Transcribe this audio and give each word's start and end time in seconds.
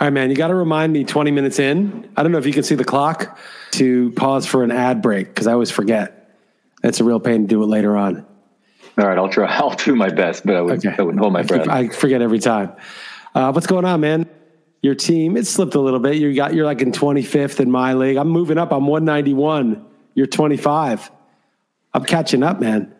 All 0.00 0.06
right, 0.06 0.14
man, 0.14 0.30
you 0.30 0.36
got 0.36 0.48
to 0.48 0.54
remind 0.54 0.94
me 0.94 1.04
20 1.04 1.30
minutes 1.30 1.58
in. 1.58 2.10
I 2.16 2.22
don't 2.22 2.32
know 2.32 2.38
if 2.38 2.46
you 2.46 2.54
can 2.54 2.62
see 2.62 2.74
the 2.74 2.86
clock 2.86 3.38
to 3.72 4.12
pause 4.12 4.46
for 4.46 4.64
an 4.64 4.70
ad 4.70 5.02
break 5.02 5.28
because 5.28 5.46
I 5.46 5.52
always 5.52 5.70
forget. 5.70 6.34
It's 6.82 7.00
a 7.00 7.04
real 7.04 7.20
pain 7.20 7.42
to 7.42 7.46
do 7.46 7.62
it 7.62 7.66
later 7.66 7.98
on. 7.98 8.24
All 8.96 9.06
right, 9.06 9.18
I'll 9.18 9.28
try. 9.28 9.46
I'll 9.58 9.74
do 9.74 9.94
my 9.94 10.08
best, 10.08 10.46
but 10.46 10.56
I 10.56 10.62
would, 10.62 10.78
okay. 10.78 10.94
I 10.98 11.02
wouldn't 11.02 11.20
hold 11.20 11.34
my 11.34 11.40
I 11.40 11.42
breath. 11.42 11.64
Keep, 11.64 11.70
I 11.70 11.88
forget 11.88 12.22
every 12.22 12.38
time. 12.38 12.72
Uh, 13.34 13.52
what's 13.52 13.66
going 13.66 13.84
on, 13.84 14.00
man? 14.00 14.26
Your 14.80 14.94
team, 14.94 15.36
it 15.36 15.46
slipped 15.46 15.74
a 15.74 15.80
little 15.80 16.00
bit. 16.00 16.16
You 16.16 16.34
got 16.34 16.54
you're 16.54 16.64
like 16.64 16.80
in 16.80 16.92
25th 16.92 17.60
in 17.60 17.70
my 17.70 17.92
league. 17.92 18.16
I'm 18.16 18.28
moving 18.28 18.56
up. 18.56 18.72
I'm 18.72 18.86
191. 18.86 19.84
You're 20.14 20.26
25. 20.26 21.10
I'm 21.92 22.04
catching 22.06 22.42
up, 22.42 22.58
man. 22.58 22.94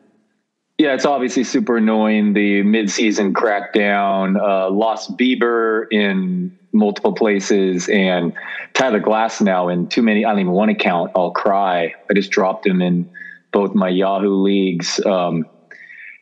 Yeah, 0.76 0.92
it's 0.92 1.06
obviously 1.06 1.44
super 1.44 1.78
annoying. 1.78 2.34
The 2.34 2.62
midseason 2.62 3.32
crackdown 3.32 4.38
uh, 4.38 4.68
lost 4.70 5.16
Bieber 5.16 5.86
in 5.90 6.58
multiple 6.72 7.14
places 7.14 7.88
and 7.88 8.32
Tyler 8.74 9.00
Glasnow 9.00 9.72
in 9.72 9.86
too 9.88 10.02
many. 10.02 10.24
I 10.24 10.30
don't 10.30 10.40
even 10.40 10.52
one 10.52 10.68
account. 10.68 11.10
I'll 11.14 11.30
cry. 11.30 11.92
I 12.10 12.14
just 12.14 12.30
dropped 12.30 12.66
him 12.66 12.80
in 12.80 13.06
both 13.52 13.74
my 13.74 13.88
Yahoo 13.88 14.42
leagues. 14.42 15.00
Um, 15.04 15.44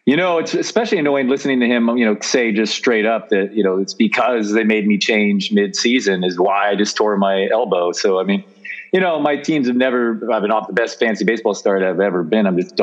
you 0.07 0.17
know, 0.17 0.39
it's 0.39 0.55
especially 0.55 0.97
annoying 0.97 1.29
listening 1.29 1.61
to 1.61 1.67
him, 1.67 1.89
you 1.99 2.07
know, 2.07 2.17
say 2.23 2.51
just 2.51 2.75
straight 2.75 3.05
up 3.05 3.29
that, 3.29 3.53
you 3.53 3.63
know, 3.63 3.77
it's 3.77 3.93
because 3.93 4.53
they 4.53 4.65
made 4.65 4.87
me 4.87 4.97
change 4.97 5.53
mid 5.53 5.77
season 5.77 6.25
is 6.25 6.39
why 6.39 6.71
I 6.71 6.77
just 6.77 6.97
tore 6.97 7.19
my 7.19 7.47
elbow. 7.53 7.93
So, 7.93 8.19
I 8.19 8.25
mean, 8.25 8.43
you 8.91 9.01
know, 9.01 9.21
my 9.21 9.37
teams 9.37 9.67
have 9.67 9.77
never, 9.77 10.19
I've 10.33 10.41
been 10.41 10.51
off 10.51 10.67
the 10.67 10.73
best 10.73 10.99
fancy 10.99 11.27
baseball 11.27 11.55
start 11.55 11.83
I've 11.83 12.01
ever 12.01 12.23
been. 12.23 12.47
I'm 12.47 12.57
just 12.57 12.81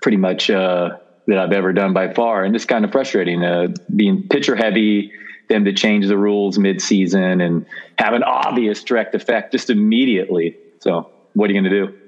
pretty 0.00 0.16
much, 0.16 0.48
uh, 0.48 0.88
that 1.26 1.38
I've 1.38 1.52
ever 1.52 1.74
done 1.74 1.92
by 1.92 2.14
far. 2.14 2.42
And 2.42 2.56
it's 2.56 2.64
kind 2.64 2.86
of 2.86 2.90
frustrating, 2.90 3.44
uh, 3.44 3.68
being 3.94 4.26
pitcher 4.30 4.56
heavy, 4.56 5.12
them 5.50 5.66
to 5.66 5.72
change 5.74 6.06
the 6.06 6.16
rules 6.16 6.58
mid 6.58 6.80
season 6.80 7.42
and 7.42 7.66
have 7.98 8.14
an 8.14 8.22
obvious 8.22 8.82
direct 8.82 9.14
effect 9.14 9.52
just 9.52 9.68
immediately. 9.68 10.56
So 10.78 11.10
what 11.34 11.50
are 11.50 11.52
you 11.52 11.60
going 11.60 11.70
to 11.70 11.86
do? 11.86 12.00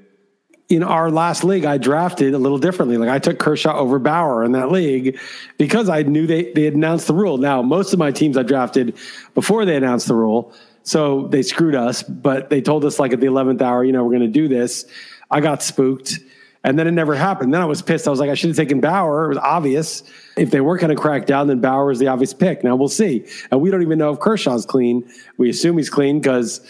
in 0.69 0.83
our 0.83 1.11
last 1.11 1.45
league, 1.45 1.67
I 1.67 1.77
drafted 1.77 2.33
a 2.33 2.39
little 2.39 2.57
differently. 2.57 2.97
Like 2.97 3.11
I 3.11 3.19
took 3.19 3.39
Kershaw 3.39 3.77
over 3.77 3.99
Bauer 3.99 4.43
in 4.43 4.53
that 4.53 4.73
league 4.73 5.19
because 5.59 5.91
I 5.91 6.03
knew 6.03 6.27
they, 6.27 6.51
they 6.53 6.67
announced 6.67 7.07
the 7.09 7.15
rule. 7.15 7.37
Now, 7.37 7.61
most 7.61 7.93
of 7.93 7.99
my 7.99 8.11
teams 8.11 8.39
I 8.39 8.43
drafted 8.43 8.97
before 9.35 9.67
they 9.67 9.77
announced 9.77 10.09
the 10.09 10.15
rule. 10.15 10.55
So 10.83 11.29
they 11.29 11.43
screwed 11.43 11.75
us, 11.75 12.03
but 12.03 12.49
they 12.49 12.63
told 12.63 12.87
us 12.87 12.99
like 12.99 13.13
at 13.13 13.21
the 13.21 13.27
11th 13.27 13.61
hour, 13.61 13.85
you 13.85 13.93
know, 13.93 14.03
we're 14.03 14.17
going 14.17 14.23
to 14.23 14.29
do 14.29 14.49
this. 14.49 14.87
I 15.31 15.41
got 15.41 15.63
spooked 15.63 16.21
and 16.65 16.79
then 16.79 16.87
it 16.87 16.93
never 16.93 17.15
happened. 17.15 17.53
Then 17.53 17.61
I 17.61 17.67
was 17.67 17.83
pissed. 17.83 18.07
I 18.07 18.11
was 18.11 18.19
like, 18.19 18.31
I 18.31 18.35
should 18.35 18.49
have 18.49 18.57
taken 18.57 18.81
Bauer. 18.81 19.27
It 19.27 19.29
was 19.29 19.39
obvious. 19.39 20.03
If 20.37 20.51
they 20.51 20.61
were 20.61 20.77
going 20.79 20.95
to 20.95 21.01
crack 21.01 21.27
down, 21.27 21.49
then 21.49 21.61
Bauer 21.61 21.91
is 21.91 21.99
the 21.99 22.09
obvious 22.09 22.33
pick. 22.33 22.65
Now 22.65 22.77
we'll 22.77 22.89
see. 22.89 23.27
And 23.51 23.61
we 23.61 23.71
don't 23.71 23.83
even 23.83 23.99
know 23.99 24.13
if 24.13 24.19
Kershaw's 24.19 24.65
clean. 24.65 25.09
We 25.37 25.51
assume 25.51 25.77
he's 25.77 25.91
clean 25.91 26.21
because 26.21 26.61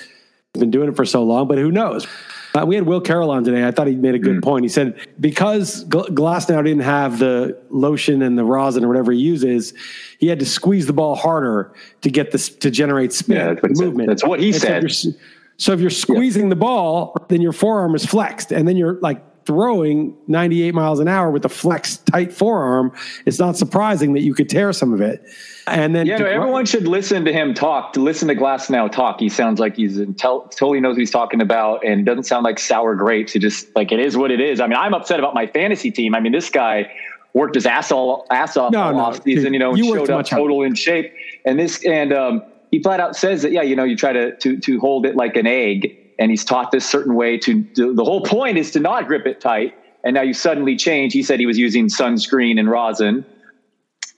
he's 0.53 0.61
been 0.61 0.71
doing 0.71 0.89
it 0.89 0.97
for 0.97 1.05
so 1.05 1.23
long, 1.23 1.47
but 1.47 1.59
who 1.59 1.71
knows? 1.71 2.07
Uh, 2.55 2.67
we 2.67 2.75
had 2.75 2.85
Will 2.85 3.01
Carroll 3.01 3.31
on 3.31 3.45
today. 3.45 3.67
I 3.67 3.71
thought 3.71 3.87
he 3.87 3.95
made 3.95 4.15
a 4.15 4.19
good 4.19 4.37
mm. 4.37 4.43
point. 4.43 4.65
He 4.65 4.69
said 4.69 5.09
because 5.19 5.85
Gl- 5.87 6.09
Glasnow 6.09 6.63
didn't 6.63 6.83
have 6.83 7.19
the 7.19 7.59
lotion 7.71 8.21
and 8.21 8.37
the 8.37 8.45
rosin 8.45 8.85
or 8.85 8.89
whatever 8.89 9.13
he 9.13 9.19
uses, 9.19 9.73
he 10.19 10.27
had 10.27 10.39
to 10.39 10.47
squeeze 10.47 10.87
the 10.87 10.93
ball 10.93 11.15
harder 11.15 11.73
to 12.03 12.11
get 12.11 12.31
this 12.31 12.51
to 12.51 12.71
generate 12.71 13.13
spin 13.13 13.37
yeah, 13.37 13.55
that's 13.55 13.81
movement. 13.81 14.09
That's 14.09 14.25
what 14.25 14.41
he 14.41 14.49
and 14.49 14.61
said. 14.61 14.91
So 14.91 15.09
if, 15.09 15.15
so 15.57 15.73
if 15.73 15.81
you're 15.81 15.91
squeezing 15.91 16.45
yeah. 16.45 16.49
the 16.51 16.57
ball, 16.57 17.17
then 17.29 17.41
your 17.41 17.53
forearm 17.53 17.95
is 17.95 18.05
flexed, 18.05 18.53
and 18.53 18.69
then 18.69 18.77
you're 18.77 18.95
like 19.01 19.25
throwing 19.45 20.17
98 20.29 20.75
miles 20.75 21.01
an 21.01 21.09
hour 21.09 21.31
with 21.31 21.45
a 21.45 21.49
flex 21.49 21.99
tight 21.99 22.33
forearm, 22.33 22.93
it's 23.27 23.39
not 23.39 23.57
surprising 23.57 24.13
that 24.15 24.23
you 24.23 24.35
could 24.35 24.49
tear 24.49 24.73
some 24.73 24.93
of 24.93 25.01
it. 25.01 25.25
And 25.67 25.95
then 25.95 26.07
yeah, 26.07 26.19
no, 26.19 26.27
everyone 26.27 26.67
should 26.67 26.89
listen 26.89 27.25
to 27.25 27.33
him 27.33 27.55
talk. 27.55 27.93
To 27.93 28.01
listen 28.01 28.29
to 28.29 28.35
Glasnow 28.35 28.91
talk, 28.91 29.21
he 29.21 29.29
sounds 29.29 29.61
like 29.61 29.77
he's 29.77 29.97
intel- 29.97 30.51
totally 30.51 30.81
knows 30.81 30.95
what 30.95 31.01
he's 31.01 31.11
talking 31.11 31.41
about, 31.41 31.85
and 31.85 32.05
doesn't 32.05 32.25
sound 32.25 32.45
like 32.45 32.59
sour 32.59 32.97
grapes. 32.97 33.37
It 33.37 33.41
just 33.41 33.69
like 33.77 33.93
it 33.93 34.01
is 34.01 34.17
what 34.17 34.33
it 34.33 34.41
is. 34.41 34.61
I 34.61 34.67
mean, 34.67 34.77
I'm 34.77 34.93
upset 34.93 35.21
about 35.21 35.35
my 35.35 35.47
fantasy 35.47 35.93
team. 35.93 36.15
I 36.17 36.21
mean, 36.21 36.33
this 36.33 36.51
guy 36.51 36.93
worked 37.33 37.55
his 37.55 37.65
ass 37.65 37.93
all 37.93 38.27
ass 38.31 38.57
off 38.57 38.73
no, 38.73 38.83
all 38.83 38.93
no, 38.93 38.99
off 38.99 39.23
season, 39.23 39.45
dude, 39.45 39.53
you 39.53 39.59
know, 39.61 39.71
and 39.73 39.85
showed 39.85 40.11
up 40.11 40.27
total 40.27 40.63
in 40.63 40.75
shape. 40.75 41.15
And 41.45 41.61
this 41.61 41.85
and 41.85 42.13
um, 42.13 42.43
he 42.73 42.83
flat 42.83 42.99
out 42.99 43.15
says 43.15 43.43
that 43.43 43.53
yeah, 43.53 43.63
you 43.63 43.77
know, 43.77 43.85
you 43.85 43.97
try 43.97 44.13
to 44.13 44.37
to 44.39 44.59
to 44.59 44.81
hold 44.81 45.07
it 45.07 45.15
like 45.15 45.37
an 45.37 45.47
egg 45.47 45.97
and 46.19 46.31
he's 46.31 46.45
taught 46.45 46.71
this 46.71 46.89
certain 46.89 47.15
way 47.15 47.39
to, 47.39 47.63
to 47.75 47.95
the 47.95 48.05
whole 48.05 48.23
point 48.23 48.59
is 48.59 48.71
to 48.73 48.81
not 48.81 49.07
grip 49.07 49.27
it 49.27 49.41
tight 49.41 49.75
and 50.05 50.15
now 50.15 50.23
you 50.23 50.35
suddenly 50.35 50.77
change 50.77 51.13
he 51.13 51.23
said 51.23 51.41
he 51.41 51.47
was 51.47 51.59
using 51.59 51.89
sunscreen 51.89 52.59
and 52.59 52.71
rosin 52.71 53.25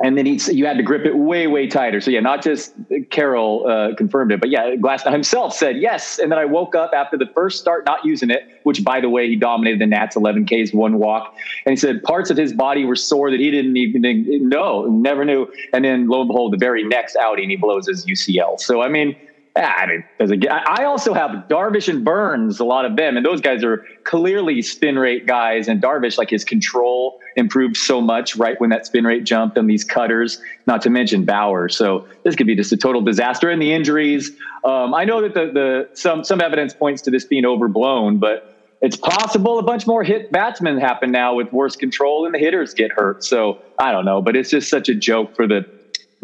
and 0.02 0.18
then 0.18 0.26
he, 0.26 0.40
you 0.52 0.66
had 0.66 0.76
to 0.76 0.82
grip 0.82 1.06
it 1.06 1.16
way, 1.16 1.46
way 1.46 1.68
tighter. 1.68 2.00
So 2.00 2.10
yeah, 2.10 2.20
not 2.20 2.42
just 2.42 2.74
Carroll 3.10 3.66
uh, 3.68 3.94
confirmed 3.94 4.32
it, 4.32 4.40
but 4.40 4.50
yeah, 4.50 4.74
Glasnow 4.74 5.12
himself 5.12 5.54
said 5.54 5.76
yes. 5.76 6.18
And 6.18 6.32
then 6.32 6.38
I 6.38 6.44
woke 6.44 6.74
up 6.74 6.90
after 6.94 7.16
the 7.16 7.26
first 7.34 7.60
start 7.60 7.84
not 7.86 8.04
using 8.04 8.28
it, 8.30 8.42
which 8.64 8.82
by 8.82 9.00
the 9.00 9.08
way, 9.08 9.28
he 9.28 9.36
dominated 9.36 9.80
the 9.80 9.86
Nats 9.86 10.16
11 10.16 10.46
Ks, 10.46 10.72
one 10.72 10.98
walk. 10.98 11.34
And 11.64 11.72
he 11.72 11.76
said 11.76 12.02
parts 12.02 12.30
of 12.30 12.36
his 12.36 12.52
body 12.52 12.84
were 12.84 12.96
sore 12.96 13.30
that 13.30 13.38
he 13.38 13.50
didn't 13.50 13.76
even 13.76 14.48
know, 14.48 14.86
never 14.86 15.24
knew. 15.24 15.46
And 15.72 15.84
then 15.84 16.08
lo 16.08 16.22
and 16.22 16.28
behold, 16.28 16.52
the 16.52 16.58
very 16.58 16.82
next 16.82 17.14
outing, 17.16 17.50
he 17.50 17.56
blows 17.56 17.86
his 17.86 18.04
UCL. 18.04 18.60
So, 18.60 18.82
I 18.82 18.88
mean, 18.88 19.16
I 19.56 19.86
mean, 19.86 20.04
does 20.18 20.32
it 20.32 20.38
get, 20.38 20.52
I 20.52 20.84
also 20.84 21.14
have 21.14 21.30
Darvish 21.48 21.88
and 21.88 22.04
Burnes, 22.04 22.58
a 22.58 22.64
lot 22.64 22.84
of 22.84 22.96
them, 22.96 23.16
and 23.16 23.24
those 23.24 23.40
guys 23.40 23.62
are 23.62 23.84
clearly 24.02 24.62
spin 24.62 24.98
rate 24.98 25.26
guys. 25.26 25.68
And 25.68 25.80
Darvish, 25.80 26.18
like 26.18 26.30
his 26.30 26.44
control 26.44 27.20
improved 27.36 27.76
so 27.76 28.00
much 28.00 28.34
right 28.34 28.60
when 28.60 28.70
that 28.70 28.84
spin 28.84 29.04
rate 29.04 29.22
jumped 29.22 29.56
on 29.56 29.68
these 29.68 29.84
cutters, 29.84 30.40
not 30.66 30.82
to 30.82 30.90
mention 30.90 31.24
Bauer. 31.24 31.68
So 31.68 32.04
this 32.24 32.34
could 32.34 32.48
be 32.48 32.56
just 32.56 32.72
a 32.72 32.76
total 32.76 33.00
disaster. 33.00 33.48
And 33.48 33.62
the 33.62 33.72
injuries, 33.72 34.32
um, 34.64 34.92
I 34.92 35.04
know 35.04 35.22
that 35.22 35.34
the, 35.34 35.52
the 35.52 35.88
some 35.94 36.24
some 36.24 36.40
evidence 36.40 36.74
points 36.74 37.02
to 37.02 37.12
this 37.12 37.24
being 37.24 37.44
overblown, 37.44 38.18
but 38.18 38.56
it's 38.80 38.96
possible 38.96 39.60
a 39.60 39.62
bunch 39.62 39.86
more 39.86 40.02
hit 40.02 40.32
batsmen 40.32 40.78
happen 40.78 41.12
now 41.12 41.34
with 41.34 41.52
worse 41.52 41.76
control 41.76 42.26
and 42.26 42.34
the 42.34 42.38
hitters 42.40 42.74
get 42.74 42.90
hurt. 42.90 43.22
So 43.22 43.58
I 43.78 43.92
don't 43.92 44.04
know, 44.04 44.20
but 44.20 44.34
it's 44.34 44.50
just 44.50 44.68
such 44.68 44.88
a 44.88 44.94
joke 44.94 45.36
for 45.36 45.46
the 45.46 45.64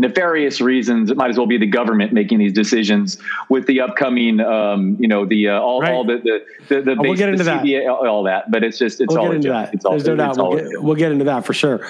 nefarious 0.00 0.61
reasons. 0.61 1.11
It 1.11 1.16
might 1.16 1.28
as 1.28 1.37
well 1.37 1.47
be 1.47 1.59
the 1.59 1.66
government 1.66 2.12
making 2.12 2.38
these 2.38 2.55
decisions 2.55 3.19
with 3.50 3.66
the 3.66 3.81
upcoming, 3.83 4.41
um, 4.41 4.97
you 4.99 5.06
know, 5.06 5.27
the 5.27 5.49
uh, 5.49 5.61
all, 5.61 5.83
right. 5.83 5.93
all 5.93 6.05
the 6.05 6.16
the 6.16 6.44
the, 6.69 6.83
the, 6.83 6.93
oh, 6.93 7.03
we'll 7.03 7.15
get 7.15 7.28
into 7.28 7.44
CBA, 7.44 7.84
that. 7.84 8.09
all 8.09 8.25
that. 8.25 8.50
But 8.50 8.65
it's 8.65 8.78
just 8.78 9.00
it's 9.00 9.12
we'll 9.12 9.21
all 9.21 9.28
get 9.28 9.37
into 9.37 9.49
that. 9.50 9.75
It's 9.75 9.84
all, 9.84 9.93
There's 9.93 10.06
no 10.06 10.16
doubt. 10.16 10.37
We'll 10.39 10.56
get, 10.56 10.83
we'll 10.83 10.97
get 10.97 11.12
into 11.12 11.27
that 11.27 11.44
for 11.44 11.53
sure. 11.53 11.87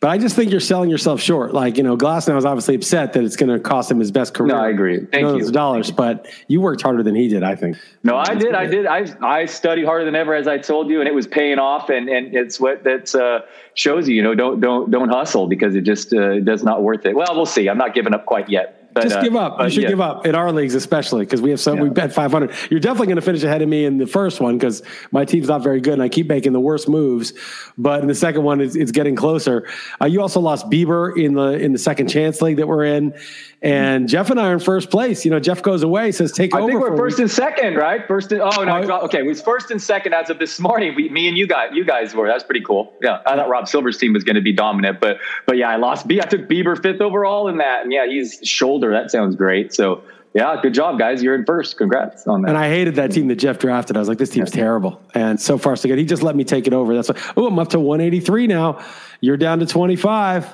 But 0.00 0.10
I 0.10 0.18
just 0.18 0.36
think 0.36 0.52
you're 0.52 0.60
selling 0.60 0.90
yourself 0.90 1.20
short. 1.20 1.52
Like, 1.52 1.76
you 1.76 1.82
know, 1.82 1.96
Glasnow 1.96 2.38
is 2.38 2.44
obviously 2.44 2.76
upset 2.76 3.14
that 3.14 3.24
it's 3.24 3.34
going 3.34 3.50
to 3.50 3.58
cost 3.58 3.90
him 3.90 3.98
his 3.98 4.12
best 4.12 4.32
career. 4.32 4.54
No, 4.54 4.60
I 4.60 4.68
agree. 4.68 4.98
Thank 4.98 5.24
millions 5.24 5.40
you. 5.40 5.46
of 5.48 5.52
dollars, 5.52 5.90
but 5.90 6.28
you 6.46 6.60
worked 6.60 6.82
harder 6.82 7.02
than 7.02 7.16
he 7.16 7.26
did, 7.26 7.42
I 7.42 7.56
think. 7.56 7.78
No, 8.04 8.16
I 8.16 8.36
did. 8.36 8.54
I 8.54 8.66
did. 8.66 8.86
I, 8.86 9.06
I 9.20 9.46
studied 9.46 9.86
harder 9.86 10.04
than 10.04 10.14
ever, 10.14 10.34
as 10.34 10.46
I 10.46 10.58
told 10.58 10.88
you, 10.88 11.00
and 11.00 11.08
it 11.08 11.14
was 11.14 11.26
paying 11.26 11.58
off. 11.58 11.90
And, 11.90 12.08
and 12.08 12.32
it's 12.32 12.60
what 12.60 12.84
that 12.84 13.12
uh, 13.12 13.40
shows 13.74 14.08
you, 14.08 14.14
you 14.14 14.22
know, 14.22 14.36
don't, 14.36 14.60
don't, 14.60 14.88
don't 14.88 15.08
hustle 15.08 15.48
because 15.48 15.74
it 15.74 15.82
just 15.82 16.14
uh, 16.14 16.38
does 16.40 16.62
not 16.62 16.84
worth 16.84 17.04
it. 17.04 17.16
Well, 17.16 17.34
we'll 17.34 17.46
see. 17.46 17.68
I'm 17.68 17.78
not 17.78 17.92
giving 17.92 18.14
up 18.14 18.24
quite 18.24 18.48
yet. 18.48 18.77
But, 18.92 19.02
Just 19.04 19.16
uh, 19.16 19.22
give 19.22 19.36
up. 19.36 19.60
you 19.60 19.70
should 19.70 19.82
yeah. 19.82 19.88
give 19.90 20.00
up 20.00 20.26
in 20.26 20.34
our 20.34 20.50
leagues, 20.50 20.74
especially 20.74 21.24
because 21.24 21.42
we 21.42 21.50
have 21.50 21.60
some. 21.60 21.76
Yeah. 21.76 21.82
We 21.84 21.90
bet 21.90 22.12
500. 22.12 22.52
You're 22.70 22.80
definitely 22.80 23.08
going 23.08 23.16
to 23.16 23.22
finish 23.22 23.42
ahead 23.42 23.62
of 23.62 23.68
me 23.68 23.84
in 23.84 23.98
the 23.98 24.06
first 24.06 24.40
one 24.40 24.56
because 24.56 24.82
my 25.10 25.24
team's 25.24 25.48
not 25.48 25.62
very 25.62 25.80
good 25.80 25.94
and 25.94 26.02
I 26.02 26.08
keep 26.08 26.26
making 26.26 26.52
the 26.52 26.60
worst 26.60 26.88
moves. 26.88 27.32
But 27.76 28.00
in 28.00 28.08
the 28.08 28.14
second 28.14 28.44
one, 28.44 28.60
it's, 28.60 28.76
it's 28.76 28.90
getting 28.90 29.14
closer. 29.14 29.68
Uh, 30.00 30.06
you 30.06 30.20
also 30.20 30.40
lost 30.40 30.70
Bieber 30.70 31.16
in 31.16 31.34
the 31.34 31.52
in 31.52 31.72
the 31.72 31.78
second 31.78 32.08
chance 32.08 32.40
league 32.40 32.56
that 32.56 32.66
we're 32.66 32.84
in, 32.84 33.14
and 33.60 34.08
Jeff 34.08 34.30
and 34.30 34.38
I 34.38 34.50
are 34.50 34.52
in 34.52 34.60
first 34.60 34.90
place. 34.90 35.24
You 35.24 35.30
know, 35.30 35.40
Jeff 35.40 35.62
goes 35.62 35.82
away, 35.82 36.12
says 36.12 36.32
take 36.32 36.54
I 36.54 36.58
over. 36.58 36.68
I 36.68 36.70
think 36.70 36.80
we're 36.80 36.96
first 36.96 37.18
and 37.18 37.30
second, 37.30 37.74
right? 37.74 38.06
First 38.06 38.30
and 38.30 38.40
oh 38.40 38.62
no, 38.64 38.82
uh, 38.82 39.00
okay, 39.04 39.18
it 39.18 39.26
was 39.26 39.42
first 39.42 39.70
and 39.70 39.82
second 39.82 40.14
as 40.14 40.30
of 40.30 40.38
this 40.38 40.60
morning. 40.60 40.94
We, 40.94 41.08
me 41.08 41.28
and 41.28 41.36
you 41.36 41.46
guys, 41.46 41.70
you 41.72 41.84
guys 41.84 42.14
were. 42.14 42.28
That's 42.28 42.44
pretty 42.44 42.62
cool. 42.62 42.92
Yeah, 43.02 43.20
I 43.26 43.36
thought 43.36 43.48
Rob 43.48 43.66
Silver's 43.66 43.98
team 43.98 44.12
was 44.12 44.22
going 44.22 44.36
to 44.36 44.42
be 44.42 44.52
dominant, 44.52 45.00
but 45.00 45.18
but 45.46 45.56
yeah, 45.56 45.70
I 45.70 45.76
lost 45.76 46.06
B. 46.06 46.20
I 46.20 46.26
took 46.26 46.42
Bieber 46.42 46.80
fifth 46.80 47.00
overall 47.00 47.48
in 47.48 47.58
that, 47.58 47.82
and 47.82 47.92
yeah, 47.92 48.06
he's 48.06 48.38
shoulder. 48.44 48.92
That 48.92 49.10
sounds 49.10 49.34
great. 49.34 49.74
So 49.74 50.04
yeah, 50.34 50.60
good 50.62 50.74
job, 50.74 50.98
guys. 50.98 51.20
You're 51.20 51.34
in 51.34 51.44
first. 51.44 51.76
Congrats 51.78 52.26
on 52.26 52.42
that. 52.42 52.50
And 52.50 52.58
I 52.58 52.68
hated 52.68 52.94
that 52.96 53.10
team 53.10 53.26
that 53.28 53.36
Jeff 53.36 53.58
drafted. 53.58 53.96
I 53.96 54.00
was 54.00 54.08
like, 54.08 54.18
this 54.18 54.30
team's 54.30 54.50
terrible. 54.50 55.02
And 55.14 55.40
so 55.40 55.58
far, 55.58 55.74
so 55.74 55.88
good. 55.88 55.98
He 55.98 56.04
just 56.04 56.22
let 56.22 56.36
me 56.36 56.44
take 56.44 56.66
it 56.66 56.72
over. 56.72 56.94
That's 56.94 57.08
why. 57.08 57.16
Oh, 57.36 57.46
I'm 57.46 57.58
up 57.58 57.70
to 57.70 57.80
183 57.80 58.46
now. 58.46 58.84
You're 59.20 59.36
down 59.36 59.58
to 59.60 59.66
25. 59.66 60.46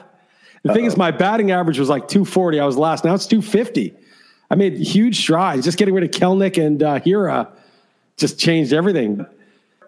The 0.64 0.70
Uh-oh. 0.70 0.74
thing 0.74 0.84
is, 0.86 0.96
my 0.96 1.10
batting 1.10 1.50
average 1.50 1.78
was 1.78 1.88
like 1.88 2.08
240. 2.08 2.58
I 2.58 2.64
was 2.64 2.76
last. 2.76 3.04
Now 3.04 3.14
it's 3.14 3.26
250. 3.26 3.94
I 4.50 4.54
made 4.56 4.78
huge 4.78 5.20
strides. 5.20 5.64
Just 5.64 5.78
getting 5.78 5.94
rid 5.94 6.04
of 6.04 6.10
Kelenic 6.10 6.64
and 6.64 6.82
uh, 6.82 7.00
Hiura 7.00 7.48
just 8.16 8.38
changed 8.38 8.72
everything. 8.72 9.26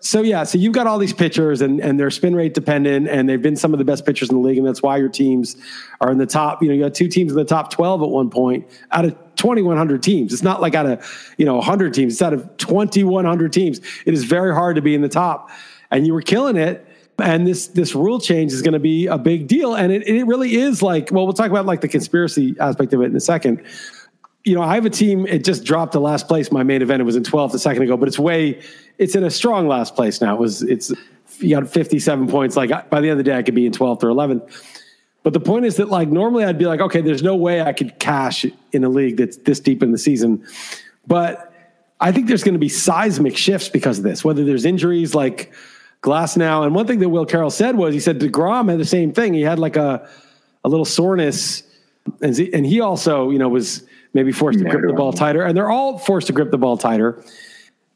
So 0.01 0.23
yeah, 0.23 0.45
so 0.45 0.59
you've 0.59 0.75
got 0.75 0.87
all 0.87 0.99
these 0.99 1.15
pitchers 1.15 1.63
and, 1.63 1.81
and 1.81 1.99
they're 1.99 2.11
spin 2.11 2.37
rate 2.37 2.55
dependent 2.55 3.09
and 3.09 3.29
they've 3.29 3.41
been 3.41 3.57
some 3.57 3.73
of 3.73 3.79
the 3.79 3.85
best 3.85 4.05
pitchers 4.05 4.29
in 4.29 4.37
the 4.37 4.43
league, 4.43 4.59
and 4.59 4.67
that's 4.67 4.83
why 4.83 4.99
your 4.99 5.09
teams 5.09 5.57
are 6.01 6.13
in 6.13 6.19
the 6.19 6.27
top. 6.27 6.63
You 6.63 6.69
know, 6.69 6.75
you 6.75 6.83
got 6.83 6.95
two 6.95 7.09
teams 7.09 7.33
in 7.33 7.39
the 7.39 7.45
top 7.45 7.71
12 7.71 8.03
at 8.03 8.09
one 8.11 8.29
point 8.31 8.67
out 8.93 9.05
of 9.05 9.17
2,100 9.37 10.03
teams. 10.03 10.33
It's 10.33 10.43
not 10.43 10.61
like 10.61 10.75
out 10.75 10.87
of, 10.87 11.35
you 11.39 11.45
know, 11.47 11.57
100 11.57 11.95
teams. 11.95 12.13
It's 12.15 12.23
out 12.23 12.35
of 12.35 12.57
2,100 12.59 13.53
teams. 13.53 13.81
It 14.05 14.15
is 14.15 14.25
very 14.25 14.55
hard 14.55 14.77
to 14.77 14.83
be 14.83 14.95
in 14.95 15.01
the 15.01 15.09
top. 15.09 15.51
And 15.91 16.07
you 16.07 16.13
were 16.13 16.23
killing 16.23 16.57
it 16.57 16.87
and 17.19 17.47
this 17.47 17.69
this 17.69 17.95
rule 17.95 18.21
change 18.21 18.53
is 18.53 18.63
going 18.63 18.75
to 18.75 18.79
be 18.79 19.07
a 19.07 19.17
big 19.17 19.49
deal 19.49 19.75
and 19.75 19.91
it, 19.91 20.07
it 20.07 20.25
really 20.25 20.57
is 20.57 20.83
like 20.83 21.11
well 21.11 21.25
we'll 21.25 21.33
talk 21.33 21.51
about 21.51 21.65
like 21.65 21.81
the 21.81 21.89
conspiracy 21.89 22.55
aspect 22.61 22.93
of 22.93 23.01
it 23.01 23.07
in 23.07 23.17
a 23.17 23.21
second 23.21 23.65
you 24.47 24.55
know, 24.55 24.63
I 24.63 24.77
have 24.77 24.87
a 24.87 24.91
team. 24.91 25.27
It 25.27 25.45
just 25.45 25.65
dropped 25.65 25.93
to 25.93 26.01
last 26.01 26.29
place. 26.29 26.53
My 26.53 26.63
main 26.63 26.81
event. 26.81 27.01
It 27.01 27.05
was 27.05 27.17
in 27.17 27.25
12th 27.25 27.53
a 27.55 27.59
second 27.59 27.83
ago, 27.83 27.97
but 27.97 28.07
it's 28.07 28.19
way. 28.19 28.63
It's 28.97 29.17
in 29.17 29.25
a 29.25 29.31
strong 29.31 29.67
last 29.67 29.97
place 29.97 30.21
now. 30.21 30.35
It 30.35 30.41
was. 30.41 30.63
It's 30.63 30.93
you 31.39 31.51
got 31.51 31.69
57 31.69 32.29
points. 32.29 32.57
Like 32.57 32.89
by 32.89 33.01
the 33.01 33.11
end 33.11 33.19
of 33.19 33.25
the 33.25 33.31
day, 33.31 33.37
I 33.37 33.43
could 33.43 33.57
be 33.57 33.67
in 33.67 33.73
12th 33.73 34.05
or 34.05 34.07
11th. 34.07 34.49
But 35.25 35.33
the 35.33 35.41
point 35.41 35.65
is 35.65 35.77
that 35.77 35.89
like 35.89 36.09
normally 36.09 36.45
I'd 36.45 36.59
be 36.59 36.67
like, 36.67 36.81
okay, 36.81 37.01
there's 37.01 37.25
no 37.25 37.35
way 37.35 37.61
I 37.61 37.73
could 37.73 37.99
cash 37.99 38.47
in 38.71 38.85
a 38.85 38.89
league 38.89 39.17
that's 39.17 39.37
this 39.39 39.59
deep 39.59 39.83
in 39.83 39.91
the 39.91 39.99
season. 39.99 40.47
But 41.09 41.53
I 41.99 42.13
think 42.13 42.29
there's 42.29 42.45
going 42.45 42.55
to 42.55 42.61
be 42.61 42.69
seismic 42.69 43.37
shifts 43.37 43.69
because 43.69 43.99
of 43.99 44.05
this. 44.05 44.25
Whether 44.25 44.45
there's 44.45 44.65
injuries 44.65 45.13
like 45.13 45.53
Glasnow, 46.03 46.65
and 46.65 46.75
one 46.75 46.87
thing 46.87 46.99
that 47.01 47.09
Will 47.09 47.27
Carroll 47.27 47.51
said 47.51 47.77
was 47.77 47.95
he 47.95 48.01
said 48.01 48.21
deGrom 48.21 48.71
had 48.71 48.79
the 48.79 48.85
same 48.85 49.13
thing. 49.13 49.35
He 49.35 49.43
had 49.43 49.59
like 49.59 49.77
a 49.77 50.09
a 50.65 50.69
little 50.69 50.85
soreness, 50.85 51.63
and 52.21 52.39
and 52.39 52.67
he 52.67 52.81
also 52.81 53.31
you 53.31 53.39
know 53.39 53.49
was 53.49 53.83
maybe 54.15 54.33
forced 54.33 54.59
to 54.59 54.65
grip 54.65 54.87
the 54.87 54.95
ball 54.95 55.13
tighter, 55.13 55.43
and 55.43 55.57
they're 55.57 55.71
all 55.71 55.99
forced 55.99 56.29
to 56.29 56.33
grip 56.33 56.51
the 56.51 56.59
ball 56.59 56.77
tighter 56.77 57.23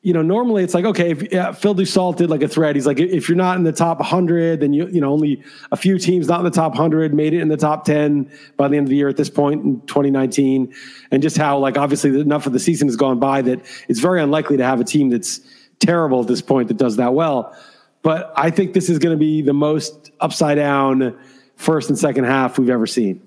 you 0.02 0.14
know, 0.14 0.22
normally 0.22 0.64
it's 0.64 0.72
like, 0.72 0.86
okay, 0.86 1.10
if 1.10 1.30
yeah, 1.30 1.52
Phil 1.52 1.74
Dussault 1.74 2.16
did 2.16 2.30
like 2.30 2.42
a 2.42 2.48
thread, 2.48 2.74
he's 2.74 2.86
like, 2.86 2.98
if 2.98 3.28
you're 3.28 3.36
not 3.36 3.58
in 3.58 3.64
the 3.64 3.72
top 3.72 3.98
100, 4.00 4.60
then 4.60 4.72
you, 4.72 4.88
you 4.88 5.00
know, 5.00 5.12
only 5.12 5.42
a 5.72 5.76
few 5.76 5.98
teams 5.98 6.26
not 6.26 6.40
in 6.40 6.44
the 6.44 6.50
top 6.50 6.72
100 6.72 7.12
made 7.12 7.34
it 7.34 7.40
in 7.40 7.48
the 7.48 7.56
top 7.56 7.84
10 7.84 8.30
by 8.56 8.66
the 8.68 8.78
end 8.78 8.86
of 8.86 8.90
the 8.90 8.96
year 8.96 9.08
at 9.08 9.18
this 9.18 9.28
point 9.28 9.62
in 9.62 9.80
2019. 9.82 10.72
And 11.10 11.22
just 11.22 11.36
how, 11.36 11.58
like, 11.58 11.76
obviously 11.76 12.18
enough 12.18 12.46
of 12.46 12.54
the 12.54 12.58
season 12.58 12.88
has 12.88 12.96
gone 12.96 13.18
by 13.18 13.42
that 13.42 13.60
it's 13.88 14.00
very 14.00 14.22
unlikely 14.22 14.56
to 14.56 14.64
have 14.64 14.80
a 14.80 14.84
team 14.84 15.10
that's 15.10 15.40
terrible 15.80 16.22
at 16.22 16.28
this 16.28 16.40
point 16.40 16.68
that 16.68 16.78
does 16.78 16.96
that 16.96 17.12
well. 17.12 17.54
But 18.02 18.32
I 18.36 18.50
think 18.50 18.72
this 18.72 18.88
is 18.88 18.98
going 18.98 19.14
to 19.14 19.18
be 19.18 19.42
the 19.42 19.52
most 19.52 20.10
upside 20.20 20.56
down 20.56 21.18
first 21.56 21.90
and 21.90 21.98
second 21.98 22.24
half 22.24 22.58
we've 22.58 22.70
ever 22.70 22.86
seen. 22.86 23.22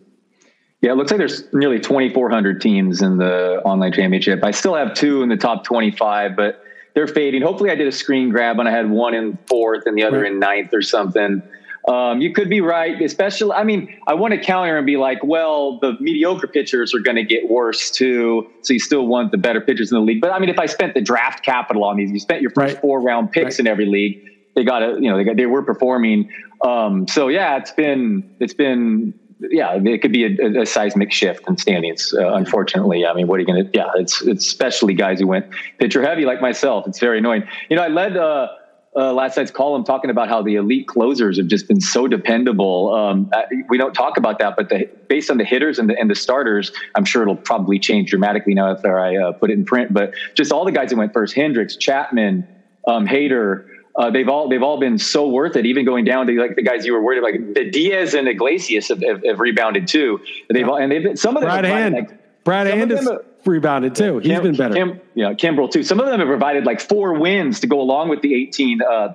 Yeah, 0.81 0.91
it 0.91 0.95
looks 0.95 1.11
like 1.11 1.17
there's 1.17 1.51
nearly 1.53 1.79
2,400 1.79 2.59
teams 2.59 3.01
in 3.01 3.17
the 3.17 3.61
online 3.63 3.93
championship. 3.93 4.43
I 4.43 4.51
still 4.51 4.75
have 4.75 4.93
two 4.93 5.23
in 5.23 5.29
the 5.29 5.37
top 5.37 5.63
25, 5.63 6.35
but 6.35 6.61
they're 6.93 7.07
fading. 7.07 7.41
Hopefully, 7.41 7.71
I 7.71 7.75
did 7.75 7.87
a 7.87 7.91
screen 7.91 8.29
grab 8.29 8.57
when 8.57 8.67
I 8.67 8.71
had 8.71 8.89
one 8.89 9.13
in 9.13 9.37
fourth 9.47 9.83
and 9.85 9.97
the 9.97 10.03
other 10.03 10.25
in 10.25 10.39
ninth 10.39 10.73
or 10.73 10.81
something. 10.81 11.41
Um, 11.87 12.21
you 12.21 12.33
could 12.33 12.49
be 12.49 12.61
right, 12.61 13.01
especially. 13.01 13.53
I 13.53 13.63
mean, 13.63 13.97
I 14.07 14.13
want 14.13 14.33
to 14.33 14.39
counter 14.39 14.77
and 14.77 14.85
be 14.85 14.95
like, 14.95 15.23
well, 15.23 15.79
the 15.79 15.97
mediocre 15.99 16.47
pitchers 16.47 16.93
are 16.93 16.99
going 16.99 17.17
to 17.17 17.23
get 17.23 17.49
worse 17.49 17.91
too. 17.91 18.49
So 18.61 18.73
you 18.73 18.79
still 18.79 19.05
want 19.05 19.31
the 19.31 19.37
better 19.37 19.59
pitchers 19.59 19.91
in 19.91 19.97
the 19.97 20.03
league. 20.03 20.21
But 20.21 20.31
I 20.31 20.39
mean, 20.39 20.49
if 20.49 20.59
I 20.59 20.65
spent 20.65 20.93
the 20.93 21.01
draft 21.01 21.43
capital 21.43 21.83
on 21.83 21.97
these, 21.97 22.11
you 22.11 22.19
spent 22.19 22.41
your 22.41 22.51
first 22.51 22.75
right. 22.75 22.81
four 22.81 23.01
round 23.01 23.31
picks 23.31 23.55
right. 23.55 23.59
in 23.59 23.67
every 23.67 23.85
league. 23.85 24.21
They 24.55 24.63
got 24.63 24.79
to, 24.79 24.97
you 24.99 25.09
know, 25.09 25.17
they 25.17 25.23
got, 25.23 25.37
they 25.37 25.45
were 25.45 25.63
performing. 25.63 26.27
Um, 26.63 27.07
so 27.07 27.27
yeah, 27.27 27.57
it's 27.57 27.71
been 27.71 28.23
it's 28.39 28.53
been 28.53 29.13
yeah, 29.39 29.77
it 29.83 30.01
could 30.01 30.11
be 30.11 30.25
a, 30.25 30.61
a 30.61 30.65
seismic 30.65 31.11
shift 31.11 31.47
in 31.47 31.57
standings. 31.57 32.13
Uh, 32.17 32.33
unfortunately, 32.33 33.05
I 33.05 33.13
mean, 33.13 33.27
what 33.27 33.37
are 33.37 33.39
you 33.39 33.45
going 33.45 33.65
to? 33.65 33.69
Yeah, 33.73 33.89
it's 33.95 34.21
it's 34.21 34.45
especially 34.45 34.93
guys 34.93 35.19
who 35.19 35.27
went 35.27 35.45
pitcher 35.79 36.01
heavy 36.01 36.25
like 36.25 36.41
myself. 36.41 36.87
It's 36.87 36.99
very 36.99 37.17
annoying. 37.17 37.43
You 37.69 37.75
know, 37.75 37.83
I 37.83 37.87
led 37.87 38.15
uh, 38.15 38.47
uh, 38.95 39.13
last 39.13 39.37
night's 39.37 39.51
column 39.51 39.83
talking 39.83 40.09
about 40.09 40.29
how 40.29 40.41
the 40.41 40.55
elite 40.55 40.87
closers 40.87 41.37
have 41.37 41.47
just 41.47 41.67
been 41.67 41.81
so 41.81 42.07
dependable. 42.07 42.93
Um, 42.93 43.29
we 43.69 43.77
don't 43.77 43.93
talk 43.93 44.17
about 44.17 44.39
that, 44.39 44.55
but 44.55 44.69
the, 44.69 44.87
based 45.07 45.31
on 45.31 45.37
the 45.37 45.45
hitters 45.45 45.79
and 45.79 45.89
the 45.89 45.99
and 45.99 46.09
the 46.09 46.15
starters, 46.15 46.71
I'm 46.95 47.05
sure 47.05 47.23
it'll 47.23 47.35
probably 47.35 47.79
change 47.79 48.11
dramatically 48.11 48.53
now 48.53 48.71
after 48.71 48.99
I 48.99 49.15
uh, 49.17 49.31
put 49.33 49.49
it 49.49 49.53
in 49.53 49.65
print. 49.65 49.93
But 49.93 50.13
just 50.35 50.51
all 50.51 50.65
the 50.65 50.71
guys 50.71 50.89
that 50.91 50.97
went 50.97 51.13
first: 51.13 51.35
Hendricks, 51.35 51.75
Chapman, 51.75 52.47
um, 52.87 53.07
Hader 53.07 53.63
uh, 53.95 54.09
they've 54.09 54.27
all 54.27 54.49
they've 54.49 54.63
all 54.63 54.79
been 54.79 54.97
so 54.97 55.27
worth 55.27 55.55
it. 55.55 55.65
Even 55.65 55.85
going 55.85 56.05
down 56.05 56.25
to 56.27 56.33
like 56.39 56.55
the 56.55 56.63
guys 56.63 56.85
you 56.85 56.93
were 56.93 57.01
worried 57.01 57.19
about, 57.19 57.31
like 57.31 57.53
the 57.53 57.69
Diaz 57.69 58.13
and 58.13 58.27
Iglesias 58.27 58.87
have, 58.87 59.01
have, 59.03 59.23
have 59.23 59.39
rebounded 59.39 59.87
too. 59.87 60.19
They've 60.49 60.67
all, 60.67 60.77
and 60.77 60.91
they've 60.91 61.03
been, 61.03 61.17
some 61.17 61.37
of 61.37 61.41
them. 61.41 61.49
Brad 61.49 61.65
Hand, 61.65 61.93
like, 61.93 62.43
Brad 62.43 62.67
Hand 62.67 62.91
has 62.91 63.07
rebounded 63.45 63.95
too. 63.95 64.19
He's 64.19 64.31
Kim, 64.31 64.43
been 64.43 64.55
better. 64.55 64.73
Kim, 64.73 65.01
yeah, 65.13 65.33
Kimbrel 65.33 65.69
too. 65.69 65.83
Some 65.83 65.99
of 65.99 66.07
them 66.07 66.19
have 66.19 66.27
provided 66.27 66.65
like 66.65 66.81
four 66.81 67.13
wins 67.13 67.59
to 67.59 67.67
go 67.67 67.79
along 67.79 68.09
with 68.09 68.21
the 68.21 68.33
18 68.33 68.81
uh, 68.81 69.13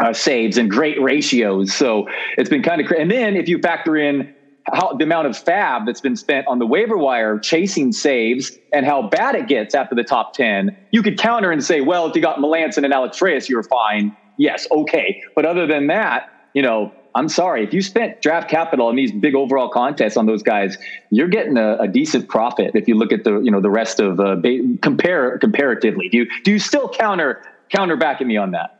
uh, 0.00 0.12
saves 0.12 0.58
and 0.58 0.70
great 0.70 1.00
ratios. 1.00 1.72
So 1.74 2.08
it's 2.36 2.50
been 2.50 2.62
kind 2.62 2.80
of 2.80 2.86
crazy. 2.86 3.02
And 3.02 3.10
then 3.10 3.36
if 3.36 3.48
you 3.48 3.58
factor 3.58 3.96
in 3.96 4.34
how 4.72 4.92
the 4.94 5.04
amount 5.04 5.26
of 5.26 5.36
fab 5.36 5.86
that's 5.86 6.00
been 6.00 6.16
spent 6.16 6.46
on 6.46 6.58
the 6.58 6.66
waiver 6.66 6.96
wire 6.96 7.38
chasing 7.38 7.92
saves 7.92 8.52
and 8.72 8.84
how 8.84 9.02
bad 9.02 9.34
it 9.34 9.48
gets 9.48 9.74
after 9.74 9.94
the 9.94 10.04
top 10.04 10.34
10, 10.34 10.76
you 10.90 11.02
could 11.02 11.18
counter 11.18 11.50
and 11.50 11.64
say, 11.64 11.80
well, 11.80 12.06
if 12.08 12.14
you 12.14 12.22
got 12.22 12.38
Melancon 12.38 12.84
and 12.84 12.92
Alex 12.92 13.20
Reyes, 13.20 13.48
you're 13.48 13.62
fine. 13.62 14.16
Yes, 14.36 14.66
okay. 14.70 15.22
But 15.34 15.44
other 15.44 15.66
than 15.66 15.88
that, 15.88 16.30
you 16.54 16.62
know, 16.62 16.92
I'm 17.14 17.28
sorry. 17.28 17.64
If 17.64 17.74
you 17.74 17.82
spent 17.82 18.22
draft 18.22 18.48
capital 18.48 18.88
in 18.90 18.96
these 18.96 19.10
big 19.10 19.34
overall 19.34 19.68
contests 19.68 20.16
on 20.16 20.26
those 20.26 20.42
guys, 20.42 20.78
you're 21.10 21.28
getting 21.28 21.56
a, 21.56 21.76
a 21.78 21.88
decent 21.88 22.28
profit. 22.28 22.72
If 22.74 22.86
you 22.86 22.94
look 22.94 23.12
at 23.12 23.24
the, 23.24 23.40
you 23.40 23.50
know, 23.50 23.60
the 23.60 23.70
rest 23.70 23.98
of 23.98 24.20
uh, 24.20 24.36
compare 24.82 25.38
comparatively, 25.38 26.08
do 26.08 26.18
you 26.18 26.26
do 26.44 26.52
you 26.52 26.58
still 26.58 26.88
counter 26.88 27.42
counter 27.70 27.96
back 27.96 28.20
at 28.20 28.26
me 28.26 28.36
on 28.36 28.52
that? 28.52 28.74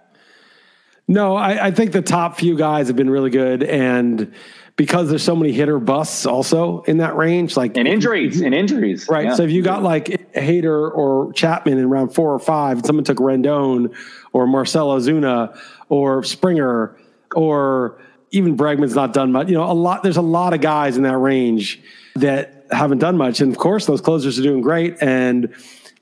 No, 1.09 1.37
I, 1.37 1.69
I 1.69 1.71
think 1.71 1.93
the 1.93 2.03
top 2.03 2.39
few 2.39 2.57
guys 2.57 2.89
have 2.89 2.97
been 2.97 3.11
really 3.11 3.31
good, 3.31 3.63
and 3.63 4.33
because 4.79 5.11
there's 5.11 5.25
so 5.25 5.35
many 5.35 5.53
hitter 5.53 5.81
busts 5.81 6.25
also 6.25 6.83
in 6.83 6.99
that 6.99 7.17
range, 7.17 7.57
like 7.57 7.77
and 7.77 7.89
injuries 7.89 8.41
and 8.41 8.55
injuries, 8.55 9.09
right? 9.09 9.27
Yeah. 9.27 9.35
So 9.35 9.43
if 9.43 9.51
you 9.51 9.61
got 9.61 9.83
like 9.83 10.05
Hader 10.35 10.97
or 10.97 11.33
Chapman 11.33 11.79
in 11.79 11.91
round 11.91 12.15
four 12.15 12.33
or 12.33 12.39
five, 12.39 12.87
someone 12.87 13.05
took 13.05 13.19
Rendon 13.19 13.93
or 14.33 14.47
Marcell 14.47 14.97
Ozuna 14.97 15.59
or 15.89 16.23
Springer 16.23 16.97
or 17.35 18.01
even 18.31 18.57
Bregman's 18.57 18.95
not 18.95 19.13
done 19.13 19.33
much. 19.33 19.49
You 19.49 19.55
know, 19.55 19.71
a 19.71 19.75
lot. 19.75 20.05
There's 20.05 20.17
a 20.17 20.23
lot 20.23 20.55
of 20.55 20.61
guys 20.61 20.97
in 20.97 21.03
that 21.03 21.19
range 21.19 21.83
that 22.15 22.65
haven't 22.71 22.99
done 22.99 23.17
much, 23.17 23.41
and 23.41 23.51
of 23.51 23.59
course, 23.59 23.85
those 23.87 24.01
closers 24.01 24.39
are 24.39 24.43
doing 24.43 24.61
great. 24.61 24.97
And 25.01 25.53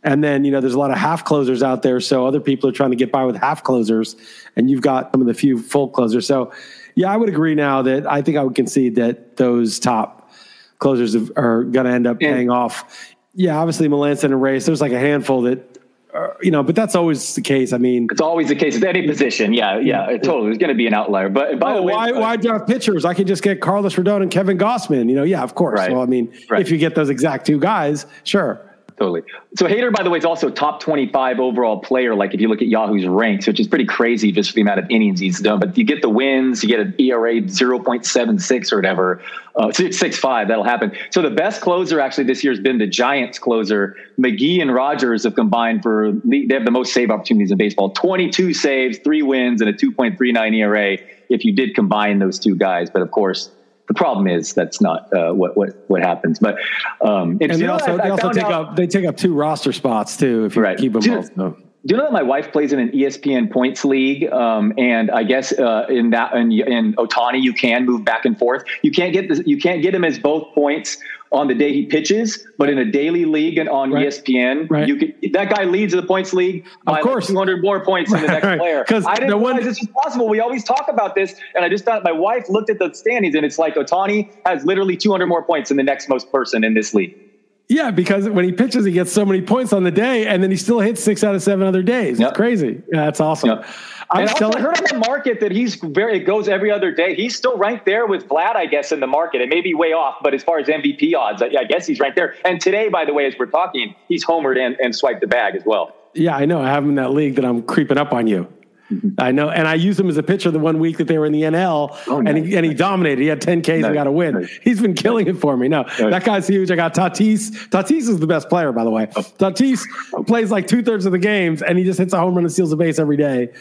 and 0.03 0.23
then 0.23 0.45
you 0.45 0.51
know, 0.51 0.61
there's 0.61 0.75
a 0.75 0.79
lot 0.79 0.91
of 0.91 0.99
half 0.99 1.25
closers 1.25 1.63
out 1.63 1.81
there, 1.81 1.99
so 1.99 2.27
other 2.27 2.41
people 2.41 2.69
are 2.69 2.75
trying 2.75 2.91
to 2.91 2.97
get 2.97 3.11
by 3.11 3.25
with 3.25 3.37
half 3.37 3.65
closers, 3.65 4.17
and 4.55 4.71
you've 4.71 4.83
got 4.83 5.13
some 5.13 5.23
of 5.23 5.27
the 5.27 5.35
few 5.35 5.59
full 5.59 5.89
closers. 5.89 6.27
So 6.27 6.53
yeah, 6.97 7.13
I 7.13 7.17
would 7.17 7.29
agree 7.29 7.55
now 7.55 7.83
that 7.83 8.11
I 8.11 8.23
think 8.23 8.39
I 8.39 8.43
would 8.43 8.55
concede 8.55 8.97
that 8.97 9.37
those 9.37 9.79
top 9.79 10.31
closers 10.79 11.15
are 11.15 11.63
going 11.63 11.85
to 11.87 11.93
end 11.93 12.07
up 12.07 12.19
paying 12.19 12.51
off. 12.51 13.15
Yeah, 13.35 13.59
obviously 13.59 13.87
Melancon 13.87 14.25
and 14.25 14.43
Reyes. 14.43 14.65
there's 14.65 14.81
like 14.81 14.93
a 14.93 14.99
handful 14.99 15.43
that, 15.43 15.79
uh, 16.15 16.29
you 16.41 16.51
know, 16.51 16.63
but 16.63 16.75
that's 16.75 16.95
always 16.95 17.35
the 17.35 17.43
case. 17.43 17.75
I 17.75 17.79
mean, 17.79 18.09
it's 18.11 18.23
always 18.23 18.49
the 18.49 18.57
case 18.57 18.75
with 18.75 18.85
any 18.85 19.07
position. 19.07 19.53
Yeah, 19.53 19.79
yeah, 19.79 20.09
yeah. 20.09 20.17
totally. 20.17 20.47
There's 20.47 20.59
going 20.59 20.71
to 20.71 20.75
be 20.75 20.87
an 20.87 20.95
outlier. 20.95 21.29
But 21.29 21.59
by 21.59 21.73
oh, 21.73 21.77
the 21.77 21.83
way, 21.83 21.93
why, 21.93 22.13
why 22.13 22.37
draft 22.37 22.67
pitchers? 22.67 23.05
I 23.05 23.13
could 23.13 23.27
just 23.27 23.43
get 23.43 23.61
Carlos 23.61 23.95
Rodon 23.95 24.23
and 24.23 24.31
Kevin 24.31 24.57
Gausman. 24.57 25.11
You 25.11 25.17
know, 25.17 25.23
yeah, 25.23 25.43
of 25.43 25.55
course. 25.55 25.79
Right. 25.79 25.93
Well, 25.93 26.01
I 26.01 26.07
mean, 26.07 26.33
right. 26.49 26.63
if 26.63 26.71
you 26.71 26.79
get 26.79 26.95
those 26.95 27.11
exact 27.11 27.47
two 27.47 27.61
guys, 27.61 28.07
sure 28.25 28.63
totally. 28.99 29.23
So 29.57 29.67
Hader, 29.67 29.93
by 29.93 30.03
the 30.03 30.11
way, 30.11 30.19
is 30.19 30.25
also 30.25 30.51
top 30.51 30.81
25 30.81 31.41
overall 31.41 31.81
player. 31.81 32.15
Like 32.15 32.35
if 32.35 32.41
you 32.41 32.49
look 32.49 32.63
at 32.63 32.69
Yahoo's 32.69 33.07
ranks, 33.07 33.47
which 33.47 33.61
is 33.61 33.67
pretty 33.67 33.85
crazy 33.85 34.33
just 34.33 34.51
for 34.51 34.55
the 34.55 34.63
amount 34.63 34.81
of 34.81 34.87
innings 34.91 35.21
he's 35.21 35.41
done. 35.41 35.61
But 35.61 35.77
you 35.77 35.85
get 35.85 36.03
the 36.03 36.09
wins, 36.09 36.63
you 36.63 36.69
get 36.69 36.81
an 36.81 36.95
ERA 36.99 37.41
0.76 37.41 38.73
or 38.73 38.77
whatever, 38.77 39.23
uh, 39.57 39.67
6.5. 39.69 40.49
That'll 40.49 40.65
happen. 40.65 40.93
So 41.11 41.23
the 41.23 41.31
best 41.31 41.61
closer 41.61 42.01
actually 42.01 42.25
this 42.25 42.43
year 42.43 42.53
has 42.53 42.61
been 42.61 42.79
the 42.79 42.87
Giants 42.87 43.39
closer. 43.39 43.97
McGee 44.19 44.61
and 44.61 44.75
Rogers 44.75 45.25
have 45.25 45.35
combined 45.35 45.83
for 45.83 46.13
they 46.25 46.47
have 46.51 46.65
the 46.65 46.71
most 46.71 46.93
save 46.93 47.11
opportunities 47.11 47.51
in 47.51 47.59
baseball. 47.59 47.91
22 47.91 48.55
saves, 48.55 48.99
three 48.99 49.23
wins, 49.23 49.61
and 49.61 49.71
a 49.71 49.73
2.39 49.73 50.55
ERA. 50.55 50.99
If 51.29 51.45
you 51.45 51.53
did 51.53 51.75
combine 51.75 52.19
those 52.19 52.39
two 52.39 52.55
guys, 52.55 52.89
but 52.91 53.03
of 53.03 53.11
course 53.11 53.51
the 53.89 53.95
problem 53.95 54.27
is 54.27 54.53
that's 54.53 54.81
not 54.81 55.13
uh, 55.13 55.33
what 55.33 55.57
what 55.57 55.85
what 55.89 56.03
happens. 56.03 56.39
But 56.39 56.59
um, 57.01 57.39
and 57.41 57.53
they 57.53 57.67
also, 57.67 57.97
they 57.97 58.11
also 58.11 58.33
take 58.33 58.45
out, 58.45 58.69
up 58.69 58.77
they 58.77 58.87
take 58.87 59.05
up 59.05 59.17
two 59.17 59.35
roster 59.35 59.73
spots 59.73 60.17
too 60.17 60.45
if 60.45 60.57
you 60.57 60.63
right. 60.63 60.79
keep 60.79 60.93
them 60.93 61.03
do, 61.03 61.17
both. 61.17 61.37
No. 61.37 61.57
Do 61.87 61.95
you 61.95 61.99
know 61.99 62.05
that 62.05 62.13
my 62.13 62.23
wife 62.23 62.51
plays 62.51 62.73
in 62.73 62.81
an 62.81 62.91
ESPN 62.91 63.53
points 63.53 63.85
league? 63.85 64.33
Um, 64.33 64.73
and 64.77 65.09
I 65.09 65.23
guess 65.23 65.53
uh, 65.53 65.87
in 65.89 66.11
that 66.11 66.35
in, 66.35 66.51
in 66.51 66.95
Ohtani 66.95 67.41
you 67.41 67.53
can 67.53 67.87
move 67.87 68.05
back 68.05 68.25
and 68.25 68.37
forth. 68.37 68.65
You 68.83 68.91
can't 68.91 69.13
get 69.13 69.29
this, 69.29 69.41
you 69.47 69.57
can't 69.57 69.83
get 69.83 69.95
him 69.95 70.05
as 70.05 70.19
both 70.19 70.53
points 70.53 70.99
on 71.37 71.49
the 71.49 71.55
day 71.55 71.73
he 71.73 71.87
pitches, 71.87 72.47
but 72.59 72.71
in 72.71 72.79
a 72.79 72.85
daily 72.85 73.25
league 73.25 73.59
and 73.59 73.69
on 73.69 73.93
right. 73.93 74.07
ESPN, 74.07 74.69
right. 74.71 74.89
you 74.89 74.97
can 74.97 75.15
that 75.33 75.51
guy 75.51 75.65
leads 75.65 75.93
the 75.93 76.03
points 76.03 76.33
league 76.33 76.67
by 76.85 76.99
of 76.99 77.05
course. 77.05 77.27
200 77.27 77.63
more 77.63 77.85
points 77.85 78.11
than 78.11 78.23
the 78.23 78.29
next 78.29 78.45
right. 78.47 78.59
player. 78.59 78.85
I 78.89 79.15
didn't 79.15 79.31
the 79.31 79.37
realize 79.37 79.43
one, 79.43 79.57
this 79.63 79.81
was 79.81 79.89
possible. 79.89 80.29
We 80.29 80.41
always 80.41 80.65
talk 80.65 80.87
about 80.89 81.15
this, 81.15 81.37
and 81.55 81.65
I 81.65 81.69
just 81.69 81.85
thought 81.85 82.03
my 82.05 82.13
wife 82.13 82.49
looked 82.49 82.71
at 82.71 82.79
the 82.79 82.93
standings, 82.95 83.35
and 83.35 83.45
it's 83.45 83.59
like 83.59 83.75
Ohtani 83.75 84.31
has 84.47 84.65
literally 84.65 84.97
200 84.97 85.27
more 85.27 85.43
points 85.43 85.69
than 85.69 85.77
the 85.77 85.83
next 85.83 86.09
most 86.09 86.33
person 86.33 86.65
in 86.65 86.75
this 86.75 86.95
league. 86.95 87.26
Yeah, 87.69 87.91
because 87.91 88.29
when 88.29 88.45
he 88.45 88.53
pitches, 88.53 88.85
he 88.85 88.93
gets 88.93 89.13
so 89.13 89.25
many 89.25 89.43
points 89.43 89.73
on 89.73 89.83
the 89.83 89.91
day, 89.91 90.27
and 90.27 90.41
then 90.43 90.51
he 90.53 90.57
still 90.57 90.79
hits 90.79 91.03
six 91.03 91.25
out 91.25 91.35
of 91.35 91.43
seven 91.43 91.67
other 91.67 91.83
days. 91.83 92.21
Yep. 92.21 92.29
It's 92.29 92.37
crazy. 92.37 92.83
Yeah, 92.93 93.05
that's 93.05 93.21
awesome. 93.21 93.51
Yep. 93.51 93.67
I'm 94.11 94.21
and 94.21 94.31
also, 94.31 94.53
I 94.53 94.61
heard 94.61 94.79
on 94.79 95.01
the 95.01 95.07
market 95.09 95.41
that 95.41 95.51
he's 95.51 95.75
very, 95.75 96.19
it 96.19 96.25
goes 96.25 96.49
every 96.49 96.71
other 96.71 96.93
day. 96.93 97.17
He's 97.17 97.35
still 97.35 97.59
ranked 97.59 97.85
there 97.85 98.07
with 98.07 98.29
Vlad, 98.29 98.55
I 98.55 98.67
guess, 98.67 98.93
in 98.93 99.01
the 99.01 99.09
market. 99.09 99.41
It 99.41 99.49
may 99.49 99.61
be 99.61 99.75
way 99.75 99.93
off, 99.93 100.19
but 100.23 100.33
as 100.33 100.45
far 100.45 100.61
as 100.61 100.69
MVP 100.69 101.17
odds, 101.17 101.43
I, 101.43 101.47
I 101.47 101.65
guess 101.65 101.89
he's 101.89 101.99
right 101.99 102.15
there. 102.15 102.37
And 102.45 102.61
today, 102.61 102.89
by 102.89 103.05
the 103.05 103.13
way, 103.13 103.27
as 103.27 103.35
we're 103.37 103.47
talking, 103.47 103.97
he's 104.07 104.25
homered 104.25 104.59
and, 104.59 104.77
and 104.79 104.95
swiped 104.95 105.23
the 105.23 105.27
bag 105.27 105.57
as 105.57 105.65
well. 105.67 105.93
Yeah, 106.15 106.37
I 106.37 106.45
know. 106.45 106.61
I 106.61 106.69
have 106.69 106.85
him 106.85 106.91
in 106.91 106.95
that 106.97 107.11
league 107.11 107.35
that 107.35 107.45
I'm 107.45 107.63
creeping 107.63 107.99
up 107.99 108.13
on 108.13 108.29
you. 108.29 108.47
Mm-hmm. 108.91 109.09
I 109.19 109.33
know, 109.33 109.51
and 109.51 109.67
I 109.67 109.75
used 109.75 109.99
him 109.99 110.09
as 110.09 110.17
a 110.17 110.23
pitcher 110.23 110.51
the 110.53 110.61
one 110.61 110.79
week 110.79 110.99
that 110.99 111.09
they 111.09 111.19
were 111.19 111.27
in 111.27 111.33
the 111.33 111.43
NL, 111.43 111.99
oh, 112.07 112.21
nice, 112.21 112.35
and 112.35 112.47
he, 112.47 112.57
and 112.57 112.65
he 112.65 112.73
dominated. 112.73 113.21
He 113.21 113.27
had 113.27 113.41
10 113.41 113.63
Ks 113.63 113.69
nice, 113.69 113.85
and 113.85 113.95
got 113.95 114.07
a 114.07 114.13
win. 114.13 114.35
Nice. 114.35 114.59
He's 114.63 114.81
been 114.81 114.95
killing 114.95 115.27
it 115.27 115.37
for 115.39 115.57
me. 115.57 115.67
No, 115.67 115.85
that 115.99 116.25
guy's 116.25 116.47
huge. 116.47 116.71
I 116.71 116.77
got 116.77 116.95
Tatis. 116.95 117.69
Tatis 117.69 118.09
is 118.09 118.21
the 118.21 118.29
best 118.29 118.49
player, 118.49 118.71
by 118.71 118.85
the 118.85 118.91
way. 118.91 119.09
Oh. 119.17 119.23
Tatis 119.23 119.85
plays 120.27 120.53
like 120.53 120.69
two 120.69 120.83
thirds 120.85 121.05
of 121.05 121.13
the 121.13 121.19
games, 121.19 121.63
and 121.63 121.79
he 121.79 121.85
just 121.85 121.99
hits 121.99 122.13
a 122.13 122.19
home 122.19 122.37
run 122.37 122.45
and 122.45 122.53
steals 122.53 122.73
a 122.73 122.77
base 122.77 123.01
every 123.01 123.17
day. 123.17 123.53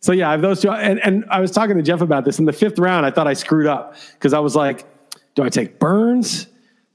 So 0.00 0.12
yeah, 0.12 0.28
I 0.28 0.32
have 0.32 0.42
those 0.42 0.60
two. 0.60 0.70
And, 0.70 1.00
and 1.00 1.24
I 1.30 1.40
was 1.40 1.50
talking 1.50 1.76
to 1.76 1.82
Jeff 1.82 2.02
about 2.02 2.24
this 2.24 2.38
in 2.38 2.44
the 2.44 2.52
fifth 2.52 2.78
round. 2.78 3.06
I 3.06 3.10
thought 3.10 3.26
I 3.26 3.32
screwed 3.32 3.66
up 3.66 3.96
because 4.12 4.34
I 4.34 4.40
was 4.40 4.54
like, 4.54 4.84
do 5.34 5.42
I 5.42 5.48
take 5.48 5.78
Burnes? 5.78 6.48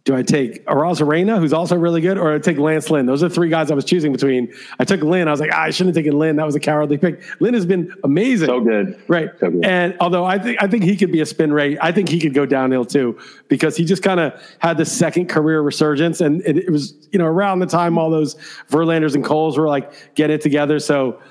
Do 0.03 0.15
I 0.15 0.23
take 0.23 0.65
Arozarena, 0.65 1.37
who's 1.37 1.53
also 1.53 1.77
really 1.77 2.01
good, 2.01 2.17
or 2.17 2.33
I 2.33 2.39
take 2.39 2.57
Lance 2.57 2.89
Lynn? 2.89 3.05
Those 3.05 3.21
are 3.21 3.29
three 3.29 3.49
guys 3.49 3.69
I 3.69 3.75
was 3.75 3.85
choosing 3.85 4.11
between. 4.11 4.51
I 4.79 4.83
took 4.83 5.01
Lynn. 5.01 5.27
I 5.27 5.31
was 5.31 5.39
like, 5.39 5.51
ah, 5.53 5.61
I 5.61 5.69
shouldn't 5.69 5.95
have 5.95 6.03
taken 6.03 6.17
Lynn. 6.17 6.37
That 6.37 6.45
was 6.45 6.55
a 6.55 6.59
cowardly 6.59 6.97
pick. 6.97 7.21
Lynn 7.39 7.53
has 7.53 7.67
been 7.67 7.93
amazing. 8.03 8.47
So 8.47 8.61
good. 8.61 8.99
Right. 9.07 9.29
So 9.39 9.51
good. 9.51 9.63
And 9.63 9.95
although 9.99 10.25
I 10.25 10.39
think 10.39 10.57
I 10.61 10.67
think 10.67 10.85
he 10.85 10.97
could 10.97 11.11
be 11.11 11.21
a 11.21 11.25
spin 11.25 11.53
rate, 11.53 11.77
I 11.81 11.91
think 11.91 12.09
he 12.09 12.19
could 12.19 12.33
go 12.33 12.47
downhill 12.47 12.83
too, 12.83 13.19
because 13.47 13.77
he 13.77 13.85
just 13.85 14.01
kind 14.01 14.19
of 14.19 14.33
had 14.57 14.77
the 14.77 14.85
second 14.85 15.29
career 15.29 15.61
resurgence. 15.61 16.19
And 16.19 16.41
it, 16.47 16.57
it, 16.57 16.71
was, 16.71 16.95
you 17.11 17.19
know, 17.19 17.25
around 17.25 17.59
the 17.59 17.67
time 17.67 17.99
all 17.99 18.09
those 18.09 18.35
Verlanders 18.71 19.13
and 19.13 19.23
Coles 19.23 19.55
were 19.55 19.67
like 19.67 20.15
getting 20.15 20.33
it 20.33 20.41
together. 20.41 20.79
So 20.79 21.21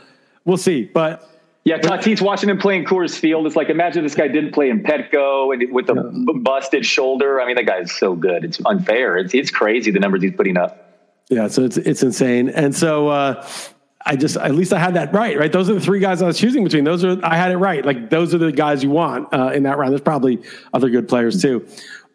we'll 0.45 0.57
see. 0.57 0.85
But 0.85 1.29
yeah, 1.65 1.79
Tatis 1.79 2.23
watching 2.23 2.49
him 2.49 2.59
play 2.59 2.77
in 2.77 2.85
Coors 2.85 3.19
Field. 3.19 3.47
It's 3.47 3.57
like 3.57 3.69
imagine 3.69 4.03
this 4.03 4.15
guy 4.15 4.29
didn't 4.29 4.53
play 4.53 4.71
in 4.71 4.83
Petco 4.83 5.53
and 5.53 5.73
with 5.73 5.91
a 5.91 5.95
yeah. 5.95 6.33
busted 6.41 6.87
shoulder. 6.87 7.41
I 7.41 7.47
mean, 7.47 7.57
that 7.57 7.67
guy 7.67 7.81
is 7.81 7.93
so 7.93 8.15
good. 8.15 8.45
It's 8.45 8.61
unfair. 8.65 9.19
It's 9.19 9.35
it's 9.35 9.51
crazy 9.51 9.91
the 9.91 10.01
numbers 10.01 10.23
he's 10.23 10.35
putting 10.35 10.57
up. 10.57 10.87
Yeah, 11.29 11.49
so 11.49 11.65
it's 11.65 11.77
it's 11.77 12.03
insane. 12.03 12.49
And 12.49 12.75
so 12.75 13.09
uh, 13.09 13.47
I 14.07 14.17
just 14.17 14.39
at 14.39 14.55
least 14.55 14.73
I 14.73 14.79
had 14.79 14.95
that 14.95 15.13
right. 15.13 15.39
Right, 15.39 15.53
those 15.53 15.69
are 15.69 15.75
the 15.75 15.81
three 15.81 16.01
guys 16.01 16.23
I 16.23 16.27
was 16.27 16.39
choosing 16.39 16.65
between. 16.65 16.85
Those 16.85 17.05
are 17.05 17.19
I 17.23 17.37
had 17.37 17.53
it 17.53 17.59
right. 17.59 17.85
Like 17.85 18.09
those 18.09 18.35
are 18.35 18.39
the 18.39 18.53
guys 18.53 18.83
you 18.83 18.91
want 18.91 19.33
uh, 19.35 19.51
in 19.55 19.65
that 19.65 19.77
round. 19.77 19.93
There's 19.93 20.01
probably 20.01 20.43
other 20.73 20.89
good 20.89 21.09
players 21.09 21.43
too, 21.43 21.67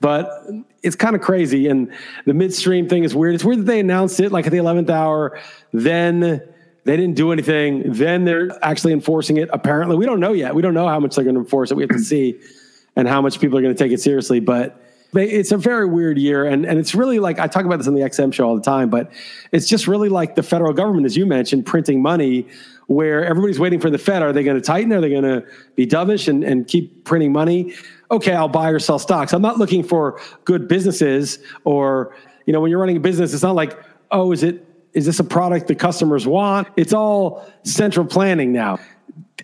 but 0.02 0.48
it's 0.82 0.96
kind 0.96 1.16
of 1.16 1.22
crazy. 1.22 1.68
And 1.68 1.94
the 2.26 2.34
midstream 2.34 2.90
thing 2.90 3.04
is 3.04 3.14
weird. 3.14 3.36
It's 3.36 3.44
weird 3.44 3.60
that 3.60 3.66
they 3.66 3.80
announced 3.80 4.20
it 4.20 4.32
like 4.32 4.48
at 4.48 4.52
the 4.52 4.58
11th 4.58 4.90
hour. 4.90 5.40
Then 5.72 6.42
they 6.86 6.96
didn't 6.96 7.16
do 7.16 7.32
anything. 7.32 7.92
Then 7.92 8.26
they're 8.26 8.52
actually 8.64 8.94
enforcing 8.94 9.38
it. 9.38 9.50
Apparently, 9.52 9.98
we 9.98 10.06
don't 10.06 10.20
know 10.20 10.34
yet. 10.34 10.56
We 10.56 10.62
don't 10.62 10.76
know 10.76 10.88
how 10.88 11.00
much 11.00 11.16
they're 11.16 11.24
going 11.24 11.36
to 11.36 11.42
enforce 11.42 11.72
it. 11.72 11.76
We 11.76 11.84
have 11.84 11.90
to 11.90 12.00
see 12.00 12.40
and 12.96 13.08
how 13.08 13.22
much 13.22 13.40
people 13.40 13.58
are 13.58 13.62
going 13.62 13.76
to 13.76 13.84
take 13.84 13.92
it 13.92 14.00
seriously. 14.00 14.40
But 14.40 14.82
it's 15.14 15.52
a 15.52 15.58
very 15.58 15.88
weird 15.88 16.18
year. 16.18 16.46
And, 16.46 16.66
and 16.66 16.78
it's 16.78 16.94
really 16.94 17.20
like 17.20 17.40
I 17.40 17.48
talk 17.48 17.66
about 17.66 17.78
this 17.78 17.88
on 17.88 17.96
the 17.96 18.02
XM 18.02 18.34
show 18.34 18.48
all 18.48 18.56
the 18.56 18.62
time, 18.62 18.90
but 18.90 19.12
it's 19.52 19.68
just 19.68 19.88
really 19.88 20.10
like 20.10 20.36
the 20.36 20.44
federal 20.44 20.74
government, 20.74 21.06
as 21.06 21.18
you 21.18 21.26
mentioned, 21.26 21.66
printing 21.66 22.02
money 22.02 22.48
where 22.88 23.26
everybody's 23.26 23.60
waiting 23.60 23.80
for 23.80 23.90
the 23.90 23.98
Fed. 23.98 24.22
Are 24.22 24.32
they 24.32 24.44
going 24.44 24.58
to 24.58 24.62
tighten? 24.62 24.94
Are 24.94 25.02
they 25.02 25.10
going 25.10 25.24
to 25.24 25.44
be 25.76 25.88
dovish 25.88 26.28
and, 26.28 26.44
and 26.44 26.68
keep 26.68 27.04
printing 27.04 27.32
money? 27.32 27.74
Okay, 28.12 28.34
I'll 28.34 28.48
buy 28.48 28.70
or 28.70 28.80
sell 28.80 29.00
stocks. 29.00 29.34
I'm 29.34 29.42
not 29.42 29.58
looking 29.58 29.84
for 29.84 30.22
good 30.44 30.68
businesses 30.68 31.40
or, 31.64 32.16
you 32.46 32.54
know, 32.54 32.62
when 32.62 32.70
you're 32.70 32.80
running 32.80 32.98
a 32.98 33.00
business, 33.00 33.34
it's 33.34 33.42
not 33.42 33.56
like, 33.56 33.80
oh, 34.12 34.32
is 34.32 34.44
it 34.44 34.65
is 34.96 35.06
this 35.06 35.20
a 35.20 35.24
product 35.24 35.68
the 35.68 35.76
customers 35.76 36.26
want? 36.26 36.70
It's 36.78 36.94
all 36.94 37.46
central 37.64 38.06
planning 38.06 38.54
now. 38.54 38.80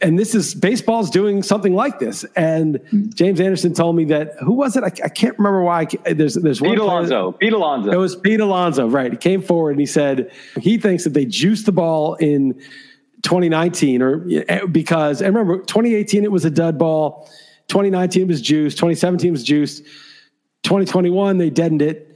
And 0.01 0.17
this 0.17 0.33
is 0.33 0.55
baseball's 0.55 1.09
doing 1.09 1.43
something 1.43 1.75
like 1.75 1.99
this. 1.99 2.23
And 2.35 2.79
James 3.13 3.39
Anderson 3.39 3.73
told 3.73 3.97
me 3.97 4.05
that 4.05 4.35
who 4.39 4.53
was 4.53 4.77
it? 4.77 4.83
I, 4.83 4.87
I 4.87 5.09
can't 5.09 5.37
remember 5.37 5.61
why. 5.61 5.87
I, 6.05 6.13
there's 6.13 6.35
there's 6.35 6.61
Pete 6.61 6.79
Alonso. 6.79 7.33
Pete 7.33 7.53
Alonso. 7.53 7.91
It 7.91 7.97
was 7.97 8.15
Pete 8.15 8.39
Alonso, 8.39 8.87
right? 8.87 9.11
He 9.11 9.17
came 9.17 9.41
forward 9.41 9.71
and 9.71 9.79
he 9.79 9.85
said 9.85 10.31
he 10.59 10.77
thinks 10.77 11.03
that 11.03 11.13
they 11.13 11.25
juiced 11.25 11.65
the 11.65 11.71
ball 11.73 12.15
in 12.15 12.53
2019 13.23 14.01
or 14.01 14.25
eh, 14.47 14.65
because 14.65 15.21
and 15.21 15.35
remember 15.35 15.63
2018 15.65 16.23
it 16.23 16.31
was 16.31 16.45
a 16.45 16.49
dud 16.49 16.79
ball. 16.79 17.29
2019 17.67 18.27
was 18.27 18.41
juiced. 18.41 18.77
2017 18.77 19.31
was 19.31 19.43
juiced. 19.43 19.83
2021 20.63 21.37
they 21.37 21.49
deadened 21.49 21.81
it 21.81 22.10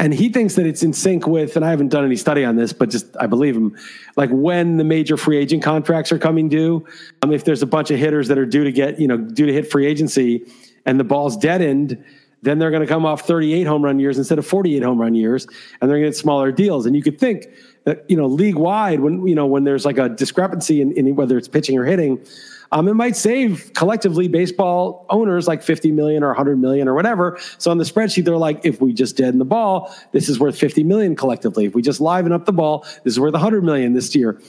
and 0.00 0.14
he 0.14 0.30
thinks 0.30 0.54
that 0.54 0.66
it's 0.66 0.82
in 0.82 0.92
sync 0.92 1.26
with 1.26 1.56
and 1.56 1.64
i 1.64 1.70
haven't 1.70 1.88
done 1.88 2.04
any 2.04 2.16
study 2.16 2.44
on 2.44 2.56
this 2.56 2.72
but 2.72 2.90
just 2.90 3.16
i 3.20 3.26
believe 3.26 3.54
him 3.54 3.76
like 4.16 4.30
when 4.30 4.76
the 4.78 4.84
major 4.84 5.16
free 5.16 5.36
agent 5.36 5.62
contracts 5.62 6.10
are 6.10 6.18
coming 6.18 6.48
due 6.48 6.84
um, 7.22 7.32
if 7.32 7.44
there's 7.44 7.62
a 7.62 7.66
bunch 7.66 7.90
of 7.90 7.98
hitters 7.98 8.26
that 8.26 8.38
are 8.38 8.46
due 8.46 8.64
to 8.64 8.72
get 8.72 8.98
you 8.98 9.06
know 9.06 9.16
due 9.16 9.46
to 9.46 9.52
hit 9.52 9.70
free 9.70 9.86
agency 9.86 10.44
and 10.86 10.98
the 10.98 11.04
ball's 11.04 11.36
deadened 11.36 12.02
then 12.42 12.58
they're 12.58 12.70
going 12.70 12.82
to 12.82 12.86
come 12.86 13.04
off 13.04 13.26
38 13.26 13.64
home 13.64 13.84
run 13.84 13.98
years 13.98 14.18
instead 14.18 14.38
of 14.38 14.46
48 14.46 14.82
home 14.82 15.00
run 15.00 15.14
years 15.14 15.46
and 15.80 15.90
they're 15.90 15.98
going 15.98 16.04
to 16.04 16.08
get 16.08 16.16
smaller 16.16 16.50
deals. 16.50 16.86
And 16.86 16.96
you 16.96 17.02
could 17.02 17.18
think 17.18 17.46
that 17.84 18.04
you 18.08 18.16
know 18.16 18.26
league 18.26 18.56
wide 18.56 19.00
when 19.00 19.26
you 19.26 19.34
know 19.34 19.46
when 19.46 19.64
there's 19.64 19.84
like 19.84 19.98
a 19.98 20.08
discrepancy 20.08 20.80
in, 20.80 20.92
in 20.92 21.14
whether 21.16 21.36
it's 21.36 21.48
pitching 21.48 21.78
or 21.78 21.84
hitting 21.84 22.24
um, 22.72 22.88
it 22.88 22.94
might 22.94 23.16
save 23.16 23.72
collectively 23.74 24.28
baseball 24.28 25.06
owners 25.10 25.48
like 25.48 25.62
50 25.62 25.90
million 25.92 26.22
or 26.22 26.28
100 26.28 26.56
million 26.56 26.86
or 26.88 26.94
whatever. 26.94 27.38
So 27.58 27.70
on 27.70 27.78
the 27.78 27.84
spreadsheet, 27.84 28.24
they're 28.24 28.36
like, 28.36 28.64
if 28.64 28.80
we 28.80 28.92
just 28.92 29.16
deaden 29.16 29.38
the 29.38 29.44
ball, 29.44 29.94
this 30.12 30.28
is 30.28 30.38
worth 30.38 30.56
50 30.56 30.84
million 30.84 31.16
collectively. 31.16 31.64
If 31.66 31.74
we 31.74 31.82
just 31.82 32.00
liven 32.00 32.32
up 32.32 32.44
the 32.44 32.52
ball, 32.52 32.84
this 33.04 33.14
is 33.14 33.20
worth 33.20 33.32
100 33.32 33.64
million 33.64 33.92
this 33.92 34.14
year. 34.14 34.40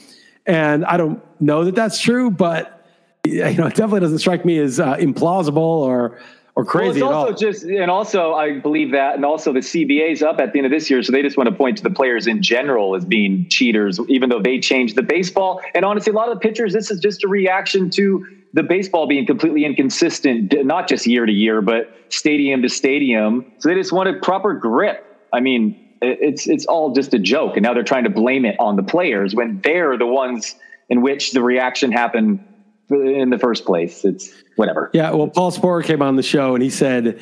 And 0.46 0.84
I 0.84 0.96
don't 0.96 1.22
know 1.40 1.64
that 1.64 1.74
that's 1.74 2.00
true, 2.00 2.30
but 2.30 2.86
you 3.24 3.38
know, 3.54 3.66
it 3.66 3.74
definitely 3.74 4.00
doesn't 4.00 4.18
strike 4.18 4.44
me 4.44 4.58
as 4.58 4.80
uh, 4.80 4.96
implausible 4.96 5.56
or 5.56 6.18
or 6.62 6.64
crazy 6.64 7.02
well, 7.02 7.26
it's 7.28 7.42
also 7.42 7.52
just 7.52 7.64
and 7.64 7.90
also 7.90 8.34
I 8.34 8.58
believe 8.58 8.92
that 8.92 9.16
and 9.16 9.24
also 9.24 9.52
the 9.52 9.60
CBA's 9.60 10.22
up 10.22 10.38
at 10.38 10.52
the 10.52 10.58
end 10.58 10.66
of 10.66 10.72
this 10.72 10.90
year 10.90 11.02
so 11.02 11.12
they 11.12 11.22
just 11.22 11.36
want 11.36 11.48
to 11.48 11.54
point 11.54 11.78
to 11.78 11.82
the 11.82 11.90
players 11.90 12.26
in 12.26 12.42
general 12.42 12.94
as 12.94 13.04
being 13.04 13.48
cheaters 13.48 14.00
even 14.08 14.28
though 14.28 14.40
they 14.40 14.60
changed 14.60 14.96
the 14.96 15.02
baseball. 15.02 15.60
And 15.74 15.84
honestly 15.84 16.12
a 16.12 16.14
lot 16.14 16.28
of 16.28 16.34
the 16.34 16.40
pitchers 16.40 16.72
this 16.72 16.90
is 16.90 17.00
just 17.00 17.24
a 17.24 17.28
reaction 17.28 17.90
to 17.90 18.26
the 18.54 18.62
baseball 18.62 19.06
being 19.06 19.26
completely 19.26 19.64
inconsistent 19.64 20.54
not 20.64 20.88
just 20.88 21.06
year 21.06 21.26
to 21.26 21.32
year 21.32 21.60
but 21.60 21.94
stadium 22.08 22.62
to 22.62 22.68
stadium. 22.68 23.52
So 23.58 23.68
they 23.68 23.74
just 23.74 23.92
want 23.92 24.08
a 24.08 24.14
proper 24.20 24.54
grip. 24.54 25.04
I 25.32 25.40
mean 25.40 25.78
it's 26.00 26.46
it's 26.46 26.66
all 26.66 26.92
just 26.92 27.14
a 27.14 27.18
joke 27.18 27.56
and 27.56 27.64
now 27.64 27.74
they're 27.74 27.82
trying 27.82 28.04
to 28.04 28.10
blame 28.10 28.44
it 28.44 28.56
on 28.58 28.76
the 28.76 28.82
players 28.82 29.34
when 29.34 29.60
they're 29.62 29.96
the 29.96 30.06
ones 30.06 30.54
in 30.88 31.00
which 31.00 31.32
the 31.32 31.42
reaction 31.42 31.92
happened 31.92 32.44
in 32.92 33.30
the 33.30 33.38
first 33.38 33.64
place. 33.64 34.04
It's 34.04 34.32
whatever. 34.56 34.90
Yeah. 34.92 35.10
Well, 35.12 35.28
Paul 35.28 35.50
Sporer 35.50 35.84
came 35.84 36.02
on 36.02 36.16
the 36.16 36.22
show 36.22 36.54
and 36.54 36.62
he 36.62 36.70
said, 36.70 37.20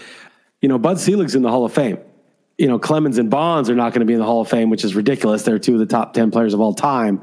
you 0.61 0.69
know, 0.69 0.79
Bud 0.79 0.99
Selig's 0.99 1.35
in 1.35 1.43
the 1.43 1.51
Hall 1.51 1.65
of 1.65 1.73
Fame. 1.73 1.99
You 2.59 2.69
know, 2.69 2.79
Clemens 2.79 3.17
and 3.19 3.31
Bonds 3.31 3.71
are 3.71 3.75
not 3.75 3.93
going 3.93 4.01
to 4.01 4.07
be 4.07 4.13
in 4.13 4.19
the 4.19 4.27
Hall 4.27 4.43
of 4.43 4.49
Fame, 4.49 4.69
which 4.69 4.85
is 4.85 4.95
ridiculous. 4.95 5.43
They're 5.43 5.59
two 5.59 5.75
of 5.75 5.79
the 5.79 5.87
top 5.87 6.13
10 6.13 6.31
players 6.31 6.53
of 6.53 6.61
all 6.61 6.75
time. 6.75 7.23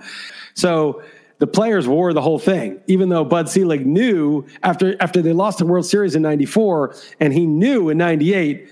So 0.55 1.03
the 1.37 1.47
players 1.47 1.87
wore 1.87 2.13
the 2.13 2.21
whole 2.21 2.39
thing, 2.39 2.79
even 2.87 3.09
though 3.09 3.23
Bud 3.23 3.47
Selig 3.47 3.85
knew 3.85 4.47
after, 4.63 4.95
after 4.99 5.21
they 5.21 5.33
lost 5.33 5.59
the 5.59 5.65
World 5.65 5.85
Series 5.85 6.15
in 6.15 6.23
94 6.23 6.95
and 7.19 7.31
he 7.31 7.45
knew 7.45 7.89
in 7.89 7.97
98 7.99 8.71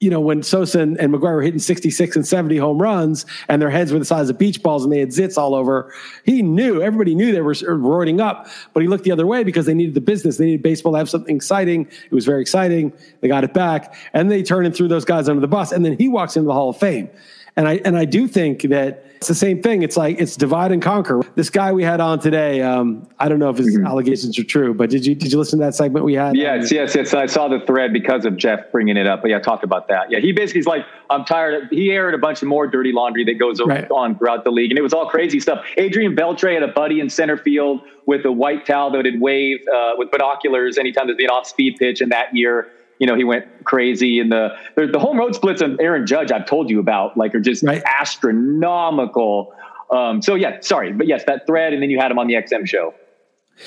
you 0.00 0.10
know, 0.10 0.20
when 0.20 0.42
Sosa 0.42 0.80
and, 0.80 0.98
and 0.98 1.14
McGwire 1.14 1.34
were 1.34 1.42
hitting 1.42 1.58
66 1.58 2.16
and 2.16 2.26
70 2.26 2.56
home 2.58 2.80
runs 2.80 3.24
and 3.48 3.62
their 3.62 3.70
heads 3.70 3.92
were 3.92 3.98
the 3.98 4.04
size 4.04 4.28
of 4.28 4.38
beach 4.38 4.62
balls 4.62 4.84
and 4.84 4.92
they 4.92 4.98
had 4.98 5.10
zits 5.10 5.38
all 5.38 5.54
over, 5.54 5.92
he 6.24 6.42
knew, 6.42 6.82
everybody 6.82 7.14
knew 7.14 7.32
they 7.32 7.40
were 7.40 7.54
roiding 7.54 8.20
up, 8.20 8.48
but 8.72 8.82
he 8.82 8.88
looked 8.88 9.04
the 9.04 9.12
other 9.12 9.26
way 9.26 9.44
because 9.44 9.66
they 9.66 9.74
needed 9.74 9.94
the 9.94 10.00
business. 10.00 10.36
They 10.36 10.46
needed 10.46 10.62
baseball 10.62 10.92
to 10.92 10.98
have 10.98 11.08
something 11.08 11.34
exciting. 11.34 11.86
It 11.86 12.12
was 12.12 12.26
very 12.26 12.42
exciting. 12.42 12.92
They 13.20 13.28
got 13.28 13.44
it 13.44 13.54
back 13.54 13.94
and 14.12 14.30
they 14.30 14.42
turned 14.42 14.66
and 14.66 14.74
threw 14.74 14.88
those 14.88 15.04
guys 15.04 15.28
under 15.28 15.40
the 15.40 15.48
bus. 15.48 15.72
And 15.72 15.84
then 15.84 15.96
he 15.96 16.08
walks 16.08 16.36
into 16.36 16.48
the 16.48 16.54
Hall 16.54 16.70
of 16.70 16.76
Fame. 16.76 17.08
And 17.56 17.68
I, 17.68 17.80
and 17.84 17.96
I 17.96 18.04
do 18.04 18.26
think 18.26 18.62
that 18.62 19.03
it's 19.16 19.28
the 19.28 19.34
same 19.34 19.62
thing. 19.62 19.82
It's 19.82 19.96
like 19.96 20.20
it's 20.20 20.36
divide 20.36 20.72
and 20.72 20.82
conquer. 20.82 21.22
This 21.34 21.50
guy 21.50 21.72
we 21.72 21.82
had 21.82 22.00
on 22.00 22.18
today, 22.18 22.60
um, 22.62 23.08
I 23.18 23.28
don't 23.28 23.38
know 23.38 23.50
if 23.50 23.56
his 23.56 23.74
mm-hmm. 23.74 23.86
allegations 23.86 24.38
are 24.38 24.44
true, 24.44 24.74
but 24.74 24.90
did 24.90 25.06
you 25.06 25.14
did 25.14 25.32
you 25.32 25.38
listen 25.38 25.58
to 25.58 25.64
that 25.64 25.74
segment 25.74 26.04
we 26.04 26.14
had? 26.14 26.36
Yes, 26.36 26.70
yes, 26.70 26.94
yes. 26.94 27.14
I 27.14 27.26
saw 27.26 27.48
the 27.48 27.60
thread 27.60 27.92
because 27.92 28.24
of 28.24 28.36
Jeff 28.36 28.70
bringing 28.70 28.96
it 28.96 29.06
up. 29.06 29.22
But 29.22 29.30
yeah, 29.30 29.38
talk 29.38 29.62
about 29.62 29.88
that. 29.88 30.10
Yeah, 30.10 30.20
he 30.20 30.32
basically 30.32 30.60
is 30.60 30.66
like, 30.66 30.84
I'm 31.10 31.24
tired. 31.24 31.64
Of, 31.64 31.70
he 31.70 31.90
aired 31.90 32.14
a 32.14 32.18
bunch 32.18 32.42
of 32.42 32.48
more 32.48 32.66
dirty 32.66 32.92
laundry 32.92 33.24
that 33.24 33.38
goes 33.38 33.60
right. 33.64 33.90
on 33.90 34.18
throughout 34.18 34.44
the 34.44 34.50
league, 34.50 34.70
and 34.70 34.78
it 34.78 34.82
was 34.82 34.92
all 34.92 35.08
crazy 35.08 35.40
stuff. 35.40 35.64
Adrian 35.76 36.14
Beltre 36.14 36.52
had 36.52 36.62
a 36.62 36.68
buddy 36.68 37.00
in 37.00 37.08
center 37.08 37.36
field 37.36 37.80
with 38.06 38.24
a 38.26 38.32
white 38.32 38.66
towel 38.66 38.90
that 38.90 39.04
would 39.04 39.20
wave 39.20 39.60
uh, 39.74 39.92
with 39.96 40.10
binoculars 40.10 40.76
anytime 40.76 41.06
there'd 41.06 41.16
be 41.16 41.24
an 41.24 41.30
off 41.30 41.46
speed 41.46 41.76
pitch. 41.78 42.00
in 42.00 42.10
that 42.10 42.34
year, 42.34 42.70
you 43.04 43.06
know, 43.06 43.16
he 43.16 43.24
went 43.24 43.44
crazy 43.64 44.18
and 44.18 44.32
the 44.32 44.56
the 44.76 44.98
home 44.98 45.18
road 45.18 45.34
splits 45.34 45.60
on 45.60 45.76
Aaron 45.78 46.06
Judge 46.06 46.32
I've 46.32 46.46
told 46.46 46.70
you 46.70 46.80
about 46.80 47.18
like 47.18 47.34
are 47.34 47.40
just 47.40 47.62
right. 47.62 47.82
astronomical. 47.84 49.52
Um, 49.90 50.22
so 50.22 50.34
yeah, 50.34 50.60
sorry, 50.60 50.94
but 50.94 51.06
yes, 51.06 51.22
that 51.26 51.46
thread, 51.46 51.74
and 51.74 51.82
then 51.82 51.90
you 51.90 52.00
had 52.00 52.10
him 52.10 52.18
on 52.18 52.28
the 52.28 52.32
XM 52.32 52.66
show. 52.66 52.94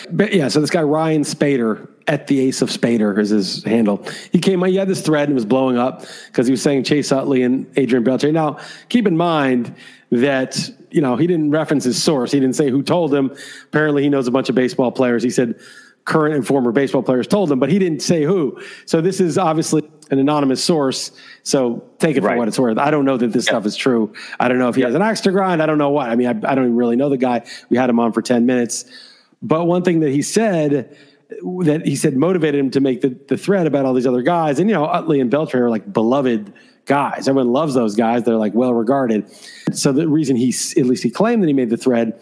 But 0.10 0.34
yeah, 0.34 0.48
so 0.48 0.60
this 0.60 0.72
guy 0.72 0.82
Ryan 0.82 1.22
Spaeder 1.22 1.88
at 2.08 2.26
the 2.26 2.40
Ace 2.40 2.64
of 2.64 2.70
Spaeder 2.70 3.20
is 3.20 3.30
his 3.30 3.64
handle. 3.64 4.04
He 4.32 4.40
came, 4.40 4.64
he 4.64 4.76
had 4.76 4.88
this 4.88 5.02
thread 5.02 5.30
and 5.30 5.36
was 5.36 5.46
blowing 5.46 5.78
up 5.78 6.04
because 6.26 6.48
he 6.48 6.52
was 6.52 6.64
saying 6.64 6.86
Chase 6.86 7.12
Utley 7.12 7.44
and 7.44 7.72
Adrian 7.78 8.04
Beltre. 8.04 8.34
Now, 8.34 8.58
keep 8.90 9.06
in 9.06 9.16
mind 9.16 9.76
that 10.12 10.68
you 10.90 11.02
know 11.02 11.16
he 11.16 11.28
didn't 11.28 11.52
reference 11.52 11.84
his 11.84 12.02
source. 12.02 12.32
He 12.32 12.40
didn't 12.40 12.56
say 12.56 12.72
who 12.72 12.82
told 12.82 13.14
him. 13.14 13.38
Apparently, 13.66 14.02
he 14.02 14.10
knows 14.10 14.26
a 14.26 14.32
bunch 14.32 14.50
of 14.50 14.56
baseball 14.56 14.92
players. 14.92 15.22
He 15.22 15.30
said 15.30 15.60
current 16.08 16.34
and 16.34 16.48
former 16.48 16.72
baseball 16.72 17.04
players 17.04 17.28
told 17.28 17.52
him, 17.52 17.60
but 17.60 17.70
he 17.70 17.78
didn't 17.78 18.02
say 18.02 18.24
who. 18.24 18.60
So 18.86 19.02
this 19.02 19.20
is 19.20 19.38
obviously 19.38 19.84
an 20.10 20.20
anonymous 20.20 20.64
source. 20.64 21.12
So 21.44 21.84
take 22.00 22.16
it 22.16 22.22
for 22.22 22.28
right. 22.28 22.38
what 22.38 22.48
it's 22.48 22.58
worth. 22.58 22.78
I 22.78 22.92
don't 22.92 23.04
know 23.04 23.18
that 23.18 23.34
this 23.34 23.44
stuff 23.44 23.66
is 23.66 23.76
true. 23.76 24.14
I 24.40 24.48
don't 24.48 24.58
know 24.58 24.70
if 24.70 24.76
he 24.76 24.82
has 24.84 24.96
an 24.96 25.02
axe 25.02 25.20
to 25.22 25.32
grind. 25.32 25.62
I 25.62 25.66
don't 25.66 25.78
know 25.78 25.90
what. 25.90 26.10
I 26.10 26.16
mean, 26.16 26.28
I, 26.28 26.32
I 26.32 26.56
don't 26.56 26.64
even 26.64 26.76
really 26.78 26.96
know 26.96 27.10
the 27.10 27.18
guy. 27.18 27.46
We 27.70 27.76
had 27.76 27.90
him 27.90 28.00
on 28.00 28.14
for 28.14 28.22
10 28.22 28.46
minutes. 28.46 28.86
But 29.42 29.66
one 29.66 29.84
thing 29.84 30.00
that 30.00 30.12
he 30.12 30.22
said 30.22 30.98
that 31.30 31.82
he 31.86 31.98
said 31.98 32.16
motivated 32.16 32.58
him 32.58 32.72
to 32.72 32.80
make 32.80 33.02
the, 33.02 33.10
the 33.28 33.38
thread 33.38 33.68
about 33.68 33.86
all 33.86 33.94
these 33.94 34.08
other 34.08 34.22
guys, 34.22 34.60
and 34.60 34.70
you 34.70 34.76
know, 34.76 34.86
Utley 34.86 35.20
and 35.20 35.30
Beltran 35.30 35.62
are 35.62 35.70
like 35.70 35.92
beloved 35.92 36.54
guys. 36.86 37.28
Everyone 37.28 37.52
loves 37.52 37.74
those 37.74 37.98
guys. 37.98 38.24
They're 38.24 38.38
like 38.38 38.54
well 38.54 38.74
regarded. 38.74 39.30
So 39.74 39.92
the 39.92 40.08
reason 40.08 40.38
he, 40.38 40.56
at 40.78 40.86
least 40.86 41.04
he 41.04 41.10
claimed 41.10 41.44
that 41.44 41.48
he 41.48 41.54
made 41.54 41.70
the 41.70 41.76
thread, 41.76 42.18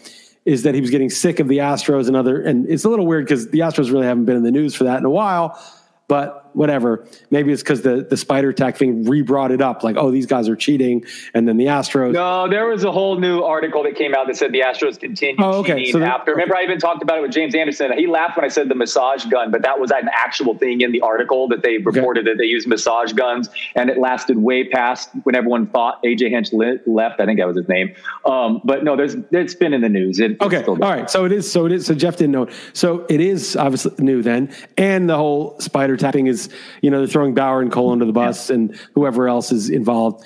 is 0.45 0.63
that 0.63 0.75
he 0.75 0.81
was 0.81 0.91
getting 0.91 1.09
sick 1.09 1.39
of 1.39 1.47
the 1.47 1.57
Astros 1.57 2.07
and 2.07 2.15
other. 2.15 2.41
And 2.41 2.69
it's 2.69 2.85
a 2.85 2.89
little 2.89 3.07
weird 3.07 3.25
because 3.25 3.49
the 3.49 3.59
Astros 3.59 3.91
really 3.91 4.05
haven't 4.05 4.25
been 4.25 4.37
in 4.37 4.43
the 4.43 4.51
news 4.51 4.75
for 4.75 4.83
that 4.85 4.99
in 4.99 5.05
a 5.05 5.09
while. 5.09 5.59
But 6.07 6.44
whatever. 6.55 7.05
Maybe 7.29 7.51
it's 7.51 7.61
because 7.61 7.81
the, 7.81 8.05
the 8.09 8.17
spider 8.17 8.53
tack 8.53 8.77
thing 8.77 9.03
re 9.03 9.21
brought 9.21 9.51
it 9.51 9.61
up, 9.61 9.83
like, 9.83 9.97
oh, 9.97 10.11
these 10.11 10.25
guys 10.25 10.47
are 10.49 10.55
cheating. 10.55 11.05
And 11.33 11.47
then 11.47 11.57
the 11.57 11.65
Astros. 11.65 12.13
No, 12.13 12.47
there 12.49 12.65
was 12.67 12.83
a 12.83 12.91
whole 12.91 13.19
new 13.19 13.41
article 13.41 13.83
that 13.83 13.95
came 13.95 14.15
out 14.15 14.27
that 14.27 14.37
said 14.37 14.51
the 14.51 14.61
Astros 14.61 14.99
continued 14.99 15.41
oh, 15.43 15.59
okay. 15.59 15.85
cheating 15.85 16.01
so 16.01 16.03
after. 16.03 16.31
Remember, 16.31 16.55
I 16.55 16.63
even 16.63 16.79
talked 16.79 17.03
about 17.03 17.17
it 17.17 17.21
with 17.21 17.31
James 17.31 17.53
Anderson. 17.53 17.91
He 17.97 18.07
laughed 18.07 18.37
when 18.37 18.45
I 18.45 18.49
said 18.49 18.69
the 18.69 18.75
massage 18.75 19.25
gun, 19.25 19.51
but 19.51 19.61
that 19.63 19.79
was 19.79 19.91
an 19.91 20.09
actual 20.11 20.57
thing 20.57 20.81
in 20.81 20.91
the 20.91 21.01
article 21.01 21.47
that 21.49 21.61
they 21.61 21.77
reported 21.77 22.21
okay. 22.21 22.31
that 22.31 22.37
they 22.37 22.45
used 22.45 22.67
massage 22.67 23.13
guns. 23.13 23.49
And 23.75 23.89
it 23.89 23.97
lasted 23.97 24.37
way 24.37 24.67
past 24.67 25.09
when 25.23 25.35
everyone 25.35 25.67
thought 25.67 26.01
AJ 26.03 26.29
Hinch 26.29 26.53
left. 26.53 27.19
I 27.19 27.25
think 27.25 27.39
that 27.39 27.47
was 27.47 27.57
his 27.57 27.67
name. 27.67 27.95
Um, 28.25 28.61
but 28.63 28.83
no, 28.83 28.95
there's 28.95 29.15
it's 29.31 29.55
been 29.55 29.73
in 29.73 29.81
the 29.81 29.89
news. 29.89 30.19
It, 30.19 30.41
okay. 30.41 30.63
All 30.63 30.75
right. 30.77 31.09
So 31.09 31.25
it 31.25 31.31
is. 31.31 31.51
So 31.51 31.65
it 31.65 31.71
is. 31.71 31.85
So 31.85 31.93
Jeff 31.93 32.17
didn't 32.17 32.31
know. 32.31 32.47
So 32.73 33.05
it 33.09 33.19
is 33.19 33.55
obviously 33.55 33.93
new 33.99 34.21
then. 34.21 34.53
And 34.77 35.09
the 35.09 35.17
whole 35.17 35.59
spider 35.59 35.97
tapping 35.97 36.27
is, 36.27 36.44
you 36.81 36.89
know, 36.89 36.99
they're 36.99 37.07
throwing 37.07 37.33
Bauer 37.33 37.61
and 37.61 37.71
Cole 37.71 37.91
under 37.91 38.05
the 38.05 38.13
bus 38.13 38.49
yeah. 38.49 38.55
and 38.55 38.79
whoever 38.93 39.27
else 39.27 39.51
is 39.51 39.69
involved. 39.69 40.25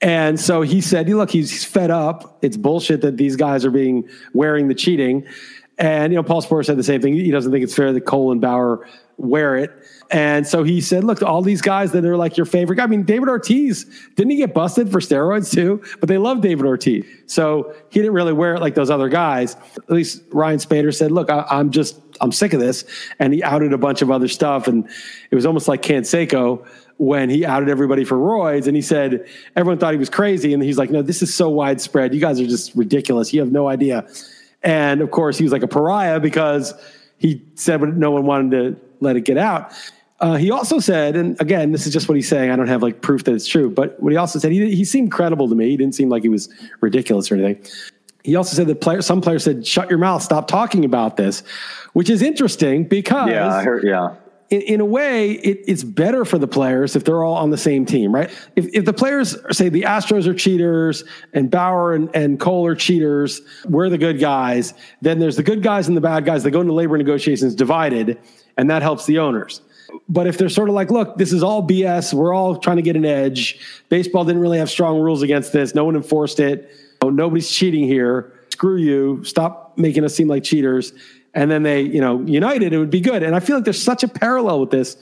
And 0.00 0.38
so 0.38 0.60
he 0.62 0.80
said, 0.80 1.08
look, 1.08 1.30
he's 1.30 1.64
fed 1.64 1.90
up. 1.90 2.38
It's 2.42 2.56
bullshit 2.56 3.00
that 3.02 3.16
these 3.16 3.36
guys 3.36 3.64
are 3.64 3.70
being 3.70 4.08
wearing 4.34 4.68
the 4.68 4.74
cheating. 4.74 5.26
And, 5.78 6.12
you 6.12 6.16
know, 6.16 6.22
Paul 6.22 6.40
Sporer 6.40 6.64
said 6.64 6.76
the 6.76 6.84
same 6.84 7.00
thing. 7.00 7.14
He 7.14 7.30
doesn't 7.30 7.50
think 7.50 7.64
it's 7.64 7.74
fair 7.74 7.92
that 7.92 8.02
Cole 8.02 8.30
and 8.30 8.40
Bauer 8.40 8.86
wear 9.16 9.56
it. 9.56 9.70
And 10.10 10.46
so 10.46 10.62
he 10.62 10.80
said, 10.80 11.02
look, 11.02 11.22
all 11.22 11.42
these 11.42 11.62
guys 11.62 11.92
that 11.92 12.04
are 12.04 12.16
like 12.16 12.36
your 12.36 12.46
favorite 12.46 12.76
guy. 12.76 12.84
I 12.84 12.86
mean, 12.86 13.04
David 13.04 13.28
Ortiz, 13.28 13.84
didn't 14.16 14.30
he 14.30 14.36
get 14.36 14.54
busted 14.54 14.90
for 14.90 15.00
steroids 15.00 15.52
too? 15.52 15.82
But 15.98 16.08
they 16.08 16.18
love 16.18 16.40
David 16.40 16.66
Ortiz. 16.66 17.04
So 17.26 17.74
he 17.90 18.00
didn't 18.00 18.14
really 18.14 18.32
wear 18.32 18.54
it 18.54 18.60
like 18.60 18.74
those 18.74 18.90
other 18.90 19.08
guys. 19.08 19.56
At 19.76 19.90
least 19.90 20.22
Ryan 20.30 20.58
Spaeder 20.58 20.94
said, 20.94 21.10
look, 21.10 21.30
I, 21.30 21.46
am 21.50 21.70
just, 21.70 21.98
I'm 22.20 22.32
sick 22.32 22.52
of 22.52 22.60
this. 22.60 22.84
And 23.18 23.32
he 23.32 23.42
outed 23.42 23.72
a 23.72 23.78
bunch 23.78 24.02
of 24.02 24.10
other 24.10 24.28
stuff. 24.28 24.68
And 24.68 24.88
it 25.30 25.34
was 25.34 25.46
almost 25.46 25.68
like 25.68 25.82
Canseco 25.82 26.66
when 26.96 27.30
he 27.30 27.44
outed 27.44 27.68
everybody 27.68 28.04
for 28.04 28.16
roids. 28.16 28.66
And 28.66 28.76
he 28.76 28.82
said, 28.82 29.26
everyone 29.56 29.78
thought 29.78 29.92
he 29.92 29.98
was 29.98 30.10
crazy. 30.10 30.54
And 30.54 30.62
he's 30.62 30.78
like, 30.78 30.90
no, 30.90 31.02
this 31.02 31.22
is 31.22 31.34
so 31.34 31.48
widespread. 31.48 32.14
You 32.14 32.20
guys 32.20 32.40
are 32.40 32.46
just 32.46 32.74
ridiculous. 32.74 33.32
You 33.32 33.40
have 33.40 33.50
no 33.50 33.68
idea. 33.68 34.06
And 34.64 35.00
of 35.00 35.10
course, 35.10 35.38
he 35.38 35.44
was 35.44 35.52
like 35.52 35.62
a 35.62 35.68
pariah 35.68 36.18
because 36.18 36.74
he 37.18 37.42
said 37.54 37.80
no 37.96 38.10
one 38.10 38.26
wanted 38.26 38.50
to 38.50 38.80
let 39.00 39.16
it 39.16 39.24
get 39.24 39.38
out. 39.38 39.72
Uh, 40.20 40.36
he 40.36 40.50
also 40.50 40.78
said, 40.78 41.16
and 41.16 41.38
again, 41.40 41.72
this 41.72 41.86
is 41.86 41.92
just 41.92 42.08
what 42.08 42.14
he's 42.14 42.28
saying. 42.28 42.50
I 42.50 42.56
don't 42.56 42.68
have 42.68 42.82
like 42.82 43.02
proof 43.02 43.24
that 43.24 43.34
it's 43.34 43.46
true, 43.46 43.68
but 43.68 44.00
what 44.02 44.12
he 44.12 44.16
also 44.16 44.38
said, 44.38 44.52
he, 44.52 44.74
he 44.74 44.84
seemed 44.84 45.12
credible 45.12 45.48
to 45.48 45.54
me. 45.54 45.68
He 45.68 45.76
didn't 45.76 45.94
seem 45.94 46.08
like 46.08 46.22
he 46.22 46.28
was 46.28 46.48
ridiculous 46.80 47.30
or 47.30 47.34
anything. 47.34 47.62
He 48.22 48.36
also 48.36 48.56
said 48.56 48.68
that 48.68 48.80
player, 48.80 49.02
some 49.02 49.20
players 49.20 49.44
said, 49.44 49.66
"Shut 49.66 49.90
your 49.90 49.98
mouth, 49.98 50.22
stop 50.22 50.48
talking 50.48 50.84
about 50.86 51.18
this," 51.18 51.42
which 51.92 52.08
is 52.08 52.22
interesting 52.22 52.84
because 52.84 53.28
yeah, 53.28 53.54
I 53.54 53.62
heard, 53.62 53.84
yeah. 53.84 54.14
In, 54.50 54.60
in 54.62 54.80
a 54.80 54.84
way, 54.84 55.32
it, 55.32 55.64
it's 55.66 55.82
better 55.82 56.24
for 56.24 56.38
the 56.38 56.46
players 56.46 56.96
if 56.96 57.04
they're 57.04 57.22
all 57.24 57.34
on 57.34 57.50
the 57.50 57.58
same 57.58 57.86
team, 57.86 58.14
right? 58.14 58.30
If, 58.56 58.66
if 58.74 58.84
the 58.84 58.92
players 58.92 59.36
say 59.56 59.68
the 59.68 59.82
Astros 59.82 60.26
are 60.26 60.34
cheaters 60.34 61.04
and 61.32 61.50
Bauer 61.50 61.94
and, 61.94 62.14
and 62.14 62.38
Cole 62.38 62.66
are 62.66 62.74
cheaters, 62.74 63.40
we're 63.66 63.88
the 63.88 63.98
good 63.98 64.20
guys, 64.20 64.74
then 65.00 65.18
there's 65.18 65.36
the 65.36 65.42
good 65.42 65.62
guys 65.62 65.88
and 65.88 65.96
the 65.96 66.00
bad 66.00 66.24
guys 66.24 66.42
that 66.42 66.50
go 66.50 66.60
into 66.60 66.72
labor 66.72 66.98
negotiations 66.98 67.54
divided, 67.54 68.18
and 68.56 68.70
that 68.70 68.82
helps 68.82 69.06
the 69.06 69.18
owners 69.18 69.62
but 70.08 70.26
if 70.26 70.38
they're 70.38 70.48
sort 70.48 70.68
of 70.68 70.74
like, 70.74 70.90
look, 70.90 71.16
this 71.16 71.32
is 71.32 71.42
all 71.42 71.66
BS. 71.66 72.12
We're 72.12 72.34
all 72.34 72.56
trying 72.56 72.76
to 72.76 72.82
get 72.82 72.96
an 72.96 73.04
edge. 73.04 73.58
Baseball 73.88 74.24
didn't 74.24 74.40
really 74.40 74.58
have 74.58 74.70
strong 74.70 75.00
rules 75.00 75.22
against 75.22 75.52
this. 75.52 75.74
No 75.74 75.84
one 75.84 75.96
enforced 75.96 76.40
it. 76.40 76.70
Nobody's 77.02 77.50
cheating 77.50 77.84
here. 77.86 78.32
Screw 78.50 78.76
you. 78.76 79.22
Stop 79.24 79.76
making 79.76 80.04
us 80.04 80.14
seem 80.14 80.28
like 80.28 80.42
cheaters. 80.42 80.92
And 81.34 81.50
then 81.50 81.62
they, 81.62 81.82
you 81.82 82.00
know, 82.00 82.20
united, 82.22 82.72
it 82.72 82.78
would 82.78 82.90
be 82.90 83.00
good. 83.00 83.22
And 83.22 83.34
I 83.34 83.40
feel 83.40 83.56
like 83.56 83.64
there's 83.64 83.82
such 83.82 84.02
a 84.02 84.08
parallel 84.08 84.60
with 84.60 84.70
this 84.70 84.96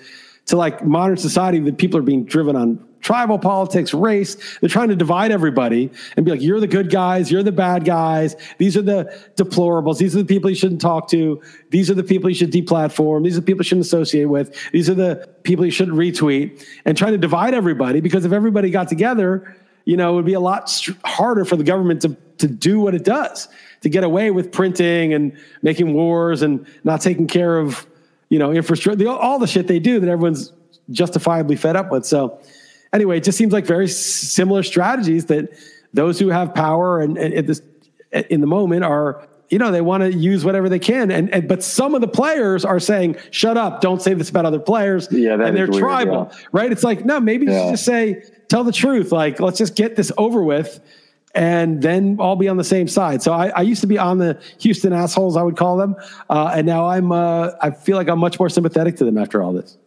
to 0.47 0.57
like 0.57 0.85
modern 0.85 1.17
society 1.17 1.59
that 1.61 1.79
people 1.79 1.99
are 1.99 2.03
being 2.03 2.25
driven 2.25 2.57
on 2.57 2.85
tribal 3.01 3.39
politics, 3.39 3.93
race. 3.93 4.37
They're 4.61 4.69
trying 4.69 4.89
to 4.89 4.97
divide 4.97 5.33
everybody 5.33 5.91
and 6.17 6.25
be 6.25 6.31
like, 6.31 6.41
you're 6.41 6.61
the 6.61 6.69
good 6.69 6.91
guys, 6.91 7.31
you're 7.31 7.43
the 7.43 7.53
bad 7.53 7.85
guys. 7.85 8.37
These 8.59 8.77
are 8.77 8.83
the 8.83 9.05
deplorables. 9.37 9.99
These 9.99 10.15
are 10.15 10.21
the 10.21 10.25
people 10.25 10.49
you 10.49 10.57
shouldn't 10.57 10.81
talk 10.81 11.09
to. 11.11 11.43
These 11.71 11.91
are 11.91 11.95
the 11.95 12.05
people 12.05 12.31
you 12.31 12.37
should 12.37 12.53
deplatform. 12.53 13.25
These 13.25 13.37
are 13.37 13.41
the 13.41 13.47
people 13.47 13.61
you 13.61 13.69
shouldn't 13.69 13.87
associate 13.87 14.27
with. 14.27 14.57
These 14.73 14.89
are 14.89 14.95
the 14.95 15.29
people 15.43 15.65
you 15.65 15.73
shouldn't 15.73 15.97
retweet 15.97 16.65
and 16.85 16.97
trying 16.97 17.13
to 17.13 17.19
divide 17.19 17.55
everybody 17.55 18.01
because 18.01 18.25
if 18.25 18.33
everybody 18.33 18.71
got 18.71 18.89
together, 18.89 19.57
you 19.85 19.97
know, 19.97 20.13
it 20.13 20.17
would 20.17 20.25
be 20.25 20.35
a 20.35 20.41
lot 20.41 20.71
harder 21.05 21.45
for 21.45 21.57
the 21.57 21.65
government 21.65 22.03
to, 22.03 22.17
to 22.39 22.47
do 22.47 22.81
what 22.81 22.95
it 22.95 23.05
does, 23.05 23.49
to 23.83 23.89
get 23.89 24.05
away 24.05 24.31
with 24.31 24.53
printing 24.53 25.13
and 25.13 25.37
making 25.63 25.95
wars 25.95 26.43
and 26.43 26.67
not 26.85 27.01
taking 27.01 27.27
care 27.27 27.59
of, 27.59 27.87
you 28.29 28.39
know, 28.39 28.53
infrastructure, 28.53 29.09
all 29.09 29.39
the 29.39 29.47
shit 29.47 29.67
they 29.67 29.79
do 29.79 30.01
that 30.01 30.09
everyone's 30.09 30.53
justifiably 30.91 31.57
fed 31.57 31.77
up 31.77 31.91
with. 31.91 32.07
So, 32.07 32.41
anyway, 32.93 33.19
it 33.19 33.25
just 33.25 33.39
seems 33.39 33.53
like 33.53 33.67
very 33.67 33.89
similar 33.89 34.63
strategies 34.63 35.27
that 35.27 35.53
those 35.93 36.19
who 36.19 36.29
have 36.29 36.55
power 36.55 37.01
and, 37.01 37.19
and 37.19 37.35
at 37.35 37.47
this 37.47 37.63
in 38.13 38.41
the 38.41 38.47
moment 38.47 38.85
are 38.85 39.27
you 39.49 39.59
know 39.59 39.71
they 39.71 39.81
want 39.81 40.03
to 40.03 40.13
use 40.13 40.45
whatever 40.45 40.69
they 40.69 40.79
can 40.79 41.11
and, 41.11 41.33
and, 41.33 41.49
but 41.49 41.63
some 41.63 41.95
of 41.95 42.01
the 42.01 42.09
players 42.09 42.65
are 42.65 42.81
saying 42.81 43.17
shut 43.31 43.57
up 43.57 43.81
don't 43.81 44.03
say 44.03 44.15
this 44.15 44.31
about 44.31 44.45
other 44.45 44.59
players 44.59 45.09
yeah 45.11 45.33
and 45.35 45.57
they're 45.57 45.67
weird, 45.67 45.75
tribal 45.75 46.31
yeah. 46.31 46.39
right 46.53 46.73
it's 46.73 46.83
like 46.83 47.05
no 47.05 47.21
maybe 47.21 47.47
yeah. 47.47 47.71
just 47.71 47.85
say 47.85 48.23
tell 48.53 48.65
the 48.65 48.73
truth 48.73 49.13
like 49.13 49.41
let's 49.41 49.59
just 49.59 49.75
get 49.75 49.97
this 49.97 50.13
over 50.19 50.43
with 50.43 50.81
and 51.35 51.81
then 51.81 52.19
I'll 52.21 52.37
be 52.37 52.49
on 52.49 52.59
the 52.59 52.65
same 52.65 52.87
side 52.87 53.23
so 53.23 53.33
i, 53.33 53.49
I 53.49 53.63
used 53.63 53.81
to 53.81 53.87
be 53.87 53.99
on 53.99 54.19
the 54.19 54.39
houston 54.61 54.93
assholes 54.93 55.37
i 55.37 55.43
would 55.43 55.57
call 55.57 55.79
them 55.79 55.97
uh, 56.29 56.53
and 56.55 56.67
now 56.67 56.87
i'm 56.89 57.13
uh, 57.13 57.53
i 57.63 57.71
feel 57.71 57.97
like 57.97 58.09
i'm 58.09 58.19
much 58.19 58.39
more 58.39 58.51
sympathetic 58.51 58.97
to 58.97 59.05
them 59.07 59.17
after 59.17 59.43
all 59.43 59.55
this 59.55 59.79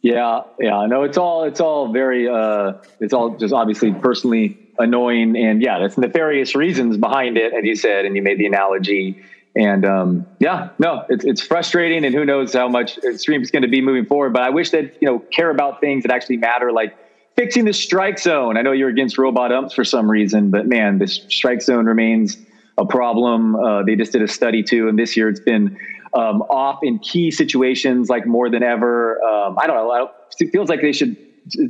yeah, 0.00 0.42
yeah. 0.60 0.86
No, 0.86 1.02
it's 1.02 1.18
all 1.18 1.44
it's 1.44 1.60
all 1.60 1.92
very 1.92 2.28
uh 2.28 2.74
it's 3.00 3.12
all 3.12 3.36
just 3.36 3.52
obviously 3.52 3.92
personally 3.92 4.58
annoying 4.78 5.36
and 5.36 5.60
yeah, 5.60 5.78
there's 5.80 5.98
nefarious 5.98 6.54
reasons 6.54 6.96
behind 6.96 7.36
it, 7.36 7.52
as 7.52 7.64
you 7.64 7.74
said, 7.74 8.04
and 8.04 8.14
you 8.14 8.22
made 8.22 8.38
the 8.38 8.46
analogy. 8.46 9.20
And 9.56 9.84
um, 9.84 10.26
yeah, 10.38 10.68
no, 10.78 11.04
it's 11.08 11.24
it's 11.24 11.42
frustrating, 11.42 12.04
and 12.04 12.14
who 12.14 12.24
knows 12.24 12.52
how 12.52 12.68
much 12.68 12.96
stream 13.16 13.42
is 13.42 13.50
going 13.50 13.62
to 13.62 13.68
be 13.68 13.80
moving 13.80 14.04
forward. 14.04 14.32
But 14.32 14.42
I 14.42 14.50
wish 14.50 14.70
that 14.70 14.94
you 15.00 15.06
know 15.08 15.18
care 15.18 15.50
about 15.50 15.80
things 15.80 16.04
that 16.04 16.12
actually 16.12 16.36
matter, 16.36 16.70
like 16.70 16.96
fixing 17.38 17.64
the 17.64 17.72
strike 17.72 18.18
zone. 18.18 18.56
I 18.56 18.62
know 18.62 18.72
you're 18.72 18.88
against 18.88 19.16
robot 19.16 19.52
umps 19.52 19.72
for 19.72 19.84
some 19.84 20.10
reason, 20.10 20.50
but 20.50 20.66
man, 20.66 20.98
this 20.98 21.24
strike 21.28 21.62
zone 21.62 21.86
remains 21.86 22.36
a 22.76 22.84
problem. 22.84 23.54
Uh, 23.54 23.84
they 23.84 23.94
just 23.94 24.10
did 24.10 24.22
a 24.22 24.28
study 24.28 24.64
too, 24.64 24.88
and 24.88 24.98
this 24.98 25.16
year 25.16 25.28
it's 25.28 25.38
been 25.38 25.78
um, 26.14 26.42
off 26.42 26.80
in 26.82 26.98
key 26.98 27.30
situations 27.30 28.08
like 28.08 28.26
more 28.26 28.50
than 28.50 28.64
ever. 28.64 29.22
Um, 29.22 29.56
I 29.56 29.68
don't 29.68 29.76
know. 29.76 30.10
It 30.40 30.50
feels 30.50 30.68
like 30.68 30.80
they 30.80 30.92
should 30.92 31.16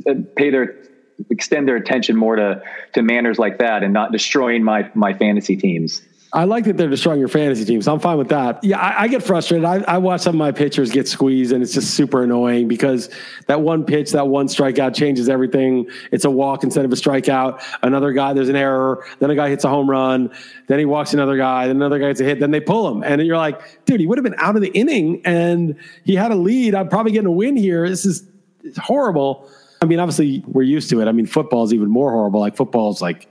uh, 0.07 0.15
pay 0.35 0.49
their 0.49 0.75
extend 1.29 1.67
their 1.67 1.75
attention 1.75 2.15
more 2.15 2.35
to 2.35 2.63
to 2.93 3.03
manners 3.03 3.37
like 3.37 3.59
that 3.59 3.83
and 3.83 3.93
not 3.93 4.11
destroying 4.11 4.63
my 4.63 4.89
my 4.95 5.13
fantasy 5.13 5.55
teams. 5.55 6.01
I 6.31 6.43
like 6.43 6.65
that 6.65 6.77
they're 6.77 6.89
destroying 6.89 7.19
your 7.19 7.27
fantasy 7.27 7.65
team, 7.65 7.81
so 7.81 7.91
I'm 7.91 7.99
fine 7.99 8.19
with 8.19 8.29
that. 8.29 8.63
Yeah, 8.63 8.79
I, 8.79 9.03
I 9.03 9.07
get 9.07 9.23
frustrated. 9.23 9.65
I, 9.65 9.77
I, 9.87 9.97
watch 9.97 10.21
some 10.21 10.35
of 10.35 10.37
my 10.37 10.51
pitchers 10.51 10.91
get 10.91 11.07
squeezed, 11.07 11.51
and 11.51 11.63
it's 11.63 11.73
just 11.73 11.95
super 11.95 12.23
annoying 12.23 12.67
because 12.67 13.09
that 13.47 13.61
one 13.61 13.83
pitch, 13.83 14.11
that 14.11 14.27
one 14.27 14.47
strikeout 14.47 14.95
changes 14.95 15.27
everything. 15.27 15.89
It's 16.11 16.25
a 16.25 16.29
walk 16.29 16.63
instead 16.63 16.85
of 16.85 16.93
a 16.93 16.95
strikeout. 16.95 17.63
Another 17.81 18.13
guy, 18.13 18.33
there's 18.33 18.49
an 18.49 18.55
error. 18.55 19.03
Then 19.17 19.31
a 19.31 19.35
guy 19.35 19.49
hits 19.49 19.63
a 19.63 19.69
home 19.69 19.89
run. 19.89 20.31
Then 20.67 20.77
he 20.77 20.85
walks 20.85 21.15
another 21.15 21.35
guy. 21.35 21.65
Then 21.65 21.77
another 21.77 21.97
guy 21.97 22.09
gets 22.09 22.21
a 22.21 22.25
hit. 22.25 22.39
Then 22.39 22.51
they 22.51 22.61
pull 22.61 22.91
him, 22.91 23.01
and 23.01 23.25
you're 23.25 23.37
like, 23.37 23.85
dude, 23.85 23.99
he 23.99 24.05
would 24.05 24.19
have 24.19 24.23
been 24.23 24.37
out 24.37 24.55
of 24.55 24.61
the 24.61 24.71
inning, 24.73 25.23
and 25.25 25.75
he 26.03 26.13
had 26.13 26.31
a 26.31 26.35
lead. 26.35 26.75
I'm 26.75 26.89
probably 26.89 27.11
getting 27.11 27.27
a 27.27 27.31
win 27.31 27.57
here. 27.57 27.89
This 27.89 28.05
is 28.05 28.23
horrible. 28.77 29.49
I 29.81 29.85
mean, 29.85 29.99
obviously, 29.99 30.43
we're 30.45 30.61
used 30.61 30.91
to 30.91 31.01
it. 31.01 31.07
I 31.07 31.11
mean, 31.11 31.25
football 31.25 31.63
is 31.63 31.73
even 31.73 31.89
more 31.89 32.11
horrible. 32.11 32.39
Like 32.39 32.55
football 32.55 32.91
is 32.91 33.01
like 33.01 33.27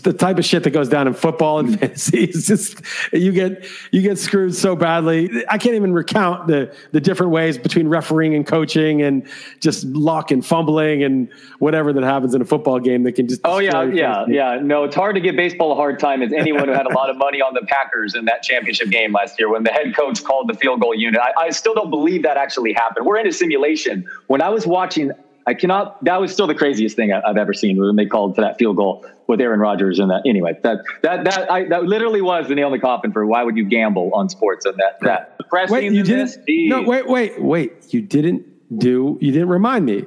the 0.00 0.12
type 0.12 0.38
of 0.38 0.44
shit 0.44 0.64
that 0.64 0.70
goes 0.70 0.88
down 0.88 1.06
in 1.06 1.14
football 1.14 1.58
and 1.58 1.78
fantasy. 1.80 2.24
It's 2.24 2.46
just 2.46 2.80
you 3.12 3.32
get 3.32 3.64
you 3.90 4.02
get 4.02 4.18
screwed 4.18 4.54
so 4.54 4.76
badly. 4.76 5.44
I 5.48 5.58
can't 5.58 5.74
even 5.74 5.92
recount 5.92 6.46
the 6.46 6.74
the 6.92 7.00
different 7.00 7.32
ways 7.32 7.58
between 7.58 7.88
refereeing 7.88 8.34
and 8.34 8.46
coaching 8.46 9.02
and 9.02 9.26
just 9.60 9.84
luck 9.84 10.30
and 10.30 10.44
fumbling 10.44 11.02
and 11.02 11.28
whatever 11.58 11.92
that 11.92 12.02
happens 12.02 12.34
in 12.34 12.42
a 12.42 12.44
football 12.44 12.78
game 12.78 13.02
that 13.04 13.12
can 13.12 13.28
just. 13.28 13.40
Oh 13.44 13.58
yeah, 13.58 13.82
yeah, 13.84 14.24
yeah. 14.28 14.58
No, 14.62 14.84
it's 14.84 14.96
hard 14.96 15.14
to 15.14 15.20
give 15.20 15.36
baseball 15.36 15.72
a 15.72 15.76
hard 15.76 15.98
time 15.98 16.22
as 16.22 16.32
anyone 16.32 16.68
who 16.68 16.74
had 16.74 16.86
a 16.86 16.94
lot 16.94 17.10
of 17.10 17.16
money 17.16 17.40
on 17.40 17.54
the 17.54 17.62
Packers 17.66 18.14
in 18.14 18.24
that 18.26 18.42
championship 18.42 18.90
game 18.90 19.12
last 19.12 19.38
year 19.38 19.50
when 19.50 19.62
the 19.62 19.70
head 19.70 19.94
coach 19.96 20.22
called 20.24 20.48
the 20.48 20.54
field 20.54 20.80
goal 20.80 20.94
unit. 20.94 21.20
I, 21.20 21.46
I 21.46 21.50
still 21.50 21.74
don't 21.74 21.90
believe 21.90 22.22
that 22.22 22.36
actually 22.36 22.72
happened. 22.72 23.06
We're 23.06 23.18
in 23.18 23.26
a 23.26 23.32
simulation. 23.32 24.08
When 24.26 24.42
I 24.42 24.48
was 24.48 24.66
watching 24.66 25.12
I 25.46 25.54
cannot. 25.54 26.02
That 26.04 26.20
was 26.20 26.32
still 26.32 26.46
the 26.46 26.54
craziest 26.54 26.96
thing 26.96 27.12
I, 27.12 27.20
have 27.26 27.36
ever 27.36 27.52
seen 27.52 27.78
when 27.78 27.96
they 27.96 28.06
called 28.06 28.34
for 28.34 28.42
that 28.42 28.58
field 28.58 28.76
goal 28.76 29.04
with 29.26 29.40
Aaron 29.40 29.60
Rodgers 29.60 29.98
and 29.98 30.10
that. 30.10 30.22
Anyway, 30.26 30.58
that 30.62 30.78
that 31.02 31.24
that 31.24 31.50
I, 31.50 31.64
that 31.64 31.84
literally 31.84 32.20
was 32.20 32.48
the 32.48 32.54
nail 32.54 32.68
in 32.68 32.72
the 32.72 32.78
coffin 32.78 33.12
for 33.12 33.26
why 33.26 33.42
would 33.42 33.56
you 33.56 33.64
gamble 33.64 34.10
on 34.14 34.28
sports 34.28 34.66
and 34.66 34.76
that 34.76 35.00
that 35.00 35.38
depressing. 35.38 35.74
Wait, 35.74 35.92
you 35.92 36.02
didn't? 36.02 36.36
no, 36.48 36.82
wait, 36.82 37.08
wait, 37.08 37.42
wait. 37.42 37.92
You 37.92 38.02
didn't 38.02 38.78
do. 38.78 39.18
You 39.20 39.32
didn't 39.32 39.48
remind 39.48 39.86
me. 39.86 40.06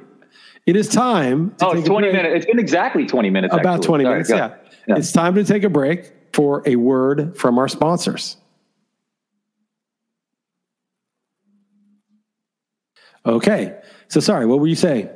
It 0.64 0.74
is 0.74 0.88
time. 0.88 1.54
oh, 1.60 1.72
it's 1.72 1.86
twenty 1.86 2.10
minutes. 2.10 2.36
It's 2.36 2.46
been 2.46 2.58
exactly 2.58 3.06
twenty 3.06 3.30
minutes. 3.30 3.54
About 3.54 3.66
actually. 3.66 3.86
twenty 3.86 4.04
Sorry, 4.04 4.14
minutes. 4.14 4.30
Yeah. 4.30 4.54
yeah. 4.88 4.96
It's 4.96 5.12
time 5.12 5.34
to 5.34 5.44
take 5.44 5.64
a 5.64 5.70
break 5.70 6.12
for 6.32 6.62
a 6.66 6.76
word 6.76 7.36
from 7.36 7.58
our 7.58 7.68
sponsors. 7.68 8.36
Okay. 13.26 13.76
So 14.08 14.20
sorry, 14.20 14.46
what 14.46 14.60
were 14.60 14.66
you 14.66 14.76
saying? 14.76 15.10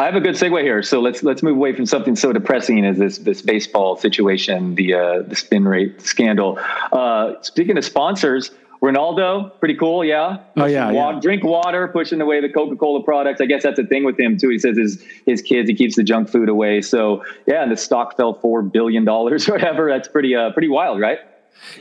I 0.00 0.06
have 0.06 0.16
a 0.16 0.20
good 0.20 0.34
segue 0.34 0.62
here. 0.62 0.82
So 0.82 0.98
let's 0.98 1.22
let's 1.22 1.42
move 1.42 1.56
away 1.56 1.74
from 1.74 1.84
something 1.84 2.16
so 2.16 2.32
depressing 2.32 2.86
as 2.86 2.96
this 2.96 3.18
this 3.18 3.42
baseball 3.42 3.96
situation, 3.96 4.74
the 4.74 4.94
uh, 4.94 5.22
the 5.22 5.36
spin 5.36 5.68
rate 5.68 6.00
scandal. 6.00 6.58
Uh, 6.90 7.34
speaking 7.42 7.76
of 7.76 7.84
sponsors, 7.84 8.50
Ronaldo, 8.80 9.52
pretty 9.60 9.74
cool, 9.74 10.02
yeah. 10.02 10.38
Oh 10.56 10.64
yeah, 10.64 10.90
water, 10.90 11.16
yeah, 11.16 11.20
Drink 11.20 11.44
water, 11.44 11.86
pushing 11.88 12.22
away 12.22 12.40
the 12.40 12.48
Coca 12.48 12.76
Cola 12.76 13.02
products. 13.02 13.42
I 13.42 13.44
guess 13.44 13.62
that's 13.62 13.78
a 13.78 13.84
thing 13.84 14.04
with 14.04 14.18
him 14.18 14.38
too. 14.38 14.48
He 14.48 14.58
says 14.58 14.78
his 14.78 15.04
his 15.26 15.42
kids, 15.42 15.68
he 15.68 15.74
keeps 15.74 15.96
the 15.96 16.02
junk 16.02 16.30
food 16.30 16.48
away. 16.48 16.80
So 16.80 17.22
yeah, 17.46 17.62
and 17.62 17.70
the 17.70 17.76
stock 17.76 18.16
fell 18.16 18.32
four 18.32 18.62
billion 18.62 19.04
dollars 19.04 19.50
or 19.50 19.52
whatever. 19.56 19.90
That's 19.90 20.08
pretty 20.08 20.34
uh 20.34 20.52
pretty 20.52 20.68
wild, 20.68 20.98
right? 20.98 21.18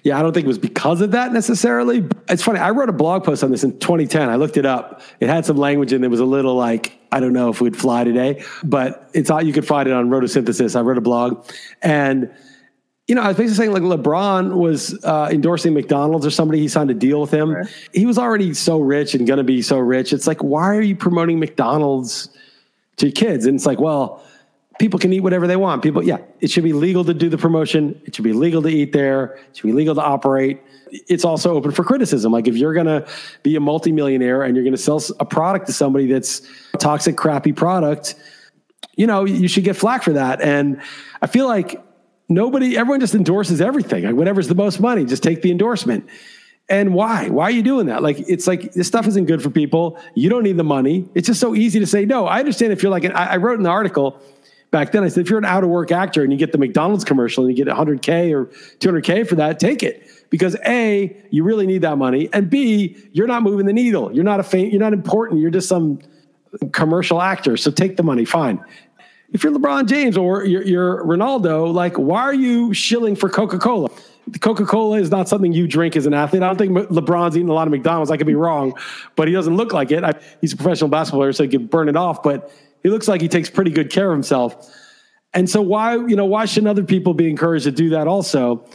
Yeah, 0.03 0.19
I 0.19 0.21
don't 0.21 0.33
think 0.33 0.45
it 0.45 0.47
was 0.47 0.57
because 0.57 1.01
of 1.01 1.11
that 1.11 1.33
necessarily. 1.33 2.07
It's 2.27 2.43
funny. 2.43 2.59
I 2.59 2.71
wrote 2.71 2.89
a 2.89 2.93
blog 2.93 3.23
post 3.23 3.43
on 3.43 3.51
this 3.51 3.63
in 3.63 3.79
2010. 3.79 4.29
I 4.29 4.35
looked 4.35 4.57
it 4.57 4.65
up. 4.65 5.01
It 5.19 5.29
had 5.29 5.45
some 5.45 5.57
language 5.57 5.93
in 5.93 6.03
it 6.03 6.09
was 6.09 6.19
a 6.19 6.25
little 6.25 6.55
like, 6.55 6.97
I 7.11 7.19
don't 7.19 7.33
know 7.33 7.49
if 7.49 7.61
we'd 7.61 7.77
fly 7.77 8.03
today, 8.03 8.43
but 8.63 9.09
it's 9.13 9.29
all 9.29 9.41
you 9.41 9.53
could 9.53 9.65
find 9.65 9.87
it 9.87 9.93
on 9.93 10.09
Rotosynthesis. 10.09 10.75
I 10.75 10.81
wrote 10.81 10.97
a 10.97 11.01
blog 11.01 11.45
and 11.81 12.31
you 13.09 13.15
know, 13.15 13.21
I 13.21 13.29
was 13.29 13.37
basically 13.37 13.55
saying 13.55 13.71
like 13.71 13.81
LeBron 13.81 14.55
was 14.55 15.03
uh, 15.03 15.29
endorsing 15.31 15.73
McDonald's 15.73 16.27
or 16.27 16.29
somebody. 16.29 16.59
He 16.59 16.67
signed 16.67 16.91
a 16.91 16.93
deal 16.93 17.19
with 17.19 17.31
him. 17.31 17.49
Right. 17.49 17.89
He 17.91 18.05
was 18.05 18.19
already 18.19 18.53
so 18.53 18.79
rich 18.79 19.15
and 19.15 19.25
going 19.25 19.39
to 19.39 19.43
be 19.43 19.63
so 19.63 19.79
rich. 19.79 20.13
It's 20.13 20.27
like, 20.27 20.43
why 20.43 20.75
are 20.75 20.81
you 20.81 20.95
promoting 20.95 21.39
McDonald's 21.39 22.29
to 22.97 23.11
kids? 23.11 23.47
And 23.47 23.55
it's 23.55 23.65
like, 23.65 23.79
well, 23.79 24.23
people 24.79 24.97
can 24.97 25.13
eat 25.13 25.19
whatever 25.19 25.45
they 25.45 25.57
want. 25.57 25.83
People, 25.83 26.03
yeah, 26.03 26.17
it 26.39 26.49
should 26.49 26.63
be 26.63 26.73
legal 26.73 27.03
to 27.05 27.13
do 27.13 27.29
the 27.29 27.37
promotion. 27.37 28.01
It 28.05 28.15
should 28.15 28.23
be 28.23 28.33
legal 28.33 28.61
to 28.63 28.69
eat 28.69 28.93
there. 28.93 29.37
It 29.49 29.57
should 29.57 29.67
be 29.67 29.73
legal 29.73 29.93
to 29.93 30.01
operate. 30.01 30.61
It's 30.91 31.23
also 31.23 31.53
open 31.53 31.71
for 31.71 31.83
criticism. 31.83 32.31
Like 32.31 32.47
if 32.47 32.55
you're 32.55 32.73
going 32.73 32.87
to 32.87 33.07
be 33.43 33.55
a 33.55 33.59
multimillionaire 33.59 34.41
and 34.41 34.55
you're 34.55 34.63
going 34.63 34.75
to 34.75 34.81
sell 34.81 35.01
a 35.19 35.25
product 35.25 35.67
to 35.67 35.73
somebody 35.73 36.07
that's 36.07 36.41
toxic, 36.79 37.15
crappy 37.17 37.53
product, 37.53 38.15
you 38.95 39.05
know, 39.05 39.25
you 39.25 39.47
should 39.47 39.65
get 39.65 39.75
flack 39.75 40.01
for 40.01 40.13
that. 40.13 40.41
And 40.41 40.81
I 41.21 41.27
feel 41.27 41.45
like 41.45 41.81
nobody, 42.27 42.77
everyone 42.77 43.01
just 43.01 43.13
endorses 43.13 43.61
everything. 43.61 44.05
Like 44.05 44.15
whatever's 44.15 44.47
the 44.47 44.55
most 44.55 44.79
money, 44.79 45.05
just 45.05 45.21
take 45.21 45.41
the 45.41 45.51
endorsement. 45.51 46.09
And 46.69 46.93
why? 46.93 47.29
Why 47.29 47.45
are 47.45 47.51
you 47.51 47.63
doing 47.63 47.87
that? 47.87 48.03
Like, 48.03 48.19
it's 48.29 48.45
like 48.45 48.73
this 48.73 48.87
stuff 48.87 49.07
isn't 49.07 49.25
good 49.25 49.41
for 49.41 49.49
people. 49.49 49.99
You 50.13 50.29
don't 50.29 50.43
need 50.43 50.55
the 50.55 50.63
money. 50.63 51.09
It's 51.15 51.25
just 51.25 51.39
so 51.39 51.55
easy 51.55 51.79
to 51.79 51.87
say 51.87 52.05
no. 52.05 52.27
I 52.27 52.37
understand 52.37 52.71
if 52.71 52.83
you're 52.83 52.91
like, 52.91 53.03
an, 53.03 53.11
I 53.13 53.37
wrote 53.37 53.57
in 53.57 53.63
the 53.63 53.71
article, 53.71 54.21
back 54.71 54.91
then. 54.91 55.03
I 55.03 55.07
said, 55.07 55.21
if 55.21 55.29
you're 55.29 55.39
an 55.39 55.45
out 55.45 55.63
of 55.63 55.69
work 55.69 55.91
actor 55.91 56.23
and 56.23 56.31
you 56.31 56.37
get 56.37 56.51
the 56.51 56.57
McDonald's 56.57 57.03
commercial 57.03 57.45
and 57.45 57.57
you 57.57 57.65
get 57.65 57.73
100K 57.73 58.33
or 58.33 58.45
200K 58.79 59.27
for 59.27 59.35
that, 59.35 59.59
take 59.59 59.83
it. 59.83 60.07
Because 60.29 60.55
A, 60.65 61.15
you 61.31 61.43
really 61.43 61.65
need 61.65 61.81
that 61.81 61.97
money. 61.97 62.29
And 62.33 62.49
B, 62.49 62.97
you're 63.13 63.27
not 63.27 63.41
moving 63.41 63.65
the 63.65 63.73
needle. 63.73 64.13
You're 64.13 64.23
not 64.23 64.39
a 64.39 64.43
fam- 64.43 64.69
you're 64.69 64.79
not 64.79 64.93
important. 64.93 65.41
You're 65.41 65.49
just 65.49 65.67
some 65.67 65.99
commercial 66.71 67.21
actor. 67.21 67.57
So 67.57 67.71
take 67.71 67.97
the 67.97 68.03
money. 68.03 68.25
Fine. 68.25 68.63
If 69.31 69.43
you're 69.43 69.53
LeBron 69.53 69.87
James 69.87 70.17
or 70.17 70.45
you're, 70.45 70.63
you're 70.63 71.05
Ronaldo, 71.05 71.71
like, 71.71 71.95
why 71.97 72.21
are 72.21 72.33
you 72.33 72.73
shilling 72.73 73.15
for 73.15 73.29
Coca 73.29 73.59
Cola? 73.59 73.89
Coca 74.41 74.65
Cola 74.65 74.99
is 74.99 75.09
not 75.09 75.27
something 75.27 75.51
you 75.51 75.67
drink 75.67 75.95
as 75.95 76.05
an 76.05 76.13
athlete. 76.13 76.43
I 76.43 76.47
don't 76.47 76.57
think 76.57 76.71
LeBron's 76.89 77.35
eating 77.35 77.49
a 77.49 77.53
lot 77.53 77.67
of 77.67 77.71
McDonald's. 77.71 78.11
I 78.11 78.17
could 78.17 78.27
be 78.27 78.35
wrong, 78.35 78.73
but 79.15 79.27
he 79.27 79.33
doesn't 79.33 79.55
look 79.55 79.73
like 79.73 79.91
it. 79.91 80.03
I, 80.03 80.13
he's 80.41 80.53
a 80.53 80.57
professional 80.57 80.89
basketball 80.89 81.21
player, 81.21 81.33
so 81.33 81.43
he 81.43 81.49
can 81.49 81.67
burn 81.67 81.89
it 81.89 81.95
off. 81.95 82.21
But 82.21 82.51
he 82.83 82.89
looks 82.89 83.07
like 83.07 83.21
he 83.21 83.27
takes 83.27 83.49
pretty 83.49 83.71
good 83.71 83.89
care 83.89 84.11
of 84.11 84.13
himself. 84.13 84.73
And 85.33 85.49
so 85.49 85.61
why, 85.61 85.95
you 85.95 86.15
know, 86.15 86.25
why 86.25 86.45
shouldn't 86.45 86.69
other 86.69 86.83
people 86.83 87.13
be 87.13 87.29
encouraged 87.29 87.65
to 87.65 87.71
do 87.71 87.89
that 87.89 88.07
also? 88.07 88.65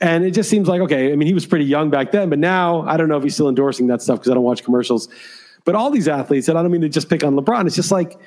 And 0.00 0.24
it 0.24 0.30
just 0.30 0.48
seems 0.48 0.68
like, 0.68 0.80
okay, 0.82 1.12
I 1.12 1.16
mean, 1.16 1.26
he 1.26 1.34
was 1.34 1.44
pretty 1.44 1.64
young 1.64 1.90
back 1.90 2.12
then, 2.12 2.30
but 2.30 2.38
now 2.38 2.82
I 2.82 2.96
don't 2.96 3.08
know 3.08 3.16
if 3.16 3.24
he's 3.24 3.34
still 3.34 3.48
endorsing 3.48 3.88
that 3.88 4.00
stuff 4.00 4.20
because 4.20 4.30
I 4.30 4.34
don't 4.34 4.44
watch 4.44 4.64
commercials. 4.64 5.08
But 5.64 5.74
all 5.74 5.90
these 5.90 6.08
athletes, 6.08 6.48
and 6.48 6.56
I 6.56 6.62
don't 6.62 6.70
mean 6.70 6.82
to 6.82 6.88
just 6.88 7.10
pick 7.10 7.24
on 7.24 7.34
LeBron, 7.34 7.66
it's 7.66 7.74
just 7.74 7.90
like, 7.90 8.18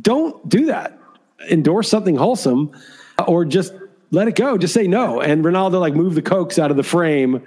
don't 0.00 0.48
do 0.48 0.66
that. 0.66 0.98
Endorse 1.50 1.88
something 1.88 2.16
wholesome 2.16 2.70
uh, 3.18 3.24
or 3.24 3.44
just 3.44 3.74
let 4.12 4.28
it 4.28 4.36
go. 4.36 4.56
Just 4.56 4.72
say 4.72 4.86
no. 4.86 5.20
And 5.20 5.44
Ronaldo 5.44 5.80
like 5.80 5.94
move 5.94 6.14
the 6.14 6.22
cokes 6.22 6.58
out 6.58 6.70
of 6.70 6.76
the 6.76 6.82
frame. 6.82 7.46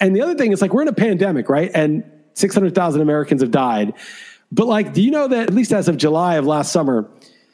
And 0.00 0.14
the 0.14 0.22
other 0.22 0.34
thing 0.34 0.52
is 0.52 0.62
like 0.62 0.72
we're 0.72 0.82
in 0.82 0.88
a 0.88 0.92
pandemic, 0.92 1.48
right? 1.48 1.70
And 1.74 2.04
600,000 2.34 3.00
Americans 3.00 3.42
have 3.42 3.50
died. 3.50 3.94
But 4.50 4.66
like, 4.66 4.94
do 4.94 5.02
you 5.02 5.10
know 5.10 5.28
that 5.28 5.48
at 5.48 5.54
least 5.54 5.72
as 5.72 5.88
of 5.88 5.96
July 5.96 6.36
of 6.36 6.46
last 6.46 6.72
summer, 6.72 7.08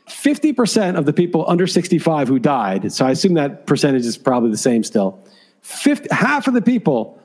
50% 0.08 0.96
of 0.96 1.06
the 1.06 1.12
people 1.12 1.44
under 1.48 1.66
65 1.66 2.28
who 2.28 2.38
died, 2.38 2.92
so 2.92 3.06
I 3.06 3.10
assume 3.10 3.34
that 3.34 3.66
percentage 3.66 4.04
is 4.04 4.18
probably 4.18 4.50
the 4.50 4.56
same 4.56 4.84
still. 4.84 5.18
50, 5.62 6.08
half 6.10 6.46
of 6.46 6.54
the 6.54 6.62
people 6.62 7.18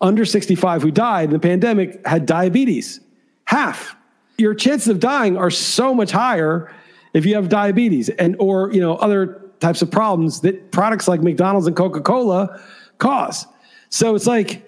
under 0.00 0.24
65 0.24 0.82
who 0.82 0.90
died 0.90 1.24
in 1.24 1.30
the 1.30 1.38
pandemic 1.38 2.06
had 2.06 2.26
diabetes. 2.26 3.00
Half. 3.44 3.96
Your 4.38 4.54
chances 4.54 4.88
of 4.88 5.00
dying 5.00 5.38
are 5.38 5.50
so 5.50 5.94
much 5.94 6.10
higher 6.10 6.70
if 7.14 7.24
you 7.24 7.34
have 7.36 7.48
diabetes 7.48 8.10
and 8.10 8.36
or, 8.38 8.70
you 8.72 8.80
know, 8.80 8.96
other 8.96 9.40
types 9.60 9.80
of 9.80 9.90
problems 9.90 10.40
that 10.42 10.70
products 10.72 11.08
like 11.08 11.22
McDonald's 11.22 11.66
and 11.66 11.74
Coca-Cola 11.74 12.60
cause. 12.98 13.46
So 13.88 14.14
it's 14.14 14.26
like 14.26 14.65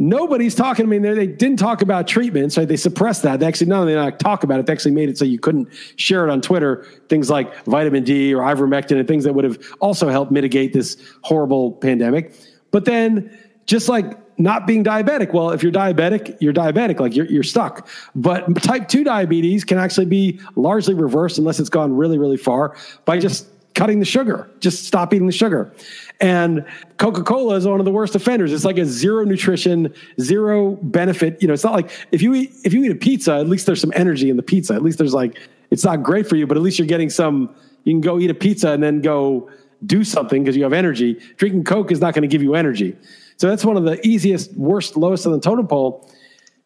Nobody's 0.00 0.54
talking. 0.54 0.86
I 0.86 0.88
mean, 0.88 1.02
they, 1.02 1.14
they 1.14 1.26
didn't 1.26 1.58
talk 1.58 1.82
about 1.82 2.06
treatments, 2.06 2.56
right? 2.56 2.68
They 2.68 2.76
suppressed 2.76 3.24
that. 3.24 3.40
They 3.40 3.46
actually, 3.46 3.66
not 3.66 3.80
only 3.80 3.94
not 3.94 4.20
talk 4.20 4.44
about 4.44 4.60
it, 4.60 4.66
they 4.66 4.72
actually 4.72 4.92
made 4.92 5.08
it 5.08 5.18
so 5.18 5.24
you 5.24 5.40
couldn't 5.40 5.68
share 5.96 6.26
it 6.26 6.30
on 6.30 6.40
Twitter. 6.40 6.86
Things 7.08 7.28
like 7.28 7.64
vitamin 7.64 8.04
D 8.04 8.32
or 8.32 8.42
ivermectin 8.42 8.98
and 8.98 9.08
things 9.08 9.24
that 9.24 9.34
would 9.34 9.44
have 9.44 9.58
also 9.80 10.08
helped 10.08 10.30
mitigate 10.30 10.72
this 10.72 10.96
horrible 11.22 11.72
pandemic. 11.72 12.32
But 12.70 12.84
then, 12.84 13.36
just 13.66 13.88
like 13.88 14.16
not 14.38 14.68
being 14.68 14.84
diabetic, 14.84 15.32
well, 15.32 15.50
if 15.50 15.64
you're 15.64 15.72
diabetic, 15.72 16.36
you're 16.40 16.52
diabetic, 16.52 17.00
like 17.00 17.16
you're, 17.16 17.26
you're 17.26 17.42
stuck. 17.42 17.88
But 18.14 18.62
type 18.62 18.86
2 18.86 19.02
diabetes 19.02 19.64
can 19.64 19.78
actually 19.78 20.06
be 20.06 20.38
largely 20.54 20.94
reversed 20.94 21.38
unless 21.38 21.58
it's 21.58 21.68
gone 21.68 21.96
really, 21.96 22.18
really 22.18 22.36
far 22.36 22.76
by 23.04 23.18
just 23.18 23.48
cutting 23.74 23.98
the 23.98 24.04
sugar, 24.04 24.48
just 24.60 24.86
stop 24.86 25.12
eating 25.12 25.26
the 25.26 25.32
sugar. 25.32 25.72
And 26.20 26.64
Coca 26.96 27.22
Cola 27.22 27.54
is 27.54 27.66
one 27.66 27.78
of 27.78 27.84
the 27.84 27.92
worst 27.92 28.16
offenders. 28.16 28.52
It's 28.52 28.64
like 28.64 28.78
a 28.78 28.84
zero 28.84 29.24
nutrition, 29.24 29.94
zero 30.20 30.72
benefit. 30.82 31.40
You 31.40 31.48
know, 31.48 31.54
it's 31.54 31.62
not 31.62 31.74
like 31.74 31.90
if 32.10 32.22
you 32.22 32.34
eat 32.34 32.52
if 32.64 32.72
you 32.72 32.84
eat 32.84 32.90
a 32.90 32.96
pizza, 32.96 33.34
at 33.34 33.48
least 33.48 33.66
there's 33.66 33.80
some 33.80 33.92
energy 33.94 34.28
in 34.28 34.36
the 34.36 34.42
pizza. 34.42 34.74
At 34.74 34.82
least 34.82 34.98
there's 34.98 35.14
like 35.14 35.38
it's 35.70 35.84
not 35.84 36.02
great 36.02 36.26
for 36.26 36.34
you, 36.34 36.46
but 36.46 36.56
at 36.56 36.62
least 36.62 36.78
you're 36.78 36.88
getting 36.88 37.10
some. 37.10 37.54
You 37.84 37.92
can 37.92 38.00
go 38.00 38.18
eat 38.18 38.30
a 38.30 38.34
pizza 38.34 38.72
and 38.72 38.82
then 38.82 39.00
go 39.00 39.48
do 39.86 40.02
something 40.02 40.42
because 40.42 40.56
you 40.56 40.64
have 40.64 40.72
energy. 40.72 41.20
Drinking 41.36 41.64
Coke 41.64 41.92
is 41.92 42.00
not 42.00 42.14
going 42.14 42.22
to 42.22 42.28
give 42.28 42.42
you 42.42 42.54
energy. 42.54 42.96
So 43.36 43.48
that's 43.48 43.64
one 43.64 43.76
of 43.76 43.84
the 43.84 44.04
easiest, 44.04 44.52
worst, 44.54 44.96
lowest 44.96 45.24
on 45.24 45.32
the 45.32 45.38
totem 45.40 45.68
pole. 45.68 46.10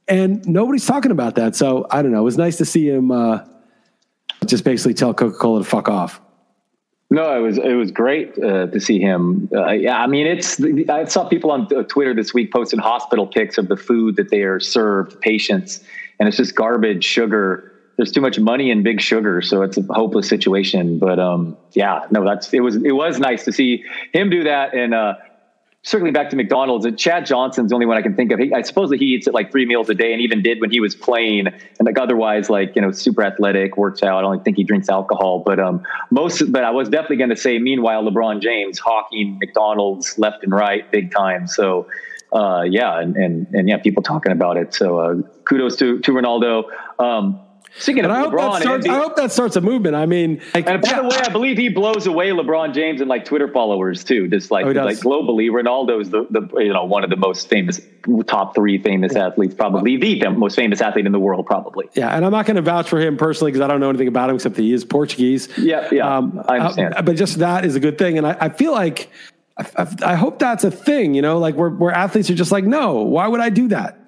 And 0.08 0.46
nobody's 0.48 0.86
talking 0.86 1.10
about 1.10 1.34
that. 1.34 1.54
So 1.54 1.86
I 1.90 2.00
don't 2.00 2.12
know. 2.12 2.20
It 2.20 2.24
was 2.24 2.38
nice 2.38 2.56
to 2.56 2.64
see 2.64 2.88
him 2.88 3.10
uh, 3.10 3.40
just 4.46 4.64
basically 4.64 4.94
tell 4.94 5.12
Coca 5.12 5.36
Cola 5.36 5.60
to 5.62 5.68
fuck 5.68 5.90
off. 5.90 6.21
No, 7.12 7.36
it 7.36 7.40
was 7.40 7.58
it 7.58 7.74
was 7.74 7.90
great 7.90 8.38
uh, 8.38 8.68
to 8.68 8.80
see 8.80 8.98
him. 8.98 9.46
Uh, 9.54 9.72
yeah, 9.72 10.02
I 10.02 10.06
mean, 10.06 10.26
it's 10.26 10.58
I 10.88 11.04
saw 11.04 11.28
people 11.28 11.50
on 11.50 11.68
Twitter 11.68 12.14
this 12.14 12.32
week 12.32 12.50
posting 12.50 12.78
hospital 12.78 13.26
pics 13.26 13.58
of 13.58 13.68
the 13.68 13.76
food 13.76 14.16
that 14.16 14.30
they 14.30 14.40
are 14.44 14.58
served 14.58 15.20
patients, 15.20 15.84
and 16.18 16.26
it's 16.26 16.38
just 16.38 16.54
garbage, 16.54 17.04
sugar. 17.04 17.70
There's 17.98 18.12
too 18.12 18.22
much 18.22 18.40
money 18.40 18.70
in 18.70 18.82
big 18.82 19.02
sugar, 19.02 19.42
so 19.42 19.60
it's 19.60 19.76
a 19.76 19.82
hopeless 19.90 20.26
situation. 20.26 20.98
But 20.98 21.18
um, 21.18 21.54
yeah, 21.72 22.06
no, 22.10 22.24
that's 22.24 22.50
it 22.54 22.60
was 22.60 22.76
it 22.76 22.92
was 22.92 23.18
nice 23.18 23.44
to 23.44 23.52
see 23.52 23.84
him 24.14 24.30
do 24.30 24.44
that, 24.44 24.72
and 24.72 24.94
uh, 24.94 25.16
circling 25.84 26.12
back 26.12 26.30
to 26.30 26.36
McDonald's, 26.36 26.86
Chad 26.96 27.26
Johnson's 27.26 27.70
the 27.70 27.74
only 27.74 27.86
one 27.86 27.96
I 27.96 28.02
can 28.02 28.14
think 28.14 28.32
of. 28.32 28.38
He, 28.38 28.52
I 28.52 28.62
suppose 28.62 28.90
that 28.90 29.00
he 29.00 29.06
eats 29.06 29.26
it 29.26 29.34
like 29.34 29.50
three 29.50 29.66
meals 29.66 29.90
a 29.90 29.94
day, 29.94 30.12
and 30.12 30.22
even 30.22 30.42
did 30.42 30.60
when 30.60 30.70
he 30.70 30.80
was 30.80 30.94
playing, 30.94 31.48
and 31.48 31.86
like 31.86 31.98
otherwise, 31.98 32.48
like 32.48 32.74
you 32.76 32.82
know, 32.82 32.92
super 32.92 33.24
athletic, 33.24 33.76
works 33.76 34.02
out. 34.02 34.18
I 34.18 34.20
don't 34.22 34.44
think 34.44 34.56
he 34.56 34.64
drinks 34.64 34.88
alcohol, 34.88 35.42
but 35.44 35.58
um, 35.58 35.82
most. 36.10 36.52
But 36.52 36.64
I 36.64 36.70
was 36.70 36.88
definitely 36.88 37.16
going 37.16 37.30
to 37.30 37.36
say, 37.36 37.58
meanwhile, 37.58 38.02
LeBron 38.04 38.40
James 38.40 38.78
hawking 38.78 39.38
McDonald's 39.40 40.18
left 40.18 40.44
and 40.44 40.52
right, 40.52 40.90
big 40.90 41.12
time. 41.12 41.46
So. 41.46 41.88
Uh, 42.34 42.62
yeah, 42.62 42.98
and, 42.98 43.14
and 43.14 43.46
and 43.52 43.68
yeah, 43.68 43.76
people 43.76 44.02
talking 44.02 44.32
about 44.32 44.56
it. 44.56 44.72
So 44.72 44.98
uh, 44.98 45.14
kudos 45.44 45.76
to 45.76 45.98
to 45.98 46.12
Ronaldo. 46.12 46.64
Um, 46.98 47.38
Speaking 47.78 48.04
And 48.04 48.12
of 48.12 48.18
I 48.18 48.20
hope, 48.20 48.32
LeBron, 48.34 48.52
that 48.52 48.62
starts, 48.62 48.84
and 48.86 48.94
I 48.94 48.98
hope 48.98 49.16
that 49.16 49.32
starts 49.32 49.56
a 49.56 49.60
movement. 49.62 49.96
I 49.96 50.04
mean, 50.04 50.42
like, 50.52 50.68
And 50.68 50.82
by 50.82 50.88
yeah, 50.90 51.00
the 51.00 51.08
way, 51.08 51.16
I 51.16 51.28
believe 51.30 51.56
he 51.56 51.70
blows 51.70 52.06
away 52.06 52.28
LeBron 52.28 52.74
James 52.74 53.00
and 53.00 53.08
like 53.08 53.24
Twitter 53.24 53.48
followers 53.48 54.04
too. 54.04 54.28
Just 54.28 54.50
like 54.50 54.66
Oh, 54.66 54.70
like 54.72 54.98
globally, 54.98 55.48
Ronaldo's 55.50 56.10
the, 56.10 56.26
the 56.30 56.46
you 56.60 56.72
know 56.72 56.84
one 56.84 57.02
of 57.02 57.08
the 57.10 57.16
most 57.16 57.48
famous 57.48 57.80
top 58.26 58.54
three 58.54 58.76
famous 58.76 59.16
athletes, 59.16 59.54
probably 59.54 59.96
the 59.96 60.28
most 60.30 60.54
famous 60.54 60.80
athlete 60.82 61.06
in 61.06 61.12
the 61.12 61.18
world, 61.18 61.46
probably. 61.46 61.88
yeah, 61.94 62.14
and 62.14 62.24
I'm 62.26 62.32
not 62.32 62.44
going 62.46 62.56
to 62.56 62.62
vouch 62.62 62.88
for 62.90 63.00
him 63.00 63.16
personally 63.16 63.52
because 63.52 63.64
I 63.64 63.68
don't 63.68 63.80
know 63.80 63.88
anything 63.88 64.08
about 64.08 64.28
him 64.28 64.36
except 64.36 64.56
that 64.56 64.62
he 64.62 64.72
is 64.74 64.84
Portuguese. 64.84 65.48
Yeah, 65.56 65.88
yeah, 65.90 66.06
I 66.46 66.58
understand. 66.58 66.94
uh, 66.96 67.02
but 67.02 67.16
just 67.16 67.38
that 67.38 67.64
is 67.64 67.74
a 67.74 67.80
good 67.80 67.96
thing, 67.96 68.18
and 68.18 68.26
I, 68.26 68.36
I 68.38 68.48
feel 68.50 68.72
like 68.72 69.08
I, 69.56 69.66
I, 69.78 70.12
I 70.12 70.14
hope 70.14 70.38
that's 70.38 70.64
a 70.64 70.70
thing. 70.70 71.14
You 71.14 71.22
know, 71.22 71.38
like 71.38 71.54
where 71.54 71.70
where 71.70 71.92
athletes 71.92 72.28
are 72.28 72.34
just 72.34 72.52
like, 72.52 72.64
no, 72.64 72.96
why 73.02 73.26
would 73.28 73.40
I 73.40 73.48
do 73.48 73.68
that? 73.68 73.98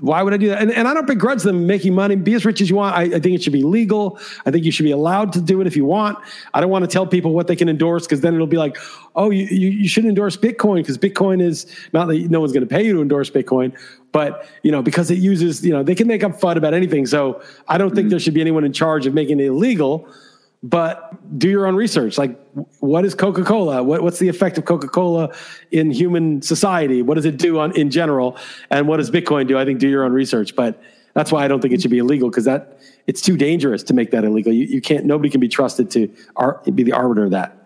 Why 0.00 0.22
would 0.22 0.34
I 0.34 0.38
do 0.38 0.48
that? 0.48 0.60
And, 0.60 0.72
and 0.72 0.88
I 0.88 0.94
don't 0.94 1.06
begrudge 1.06 1.44
them 1.44 1.68
making 1.68 1.94
money. 1.94 2.16
Be 2.16 2.34
as 2.34 2.44
rich 2.44 2.60
as 2.60 2.68
you 2.68 2.74
want. 2.74 2.96
I, 2.96 3.02
I 3.02 3.20
think 3.20 3.26
it 3.36 3.42
should 3.42 3.52
be 3.52 3.62
legal. 3.62 4.18
I 4.44 4.50
think 4.50 4.64
you 4.64 4.72
should 4.72 4.82
be 4.82 4.90
allowed 4.90 5.32
to 5.34 5.40
do 5.40 5.60
it 5.60 5.68
if 5.68 5.76
you 5.76 5.84
want. 5.84 6.18
I 6.52 6.60
don't 6.60 6.70
want 6.70 6.84
to 6.84 6.90
tell 6.90 7.06
people 7.06 7.32
what 7.32 7.46
they 7.46 7.54
can 7.54 7.68
endorse 7.68 8.04
because 8.04 8.20
then 8.20 8.34
it'll 8.34 8.48
be 8.48 8.56
like, 8.56 8.76
oh, 9.14 9.30
you, 9.30 9.44
you, 9.44 9.68
you 9.68 9.88
should 9.88 10.04
endorse 10.04 10.36
Bitcoin 10.36 10.76
because 10.76 10.98
Bitcoin 10.98 11.40
is 11.40 11.66
not 11.92 12.06
that 12.08 12.28
no 12.28 12.40
one's 12.40 12.52
going 12.52 12.66
to 12.66 12.74
pay 12.74 12.84
you 12.84 12.94
to 12.94 13.02
endorse 13.02 13.30
Bitcoin, 13.30 13.72
but 14.10 14.46
you 14.62 14.72
know 14.72 14.82
because 14.82 15.10
it 15.12 15.18
uses 15.18 15.64
you 15.64 15.72
know 15.72 15.84
they 15.84 15.94
can 15.94 16.08
make 16.08 16.24
up 16.24 16.32
FUD 16.40 16.56
about 16.56 16.74
anything. 16.74 17.06
So 17.06 17.40
I 17.68 17.78
don't 17.78 17.94
think 17.94 18.08
mm. 18.08 18.10
there 18.10 18.18
should 18.18 18.34
be 18.34 18.40
anyone 18.40 18.64
in 18.64 18.72
charge 18.72 19.06
of 19.06 19.14
making 19.14 19.38
it 19.38 19.44
illegal 19.44 20.08
but 20.64 21.38
do 21.38 21.50
your 21.50 21.66
own 21.66 21.76
research. 21.76 22.16
Like, 22.16 22.40
what 22.80 23.04
is 23.04 23.14
Coca 23.14 23.44
Cola? 23.44 23.82
What, 23.82 24.02
what's 24.02 24.18
the 24.18 24.28
effect 24.28 24.56
of 24.56 24.64
Coca 24.64 24.88
Cola 24.88 25.30
in 25.70 25.90
human 25.90 26.40
society? 26.40 27.02
What 27.02 27.16
does 27.16 27.26
it 27.26 27.36
do 27.36 27.58
on 27.58 27.76
in 27.76 27.90
general? 27.90 28.38
And 28.70 28.88
what 28.88 28.96
does 28.96 29.10
Bitcoin 29.10 29.46
do? 29.46 29.58
I 29.58 29.66
think 29.66 29.78
do 29.78 29.88
your 29.88 30.04
own 30.04 30.12
research. 30.12 30.56
But 30.56 30.82
that's 31.12 31.30
why 31.30 31.44
I 31.44 31.48
don't 31.48 31.60
think 31.60 31.74
it 31.74 31.82
should 31.82 31.90
be 31.90 31.98
illegal 31.98 32.30
because 32.30 32.46
that 32.46 32.78
it's 33.06 33.20
too 33.20 33.36
dangerous 33.36 33.82
to 33.84 33.94
make 33.94 34.10
that 34.12 34.24
illegal. 34.24 34.54
You, 34.54 34.64
you 34.64 34.80
can't. 34.80 35.04
Nobody 35.04 35.28
can 35.28 35.38
be 35.38 35.48
trusted 35.48 35.90
to 35.90 36.10
ar- 36.36 36.62
be 36.74 36.82
the 36.82 36.92
arbiter 36.92 37.24
of 37.24 37.32
that. 37.32 37.58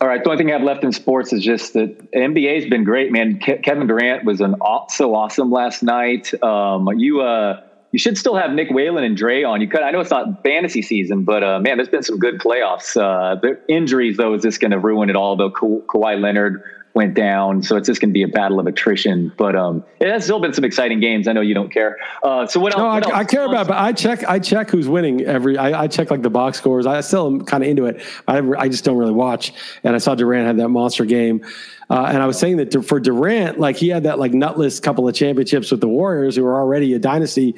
All 0.00 0.08
right. 0.08 0.24
The 0.24 0.30
only 0.30 0.38
thing 0.38 0.50
I 0.50 0.54
have 0.54 0.62
left 0.62 0.82
in 0.82 0.92
sports 0.92 1.34
is 1.34 1.44
just 1.44 1.74
that 1.74 2.10
NBA 2.12 2.62
has 2.62 2.70
been 2.70 2.84
great, 2.84 3.12
man. 3.12 3.38
Ke- 3.38 3.62
Kevin 3.62 3.86
Durant 3.86 4.24
was 4.24 4.40
an 4.40 4.54
aw- 4.54 4.88
so 4.88 5.14
awesome 5.14 5.50
last 5.50 5.82
night. 5.82 6.32
Um, 6.42 6.88
you 6.96 7.20
uh, 7.20 7.60
you 7.92 7.98
should 7.98 8.16
still 8.16 8.34
have 8.34 8.52
Nick 8.52 8.70
Whalen 8.70 9.04
and 9.04 9.16
Dre 9.16 9.42
on. 9.42 9.60
You 9.60 9.68
could. 9.68 9.82
I 9.82 9.90
know 9.90 10.00
it's 10.00 10.10
not 10.10 10.42
fantasy 10.42 10.82
season, 10.82 11.24
but 11.24 11.44
uh, 11.44 11.60
man, 11.60 11.76
there's 11.76 11.90
been 11.90 12.02
some 12.02 12.18
good 12.18 12.40
playoffs. 12.40 12.96
Uh, 12.96 13.36
the 13.36 13.60
injuries 13.68 14.16
though 14.16 14.34
is 14.34 14.42
just 14.42 14.60
going 14.60 14.70
to 14.70 14.78
ruin 14.78 15.10
it 15.10 15.16
all. 15.16 15.36
Though 15.36 15.50
Ka- 15.50 15.84
Kawhi 15.88 16.20
Leonard 16.20 16.62
went 16.94 17.14
down, 17.14 17.62
so 17.62 17.76
it's 17.76 17.86
just 17.86 18.00
going 18.00 18.10
to 18.10 18.12
be 18.12 18.22
a 18.22 18.28
battle 18.28 18.60
of 18.60 18.66
attrition. 18.66 19.32
But 19.36 19.56
um, 19.56 19.84
it 20.00 20.08
has 20.08 20.24
still 20.24 20.40
been 20.40 20.52
some 20.52 20.64
exciting 20.64 21.00
games. 21.00 21.26
I 21.26 21.32
know 21.32 21.40
you 21.40 21.54
don't 21.54 21.72
care. 21.72 21.96
Uh, 22.22 22.46
so 22.46 22.60
what 22.60 22.74
else? 22.74 22.80
No, 22.80 22.86
I, 22.86 22.96
else? 22.98 23.06
I 23.12 23.24
care 23.24 23.46
about, 23.46 23.66
but 23.66 23.78
I 23.78 23.92
check. 23.92 24.24
I 24.24 24.38
check 24.38 24.70
who's 24.70 24.88
winning 24.88 25.22
every. 25.22 25.56
I, 25.56 25.84
I 25.84 25.88
check 25.88 26.10
like 26.10 26.22
the 26.22 26.30
box 26.30 26.58
scores. 26.58 26.86
I 26.86 27.00
still 27.00 27.26
am 27.26 27.44
kind 27.44 27.62
of 27.62 27.70
into 27.70 27.86
it. 27.86 28.02
I 28.28 28.38
I 28.58 28.68
just 28.68 28.84
don't 28.84 28.98
really 28.98 29.12
watch. 29.12 29.54
And 29.84 29.94
I 29.94 29.98
saw 29.98 30.14
Durant 30.14 30.46
had 30.46 30.58
that 30.58 30.68
monster 30.68 31.04
game, 31.04 31.44
uh, 31.88 32.06
and 32.08 32.22
I 32.22 32.26
was 32.26 32.38
saying 32.38 32.58
that 32.58 32.84
for 32.84 33.00
Durant, 33.00 33.58
like 33.58 33.76
he 33.76 33.88
had 33.88 34.02
that 34.04 34.18
like 34.18 34.32
nutless 34.32 34.80
couple 34.80 35.08
of 35.08 35.14
championships 35.14 35.70
with 35.70 35.80
the 35.80 35.88
Warriors, 35.88 36.36
who 36.36 36.44
were 36.44 36.56
already 36.56 36.94
a 36.94 36.98
dynasty. 36.98 37.54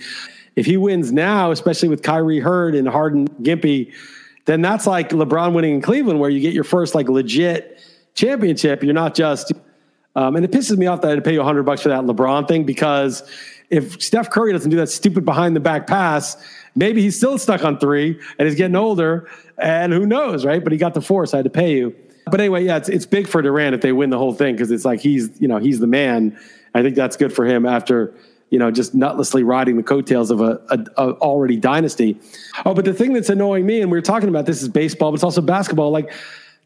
If 0.56 0.66
he 0.66 0.76
wins 0.76 1.10
now, 1.10 1.50
especially 1.50 1.88
with 1.88 2.02
Kyrie 2.02 2.38
Hurd 2.38 2.76
and 2.76 2.86
Harden 2.86 3.26
Gimpy, 3.42 3.92
then 4.44 4.62
that's 4.62 4.86
like 4.86 5.08
LeBron 5.08 5.52
winning 5.52 5.74
in 5.74 5.82
Cleveland, 5.82 6.20
where 6.20 6.30
you 6.30 6.38
get 6.38 6.54
your 6.54 6.62
first 6.62 6.94
like 6.94 7.08
legit 7.08 7.80
championship. 8.14 8.82
You're 8.82 8.94
not 8.94 9.14
just 9.14 9.52
um, 10.16 10.36
and 10.36 10.44
it 10.44 10.50
pisses 10.50 10.76
me 10.76 10.86
off 10.86 11.00
that 11.00 11.08
I 11.08 11.10
had 11.10 11.16
to 11.16 11.22
pay 11.22 11.32
you 11.32 11.40
100 11.40 11.64
bucks 11.64 11.82
for 11.82 11.88
that 11.88 12.04
LeBron 12.04 12.46
thing 12.46 12.64
because 12.64 13.22
if 13.70 14.00
Steph 14.00 14.30
Curry 14.30 14.52
doesn't 14.52 14.70
do 14.70 14.76
that 14.76 14.88
stupid 14.88 15.24
behind 15.24 15.56
the 15.56 15.60
back 15.60 15.86
pass, 15.86 16.36
maybe 16.76 17.02
he's 17.02 17.16
still 17.16 17.38
stuck 17.38 17.64
on 17.64 17.78
three 17.78 18.20
and 18.38 18.46
he's 18.46 18.56
getting 18.56 18.76
older. 18.76 19.28
And 19.58 19.92
who 19.92 20.06
knows, 20.06 20.44
right? 20.44 20.62
But 20.62 20.72
he 20.72 20.78
got 20.78 20.94
the 20.94 21.00
four, 21.00 21.26
so 21.26 21.36
I 21.36 21.38
had 21.38 21.44
to 21.44 21.50
pay 21.50 21.76
you. 21.76 21.94
But 22.26 22.40
anyway, 22.40 22.64
yeah, 22.64 22.76
it's, 22.76 22.88
it's 22.88 23.06
big 23.06 23.26
for 23.26 23.42
Durant 23.42 23.74
if 23.74 23.80
they 23.80 23.92
win 23.92 24.10
the 24.10 24.18
whole 24.18 24.32
thing 24.32 24.54
because 24.54 24.70
it's 24.70 24.84
like 24.84 25.00
he's, 25.00 25.30
you 25.40 25.48
know, 25.48 25.58
he's 25.58 25.80
the 25.80 25.86
man. 25.86 26.38
I 26.74 26.82
think 26.82 26.94
that's 26.94 27.16
good 27.16 27.32
for 27.32 27.44
him 27.44 27.66
after, 27.66 28.14
you 28.50 28.58
know, 28.58 28.70
just 28.70 28.94
nutlessly 28.94 29.42
riding 29.42 29.76
the 29.76 29.82
coattails 29.82 30.30
of 30.30 30.40
a, 30.40 30.60
a, 30.70 30.78
a 30.96 31.12
already 31.14 31.56
dynasty. 31.56 32.18
Oh, 32.64 32.72
but 32.72 32.84
the 32.84 32.94
thing 32.94 33.12
that's 33.12 33.28
annoying 33.28 33.66
me, 33.66 33.80
and 33.80 33.90
we 33.90 33.98
were 33.98 34.02
talking 34.02 34.28
about 34.28 34.46
this 34.46 34.62
is 34.62 34.68
baseball, 34.68 35.10
but 35.10 35.16
it's 35.16 35.24
also 35.24 35.42
basketball. 35.42 35.90
Like 35.90 36.12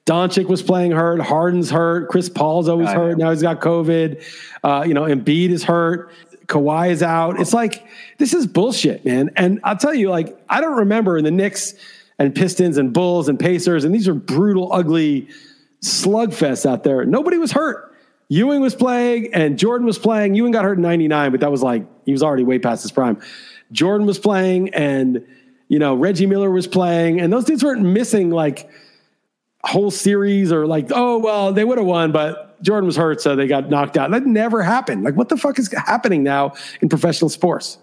Doncic 0.08 0.46
was 0.46 0.62
playing 0.62 0.92
hurt, 0.92 1.20
Harden's 1.20 1.70
hurt, 1.70 2.08
Chris 2.08 2.30
Paul's 2.30 2.66
always 2.66 2.88
I 2.88 2.94
hurt. 2.94 3.18
know. 3.18 3.26
Now 3.26 3.30
he's 3.30 3.42
got 3.42 3.60
COVID. 3.60 4.22
Uh, 4.64 4.84
you 4.86 4.94
know, 4.94 5.02
Embiid 5.02 5.50
is 5.50 5.64
hurt. 5.64 6.10
Kawhi 6.46 6.90
is 6.90 7.02
out. 7.02 7.38
It's 7.38 7.52
like 7.52 7.86
this 8.16 8.32
is 8.32 8.46
bullshit, 8.46 9.04
man. 9.04 9.30
And 9.36 9.60
I'll 9.64 9.76
tell 9.76 9.92
you, 9.92 10.08
like, 10.08 10.42
I 10.48 10.62
don't 10.62 10.78
remember 10.78 11.18
in 11.18 11.24
the 11.24 11.30
Knicks 11.30 11.74
and 12.18 12.34
Pistons 12.34 12.78
and 12.78 12.90
Bulls 12.90 13.28
and 13.28 13.38
Pacers, 13.38 13.84
and 13.84 13.94
these 13.94 14.08
are 14.08 14.14
brutal, 14.14 14.72
ugly 14.72 15.28
slugfests 15.82 16.64
out 16.64 16.84
there. 16.84 17.04
Nobody 17.04 17.36
was 17.36 17.52
hurt. 17.52 17.94
Ewing 18.30 18.60
was 18.62 18.74
playing 18.74 19.32
and 19.34 19.58
Jordan 19.58 19.86
was 19.86 19.98
playing. 19.98 20.34
Ewing 20.34 20.52
got 20.52 20.64
hurt 20.64 20.78
in 20.78 20.82
99, 20.82 21.30
but 21.32 21.40
that 21.40 21.50
was 21.50 21.62
like 21.62 21.86
he 22.06 22.12
was 22.12 22.22
already 22.22 22.44
way 22.44 22.58
past 22.58 22.82
his 22.82 22.92
prime. 22.92 23.20
Jordan 23.72 24.06
was 24.06 24.18
playing 24.18 24.74
and 24.74 25.22
you 25.68 25.78
know, 25.78 25.94
Reggie 25.94 26.24
Miller 26.24 26.50
was 26.50 26.66
playing, 26.66 27.20
and 27.20 27.30
those 27.30 27.44
dudes 27.44 27.62
weren't 27.62 27.82
missing 27.82 28.30
like 28.30 28.70
whole 29.64 29.90
series 29.90 30.52
or 30.52 30.66
like, 30.66 30.90
oh 30.92 31.18
well, 31.18 31.52
they 31.52 31.64
would 31.64 31.78
have 31.78 31.86
won, 31.86 32.12
but 32.12 32.60
Jordan 32.62 32.86
was 32.86 32.96
hurt, 32.96 33.20
so 33.20 33.36
they 33.36 33.46
got 33.46 33.68
knocked 33.68 33.96
out. 33.96 34.10
That 34.10 34.26
never 34.26 34.62
happened. 34.62 35.04
Like, 35.04 35.14
what 35.14 35.28
the 35.28 35.36
fuck 35.36 35.58
is 35.58 35.72
happening 35.72 36.22
now 36.22 36.54
in 36.80 36.88
professional 36.88 37.28
sports? 37.28 37.78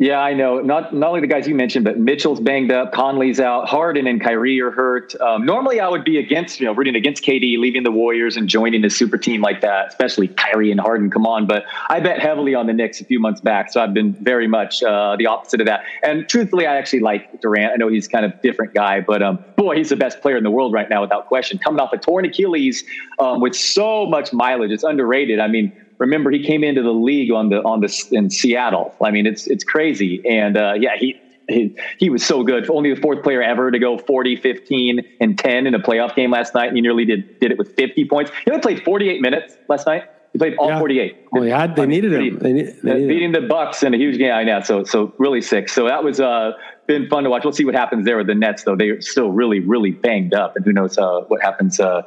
Yeah, 0.00 0.20
I 0.20 0.32
know. 0.32 0.60
Not 0.60 0.94
not 0.94 1.08
only 1.08 1.20
the 1.20 1.26
guys 1.26 1.48
you 1.48 1.56
mentioned, 1.56 1.84
but 1.84 1.98
Mitchell's 1.98 2.38
banged 2.38 2.70
up, 2.70 2.92
Conley's 2.92 3.40
out, 3.40 3.68
Harden 3.68 4.06
and 4.06 4.22
Kyrie 4.22 4.60
are 4.60 4.70
hurt. 4.70 5.20
Um, 5.20 5.44
normally, 5.44 5.80
I 5.80 5.88
would 5.88 6.04
be 6.04 6.18
against 6.18 6.60
you 6.60 6.66
know 6.66 6.72
rooting 6.72 6.94
against 6.94 7.24
KD, 7.24 7.58
leaving 7.58 7.82
the 7.82 7.90
Warriors 7.90 8.36
and 8.36 8.48
joining 8.48 8.84
a 8.84 8.90
super 8.90 9.18
team 9.18 9.40
like 9.40 9.60
that, 9.62 9.88
especially 9.88 10.28
Kyrie 10.28 10.70
and 10.70 10.78
Harden. 10.78 11.10
Come 11.10 11.26
on, 11.26 11.48
but 11.48 11.64
I 11.90 11.98
bet 11.98 12.20
heavily 12.20 12.54
on 12.54 12.68
the 12.68 12.72
Knicks 12.72 13.00
a 13.00 13.04
few 13.04 13.18
months 13.18 13.40
back, 13.40 13.72
so 13.72 13.80
I've 13.80 13.92
been 13.92 14.14
very 14.20 14.46
much 14.46 14.84
uh, 14.84 15.16
the 15.16 15.26
opposite 15.26 15.60
of 15.60 15.66
that. 15.66 15.80
And 16.04 16.28
truthfully, 16.28 16.64
I 16.64 16.76
actually 16.76 17.00
like 17.00 17.40
Durant. 17.40 17.72
I 17.72 17.76
know 17.76 17.88
he's 17.88 18.06
kind 18.06 18.24
of 18.24 18.40
different 18.40 18.74
guy, 18.74 19.00
but 19.00 19.20
um, 19.20 19.40
boy, 19.56 19.74
he's 19.74 19.88
the 19.88 19.96
best 19.96 20.20
player 20.20 20.36
in 20.36 20.44
the 20.44 20.50
world 20.52 20.72
right 20.72 20.88
now 20.88 21.00
without 21.00 21.26
question. 21.26 21.58
Coming 21.58 21.80
off 21.80 21.92
a 21.92 21.98
torn 21.98 22.24
Achilles 22.24 22.84
um, 23.18 23.40
with 23.40 23.56
so 23.56 24.06
much 24.06 24.32
mileage, 24.32 24.70
it's 24.70 24.84
underrated. 24.84 25.40
I 25.40 25.48
mean 25.48 25.72
remember 25.98 26.30
he 26.30 26.42
came 26.44 26.64
into 26.64 26.82
the 26.82 26.92
league 26.92 27.30
on 27.32 27.48
the 27.50 27.58
on 27.62 27.80
the 27.80 28.08
in 28.12 28.30
Seattle. 28.30 28.94
I 29.02 29.10
mean, 29.10 29.26
it's 29.26 29.46
it's 29.46 29.64
crazy. 29.64 30.22
And 30.28 30.56
uh, 30.56 30.74
yeah, 30.78 30.96
he, 30.98 31.20
he 31.48 31.76
he 31.98 32.10
was 32.10 32.24
so 32.24 32.42
good. 32.44 32.68
Only 32.70 32.94
the 32.94 33.00
fourth 33.00 33.22
player 33.22 33.42
ever 33.42 33.70
to 33.70 33.78
go 33.78 33.98
40, 33.98 34.36
15, 34.36 35.00
and 35.20 35.38
10 35.38 35.66
in 35.66 35.74
a 35.74 35.78
playoff 35.80 36.14
game 36.14 36.30
last 36.30 36.54
night. 36.54 36.68
And 36.68 36.76
he 36.76 36.80
nearly 36.82 37.04
did 37.04 37.40
did 37.40 37.50
it 37.52 37.58
with 37.58 37.74
50 37.74 38.04
points. 38.06 38.30
He 38.44 38.50
only 38.50 38.62
played 38.62 38.82
48 38.84 39.20
minutes 39.20 39.56
last 39.68 39.86
night. 39.86 40.04
He 40.34 40.38
played 40.38 40.56
all 40.58 40.68
Yeah. 40.68 40.78
48. 40.78 41.16
Well, 41.32 41.42
they 41.42 41.50
had 41.50 41.74
they 41.74 41.82
I 41.82 41.86
mean, 41.86 41.90
needed 42.02 42.10
pretty- 42.12 42.28
him. 42.28 42.38
They, 42.38 42.52
need, 42.52 42.66
they 42.82 42.92
needed 42.94 43.08
beating 43.08 43.32
the 43.32 43.40
Bucks 43.40 43.82
in 43.82 43.94
a 43.94 43.96
huge 43.96 44.18
game. 44.18 44.32
I 44.32 44.44
know. 44.44 44.60
So 44.60 44.84
so 44.84 45.14
really 45.18 45.40
sick. 45.40 45.68
So 45.70 45.86
that 45.86 46.04
was 46.04 46.20
uh 46.20 46.52
been 46.86 47.08
fun 47.08 47.24
to 47.24 47.30
watch. 47.30 47.44
We'll 47.44 47.52
see 47.54 47.64
what 47.64 47.74
happens 47.74 48.04
there 48.04 48.16
with 48.18 48.26
the 48.26 48.34
Nets 48.34 48.64
though. 48.64 48.76
They're 48.76 49.00
still 49.00 49.30
really 49.30 49.60
really 49.60 49.90
banged 49.90 50.34
up, 50.34 50.54
and 50.56 50.64
who 50.66 50.72
knows 50.72 50.98
uh, 50.98 51.20
what 51.28 51.40
happens. 51.42 51.80
Uh, 51.80 52.02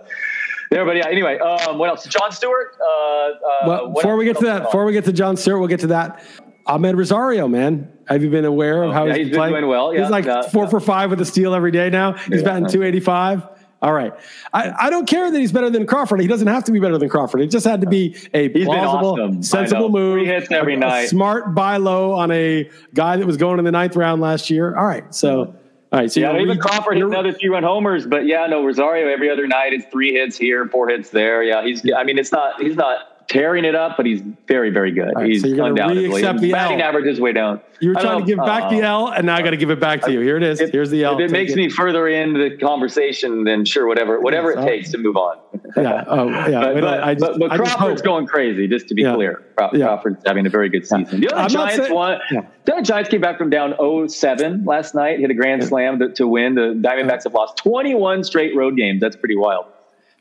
there, 0.72 0.86
but 0.86 0.96
yeah. 0.96 1.08
Anyway, 1.08 1.38
um, 1.38 1.78
what 1.78 1.90
else? 1.90 2.06
Jon 2.06 2.32
Stewart. 2.32 2.76
Uh, 2.82 2.86
uh, 2.86 3.32
Well, 3.68 3.90
before 3.94 4.12
else- 4.14 4.20
we 4.20 4.26
get 4.26 4.38
to 4.40 4.46
that, 4.46 4.64
before 4.64 4.86
we 4.86 4.94
get 4.94 5.06
to 5.06 5.14
Jon 5.14 5.38
Stewart, 5.38 5.60
we'll 5.60 5.68
get 5.68 5.82
to 5.82 5.88
that. 5.88 6.24
Amed 6.68 6.96
Rosario, 6.96 7.48
man, 7.48 7.92
have 8.08 8.24
you 8.24 8.30
been 8.30 8.46
aware 8.46 8.84
of 8.84 8.92
Oh, 8.92 8.94
how 8.94 9.06
yeah, 9.06 9.14
he's, 9.16 9.18
he's 9.28 9.30
been 9.32 9.40
playing? 9.40 9.54
doing 9.56 9.68
well, 9.68 9.94
yeah, 9.94 10.02
he's 10.02 10.10
like 10.12 10.26
yeah, 10.26 10.44
four 10.44 10.68
for 10.68 10.80
five 10.80 11.10
with 11.10 11.20
a 11.20 11.26
steal 11.26 11.54
every 11.56 11.72
day 11.72 11.90
now. 11.90 12.14
He's 12.14 12.42
Yeah. 12.42 12.48
batting 12.48 12.68
two 12.68 12.84
eighty 12.84 13.00
five. 13.00 13.44
All 13.82 13.92
right, 13.94 14.14
I, 14.54 14.72
I 14.86 14.90
don't 14.92 15.08
care 15.08 15.32
that 15.32 15.40
he's 15.40 15.52
better 15.52 15.72
than 15.72 15.88
Crawford. 15.88 16.22
He 16.22 16.28
doesn't 16.28 16.48
have 16.48 16.64
to 16.66 16.72
be 16.72 16.80
better 16.80 17.00
than 17.00 17.10
Crawford. 17.10 17.42
It 17.42 17.48
just 17.50 17.66
had 17.66 17.82
to 17.82 17.88
be 17.88 18.16
a 18.36 18.48
been 18.50 18.66
plausible, 18.68 19.14
awesome. 19.20 19.42
Sensible 19.42 19.90
move. 19.90 20.14
Three 20.18 20.28
hits 20.28 20.52
every 20.52 20.76
a, 20.76 20.78
night. 20.78 21.02
A 21.06 21.08
smart 21.08 21.56
buy 21.56 21.78
low 21.78 22.12
on 22.14 22.30
a 22.30 22.70
guy 22.94 23.18
that 23.18 23.26
was 23.26 23.38
going 23.38 23.58
in 23.58 23.66
the 23.66 23.72
ninth 23.72 23.96
round 23.96 24.22
last 24.22 24.52
year. 24.52 24.78
All 24.78 24.86
right, 24.86 25.14
so 25.16 25.56
all 25.92 26.00
right, 26.00 26.12
so 26.12 26.22
Yeah, 26.22 26.40
even 26.40 26.58
Crawford 26.58 26.96
hit 26.96 27.06
another 27.06 27.34
three 27.34 27.50
run 27.50 27.64
homers, 27.64 28.06
but 28.06 28.26
yeah, 28.26 28.48
no 28.48 28.66
Rosario 28.66 29.12
every 29.12 29.30
other 29.30 29.46
night 29.46 29.74
is 29.74 29.84
three 29.92 30.14
hits 30.14 30.38
here, 30.38 30.66
four 30.68 30.88
hits 30.88 31.10
there. 31.10 31.44
Yeah, 31.44 31.64
he's. 31.64 31.84
I 31.96 32.04
mean, 32.04 32.18
it's 32.18 32.32
not. 32.32 32.62
He's 32.62 32.78
not 32.78 33.11
tearing 33.32 33.64
it 33.64 33.76
up, 33.76 33.96
but 33.96 34.06
he's 34.06 34.22
very, 34.48 34.70
very 34.70 34.92
good. 34.92 35.14
right, 35.16 35.26
he's 35.30 35.42
so 35.42 35.48
you're 35.48 35.66
undoubtedly. 35.66 36.22
the 36.22 36.52
batting 36.52 36.82
L. 36.82 36.88
average 36.90 37.06
is 37.08 37.20
way 37.22 37.32
down. 37.32 37.62
You 37.80 37.90
were 37.90 37.96
trying 37.96 38.20
to 38.20 38.26
give 38.26 38.38
back 38.38 38.70
the 38.70 38.82
uh, 38.84 38.88
L, 38.88 39.08
and 39.08 39.26
now 39.26 39.36
I 39.36 39.42
got 39.42 39.52
to 39.52 39.58
give 39.58 39.70
it 39.72 39.80
back 39.80 40.02
to 40.02 40.12
you. 40.12 40.20
Here 40.20 40.36
it 40.38 40.44
is. 40.44 40.60
If, 40.60 40.72
Here's 40.72 40.90
the 40.92 41.04
L. 41.06 41.14
If 41.14 41.20
it 41.22 41.24
Take 41.30 41.32
makes 41.32 41.54
it. 41.54 41.56
me 41.56 41.70
further 41.70 42.08
into 42.10 42.38
the 42.50 42.58
conversation, 42.58 43.44
then 43.46 43.64
sure, 43.66 43.88
whatever, 43.88 44.20
whatever 44.20 44.52
it 44.52 44.62
takes 44.66 44.92
to 44.92 44.98
move 44.98 45.16
on. 45.18 45.38
Yeah. 45.78 46.04
Oh, 46.08 46.30
yeah. 46.30 46.60
But, 46.62 46.74
But 46.76 46.82
but, 46.82 47.04
I 47.04 47.14
just- 47.16 47.40
but, 47.40 47.50
but 47.50 47.52
Crawford's 47.58 48.02
going 48.02 48.28
crazy, 48.28 48.68
just 48.68 48.88
to 48.90 48.94
be 48.94 49.04
Yeah. 49.04 49.16
clear. 49.16 49.42
Craw- 49.56 49.72
Yeah. 49.74 49.86
Crawford's 49.86 50.22
having 50.28 50.46
a 50.46 50.50
very 50.50 50.70
good 50.70 50.86
season. 50.86 51.22
The 51.22 51.30
other 51.32 51.38
I'm 51.44 51.50
Giants 51.50 51.78
saying- 51.78 51.94
won. 51.94 52.20
Yeah. 52.32 52.42
The 52.66 52.74
other 52.74 52.82
Giants 52.84 53.10
came 53.10 53.22
back 53.22 53.38
from 53.38 53.50
down 53.50 53.74
0-7 53.80 54.66
last 54.68 54.94
night, 54.94 55.20
hit 55.20 55.32
a 55.32 55.34
grand 55.34 55.64
slam 55.64 55.98
to, 56.00 56.10
to 56.14 56.28
win. 56.28 56.56
The 56.56 56.74
Diamondbacks 56.80 57.24
have 57.24 57.34
lost 57.34 57.58
21 57.58 58.24
straight 58.26 58.56
road 58.56 58.76
games. 58.78 59.00
That's 59.02 59.16
pretty 59.16 59.38
wild. 59.38 59.66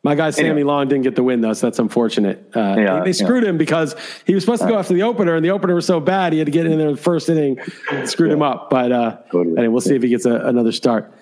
My 0.02 0.14
guy 0.14 0.30
Sammy 0.30 0.48
anyway. 0.48 0.62
Long 0.62 0.88
didn't 0.88 1.02
get 1.02 1.14
the 1.14 1.22
win 1.22 1.42
though, 1.42 1.52
so 1.52 1.66
that's 1.66 1.78
unfortunate. 1.78 2.50
Uh, 2.56 2.76
yeah, 2.78 3.02
they, 3.04 3.12
screwed 3.12 3.42
yeah. 3.42 3.50
him 3.50 3.58
because 3.58 3.94
he 4.24 4.34
was 4.34 4.42
supposed 4.42 4.62
to 4.62 4.68
go 4.68 4.78
after 4.78 4.94
the 4.94 5.02
opener, 5.02 5.36
and 5.36 5.44
the 5.44 5.50
opener 5.50 5.74
was 5.74 5.84
so 5.84 6.00
bad 6.00 6.32
he 6.32 6.38
had 6.38 6.46
to 6.46 6.50
get 6.50 6.64
in 6.64 6.78
there 6.78 6.88
in 6.88 6.94
the 6.94 7.00
first 7.00 7.28
inning, 7.28 7.58
screwed 8.06 8.30
yeah. 8.30 8.36
him 8.36 8.42
up. 8.42 8.70
But 8.70 8.92
uh, 8.92 9.18
totally. 9.30 9.58
anyway, 9.58 9.68
we'll 9.68 9.82
see 9.82 9.94
if 9.94 10.02
he 10.02 10.08
gets 10.08 10.24
a, 10.24 10.36
another 10.36 10.72
start. 10.72 11.12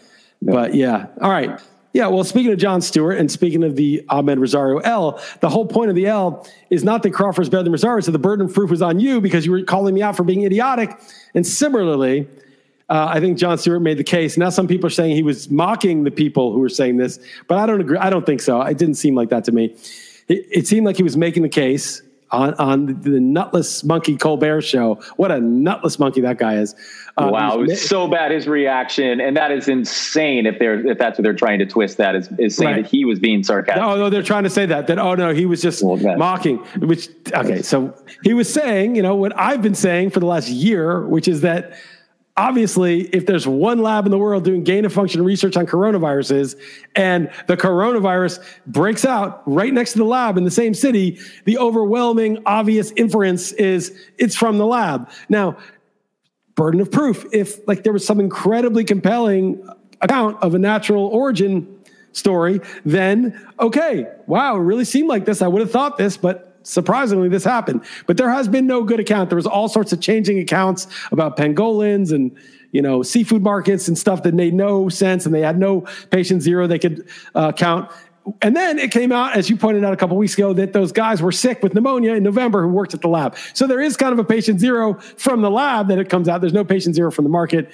But 0.40 0.74
yeah, 0.74 1.06
all 1.20 1.30
right. 1.30 1.60
Yeah, 1.92 2.06
well, 2.08 2.22
speaking 2.22 2.52
of 2.52 2.58
Jon 2.58 2.80
Stewart 2.80 3.18
and 3.18 3.32
speaking 3.32 3.64
of 3.64 3.74
the 3.74 4.04
Amed 4.10 4.38
Rosario 4.38 4.78
L, 4.78 5.20
the 5.40 5.48
whole 5.48 5.66
point 5.66 5.90
of 5.90 5.96
the 5.96 6.06
L 6.06 6.46
is 6.70 6.84
not 6.84 7.02
that 7.02 7.10
Crawford's 7.10 7.48
better 7.48 7.64
than 7.64 7.72
Rosario, 7.72 8.00
so 8.00 8.12
the 8.12 8.18
burden 8.18 8.46
of 8.46 8.54
proof 8.54 8.70
was 8.70 8.82
on 8.82 9.00
you 9.00 9.20
because 9.20 9.46
you 9.46 9.50
were 9.50 9.62
calling 9.62 9.94
me 9.94 10.02
out 10.02 10.14
for 10.14 10.22
being 10.22 10.44
idiotic. 10.44 10.96
And 11.34 11.44
similarly, 11.44 12.28
uh, 12.88 13.06
I 13.10 13.20
think 13.20 13.36
Jon 13.36 13.58
Stewart 13.58 13.82
made 13.82 13.98
the 13.98 14.04
case. 14.04 14.38
Now 14.38 14.50
some 14.50 14.66
people 14.66 14.86
are 14.86 14.90
saying 14.90 15.14
he 15.14 15.22
was 15.22 15.50
mocking 15.50 16.04
the 16.04 16.10
people 16.10 16.52
who 16.52 16.60
were 16.60 16.70
saying 16.70 16.96
this, 16.96 17.18
but 17.46 17.58
I 17.58 17.66
don't 17.66 17.80
agree. 17.80 17.98
I 17.98 18.08
don't 18.08 18.24
think 18.24 18.40
so. 18.40 18.60
It 18.62 18.78
didn't 18.78 18.94
seem 18.94 19.14
like 19.14 19.28
that 19.28 19.44
to 19.44 19.52
me. 19.52 19.76
It, 20.28 20.46
it 20.50 20.66
seemed 20.66 20.86
like 20.86 20.96
he 20.96 21.02
was 21.02 21.16
making 21.16 21.42
the 21.42 21.48
case 21.48 22.02
on 22.30 22.54
on 22.54 23.00
the, 23.02 23.20
nutless 23.20 23.84
monkey 23.84 24.16
Colbert 24.16 24.62
show. 24.62 25.00
What 25.16 25.30
a 25.30 25.40
nutless 25.40 25.98
monkey 25.98 26.22
that 26.22 26.38
guy 26.38 26.56
is. 26.56 26.74
Uh, 27.16 27.30
wow, 27.32 27.60
it 27.60 27.68
was 27.68 27.86
so 27.86 28.06
bad 28.06 28.30
his 28.30 28.46
reaction, 28.46 29.20
and 29.20 29.36
that 29.36 29.50
is 29.50 29.68
insane. 29.68 30.46
If 30.46 30.58
they're 30.58 30.86
if 30.86 30.98
that's 30.98 31.18
what 31.18 31.24
they're 31.24 31.34
trying 31.34 31.58
to 31.58 31.66
twist, 31.66 31.98
that 31.98 32.14
is 32.14 32.28
is 32.38 32.56
saying 32.56 32.70
right. 32.70 32.82
that 32.84 32.90
he 32.90 33.04
was 33.04 33.18
being 33.18 33.42
sarcastic. 33.42 33.82
Oh 33.82 33.96
no, 33.96 34.08
they're 34.08 34.22
trying 34.22 34.44
to 34.44 34.50
say 34.50 34.66
that 34.66 34.86
that 34.86 34.98
oh 34.98 35.14
no, 35.14 35.34
he 35.34 35.44
was 35.44 35.60
just 35.60 35.82
well, 35.82 35.96
mocking. 36.16 36.58
Which 36.78 37.08
okay, 37.34 37.60
so 37.60 37.94
he 38.22 38.34
was 38.34 38.52
saying, 38.52 38.96
you 38.96 39.02
know, 39.02 39.14
what 39.14 39.38
I've 39.38 39.60
been 39.62 39.74
saying 39.74 40.10
for 40.10 40.20
the 40.20 40.26
last 40.26 40.48
year, 40.48 41.06
which 41.06 41.28
is 41.28 41.40
that 41.42 41.74
obviously, 42.38 43.02
if 43.08 43.26
there's 43.26 43.46
one 43.46 43.80
lab 43.80 44.06
in 44.06 44.10
the 44.12 44.16
world 44.16 44.44
doing 44.44 44.62
gain 44.62 44.84
of 44.84 44.92
function 44.92 45.22
research 45.22 45.56
on 45.56 45.66
coronaviruses 45.66 46.56
and 46.94 47.30
the 47.48 47.56
coronavirus 47.56 48.42
breaks 48.66 49.04
out 49.04 49.42
right 49.44 49.74
next 49.74 49.92
to 49.92 49.98
the 49.98 50.04
lab 50.04 50.38
in 50.38 50.44
the 50.44 50.50
same 50.50 50.72
city, 50.72 51.18
the 51.44 51.58
overwhelming 51.58 52.40
obvious 52.46 52.92
inference 52.92 53.52
is 53.52 53.92
it's 54.16 54.36
from 54.36 54.56
the 54.56 54.64
lab. 54.64 55.10
Now, 55.28 55.56
burden 56.54 56.80
of 56.80 56.90
proof. 56.90 57.26
If 57.32 57.66
like 57.66 57.82
there 57.82 57.92
was 57.92 58.06
some 58.06 58.20
incredibly 58.20 58.84
compelling 58.84 59.68
account 60.00 60.40
of 60.40 60.54
a 60.54 60.58
natural 60.58 61.06
origin 61.06 61.66
story, 62.12 62.60
then 62.84 63.38
okay, 63.58 64.06
wow, 64.26 64.56
it 64.56 64.60
really 64.60 64.84
seemed 64.84 65.08
like 65.08 65.24
this. 65.24 65.42
I 65.42 65.48
would 65.48 65.60
have 65.60 65.72
thought 65.72 65.98
this, 65.98 66.16
but 66.16 66.47
surprisingly, 66.68 67.28
this 67.28 67.44
happened. 67.44 67.84
But 68.06 68.16
there 68.16 68.30
has 68.30 68.48
been 68.48 68.66
no 68.66 68.82
good 68.82 69.00
account. 69.00 69.30
There 69.30 69.36
was 69.36 69.46
all 69.46 69.68
sorts 69.68 69.92
of 69.92 70.00
changing 70.00 70.38
accounts 70.38 70.86
about 71.10 71.36
pangolins 71.36 72.12
and 72.12 72.36
you 72.72 72.82
know 72.82 73.02
seafood 73.02 73.42
markets 73.42 73.88
and 73.88 73.96
stuff 73.96 74.22
that 74.24 74.34
made 74.34 74.54
no 74.54 74.88
sense, 74.88 75.26
and 75.26 75.34
they 75.34 75.40
had 75.40 75.58
no 75.58 75.82
patient 76.10 76.42
zero 76.42 76.66
they 76.66 76.78
could 76.78 77.08
uh, 77.34 77.52
count. 77.52 77.90
And 78.42 78.54
then 78.54 78.78
it 78.78 78.90
came 78.90 79.10
out, 79.10 79.36
as 79.36 79.48
you 79.48 79.56
pointed 79.56 79.84
out 79.84 79.94
a 79.94 79.96
couple 79.96 80.14
weeks 80.18 80.34
ago, 80.34 80.52
that 80.52 80.74
those 80.74 80.92
guys 80.92 81.22
were 81.22 81.32
sick 81.32 81.62
with 81.62 81.74
pneumonia 81.74 82.12
in 82.12 82.22
November 82.22 82.60
who 82.60 82.68
worked 82.68 82.92
at 82.92 83.00
the 83.00 83.08
lab. 83.08 83.34
So 83.54 83.66
there 83.66 83.80
is 83.80 83.96
kind 83.96 84.12
of 84.12 84.18
a 84.18 84.24
patient 84.24 84.60
zero 84.60 84.94
from 85.16 85.40
the 85.40 85.50
lab 85.50 85.88
that 85.88 85.98
it 85.98 86.10
comes 86.10 86.28
out. 86.28 86.42
There's 86.42 86.52
no 86.52 86.64
patient 86.64 86.94
zero 86.94 87.10
from 87.10 87.24
the 87.24 87.30
market 87.30 87.72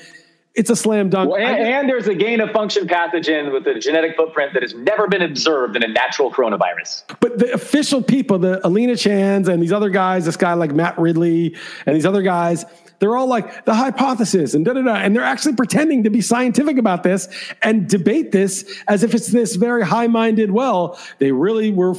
it's 0.55 0.71
a 0.71 0.77
slam 0.77 1.11
dunk. 1.11 1.31
Well, 1.31 1.41
and, 1.41 1.67
and, 1.67 1.89
there's 1.89 2.07
a 2.07 2.15
gain 2.15 2.41
of 2.41 2.51
function 2.53 2.87
pathogen 2.87 3.53
with 3.53 3.67
a 3.67 3.79
genetic 3.79 4.17
footprint 4.17 4.53
that 4.55 4.63
has 4.63 4.73
never 4.75 5.09
been 5.09 5.23
observed 5.23 5.75
in 5.75 5.83
a 5.83 5.89
natural 5.89 6.31
coronavirus. 6.31 7.03
But 7.19 7.39
the 7.39 7.53
official 7.53 8.01
people, 8.01 8.39
the 8.39 8.65
Alina 8.65 8.97
Chans 8.97 9.49
and 9.49 9.61
these 9.61 9.73
other 9.73 9.91
guys, 9.91 10.25
this 10.27 10.37
guy 10.37 10.55
like 10.55 10.73
Matt 10.73 10.97
Ridley 10.97 11.57
and 11.87 11.97
these 11.97 12.07
other 12.07 12.23
guys, 12.23 12.65
they're 13.01 13.17
all 13.17 13.27
like 13.27 13.65
the 13.65 13.75
hypothesis 13.75 14.55
and 14.55 14.65
da 14.65 14.75
da 14.75 14.83
da. 14.83 14.95
And 14.95 15.15
they're 15.15 15.25
actually 15.25 15.57
pretending 15.57 16.05
to 16.05 16.11
be 16.11 16.21
scientific 16.21 16.79
about 16.79 17.03
this 17.03 17.29
and 17.61 17.89
debate 17.89 18.31
this 18.31 18.81
as 18.87 19.03
if 19.03 19.13
it's 19.13 19.29
this 19.29 19.57
very 19.57 19.85
high 19.85 20.07
minded, 20.07 20.53
well, 20.53 20.99
they 21.19 21.33
really 21.33 21.73
were, 21.73 21.95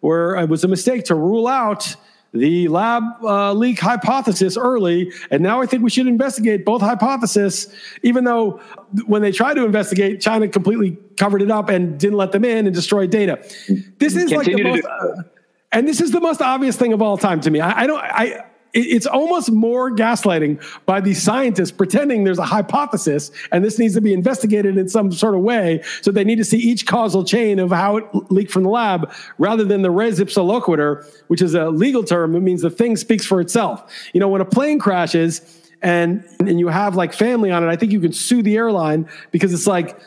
were, 0.00 0.36
it 0.36 0.48
was 0.48 0.64
a 0.64 0.68
mistake 0.68 1.04
to 1.04 1.14
rule 1.14 1.46
out 1.46 1.94
the 2.32 2.68
lab 2.68 3.02
uh, 3.22 3.52
leak 3.52 3.80
hypothesis 3.80 4.56
early, 4.56 5.12
and 5.30 5.42
now 5.42 5.60
I 5.60 5.66
think 5.66 5.82
we 5.82 5.90
should 5.90 6.06
investigate 6.06 6.64
both 6.64 6.80
hypotheses, 6.80 7.72
even 8.02 8.24
though 8.24 8.60
when 9.06 9.22
they 9.22 9.32
tried 9.32 9.54
to 9.54 9.64
investigate, 9.64 10.20
China 10.20 10.46
completely 10.48 10.96
covered 11.16 11.42
it 11.42 11.50
up 11.50 11.68
and 11.68 11.98
didn't 11.98 12.16
let 12.16 12.32
them 12.32 12.44
in 12.44 12.66
and 12.66 12.74
destroyed 12.74 13.10
data. 13.10 13.38
This 13.98 14.14
is 14.16 14.30
Continue 14.30 14.38
like 14.38 14.46
the 14.46 14.62
most, 14.62 14.84
uh, 14.84 15.22
and 15.72 15.88
this 15.88 16.00
is 16.00 16.12
the 16.12 16.20
most 16.20 16.40
obvious 16.40 16.76
thing 16.76 16.92
of 16.92 17.02
all 17.02 17.18
time 17.18 17.40
to 17.40 17.50
me. 17.50 17.60
I, 17.60 17.82
I 17.82 17.86
don't, 17.86 18.00
I, 18.00 18.44
it's 18.72 19.06
almost 19.06 19.50
more 19.50 19.90
gaslighting 19.90 20.62
by 20.86 21.00
these 21.00 21.22
scientists 21.22 21.72
pretending 21.72 22.24
there's 22.24 22.38
a 22.38 22.44
hypothesis 22.44 23.30
and 23.52 23.64
this 23.64 23.78
needs 23.78 23.94
to 23.94 24.00
be 24.00 24.12
investigated 24.12 24.76
in 24.76 24.88
some 24.88 25.10
sort 25.10 25.34
of 25.34 25.40
way. 25.40 25.82
So 26.02 26.10
they 26.10 26.24
need 26.24 26.36
to 26.36 26.44
see 26.44 26.58
each 26.58 26.86
causal 26.86 27.24
chain 27.24 27.58
of 27.58 27.70
how 27.70 27.96
it 27.96 28.04
leaked 28.30 28.50
from 28.50 28.62
the 28.62 28.70
lab 28.70 29.12
rather 29.38 29.64
than 29.64 29.82
the 29.82 29.90
res 29.90 30.20
ipsa 30.20 30.42
loquitur, 30.42 31.04
which 31.28 31.42
is 31.42 31.54
a 31.54 31.70
legal 31.70 32.04
term. 32.04 32.36
It 32.36 32.40
means 32.40 32.62
the 32.62 32.70
thing 32.70 32.96
speaks 32.96 33.26
for 33.26 33.40
itself. 33.40 33.90
You 34.12 34.20
know, 34.20 34.28
when 34.28 34.40
a 34.40 34.44
plane 34.44 34.78
crashes 34.78 35.40
and, 35.82 36.24
and 36.38 36.60
you 36.60 36.68
have 36.68 36.94
like 36.94 37.12
family 37.12 37.50
on 37.50 37.64
it, 37.64 37.68
I 37.68 37.76
think 37.76 37.92
you 37.92 38.00
can 38.00 38.12
sue 38.12 38.42
the 38.42 38.56
airline 38.56 39.08
because 39.32 39.52
it's 39.52 39.66
like 39.66 39.98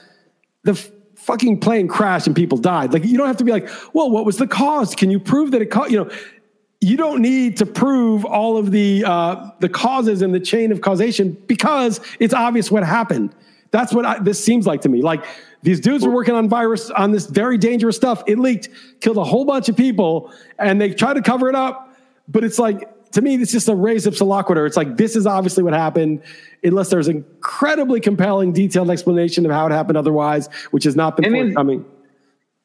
the 0.63 0.75
fucking 1.15 1.59
plane 1.59 1.87
crashed 1.87 2.27
and 2.27 2.35
people 2.35 2.57
died. 2.57 2.93
Like 2.93 3.05
you 3.05 3.17
don't 3.17 3.27
have 3.27 3.37
to 3.37 3.43
be 3.43 3.51
like, 3.51 3.69
well, 3.93 4.09
what 4.09 4.25
was 4.25 4.37
the 4.37 4.47
cause? 4.47 4.93
Can 4.95 5.09
you 5.09 5.19
prove 5.19 5.51
that 5.51 5.61
it 5.61 5.67
caused, 5.67 5.91
you 5.91 6.03
know, 6.03 6.11
you 6.83 6.97
don't 6.97 7.21
need 7.21 7.57
to 7.57 7.65
prove 7.65 8.25
all 8.25 8.57
of 8.57 8.71
the 8.71 9.03
uh, 9.05 9.51
the 9.59 9.69
causes 9.69 10.21
and 10.21 10.33
the 10.33 10.39
chain 10.39 10.71
of 10.71 10.81
causation 10.81 11.31
because 11.47 12.01
it's 12.19 12.33
obvious 12.33 12.69
what 12.69 12.83
happened. 12.83 13.33
That's 13.71 13.93
what 13.93 14.05
I, 14.05 14.19
this 14.19 14.43
seems 14.43 14.67
like 14.67 14.81
to 14.81 14.89
me. 14.89 15.01
Like 15.01 15.25
these 15.63 15.79
dudes 15.79 16.05
were 16.05 16.11
working 16.11 16.35
on 16.35 16.49
virus 16.49 16.89
on 16.91 17.11
this 17.11 17.25
very 17.25 17.57
dangerous 17.57 17.95
stuff. 17.95 18.21
It 18.27 18.37
leaked, 18.37 18.69
killed 18.99 19.17
a 19.17 19.23
whole 19.23 19.45
bunch 19.45 19.69
of 19.69 19.77
people, 19.77 20.31
and 20.59 20.79
they 20.79 20.93
tried 20.93 21.13
to 21.13 21.21
cover 21.21 21.49
it 21.49 21.55
up. 21.55 21.95
But 22.27 22.43
it's 22.43 22.59
like 22.59 22.89
to 23.13 23.21
me, 23.21 23.35
it's 23.35 23.51
just 23.51 23.69
a 23.69 23.75
res 23.75 24.05
ipsa 24.05 24.27
loquitur. 24.27 24.67
It's 24.67 24.77
like 24.77 24.97
this 24.97 25.15
is 25.15 25.25
obviously 25.25 25.63
what 25.63 25.73
happened, 25.73 26.21
unless 26.63 26.89
there's 26.89 27.07
an 27.07 27.17
incredibly 27.17 28.01
compelling, 28.01 28.51
detailed 28.51 28.91
explanation 28.91 29.45
of 29.45 29.51
how 29.51 29.65
it 29.67 29.71
happened 29.71 29.97
otherwise, 29.97 30.49
which 30.71 30.83
has 30.83 30.95
not 30.95 31.15
been 31.15 31.31
forthcoming. 31.31 31.85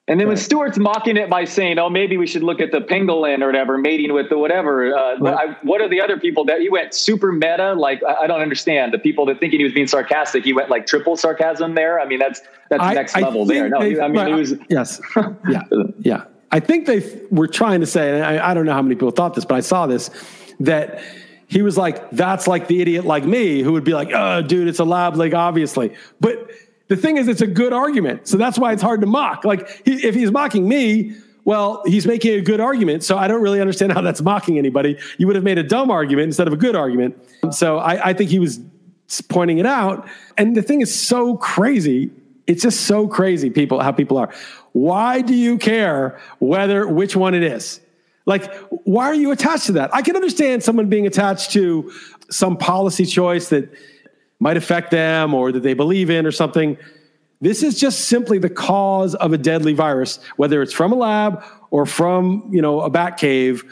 And 0.09 0.19
then 0.19 0.27
right. 0.27 0.33
when 0.33 0.37
Stewart's 0.39 0.79
mocking 0.79 1.19
it 1.19 1.29
by 1.29 1.45
saying, 1.45 1.79
"Oh, 1.79 1.91
maybe 1.91 2.17
we 2.17 2.27
should 2.27 2.43
look 2.43 2.63
at 2.63 2.73
the 2.73 2.81
pangolin 2.81 3.43
or 3.43 3.47
whatever, 3.47 3.77
mating 3.77 4.15
with 4.15 4.31
the 4.31 4.39
whatever," 4.39 4.97
uh, 4.97 5.19
right. 5.19 5.51
I, 5.51 5.57
what 5.63 5.83
are 5.83 5.89
the 5.89 6.01
other 6.01 6.19
people 6.19 6.47
that 6.47 6.61
he 6.61 6.71
went 6.71 6.95
super 6.95 7.31
meta? 7.31 7.75
Like 7.75 8.03
I, 8.03 8.23
I, 8.23 8.27
don't 8.27 8.41
understand 8.41 8.95
the 8.95 8.99
people 8.99 9.27
that 9.27 9.39
thinking 9.39 9.61
he 9.61 9.65
was 9.65 9.75
being 9.75 9.87
sarcastic. 9.87 10.45
He 10.45 10.55
went 10.55 10.71
like 10.71 10.87
triple 10.87 11.15
sarcasm 11.19 11.75
there. 11.75 12.01
I 12.01 12.07
mean, 12.07 12.19
that's 12.19 12.41
that's 12.71 12.83
I, 12.83 12.95
next 12.95 13.17
level 13.17 13.45
there. 13.45 13.69
No, 13.69 13.81
they, 13.81 14.01
I 14.01 14.09
mean, 14.09 14.29
it 14.29 14.35
was 14.35 14.55
yes, 14.71 14.99
yeah, 15.49 15.63
yeah. 15.99 16.25
I 16.51 16.61
think 16.61 16.87
they 16.87 17.21
were 17.31 17.47
trying 17.47 17.81
to 17.81 17.87
say, 17.87 18.15
and 18.15 18.25
I, 18.25 18.51
I 18.51 18.55
don't 18.55 18.65
know 18.65 18.73
how 18.73 18.81
many 18.81 18.95
people 18.95 19.11
thought 19.11 19.35
this, 19.35 19.45
but 19.45 19.57
I 19.57 19.61
saw 19.61 19.87
this 19.87 20.11
that 20.61 21.03
he 21.49 21.61
was 21.61 21.77
like, 21.77 22.11
"That's 22.13 22.49
like 22.49 22.67
the 22.67 22.81
idiot 22.81 23.05
like 23.05 23.27
me 23.27 23.63
who 23.63 23.73
would 23.73 23.85
be 23.85 23.93
like, 23.93 24.09
oh, 24.15 24.41
dude, 24.41 24.69
it's 24.69 24.79
a 24.79 24.85
lab 24.85 25.17
leak, 25.17 25.35
obviously," 25.35 25.93
but 26.19 26.51
the 26.89 26.97
thing 26.97 27.17
is, 27.17 27.29
it's 27.29 27.41
a 27.41 27.47
good 27.47 27.73
argument. 27.73 28.27
So 28.27 28.37
that's 28.37 28.59
why 28.59 28.73
it's 28.73 28.83
hard 28.83 29.01
to 29.03 29.07
mock. 29.07 29.45
Like, 29.45 29.83
he, 29.85 30.07
if 30.07 30.15
he's 30.15 30.31
mocking 30.31 30.69
me, 30.69 31.15
well, 31.45 31.83
he's 31.87 32.07
making 32.07 32.35
a 32.35 32.43
good 32.43 32.61
argument. 32.61 33.05
So 33.05 33.17
I 33.17 33.29
don't 33.29 33.41
really 33.41 33.61
understand 33.61 33.93
how 33.93 34.01
that's 34.01 34.21
mocking 34.21 34.59
anybody. 34.59 34.99
You 35.17 35.27
would 35.27 35.37
have 35.37 35.45
made 35.45 35.59
a 35.59 35.63
dumb 35.63 35.91
argument 35.91 36.27
instead 36.27 36.47
of 36.47 36.53
a 36.53 36.57
good 36.57 36.77
argument. 36.77 37.17
So 37.53 37.79
I, 37.79 38.09
I 38.09 38.13
think 38.13 38.31
he 38.31 38.39
was 38.39 38.61
pointing 39.29 39.59
it 39.59 39.67
out. 39.67 40.07
And 40.37 40.57
the 40.57 40.63
thing 40.63 40.83
is 40.83 40.95
so 40.95 41.37
crazy. 41.37 42.11
It's 42.47 42.63
just 42.63 42.83
so 42.83 43.09
crazy, 43.09 43.51
people, 43.51 43.81
how 43.81 43.93
people 43.93 44.19
are. 44.19 44.33
Why 44.73 45.23
do 45.23 45.35
you 45.35 45.59
care 45.59 46.21
whether 46.39 46.87
which 46.87 47.17
one 47.17 47.35
it 47.35 47.43
is? 47.43 47.81
Like, 48.27 48.55
why 48.85 49.07
are 49.07 49.15
you 49.15 49.31
attached 49.31 49.67
to 49.67 49.73
that? 49.73 49.95
I 49.95 50.03
can 50.03 50.17
understand 50.17 50.63
someone 50.63 50.91
being 50.91 51.07
attached 51.07 51.51
to 51.53 51.91
some 52.31 52.59
policy 52.59 53.07
choice 53.07 53.49
that 53.49 53.71
might 54.41 54.57
affect 54.57 54.91
them 54.91 55.35
or 55.35 55.53
that 55.53 55.63
they 55.63 55.75
believe 55.75 56.11
in 56.11 56.27
or 56.27 56.33
something. 56.33 56.77
This 57.41 57.63
is 57.63 57.79
just 57.79 58.07
simply 58.07 58.39
the 58.39 58.51
cause 58.51 59.15
of 59.15 59.33
a 59.33 59.39
deadly 59.39 59.73
virus, 59.73 60.19
whether 60.37 60.61
it's 60.63 60.73
from 60.73 60.93
a 60.93 60.97
lab 60.97 61.45
or 61.71 61.87
from, 61.87 62.49
you 62.53 62.63
know, 62.63 62.81
a 62.81 62.91
bat 62.91 63.17
cave. 63.17 63.65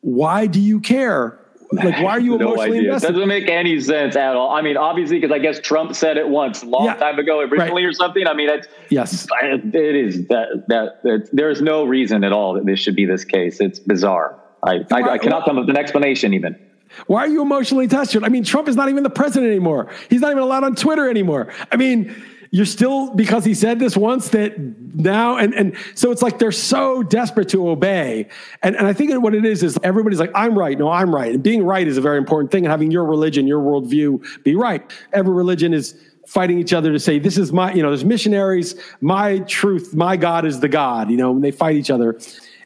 Why 0.00 0.46
do 0.46 0.60
you 0.60 0.80
care? 0.80 1.38
Like, 1.70 2.02
why 2.02 2.10
are 2.12 2.20
you 2.20 2.30
no 2.38 2.52
emotionally 2.52 2.78
idea. 2.78 2.90
invested? 2.90 3.10
It 3.10 3.12
doesn't 3.12 3.28
make 3.28 3.48
any 3.48 3.80
sense 3.80 4.16
at 4.16 4.34
all. 4.36 4.50
I 4.50 4.60
mean, 4.60 4.76
obviously, 4.76 5.20
because 5.20 5.32
I 5.32 5.38
guess 5.38 5.60
Trump 5.60 5.94
said 5.94 6.16
it 6.16 6.28
once 6.28 6.62
a 6.62 6.66
long 6.66 6.86
yeah, 6.86 6.94
time 6.94 7.18
ago, 7.18 7.40
originally 7.40 7.84
right. 7.84 7.90
or 7.90 7.92
something. 7.92 8.26
I 8.26 8.34
mean, 8.34 8.48
it's, 8.48 8.66
yes, 8.90 9.26
it 9.42 9.74
is 9.74 10.26
that, 10.26 10.64
that, 10.68 11.02
that 11.04 11.28
there 11.32 11.50
is 11.50 11.62
no 11.62 11.84
reason 11.84 12.24
at 12.24 12.32
all 12.32 12.54
that 12.54 12.66
this 12.66 12.80
should 12.80 12.96
be 12.96 13.06
this 13.06 13.24
case. 13.24 13.60
It's 13.60 13.78
bizarre. 13.78 14.38
I, 14.64 14.84
I, 14.90 15.02
I 15.12 15.18
cannot 15.18 15.44
come 15.44 15.58
up 15.58 15.66
with 15.66 15.70
an 15.70 15.80
explanation 15.80 16.34
even. 16.34 16.58
Why 17.06 17.20
are 17.20 17.28
you 17.28 17.42
emotionally 17.42 17.86
it? 17.86 18.22
I 18.22 18.28
mean, 18.28 18.44
Trump 18.44 18.68
is 18.68 18.76
not 18.76 18.88
even 18.88 19.02
the 19.02 19.10
president 19.10 19.50
anymore. 19.50 19.90
He's 20.10 20.20
not 20.20 20.30
even 20.30 20.42
allowed 20.42 20.64
on 20.64 20.74
Twitter 20.74 21.08
anymore. 21.08 21.52
I 21.70 21.76
mean, 21.76 22.14
you're 22.52 22.66
still 22.66 23.10
because 23.14 23.46
he 23.46 23.54
said 23.54 23.78
this 23.78 23.96
once 23.96 24.28
that 24.28 24.58
now 24.94 25.38
and 25.38 25.54
and 25.54 25.74
so 25.94 26.10
it's 26.10 26.20
like 26.20 26.38
they're 26.38 26.52
so 26.52 27.02
desperate 27.02 27.48
to 27.48 27.68
obey. 27.68 28.28
And 28.62 28.76
and 28.76 28.86
i 28.86 28.92
think 28.92 29.10
what 29.22 29.34
it 29.34 29.46
is 29.46 29.62
is 29.62 29.78
everybody's 29.82 30.20
like 30.20 30.30
i'm 30.34 30.56
right. 30.56 30.78
No 30.78 30.90
i'm 30.90 31.14
right. 31.14 31.34
And 31.34 31.42
being 31.42 31.64
right 31.64 31.88
is 31.88 31.96
a 31.96 32.02
very 32.02 32.18
important 32.18 32.52
thing 32.52 32.66
and 32.66 32.70
having 32.70 32.90
your 32.90 33.06
religion 33.06 33.46
your 33.46 33.60
worldview 33.60 34.44
be 34.44 34.54
right. 34.54 34.88
Every 35.14 35.32
religion 35.32 35.72
is 35.72 35.94
fighting 36.26 36.58
each 36.58 36.74
other 36.74 36.92
to 36.92 37.00
say 37.00 37.18
this 37.18 37.38
is 37.38 37.52
my 37.52 37.72
you 37.72 37.82
know 37.82 37.88
there's 37.88 38.04
missionaries. 38.04 38.78
My 39.00 39.38
truth 39.40 39.94
my 39.94 40.18
god 40.18 40.44
is 40.44 40.60
the 40.60 40.68
god 40.68 41.10
you 41.10 41.16
know 41.16 41.30
and 41.30 41.42
they 41.42 41.52
fight 41.52 41.76
each 41.76 41.90
other. 41.90 42.20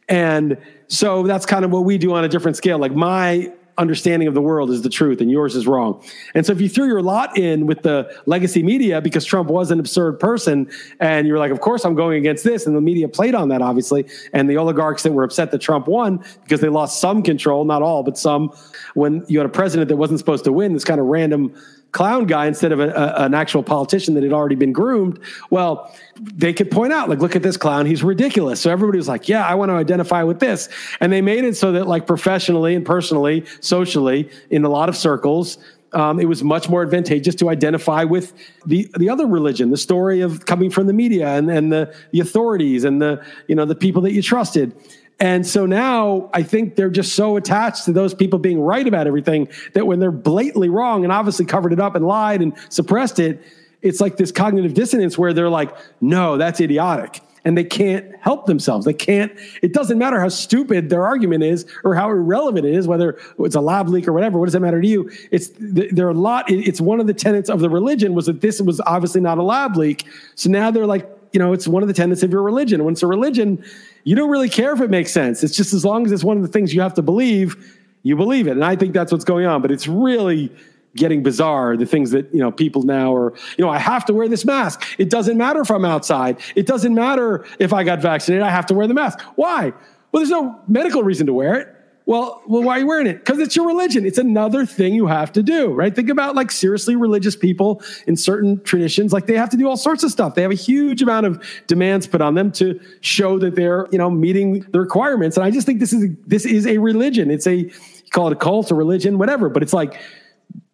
And 0.09 0.59
so 0.89 1.23
that's 1.23 1.47
kind 1.47 1.65
of 1.65 1.71
what 1.71 1.85
we 1.85 1.97
do 1.97 2.13
on 2.13 2.25
a 2.25 2.29
different 2.29 2.57
scale. 2.57 2.79
Like 2.79 2.93
my 2.93 3.53
understanding 3.79 4.27
of 4.27 4.35
the 4.35 4.41
world 4.41 4.71
is 4.71 4.83
the 4.83 4.89
truth 4.89 5.21
and 5.21 5.31
yours 5.31 5.55
is 5.55 5.67
wrong. 5.67 6.03
And 6.35 6.47
so 6.47 6.53
if 6.53 6.61
you 6.61 6.69
threw 6.69 6.87
your 6.87 7.03
lot 7.03 7.37
in 7.37 7.67
with 7.67 7.83
the 7.83 8.11
legacy 8.27 8.63
media 8.63 9.01
because 9.01 9.25
Trump 9.25 9.51
was 9.51 9.71
an 9.71 9.79
absurd 9.79 10.19
person 10.19 10.71
and 11.01 11.27
you're 11.27 11.39
like, 11.39 11.53
of 11.53 11.61
course 11.61 11.85
I'm 11.85 11.95
going 11.95 12.19
against 12.19 12.45
this. 12.45 12.67
And 12.67 12.75
the 12.77 12.81
media 12.81 13.09
played 13.09 13.35
on 13.35 13.49
that, 13.51 13.63
obviously. 13.63 14.07
And 14.33 14.49
the 14.49 14.57
oligarchs 14.57 15.03
that 15.03 15.13
were 15.13 15.25
upset 15.25 15.51
that 15.51 15.61
Trump 15.61 15.89
won 15.89 16.25
because 16.43 16.61
they 16.61 16.69
lost 16.69 17.01
some 17.01 17.23
control, 17.23 17.65
not 17.65 17.83
all, 17.83 18.03
but 18.03 18.17
some, 18.17 18.51
when 18.95 19.25
you 19.29 19.39
had 19.39 19.47
a 19.47 19.51
president 19.51 19.89
that 19.89 19.97
wasn't 19.97 20.19
supposed 20.19 20.45
to 20.45 20.53
win, 20.53 20.73
this 20.73 20.85
kind 20.85 21.01
of 21.01 21.07
random 21.07 21.55
clown 21.97 22.27
guy 22.27 22.47
instead 22.47 22.73
of 22.73 22.79
a, 22.79 22.91
a, 22.91 23.25
an 23.25 23.33
actual 23.33 23.63
politician 23.63 24.13
that 24.15 24.23
had 24.23 24.33
already 24.33 24.55
been 24.55 24.73
groomed. 24.73 25.19
Well, 25.49 25.95
they 26.21 26.53
could 26.53 26.71
point 26.71 26.93
out, 26.93 27.09
like, 27.09 27.21
look 27.21 27.35
at 27.35 27.43
this 27.43 27.57
clown, 27.57 27.87
he's 27.87 28.05
ridiculous. 28.05 28.61
So 28.61 28.71
everybody 28.71 28.99
was 28.99 29.09
like, 29.09 29.31
yeah, 29.31 29.47
I 29.47 29.55
want 29.55 29.71
to 29.71 29.75
identify 29.75 30.23
with 30.23 30.39
this. 30.39 30.69
And 31.01 31.11
they 31.11 31.23
made 31.23 31.45
it 31.45 31.57
so 31.57 31.73
that, 31.73 31.87
like, 31.87 32.07
professionally 32.07 32.75
and 32.75 32.85
personally, 32.85 33.47
socially, 33.61 34.29
in 34.51 34.65
a 34.67 34.69
lot 34.69 34.91
of 34.91 34.97
circles, 34.97 35.57
um, 35.93 36.21
it 36.21 36.27
was 36.27 36.45
much 36.45 36.69
more 36.69 36.83
advantageous 36.83 37.35
to 37.37 37.49
identify 37.49 38.05
with 38.05 38.35
the 38.67 38.91
the 38.99 39.09
other 39.09 39.27
religion, 39.27 39.71
the 39.71 39.79
story 39.79 40.21
of 40.21 40.45
coming 40.45 40.69
from 40.69 40.87
the 40.87 40.93
media 40.93 41.29
and, 41.29 41.51
and 41.51 41.73
the 41.73 41.95
the 42.11 42.21
authorities 42.21 42.85
and 42.85 43.01
the 43.01 43.25
you 43.47 43.55
know 43.55 43.65
the 43.65 43.75
people 43.75 44.03
that 44.03 44.13
you 44.13 44.21
trusted. 44.21 44.75
And 45.19 45.47
so 45.47 45.65
now 45.65 46.29
I 46.35 46.43
think 46.43 46.77
they're 46.77 46.91
just 46.91 47.15
so 47.15 47.37
attached 47.37 47.87
to 47.87 47.93
those 47.93 48.13
people 48.13 48.39
being 48.39 48.61
right 48.61 48.87
about 48.87 49.07
everything 49.07 49.49
that 49.73 49.87
when 49.87 49.99
they're 49.99 50.11
blatantly 50.11 50.69
wrong 50.69 51.05
and 51.05 51.13
obviously 51.13 51.47
covered 51.47 51.73
it 51.73 51.81
up 51.81 51.95
and 51.95 52.07
lied 52.07 52.43
and 52.43 52.53
suppressed 52.69 53.19
it, 53.19 53.43
it's 53.81 54.01
like 54.01 54.17
this 54.17 54.31
cognitive 54.31 54.75
dissonance 54.75 55.17
where 55.17 55.33
they're 55.33 55.49
like, 55.49 55.75
no, 56.01 56.37
that's 56.37 56.61
idiotic. 56.61 57.21
And 57.47 57.57
they 57.57 57.65
can't 57.65 58.15
help 58.21 58.47
themselves. 58.47 58.85
They 58.85 58.93
can't, 58.93 59.33
it 59.63 59.73
doesn't 59.73 59.99
matter 59.99 60.21
how 60.21 60.29
stupid 60.29 60.91
their 60.91 61.07
argument 61.07 61.45
is 61.45 61.65
or 61.85 61.95
how 61.95 62.11
irrelevant 62.11 62.67
it 62.67 62.75
is, 62.75 62.89
whether 62.89 63.19
it's 63.39 63.55
a 63.55 63.61
lab 63.61 63.89
leak 63.89 64.09
or 64.09 64.13
whatever. 64.13 64.39
What 64.39 64.47
does 64.47 64.55
that 64.55 64.61
matter 64.61 64.83
to 64.83 64.89
you? 64.89 65.11
It's, 65.31 65.51
there 65.57 66.09
are 66.09 66.11
a 66.11 66.15
lot, 66.15 66.51
it's 66.51 66.81
one 66.81 66.99
of 66.99 67.07
the 67.07 67.15
tenets 67.15 67.49
of 67.49 67.61
the 67.61 67.71
religion 67.71 68.15
was 68.15 68.27
that 68.27 68.41
this 68.41 68.61
was 68.61 68.81
obviously 68.81 69.21
not 69.21 69.39
a 69.39 69.45
lab 69.45 69.77
leak. 69.77 70.05
So 70.35 70.51
now 70.51 70.73
they're 70.73 70.87
like, 70.87 71.09
you 71.33 71.39
know, 71.39 71.53
it's 71.53 71.69
one 71.69 71.83
of 71.83 71.89
the 71.89 71.95
tenets 71.95 72.23
of 72.25 72.33
your 72.33 72.43
religion. 72.43 72.83
When 72.83 72.93
it's 72.93 73.03
a 73.03 73.07
religion, 73.07 73.65
you 74.07 74.15
don't 74.15 74.31
really 74.31 74.49
care 74.49 74.73
if 74.73 74.81
it 74.81 74.89
makes 74.89 75.11
sense. 75.11 75.43
It's 75.43 75.57
just 75.57 75.75
as 75.75 75.85
long 75.85 76.07
as 76.07 76.13
it's 76.13 76.23
one 76.23 76.37
of 76.37 76.43
the 76.45 76.49
things 76.49 76.73
you 76.73 76.81
have 76.81 76.95
to 76.95 77.03
believe, 77.03 77.77
you 78.05 78.15
believe 78.15 78.47
it. 78.47 78.53
And 78.53 78.65
I 78.65 78.77
think 78.77 78.95
that's 78.95 79.11
what's 79.11 79.25
going 79.25 79.47
on. 79.47 79.61
But 79.61 79.73
it's 79.73 79.89
really 79.89 80.53
getting 80.95 81.25
bizarre. 81.25 81.77
The 81.77 81.87
things 81.87 82.13
that 82.13 82.33
you 82.33 82.39
know 82.39 82.53
people 82.53 82.85
now 82.85 83.13
are, 83.13 83.35
you 83.59 83.65
know, 83.65 83.69
I 83.69 83.79
have 83.79 84.05
to 84.05 84.15
wear 84.15 84.29
this 84.29 84.45
mask. 84.45 84.87
It 84.99 85.11
doesn't 85.11 85.37
matter 85.37 85.61
if 85.61 85.73
I'm 85.73 85.85
outside. 85.85 86.39
It 86.55 86.69
doesn't 86.69 86.95
matter 86.95 87.45
if 87.59 87.73
I 87.73 87.83
got 87.83 88.01
vaccinated. 88.01 88.45
I 88.45 88.51
have 88.51 88.67
to 88.67 88.75
wear 88.75 88.87
the 88.87 88.95
mask. 88.95 89.21
Why? 89.35 89.73
Well, 90.13 90.21
there's 90.21 90.31
no 90.31 90.61
medical 90.69 91.03
reason 91.03 91.27
to 91.27 91.35
wear 91.35 91.57
it. 91.57 91.76
Well, 92.07 92.41
well, 92.47 92.63
why 92.63 92.77
are 92.77 92.79
you 92.79 92.87
wearing 92.87 93.09
it? 93.09 93.19
Because 93.19 93.41
it's 93.41 93.57
your 93.57 93.67
religion. 93.67 94.07
It's 94.07 94.17
another 94.17 94.65
thing 94.65 94.95
you 94.95 95.09
have 95.09 95.33
to 95.33 95.43
do, 95.43 95.73
right? 95.73 95.95
Think 95.95 96.09
about 96.09 96.37
like 96.37 96.53
seriously 96.53 96.95
religious 96.95 97.35
people 97.35 97.83
in 98.07 98.17
certain 98.17 98.63
traditions. 98.63 99.13
Like 99.13 99.27
they 99.27 99.37
have 99.37 99.51
to 99.51 99.57
do 99.57 99.69
all 99.69 99.77
sorts 99.77 100.05
of 100.05 100.13
stuff. 100.13 100.37
They 100.37 100.43
have 100.43 100.53
a 100.53 100.55
huge 100.55 101.03
amount 101.03 101.27
of 101.27 101.45
demands 101.67 102.07
put 102.07 102.21
on 102.21 102.35
them 102.35 102.53
to 102.53 102.81
show 103.01 103.41
that 103.41 103.57
they're, 103.57 103.89
you 103.91 103.99
know, 103.99 104.09
meeting 104.09 104.61
the 104.71 104.79
requirements. 104.79 105.37
And 105.37 105.45
I 105.45 105.51
just 105.51 105.67
think 105.67 105.81
this 105.81 105.93
is 105.93 106.15
this 106.25 106.47
is 106.47 106.65
a 106.69 106.79
religion. 106.79 107.29
It's 107.29 107.47
a 107.47 107.69
call 108.13 108.29
it 108.29 108.33
a 108.33 108.37
cult 108.37 108.71
or 108.71 108.77
religion, 108.77 109.19
whatever. 109.19 109.49
But 109.49 109.65
it's 109.65 109.73
like 109.73 110.01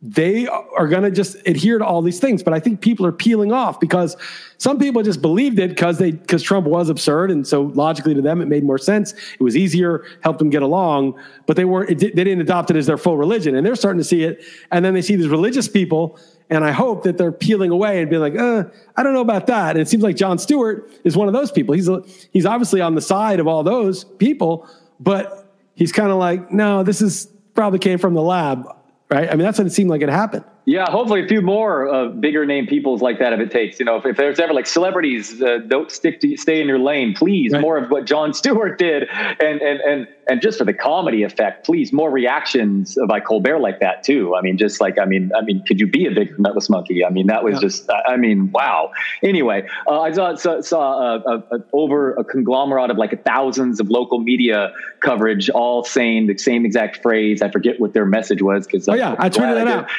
they 0.05 0.49
are 0.49 0.89
going 0.89 1.05
to 1.05 1.13
just 1.13 1.37
adhere 1.47 1.79
to 1.79 1.87
all 1.87 2.03
these 2.03 2.19
things. 2.19 2.43
But 2.43 2.53
I 2.53 2.59
think 2.59 2.81
people 2.81 3.07
are 3.07 3.13
peeling 3.13 3.53
off 3.53 3.79
because 3.79 4.17
some 4.59 4.77
people 4.77 5.01
just 5.05 5.23
believed 5.23 5.61
it 5.61 5.71
because 5.71 5.99
they 5.99 6.11
because 6.11 6.43
Trump 6.43 6.67
was 6.67 6.89
absurd, 6.89 7.31
and 7.31 7.47
so 7.47 7.63
logically 7.63 8.13
to 8.13 8.21
them 8.21 8.41
it 8.41 8.47
made 8.47 8.65
more 8.65 8.79
sense. 8.79 9.13
It 9.13 9.41
was 9.43 9.57
easier, 9.57 10.05
helped 10.21 10.41
them 10.41 10.51
get 10.51 10.63
along, 10.63 11.19
but 11.47 11.57
they 11.57 11.65
weren't. 11.65 12.01
They 12.01 12.11
didn't 12.11 12.41
adopt 12.41 12.71
it 12.73 12.77
as 12.77 12.87
their 12.87 12.99
full 12.99 13.17
religion, 13.17 13.55
and 13.55 13.65
they're 13.65 13.77
starting 13.77 13.99
to 13.99 14.05
see 14.05 14.25
it. 14.25 14.43
And 14.73 14.85
then 14.85 14.93
they 14.93 15.03
see 15.03 15.15
these 15.15 15.29
religious 15.29 15.69
people, 15.69 16.19
and 16.51 16.65
I 16.65 16.73
hope 16.73 17.05
that 17.05 17.17
they're 17.17 17.31
peeling 17.31 17.71
away 17.71 18.01
and 18.01 18.11
being 18.11 18.23
like, 18.23 18.37
uh, 18.37 18.65
I 18.97 19.05
don't 19.05 19.15
know 19.15 19.21
about 19.21 19.47
that. 19.47 19.77
And 19.77 19.81
it 19.81 19.89
seems 19.89 20.03
like 20.03 20.17
Jon 20.17 20.37
Stewart 20.37 20.91
is 21.05 21.17
one 21.17 21.29
of 21.29 21.35
those 21.35 21.53
people. 21.53 21.77
He's 21.77 21.89
he's 22.33 22.47
obviously 22.47 22.81
on 22.81 22.97
the 22.97 23.01
side 23.01 23.39
of 23.39 23.47
all 23.47 23.63
those 23.63 24.03
people, 24.03 24.69
but 24.99 25.55
he's 25.77 25.93
kind 25.93 26.11
of 26.11 26.19
like, 26.19 26.51
no, 26.51 26.83
this 26.83 27.01
is 27.01 27.29
probably 27.55 27.79
came 27.79 27.99
from 27.99 28.15
the 28.15 28.23
lab 28.23 28.67
right? 29.13 29.29
I 29.29 29.33
mean, 29.33 29.45
that's 29.45 29.59
what 29.59 29.67
it 29.67 29.71
seemed 29.71 29.91
like 29.91 30.03
it 30.03 30.09
happened. 30.09 30.45
Yeah, 30.65 30.89
hopefully 30.89 31.25
a 31.25 31.27
few 31.27 31.43
more 31.43 31.93
uh, 31.93 32.09
bigger 32.09 32.47
name 32.47 32.69
peoples 32.69 33.03
like 33.03 33.19
that 33.19 33.33
if 33.33 33.41
it 33.41 33.51
takes. 33.51 33.81
You 33.81 33.85
know, 33.85 33.97
if, 33.97 34.07
if 34.07 34.17
there's 34.17 34.39
ever 34.39 34.53
like 34.53 34.67
celebrities, 34.67 35.43
uh, 35.43 35.59
don't 35.67 35.91
stick 35.91 36.21
to 36.21 36.37
stay 36.37 36.61
in 36.61 36.69
your 36.69 36.79
lane, 36.79 37.15
please. 37.15 37.53
Right. 37.53 37.61
More 37.61 37.79
of 37.79 37.91
what 37.91 38.05
Jon 38.05 38.33
Stewart 38.33 38.79
did, 38.79 39.09
and 39.11 39.61
and 39.61 39.81
and 39.81 40.07
and 40.29 40.41
just 40.41 40.59
for 40.59 40.65
the 40.65 40.73
comedy 40.73 41.25
effect, 41.25 41.67
please 41.67 41.93
more 41.93 42.13
reactions 42.13 42.97
by 43.09 43.19
Colbert 43.19 43.59
like 43.59 43.81
that 43.81 44.05
too. 44.05 44.37
I 44.37 44.41
mean, 44.41 44.57
just 44.57 44.81
like 44.81 45.01
I 45.01 45.05
mean, 45.05 45.33
I 45.37 45.41
mean, 45.43 45.65
could 45.67 45.81
you 45.81 45.89
be 45.89 46.07
a 46.07 46.13
big 46.13 46.39
nutless 46.39 46.71
monkey? 46.71 47.05
I 47.05 47.11
mean, 47.11 47.27
that 47.27 47.43
was 47.43 47.55
yeah. 47.55 47.61
just 47.61 47.91
I 48.07 48.17
mean, 48.17 48.53
wow. 48.53 48.93
Anyway, 49.25 49.67
uh, 49.89 50.01
I 50.01 50.13
saw 50.13 50.37
saw, 50.37 50.61
saw 50.61 50.93
a, 50.93 51.19
a, 51.19 51.39
a, 51.57 51.65
over 51.73 52.15
a 52.15 52.23
conglomerate 52.23 52.89
of 52.89 52.99
like 52.99 53.25
thousands 53.25 53.81
of 53.81 53.91
local 53.91 54.21
media 54.21 54.73
coverage, 55.01 55.51
all 55.51 55.83
saying 55.83 56.29
the 56.29 56.39
same 56.39 56.65
exact 56.65 57.03
phrase. 57.03 57.43
I 57.43 57.51
forget 57.51 57.81
what 57.81 57.95
their 57.95 58.07
message 58.07 58.43
was 58.43 58.65
because 58.65 58.89
oh 58.89 58.95
yeah, 58.95 59.17
I 59.19 59.29
tweeted 59.29 59.57
that 59.57 59.67
out. 59.67 59.91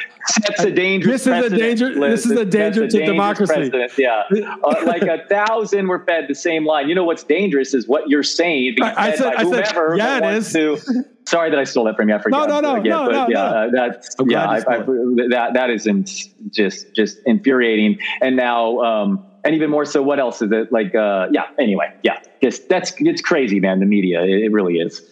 That's 0.56 0.68
a 0.68 0.70
dangerous. 0.70 1.24
This 1.24 1.26
is 1.26 1.52
a 1.52 1.56
danger. 1.56 1.90
Liss. 1.90 2.22
This 2.22 2.32
is 2.32 2.38
a 2.38 2.44
danger 2.44 2.88
to 2.88 3.06
democracy. 3.06 3.54
Precedent. 3.54 3.92
Yeah, 3.98 4.22
uh, 4.64 4.82
like 4.86 5.02
a 5.02 5.26
thousand 5.28 5.88
were 5.88 6.04
fed 6.04 6.26
the 6.28 6.34
same 6.34 6.66
line. 6.66 6.88
You 6.88 6.94
know 6.94 7.04
what's 7.04 7.24
dangerous 7.24 7.74
is 7.74 7.86
what 7.86 8.08
you're 8.08 8.22
saying. 8.22 8.76
I, 8.82 9.10
I 9.10 9.16
said, 9.16 9.34
I 9.34 9.44
said, 9.44 9.96
yeah, 9.96 10.18
it 10.18 10.36
is. 10.36 10.52
To, 10.52 10.78
sorry 11.26 11.50
that 11.50 11.58
I 11.58 11.64
stole 11.64 11.84
that 11.84 11.96
from 11.96 12.08
you. 12.08 12.14
I 12.14 12.18
forgot. 12.18 12.48
No, 12.48 12.60
no, 12.60 12.74
no, 12.76 12.82
no, 12.82 13.04
but 13.06 13.12
no, 13.12 13.28
yeah, 13.28 13.50
no. 13.50 13.70
that's 13.72 14.16
yeah, 14.26 14.48
I, 14.48 14.56
I, 14.56 14.78
that 14.78 15.50
that 15.54 15.70
is 15.70 15.86
in, 15.86 16.04
just 16.50 16.94
just 16.94 17.18
infuriating. 17.26 17.98
And 18.20 18.36
now, 18.36 18.80
um, 18.80 19.26
and 19.44 19.54
even 19.54 19.70
more 19.70 19.84
so, 19.84 20.02
what 20.02 20.18
else 20.18 20.42
is 20.42 20.52
it? 20.52 20.72
Like, 20.72 20.94
uh, 20.94 21.28
yeah. 21.30 21.46
Anyway, 21.58 21.92
yeah, 22.02 22.20
just 22.42 22.68
that's 22.68 22.92
it's 22.98 23.22
crazy, 23.22 23.60
man. 23.60 23.80
The 23.80 23.86
media, 23.86 24.22
it, 24.22 24.44
it 24.44 24.52
really 24.52 24.76
is. 24.76 25.02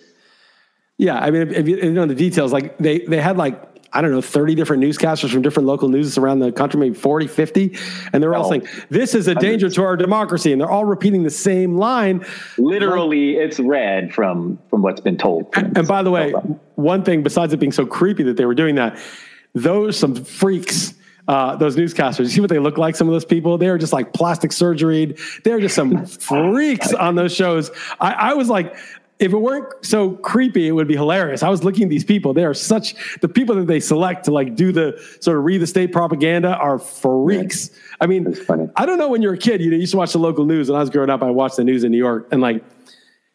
Yeah, 0.99 1.19
I 1.19 1.31
mean, 1.31 1.43
if, 1.43 1.53
if 1.53 1.69
you 1.69 1.91
know 1.91 2.07
the 2.07 2.15
details, 2.15 2.53
like 2.53 2.79
they 2.79 3.01
they 3.01 3.21
had 3.21 3.37
like 3.37 3.61
I 3.93 4.01
don't 4.01 4.11
know, 4.11 4.23
30 4.23 4.55
different 4.55 4.83
newscasters 4.83 5.31
from 5.31 5.43
different 5.43 5.67
local 5.67 5.89
news 5.89 6.17
around 6.17 6.39
the 6.39 6.51
country, 6.51 6.81
maybe 6.81 6.95
40, 6.95 7.27
50. 7.27 7.77
And 8.13 8.23
they're 8.23 8.35
all 8.35 8.47
oh. 8.47 8.51
saying, 8.51 8.67
this 8.89 9.15
is 9.15 9.29
a 9.29 9.35
danger 9.35 9.69
to 9.69 9.83
our 9.83 9.97
democracy. 9.97 10.53
And 10.53 10.61
they're 10.61 10.71
all 10.71 10.85
repeating 10.85 11.23
the 11.23 11.31
same 11.31 11.77
line. 11.77 12.25
Literally, 12.57 13.37
like, 13.37 13.47
it's 13.47 13.61
read 13.61 14.15
from, 14.15 14.59
from 14.71 14.83
what's 14.83 15.01
been 15.01 15.19
told. 15.19 15.49
And, 15.55 15.77
and 15.77 15.87
by 15.87 16.03
the 16.03 16.11
way, 16.11 16.33
one 16.77 17.03
thing, 17.03 17.23
besides 17.23 17.53
it 17.53 17.59
being 17.59 17.73
so 17.73 17.85
creepy 17.85 18.23
that 18.25 18.37
they 18.37 18.47
were 18.47 18.55
doing 18.55 18.77
that, 18.77 18.99
those 19.55 19.99
some 19.99 20.15
freaks 20.15 20.95
uh, 21.29 21.55
those 21.57 21.77
newscasters. 21.77 22.21
You 22.21 22.29
see 22.29 22.41
what 22.41 22.51
they 22.51 22.59
look 22.59 22.79
like? 22.79 22.97
Some 22.97 23.09
of 23.09 23.13
those 23.13 23.25
people, 23.25 23.57
they're 23.57 23.79
just 23.79 23.93
like 23.93 24.13
plastic 24.13 24.53
surgery. 24.53 25.17
They're 25.45 25.61
just 25.61 25.75
some 25.75 26.05
freaks 26.07 26.93
on 26.93 27.15
those 27.15 27.35
shows. 27.35 27.71
I, 28.01 28.13
I, 28.13 28.35
was 28.35 28.49
like, 28.49 28.77
if 29.23 29.33
it 29.33 29.39
weren't 29.39 29.73
so 29.87 30.11
creepy, 30.17 30.67
it 30.67 30.73
would 30.73 30.89
be 30.89 30.97
hilarious. 30.97 31.45
I 31.45 31.49
was 31.49 31.63
looking 31.63 31.85
at 31.85 31.91
these 31.91 32.05
people. 32.05 32.35
They 32.35 32.45
are 32.45 32.55
such 32.55 33.21
the 33.21 33.29
people 33.29 33.55
that 33.55 33.69
they 33.69 33.79
select 33.79 34.25
to 34.25 34.33
like 34.33 34.57
do 34.57 34.73
the 34.73 35.01
sort 35.21 35.39
of 35.39 35.45
read 35.45 35.63
the 35.63 35.67
state 35.67 35.93
propaganda 35.93 36.57
are 36.57 36.79
freaks. 36.79 37.71
I 38.01 38.09
mean, 38.09 38.37
I 38.75 38.85
don't 38.85 38.99
know 38.99 39.09
when 39.09 39.23
you're 39.23 39.35
a 39.35 39.39
kid, 39.39 39.61
you 39.61 39.71
know, 39.71 39.77
you 39.77 39.83
used 39.83 39.93
to 39.93 39.97
watch 39.97 40.13
the 40.13 40.19
local 40.19 40.45
news. 40.45 40.69
When 40.69 40.77
I 40.77 40.81
was 40.81 40.91
growing 40.91 41.09
up, 41.09 41.23
I 41.23 41.31
watched 41.31 41.57
the 41.57 41.63
news 41.63 41.85
in 41.85 41.93
New 41.93 41.99
York 41.99 42.29
and 42.33 42.43
like 42.43 42.65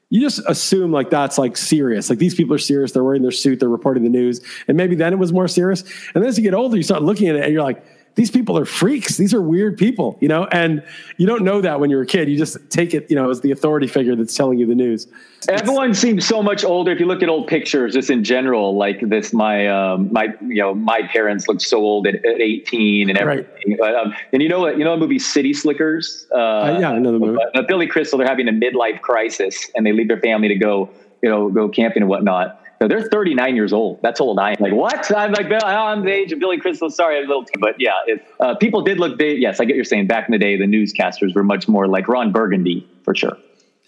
you 0.09 0.19
just 0.19 0.41
assume 0.47 0.91
like 0.91 1.09
that's 1.09 1.37
like 1.37 1.55
serious. 1.55 2.09
Like 2.09 2.19
these 2.19 2.35
people 2.35 2.53
are 2.53 2.59
serious. 2.59 2.91
They're 2.91 3.03
wearing 3.03 3.21
their 3.21 3.31
suit. 3.31 3.61
They're 3.61 3.69
reporting 3.69 4.03
the 4.03 4.09
news. 4.09 4.41
And 4.67 4.75
maybe 4.75 4.95
then 4.95 5.13
it 5.13 5.19
was 5.19 5.31
more 5.31 5.47
serious. 5.47 5.83
And 6.13 6.21
then 6.21 6.25
as 6.25 6.37
you 6.37 6.43
get 6.43 6.53
older, 6.53 6.75
you 6.75 6.83
start 6.83 7.01
looking 7.01 7.29
at 7.29 7.35
it 7.35 7.43
and 7.43 7.53
you're 7.53 7.63
like, 7.63 7.83
these 8.17 8.31
people 8.31 8.57
are 8.57 8.65
freaks. 8.65 9.15
These 9.15 9.31
are 9.31 9.41
weird 9.41 9.77
people, 9.77 10.17
you 10.19 10.27
know, 10.27 10.45
and 10.45 10.83
you 11.17 11.27
don't 11.27 11.43
know 11.43 11.61
that 11.61 11.79
when 11.79 11.91
you're 11.91 12.01
a 12.01 12.05
kid. 12.05 12.27
You 12.27 12.35
just 12.35 12.57
take 12.71 12.95
it, 12.95 13.09
you 13.11 13.15
know, 13.15 13.29
as 13.29 13.41
the 13.41 13.51
authority 13.51 13.85
figure 13.85 14.15
that's 14.15 14.35
telling 14.35 14.57
you 14.57 14.65
the 14.65 14.73
news. 14.73 15.07
Everyone 15.47 15.93
seems 15.93 16.27
so 16.27 16.41
much 16.41 16.65
older. 16.65 16.91
If 16.91 16.99
you 16.99 17.05
look 17.05 17.21
at 17.21 17.29
old 17.29 17.47
pictures, 17.47 17.93
just 17.93 18.09
in 18.09 18.23
general, 18.23 18.75
like 18.75 19.07
this, 19.07 19.33
my, 19.33 19.67
um, 19.67 20.11
my, 20.11 20.33
you 20.41 20.55
know, 20.55 20.73
my 20.73 21.03
parents 21.03 21.47
looked 21.47 21.61
so 21.61 21.77
old 21.77 22.07
at, 22.07 22.15
at 22.25 22.41
18 22.41 23.07
and 23.11 23.19
everything. 23.19 23.77
Right. 23.79 23.93
Um, 23.93 24.15
and 24.33 24.41
you 24.41 24.49
know 24.49 24.61
what, 24.61 24.79
you 24.79 24.83
know, 24.83 24.95
the 24.95 24.99
movie 24.99 25.19
City 25.19 25.53
Slickers? 25.53 26.25
Uh, 26.33 26.37
uh, 26.37 26.77
yeah, 26.81 26.93
another 26.93 27.19
movie. 27.19 27.37
Uh, 27.53 27.61
Billy 27.67 27.85
Crystal, 27.85 28.17
they're 28.17 28.27
having 28.27 28.47
a 28.47 28.51
midlife 28.51 28.99
crisis 29.01 29.69
and 29.75 29.85
they 29.85 29.91
leave 29.91 30.07
their 30.07 30.19
family 30.19 30.47
to 30.47 30.55
go, 30.55 30.89
you 31.21 31.29
know, 31.29 31.49
go 31.49 31.69
camping 31.69 32.01
and 32.01 32.09
whatnot 32.09 32.63
no, 32.79 32.87
they're 32.87 33.09
39 33.09 33.55
years 33.55 33.73
old. 33.73 33.99
That's 34.01 34.21
old. 34.21 34.39
I'm 34.39 34.57
like, 34.59 34.73
what? 34.73 35.11
I'm 35.15 35.31
like, 35.31 35.51
I'm 35.63 36.03
the 36.03 36.11
age 36.11 36.31
of 36.31 36.39
Billy 36.39 36.59
Crystal. 36.59 36.89
Sorry, 36.89 37.17
I'm 37.17 37.25
a 37.25 37.27
little, 37.27 37.45
but 37.59 37.75
yeah, 37.79 37.93
uh, 38.39 38.55
people 38.55 38.81
did 38.81 38.99
look. 38.99 39.17
They, 39.17 39.35
yes, 39.35 39.59
I 39.59 39.65
get 39.65 39.73
what 39.73 39.77
you're 39.77 39.85
saying. 39.85 40.07
Back 40.07 40.27
in 40.27 40.31
the 40.31 40.37
day, 40.37 40.57
the 40.57 40.65
newscasters 40.65 41.33
were 41.33 41.43
much 41.43 41.67
more 41.67 41.87
like 41.87 42.07
Ron 42.07 42.31
Burgundy 42.31 42.87
for 43.03 43.15
sure. 43.15 43.37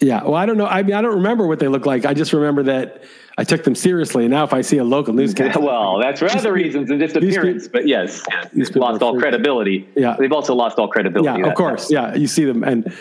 Yeah. 0.00 0.24
Well, 0.24 0.34
I 0.34 0.46
don't 0.46 0.56
know. 0.56 0.66
I 0.66 0.82
mean, 0.82 0.94
I 0.94 1.02
don't 1.02 1.16
remember 1.16 1.46
what 1.46 1.58
they 1.58 1.68
look 1.68 1.86
like. 1.86 2.06
I 2.06 2.14
just 2.14 2.32
remember 2.32 2.62
that 2.64 3.04
I 3.36 3.44
took 3.44 3.64
them 3.64 3.74
seriously. 3.74 4.26
Now, 4.28 4.44
if 4.44 4.52
I 4.52 4.62
see 4.62 4.78
a 4.78 4.84
local 4.84 5.12
newscast, 5.12 5.56
well, 5.60 5.98
that's 6.00 6.20
for 6.20 6.30
other 6.30 6.52
reasons 6.52 6.88
than 6.88 6.98
just 6.98 7.16
appearance. 7.16 7.68
But 7.68 7.86
yes, 7.86 8.22
they've 8.52 8.76
lost 8.76 9.02
all 9.02 9.18
credibility. 9.18 9.88
Yeah, 9.94 10.16
they've 10.18 10.32
also 10.32 10.54
lost 10.54 10.78
all 10.78 10.88
credibility. 10.88 11.40
Yeah, 11.40 11.48
of 11.48 11.54
course. 11.54 11.90
Yeah, 11.90 12.14
you 12.14 12.26
see 12.26 12.44
them, 12.44 12.64
and 12.64 12.92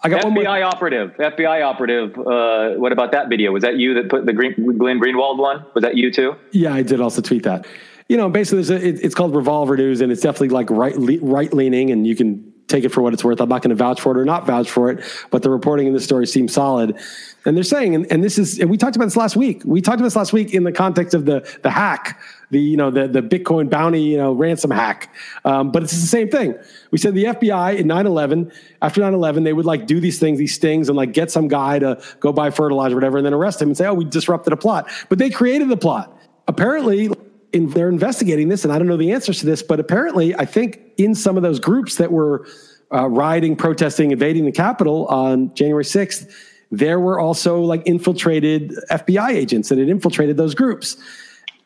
I 0.00 0.08
got 0.08 0.22
FBI 0.22 0.24
one 0.24 0.34
more. 0.34 0.64
operative. 0.64 1.16
FBI 1.16 1.64
operative. 1.64 2.16
Uh, 2.18 2.74
what 2.74 2.92
about 2.92 3.12
that 3.12 3.28
video? 3.28 3.50
Was 3.52 3.62
that 3.62 3.78
you 3.78 3.94
that 3.94 4.08
put 4.08 4.26
the 4.26 4.32
Green, 4.32 4.54
Glenn 4.78 5.00
Greenwald 5.00 5.38
one? 5.38 5.64
Was 5.74 5.82
that 5.82 5.96
you 5.96 6.12
too? 6.12 6.36
Yeah, 6.52 6.72
I 6.72 6.82
did 6.82 7.00
also 7.00 7.20
tweet 7.20 7.42
that. 7.42 7.66
You 8.08 8.16
know, 8.16 8.28
basically, 8.30 8.62
there's 8.62 8.82
a, 8.82 8.86
it, 8.86 9.04
it's 9.04 9.14
called 9.14 9.34
Revolver 9.34 9.76
News, 9.76 10.00
and 10.00 10.12
it's 10.12 10.22
definitely 10.22 10.50
like 10.50 10.70
right 10.70 10.94
right 10.96 11.52
leaning, 11.52 11.90
and 11.90 12.06
you 12.06 12.14
can 12.14 12.52
take 12.68 12.84
it 12.84 12.90
for 12.90 13.02
what 13.02 13.12
it's 13.12 13.24
worth. 13.24 13.40
I'm 13.40 13.48
not 13.48 13.62
going 13.62 13.70
to 13.70 13.76
vouch 13.76 14.00
for 14.00 14.16
it 14.16 14.20
or 14.20 14.24
not 14.24 14.46
vouch 14.46 14.70
for 14.70 14.90
it, 14.90 15.02
but 15.30 15.42
the 15.42 15.50
reporting 15.50 15.86
in 15.86 15.94
this 15.94 16.04
story 16.04 16.26
seems 16.26 16.52
solid. 16.52 16.96
And 17.44 17.56
they're 17.56 17.64
saying, 17.64 17.94
and, 17.94 18.06
and 18.12 18.22
this 18.22 18.38
is, 18.38 18.60
and 18.60 18.68
we 18.68 18.76
talked 18.76 18.94
about 18.94 19.06
this 19.06 19.16
last 19.16 19.36
week. 19.36 19.62
We 19.64 19.80
talked 19.80 19.96
about 19.96 20.06
this 20.06 20.16
last 20.16 20.32
week 20.32 20.52
in 20.52 20.64
the 20.64 20.72
context 20.72 21.14
of 21.14 21.24
the 21.24 21.48
the 21.62 21.70
hack, 21.70 22.20
the 22.50 22.60
you 22.60 22.76
know 22.76 22.90
the 22.90 23.08
the 23.08 23.22
Bitcoin 23.22 23.68
bounty 23.70 24.02
you 24.02 24.16
know 24.16 24.32
ransom 24.32 24.70
hack. 24.70 25.14
Um, 25.44 25.70
but 25.70 25.82
it's 25.82 25.92
the 25.92 26.06
same 26.06 26.28
thing. 26.28 26.54
We 26.90 26.98
said 26.98 27.14
the 27.14 27.24
FBI 27.24 27.78
in 27.78 27.86
9/11, 27.86 28.52
after 28.82 29.00
9/11, 29.00 29.44
they 29.44 29.52
would 29.52 29.66
like 29.66 29.86
do 29.86 30.00
these 30.00 30.18
things, 30.18 30.38
these 30.38 30.54
stings, 30.54 30.88
and 30.88 30.96
like 30.96 31.12
get 31.12 31.30
some 31.30 31.48
guy 31.48 31.78
to 31.78 32.00
go 32.20 32.32
buy 32.32 32.50
fertilizer, 32.50 32.94
whatever, 32.94 33.18
and 33.18 33.26
then 33.26 33.34
arrest 33.34 33.60
him 33.60 33.68
and 33.68 33.76
say, 33.76 33.86
oh, 33.86 33.94
we 33.94 34.04
disrupted 34.04 34.52
a 34.52 34.56
plot. 34.56 34.88
But 35.08 35.18
they 35.18 35.30
created 35.30 35.68
the 35.68 35.76
plot. 35.76 36.16
Apparently, 36.46 37.10
in, 37.52 37.68
they're 37.70 37.88
investigating 37.88 38.48
this, 38.48 38.64
and 38.64 38.72
I 38.72 38.78
don't 38.78 38.88
know 38.88 38.96
the 38.96 39.12
answers 39.12 39.40
to 39.40 39.46
this, 39.46 39.62
but 39.62 39.80
apparently, 39.80 40.34
I 40.34 40.44
think 40.44 40.80
in 40.96 41.14
some 41.14 41.36
of 41.36 41.42
those 41.42 41.60
groups 41.60 41.96
that 41.96 42.12
were 42.12 42.46
uh, 42.92 43.08
rioting, 43.08 43.56
protesting, 43.56 44.10
invading 44.12 44.44
the 44.44 44.52
Capitol 44.52 45.06
on 45.06 45.54
January 45.54 45.84
6th, 45.84 46.30
there 46.70 47.00
were 47.00 47.18
also 47.18 47.60
like 47.60 47.82
infiltrated 47.86 48.72
FBI 48.90 49.30
agents 49.30 49.68
that 49.70 49.78
had 49.78 49.88
infiltrated 49.88 50.36
those 50.36 50.54
groups. 50.54 50.96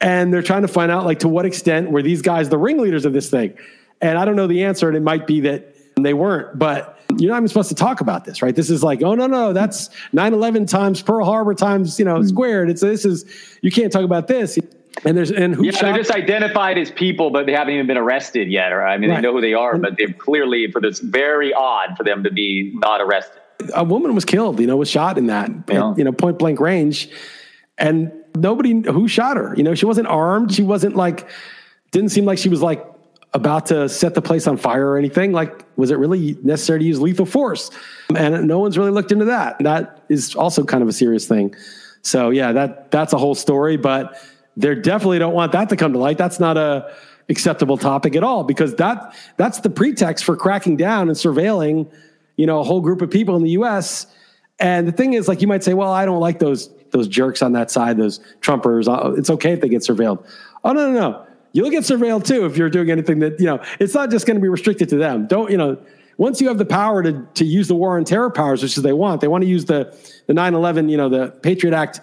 And 0.02 0.34
they're 0.34 0.42
trying 0.42 0.62
to 0.62 0.68
find 0.68 0.90
out 0.90 1.06
like 1.06 1.20
to 1.20 1.28
what 1.28 1.46
extent 1.46 1.90
were 1.90 2.02
these 2.02 2.20
guys 2.20 2.48
the 2.48 2.58
ringleaders 2.58 3.04
of 3.04 3.12
this 3.12 3.30
thing? 3.30 3.56
And 4.00 4.18
I 4.18 4.24
don't 4.24 4.36
know 4.36 4.48
the 4.48 4.64
answer, 4.64 4.88
and 4.88 4.96
it 4.96 5.02
might 5.02 5.26
be 5.26 5.40
that 5.42 5.74
they 5.96 6.12
weren't, 6.12 6.58
but 6.58 6.98
you're 7.18 7.30
not 7.30 7.36
even 7.38 7.48
supposed 7.48 7.68
to 7.68 7.74
talk 7.74 8.00
about 8.00 8.24
this, 8.24 8.42
right? 8.42 8.54
This 8.54 8.68
is 8.68 8.82
like, 8.82 9.02
oh 9.02 9.14
no, 9.14 9.26
no, 9.26 9.52
that's 9.52 9.90
9-11 10.12 10.68
times 10.68 11.02
Pearl 11.02 11.24
Harbor 11.24 11.54
times, 11.54 11.98
you 11.98 12.04
know, 12.04 12.16
hmm. 12.16 12.26
squared. 12.26 12.70
It's 12.70 12.80
this 12.80 13.04
is 13.04 13.24
you 13.60 13.70
can't 13.70 13.92
talk 13.92 14.04
about 14.04 14.26
this. 14.26 14.58
And 15.04 15.16
there's 15.16 15.30
and 15.30 15.54
who 15.54 15.64
yeah, 15.64 15.72
shot? 15.72 15.82
they're 15.82 15.96
just 15.96 16.10
identified 16.10 16.78
as 16.78 16.90
people, 16.90 17.30
but 17.30 17.46
they 17.46 17.52
haven't 17.52 17.74
even 17.74 17.86
been 17.86 17.96
arrested 17.96 18.50
yet. 18.50 18.72
Or 18.72 18.86
I 18.86 18.98
mean, 18.98 19.10
right. 19.10 19.16
they 19.16 19.22
know 19.22 19.32
who 19.32 19.40
they 19.40 19.54
are, 19.54 19.78
but 19.78 19.96
they're 19.96 20.12
clearly 20.12 20.70
for 20.70 20.80
this 20.80 20.98
very 20.98 21.52
odd 21.54 21.96
for 21.96 22.04
them 22.04 22.24
to 22.24 22.30
be 22.30 22.72
not 22.74 23.00
arrested. 23.00 23.40
A 23.74 23.84
woman 23.84 24.14
was 24.14 24.24
killed, 24.24 24.60
you 24.60 24.66
know, 24.66 24.76
was 24.76 24.90
shot 24.90 25.16
in 25.18 25.28
that, 25.28 25.50
yeah. 25.68 25.94
you 25.96 26.04
know, 26.04 26.12
point 26.12 26.38
blank 26.38 26.60
range, 26.60 27.08
and 27.78 28.12
nobody 28.36 28.80
who 28.80 29.08
shot 29.08 29.36
her. 29.36 29.54
You 29.56 29.62
know, 29.62 29.74
she 29.74 29.86
wasn't 29.86 30.08
armed. 30.08 30.52
She 30.52 30.62
wasn't 30.62 30.96
like, 30.96 31.28
didn't 31.90 32.10
seem 32.10 32.24
like 32.24 32.38
she 32.38 32.48
was 32.48 32.62
like 32.62 32.84
about 33.34 33.66
to 33.66 33.88
set 33.88 34.14
the 34.14 34.22
place 34.22 34.46
on 34.46 34.56
fire 34.56 34.90
or 34.90 34.98
anything. 34.98 35.32
Like, 35.32 35.64
was 35.76 35.90
it 35.90 35.98
really 35.98 36.36
necessary 36.42 36.80
to 36.80 36.84
use 36.84 37.00
lethal 37.00 37.26
force? 37.26 37.70
And 38.14 38.46
no 38.46 38.58
one's 38.58 38.76
really 38.76 38.90
looked 38.90 39.12
into 39.12 39.24
that. 39.26 39.56
That 39.60 40.04
is 40.08 40.34
also 40.34 40.64
kind 40.64 40.82
of 40.82 40.88
a 40.88 40.92
serious 40.92 41.26
thing. 41.26 41.54
So 42.02 42.30
yeah, 42.30 42.52
that 42.52 42.90
that's 42.90 43.12
a 43.12 43.18
whole 43.18 43.34
story, 43.34 43.76
but 43.76 44.20
they 44.56 44.74
definitely 44.74 45.18
don't 45.18 45.34
want 45.34 45.52
that 45.52 45.68
to 45.70 45.76
come 45.76 45.92
to 45.92 45.98
light. 45.98 46.18
That's 46.18 46.40
not 46.40 46.56
a 46.56 46.94
acceptable 47.28 47.78
topic 47.78 48.16
at 48.16 48.24
all 48.24 48.44
because 48.44 48.74
that 48.74 49.14
that's 49.36 49.60
the 49.60 49.70
pretext 49.70 50.24
for 50.24 50.36
cracking 50.36 50.76
down 50.76 51.08
and 51.08 51.16
surveilling, 51.16 51.90
you 52.36 52.46
know, 52.46 52.60
a 52.60 52.64
whole 52.64 52.80
group 52.80 53.00
of 53.00 53.10
people 53.10 53.36
in 53.36 53.42
the 53.42 53.50
U.S. 53.50 54.06
And 54.58 54.86
the 54.86 54.92
thing 54.92 55.14
is, 55.14 55.28
like, 55.28 55.40
you 55.40 55.48
might 55.48 55.64
say, 55.64 55.74
well, 55.74 55.92
I 55.92 56.04
don't 56.04 56.20
like 56.20 56.38
those 56.38 56.70
those 56.92 57.08
jerks 57.08 57.42
on 57.42 57.52
that 57.52 57.70
side, 57.70 57.96
those 57.96 58.20
Trumpers. 58.40 58.86
Uh, 58.86 59.12
it's 59.14 59.30
okay 59.30 59.52
if 59.52 59.60
they 59.60 59.68
get 59.68 59.82
surveilled. 59.82 60.24
Oh 60.64 60.72
no, 60.72 60.92
no, 60.92 61.00
no. 61.00 61.26
You'll 61.52 61.70
get 61.70 61.84
surveilled 61.84 62.24
too 62.24 62.46
if 62.46 62.56
you're 62.56 62.70
doing 62.70 62.90
anything 62.90 63.18
that 63.18 63.38
you 63.40 63.46
know. 63.46 63.62
It's 63.80 63.94
not 63.94 64.10
just 64.10 64.26
going 64.26 64.36
to 64.36 64.40
be 64.40 64.48
restricted 64.48 64.88
to 64.90 64.96
them. 64.96 65.26
Don't 65.26 65.50
you 65.50 65.56
know? 65.56 65.78
Once 66.18 66.40
you 66.40 66.48
have 66.48 66.58
the 66.58 66.64
power 66.64 67.02
to 67.02 67.26
to 67.34 67.44
use 67.44 67.68
the 67.68 67.74
war 67.74 67.96
on 67.96 68.04
terror 68.04 68.30
powers, 68.30 68.62
which 68.62 68.76
is 68.76 68.82
they 68.82 68.92
want, 68.92 69.20
they 69.20 69.28
want 69.28 69.42
to 69.42 69.48
use 69.48 69.64
the 69.64 69.96
the 70.26 70.32
9/11, 70.32 70.90
you 70.90 70.96
know, 70.96 71.08
the 71.08 71.28
Patriot 71.42 71.74
Act 71.74 72.00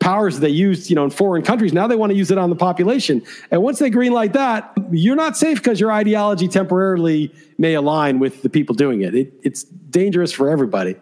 powers 0.00 0.40
they 0.40 0.50
used, 0.50 0.90
you 0.90 0.96
know, 0.96 1.04
in 1.04 1.10
foreign 1.10 1.42
countries. 1.42 1.72
Now 1.72 1.86
they 1.86 1.96
want 1.96 2.10
to 2.10 2.16
use 2.16 2.30
it 2.30 2.36
on 2.36 2.50
the 2.50 2.56
population. 2.56 3.22
And 3.50 3.62
once 3.62 3.78
they 3.78 3.90
greenlight 3.90 4.34
that, 4.34 4.72
you're 4.90 5.16
not 5.16 5.36
safe 5.36 5.58
because 5.58 5.80
your 5.80 5.90
ideology 5.90 6.46
temporarily 6.46 7.32
may 7.58 7.74
align 7.74 8.18
with 8.18 8.42
the 8.42 8.50
people 8.50 8.74
doing 8.74 9.02
it. 9.02 9.14
it 9.14 9.32
it's 9.42 9.64
dangerous 9.64 10.30
for 10.30 10.50
everybody. 10.50 10.96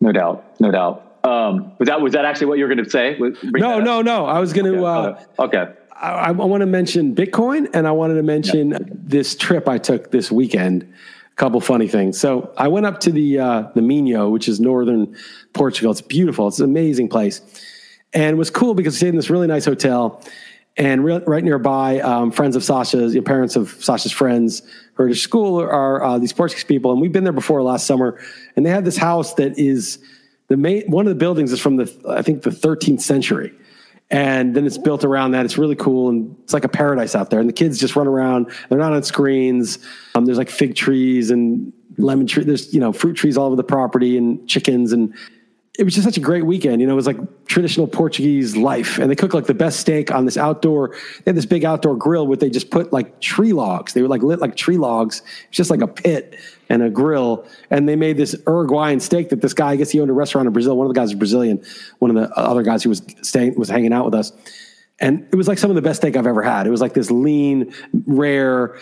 No 0.00 0.12
doubt. 0.12 0.60
No 0.60 0.70
doubt. 0.70 1.09
Um, 1.22 1.72
was 1.78 1.88
that 1.88 2.00
was 2.00 2.12
that 2.12 2.24
actually 2.24 2.46
what 2.46 2.58
you 2.58 2.64
were 2.64 2.74
going 2.74 2.84
to 2.84 2.90
say? 2.90 3.18
No, 3.42 3.80
no, 3.80 4.02
no. 4.02 4.26
I 4.26 4.38
was 4.38 4.52
going 4.52 4.72
to. 4.72 4.86
Okay. 4.86 5.24
Uh, 5.38 5.42
okay. 5.44 5.72
I, 5.92 6.28
I 6.28 6.30
want 6.30 6.62
to 6.62 6.66
mention 6.66 7.14
Bitcoin, 7.14 7.68
and 7.74 7.86
I 7.86 7.90
wanted 7.90 8.14
to 8.14 8.22
mention 8.22 8.70
yeah. 8.70 8.78
this 8.92 9.34
trip 9.36 9.68
I 9.68 9.78
took 9.78 10.10
this 10.10 10.30
weekend. 10.32 10.92
A 11.32 11.36
couple 11.36 11.60
funny 11.60 11.88
things. 11.88 12.18
So 12.18 12.52
I 12.56 12.68
went 12.68 12.86
up 12.86 13.00
to 13.00 13.12
the 13.12 13.38
uh, 13.38 13.62
the 13.74 13.82
Minho, 13.82 14.30
which 14.30 14.48
is 14.48 14.60
northern 14.60 15.14
Portugal. 15.52 15.92
It's 15.92 16.00
beautiful. 16.00 16.48
It's 16.48 16.58
an 16.58 16.64
amazing 16.64 17.08
place 17.08 17.40
and 18.12 18.34
it 18.34 18.36
was 18.36 18.50
cool 18.50 18.74
because 18.74 18.94
we 18.94 18.96
stayed 18.98 19.08
in 19.10 19.16
this 19.16 19.30
really 19.30 19.46
nice 19.46 19.64
hotel 19.64 20.22
and 20.76 21.04
re- 21.04 21.22
right 21.26 21.44
nearby 21.44 22.00
um, 22.00 22.30
friends 22.30 22.56
of 22.56 22.64
sasha's 22.64 23.14
your 23.14 23.22
parents 23.22 23.56
of 23.56 23.70
sasha's 23.82 24.12
friends 24.12 24.62
who 24.94 25.04
are 25.04 25.08
at 25.08 25.16
school 25.16 25.60
are 25.60 26.02
uh, 26.02 26.18
these 26.18 26.32
portuguese 26.32 26.64
people 26.64 26.92
and 26.92 27.00
we've 27.00 27.12
been 27.12 27.24
there 27.24 27.32
before 27.32 27.62
last 27.62 27.86
summer 27.86 28.20
and 28.56 28.64
they 28.64 28.70
have 28.70 28.84
this 28.84 28.96
house 28.96 29.34
that 29.34 29.58
is 29.58 29.98
the 30.50 30.56
main 30.56 30.82
one 30.90 31.06
of 31.06 31.10
the 31.10 31.18
buildings 31.18 31.52
is 31.52 31.60
from 31.60 31.76
the 31.76 31.90
i 32.08 32.20
think 32.20 32.42
the 32.42 32.50
13th 32.50 33.00
century. 33.00 33.54
And 34.12 34.56
then 34.56 34.66
it's 34.66 34.76
built 34.76 35.04
around 35.04 35.30
that. 35.30 35.44
It's 35.44 35.56
really 35.56 35.76
cool 35.76 36.08
and 36.08 36.36
it's 36.42 36.52
like 36.52 36.64
a 36.64 36.68
paradise 36.68 37.14
out 37.14 37.30
there. 37.30 37.38
And 37.38 37.48
the 37.48 37.52
kids 37.52 37.78
just 37.78 37.94
run 37.94 38.08
around. 38.08 38.50
They're 38.68 38.76
not 38.76 38.92
on 38.92 39.04
screens. 39.04 39.78
Um, 40.16 40.24
there's 40.24 40.36
like 40.36 40.50
fig 40.50 40.74
trees 40.74 41.30
and 41.30 41.72
lemon 41.96 42.26
tree 42.26 42.44
there's 42.44 42.72
you 42.72 42.80
know 42.80 42.92
fruit 42.92 43.14
trees 43.14 43.36
all 43.36 43.46
over 43.46 43.56
the 43.56 43.64
property 43.64 44.16
and 44.16 44.48
chickens 44.48 44.92
and 44.92 45.14
it 45.78 45.84
was 45.84 45.94
just 45.94 46.04
such 46.04 46.16
a 46.16 46.20
great 46.20 46.44
weekend. 46.44 46.80
You 46.80 46.86
know, 46.86 46.92
it 46.92 46.96
was 46.96 47.06
like 47.06 47.46
traditional 47.46 47.86
Portuguese 47.86 48.56
life. 48.56 48.98
And 48.98 49.10
they 49.10 49.14
cook 49.14 49.32
like 49.32 49.46
the 49.46 49.54
best 49.54 49.80
steak 49.80 50.10
on 50.10 50.24
this 50.24 50.36
outdoor, 50.36 50.96
they 51.18 51.30
had 51.30 51.36
this 51.36 51.46
big 51.46 51.64
outdoor 51.64 51.96
grill 51.96 52.26
where 52.26 52.36
they 52.36 52.50
just 52.50 52.70
put 52.70 52.92
like 52.92 53.20
tree 53.20 53.52
logs. 53.52 53.92
They 53.92 54.02
were 54.02 54.08
like 54.08 54.22
lit 54.22 54.40
like 54.40 54.56
tree 54.56 54.76
logs. 54.76 55.22
It's 55.48 55.56
just 55.56 55.70
like 55.70 55.80
a 55.80 55.86
pit 55.86 56.38
and 56.68 56.82
a 56.82 56.90
grill. 56.90 57.46
And 57.70 57.88
they 57.88 57.96
made 57.96 58.16
this 58.16 58.34
Uruguayan 58.46 59.00
steak 59.00 59.28
that 59.28 59.42
this 59.42 59.54
guy, 59.54 59.70
I 59.70 59.76
guess 59.76 59.90
he 59.90 60.00
owned 60.00 60.10
a 60.10 60.14
restaurant 60.14 60.46
in 60.46 60.52
Brazil. 60.52 60.76
One 60.76 60.86
of 60.86 60.92
the 60.92 61.00
guys 61.00 61.10
is 61.10 61.14
Brazilian. 61.14 61.64
One 62.00 62.14
of 62.14 62.16
the 62.16 62.36
other 62.36 62.62
guys 62.62 62.82
who 62.82 62.88
was 62.88 63.02
staying, 63.22 63.54
was 63.54 63.68
hanging 63.68 63.92
out 63.92 64.04
with 64.04 64.14
us. 64.14 64.32
And 64.98 65.26
it 65.32 65.36
was 65.36 65.48
like 65.48 65.58
some 65.58 65.70
of 65.70 65.76
the 65.76 65.82
best 65.82 66.00
steak 66.00 66.16
I've 66.16 66.26
ever 66.26 66.42
had. 66.42 66.66
It 66.66 66.70
was 66.70 66.80
like 66.80 66.94
this 66.94 67.10
lean, 67.10 67.72
rare, 68.06 68.78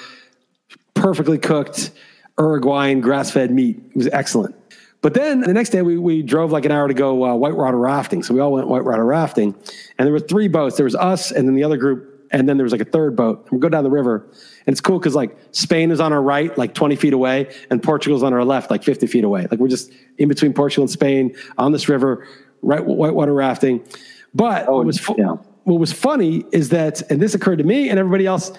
perfectly 0.94 1.38
cooked 1.38 1.92
Uruguayan 2.38 3.00
grass 3.00 3.30
fed 3.30 3.50
meat. 3.50 3.76
It 3.90 3.96
was 3.96 4.08
excellent. 4.08 4.56
But 5.00 5.14
then 5.14 5.40
the 5.40 5.54
next 5.54 5.70
day 5.70 5.82
we, 5.82 5.96
we 5.96 6.22
drove 6.22 6.50
like 6.50 6.64
an 6.64 6.72
hour 6.72 6.88
to 6.88 6.94
go 6.94 7.24
uh, 7.24 7.34
whitewater 7.34 7.78
rafting. 7.78 8.22
So 8.22 8.34
we 8.34 8.40
all 8.40 8.52
went 8.52 8.68
white 8.68 8.84
water 8.84 9.04
rafting, 9.04 9.54
and 9.96 10.06
there 10.06 10.12
were 10.12 10.20
three 10.20 10.48
boats. 10.48 10.76
There 10.76 10.84
was 10.84 10.96
us, 10.96 11.30
and 11.30 11.46
then 11.46 11.54
the 11.54 11.62
other 11.62 11.76
group, 11.76 12.26
and 12.32 12.48
then 12.48 12.56
there 12.56 12.64
was 12.64 12.72
like 12.72 12.80
a 12.80 12.86
third 12.86 13.14
boat. 13.14 13.42
And 13.44 13.52
we 13.52 13.58
go 13.58 13.68
down 13.68 13.84
the 13.84 13.90
river, 13.90 14.26
and 14.66 14.72
it's 14.72 14.80
cool 14.80 14.98
because 14.98 15.14
like 15.14 15.36
Spain 15.52 15.92
is 15.92 16.00
on 16.00 16.12
our 16.12 16.20
right, 16.20 16.56
like 16.58 16.74
20 16.74 16.96
feet 16.96 17.12
away, 17.12 17.54
and 17.70 17.80
Portugal's 17.82 18.24
on 18.24 18.32
our 18.32 18.44
left, 18.44 18.70
like 18.70 18.82
50 18.82 19.06
feet 19.06 19.24
away. 19.24 19.46
Like 19.48 19.60
we're 19.60 19.68
just 19.68 19.92
in 20.18 20.28
between 20.28 20.52
Portugal 20.52 20.82
and 20.82 20.90
Spain 20.90 21.36
on 21.56 21.70
this 21.70 21.88
river, 21.88 22.26
right 22.62 22.84
white 22.84 23.14
water 23.14 23.32
rafting. 23.32 23.86
But 24.34 24.68
oh, 24.68 24.78
what 24.78 24.86
was 24.86 24.98
fu- 24.98 25.14
yeah. 25.16 25.36
what 25.62 25.78
was 25.78 25.92
funny 25.92 26.44
is 26.50 26.70
that, 26.70 27.08
and 27.08 27.22
this 27.22 27.34
occurred 27.34 27.58
to 27.58 27.64
me 27.64 27.88
and 27.88 28.00
everybody 28.00 28.26
else 28.26 28.50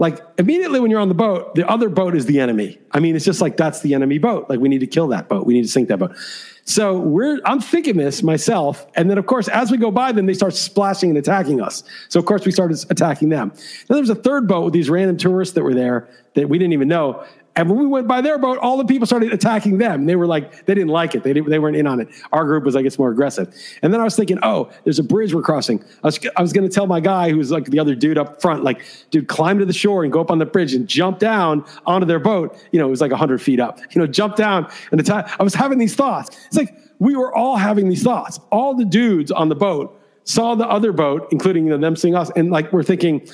like 0.00 0.18
immediately 0.38 0.80
when 0.80 0.90
you're 0.90 0.98
on 0.98 1.08
the 1.08 1.14
boat, 1.14 1.54
the 1.54 1.68
other 1.68 1.90
boat 1.90 2.16
is 2.16 2.24
the 2.24 2.40
enemy. 2.40 2.78
I 2.90 3.00
mean, 3.00 3.14
it's 3.14 3.24
just 3.24 3.42
like 3.42 3.58
that's 3.58 3.82
the 3.82 3.92
enemy 3.92 4.16
boat. 4.16 4.48
Like 4.48 4.58
we 4.58 4.70
need 4.70 4.78
to 4.78 4.86
kill 4.86 5.08
that 5.08 5.28
boat. 5.28 5.44
We 5.44 5.52
need 5.52 5.62
to 5.64 5.68
sink 5.68 5.88
that 5.88 5.98
boat. 5.98 6.16
So 6.64 6.98
we're 6.98 7.38
I'm 7.44 7.60
thinking 7.60 7.98
this 7.98 8.22
myself, 8.22 8.86
and 8.94 9.10
then 9.10 9.18
of 9.18 9.26
course 9.26 9.46
as 9.48 9.70
we 9.70 9.76
go 9.76 9.90
by 9.90 10.12
them, 10.12 10.24
they 10.24 10.32
start 10.32 10.54
splashing 10.54 11.10
and 11.10 11.18
attacking 11.18 11.60
us. 11.60 11.84
So 12.08 12.18
of 12.18 12.24
course 12.24 12.46
we 12.46 12.50
started 12.50 12.82
attacking 12.88 13.28
them. 13.28 13.50
Then 13.50 13.96
there 13.96 14.00
was 14.00 14.08
a 14.08 14.14
third 14.14 14.48
boat 14.48 14.64
with 14.64 14.72
these 14.72 14.88
random 14.88 15.18
tourists 15.18 15.54
that 15.54 15.64
were 15.64 15.74
there 15.74 16.08
that 16.32 16.48
we 16.48 16.56
didn't 16.56 16.72
even 16.72 16.88
know, 16.88 17.22
and 17.56 17.68
when 17.68 17.78
we 17.78 17.86
went 17.86 18.06
by 18.06 18.20
their 18.20 18.38
boat, 18.38 18.58
all 18.58 18.76
the 18.76 18.84
people 18.84 19.06
started 19.06 19.32
attacking 19.32 19.78
them. 19.78 20.06
They 20.06 20.14
were 20.14 20.26
like, 20.26 20.66
they 20.66 20.74
didn't 20.74 20.90
like 20.90 21.16
it. 21.16 21.24
They, 21.24 21.32
didn't, 21.32 21.50
they 21.50 21.58
weren't 21.58 21.76
in 21.76 21.86
on 21.86 22.00
it. 22.00 22.08
Our 22.32 22.44
group 22.44 22.64
was, 22.64 22.76
I 22.76 22.82
guess, 22.82 22.96
more 22.96 23.10
aggressive. 23.10 23.52
And 23.82 23.92
then 23.92 24.00
I 24.00 24.04
was 24.04 24.14
thinking, 24.14 24.38
oh, 24.42 24.70
there's 24.84 25.00
a 25.00 25.02
bridge 25.02 25.34
we're 25.34 25.42
crossing. 25.42 25.82
I 26.04 26.06
was, 26.06 26.20
I 26.36 26.42
was 26.42 26.52
going 26.52 26.68
to 26.68 26.72
tell 26.72 26.86
my 26.86 27.00
guy, 27.00 27.30
who's 27.30 27.50
like 27.50 27.66
the 27.66 27.80
other 27.80 27.96
dude 27.96 28.18
up 28.18 28.40
front, 28.40 28.62
like, 28.62 28.84
dude, 29.10 29.26
climb 29.26 29.58
to 29.58 29.64
the 29.64 29.72
shore 29.72 30.04
and 30.04 30.12
go 30.12 30.20
up 30.20 30.30
on 30.30 30.38
the 30.38 30.46
bridge 30.46 30.74
and 30.74 30.86
jump 30.86 31.18
down 31.18 31.64
onto 31.86 32.06
their 32.06 32.20
boat. 32.20 32.56
You 32.70 32.78
know, 32.78 32.86
it 32.86 32.90
was 32.90 33.00
like 33.00 33.10
100 33.10 33.42
feet 33.42 33.58
up. 33.58 33.80
You 33.94 34.00
know, 34.00 34.06
jump 34.06 34.36
down 34.36 34.70
and 34.92 35.00
attack. 35.00 35.34
I 35.40 35.42
was 35.42 35.54
having 35.54 35.78
these 35.78 35.96
thoughts. 35.96 36.36
It's 36.46 36.56
like 36.56 36.76
we 37.00 37.16
were 37.16 37.34
all 37.34 37.56
having 37.56 37.88
these 37.88 38.04
thoughts. 38.04 38.38
All 38.52 38.74
the 38.74 38.84
dudes 38.84 39.32
on 39.32 39.48
the 39.48 39.56
boat 39.56 40.00
saw 40.22 40.54
the 40.54 40.68
other 40.68 40.92
boat, 40.92 41.26
including 41.32 41.66
them 41.80 41.96
seeing 41.96 42.14
us, 42.14 42.30
and 42.36 42.50
like 42.50 42.72
we're 42.72 42.84
thinking, 42.84 43.28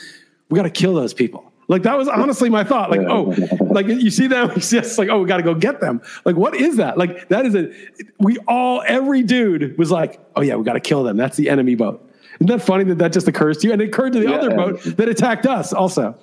we 0.49 0.57
got 0.57 0.63
to 0.63 0.71
kill 0.71 0.95
those 0.95 1.13
people 1.13 1.53
Like 1.69 1.83
that 1.83 1.99
was 1.99 2.09
honestly 2.09 2.49
my 2.49 2.63
thought. 2.63 2.91
Like, 2.91 3.01
oh, 3.01 3.35
like 3.61 3.87
you 3.87 4.11
see 4.11 4.27
them, 4.27 4.51
it's 4.57 4.71
just 4.71 4.99
like, 4.99 5.09
oh, 5.09 5.21
we 5.21 5.27
got 5.27 5.39
to 5.39 5.43
go 5.43 5.55
get 5.55 5.81
them. 5.81 6.01
Like, 6.25 6.37
what 6.37 6.55
is 6.55 6.77
that? 6.77 6.97
Like, 6.97 7.29
that 7.29 7.45
is 7.45 7.55
a. 7.55 7.73
We 8.19 8.39
all, 8.47 8.83
every 8.87 9.23
dude 9.23 9.77
was 9.77 9.91
like, 9.91 10.21
oh 10.37 10.43
yeah, 10.43 10.55
we 10.57 10.65
got 10.65 10.75
to 10.75 10.81
kill 10.81 11.03
them. 11.03 11.17
That's 11.17 11.37
the 11.37 11.49
enemy 11.49 11.75
boat. 11.75 12.03
Isn't 12.37 12.49
that 12.49 12.63
funny 12.63 12.85
that 12.85 12.99
that 12.99 13.13
just 13.13 13.27
occurs 13.29 13.59
to 13.59 13.67
you? 13.69 13.73
And 13.73 13.83
it 13.83 13.89
occurred 13.89 14.13
to 14.13 14.21
the 14.21 14.29
yeah. 14.29 14.37
other 14.37 14.55
boat 14.55 14.83
that 14.85 15.09
attacked 15.09 15.47
us 15.47 15.73
also. 15.73 16.17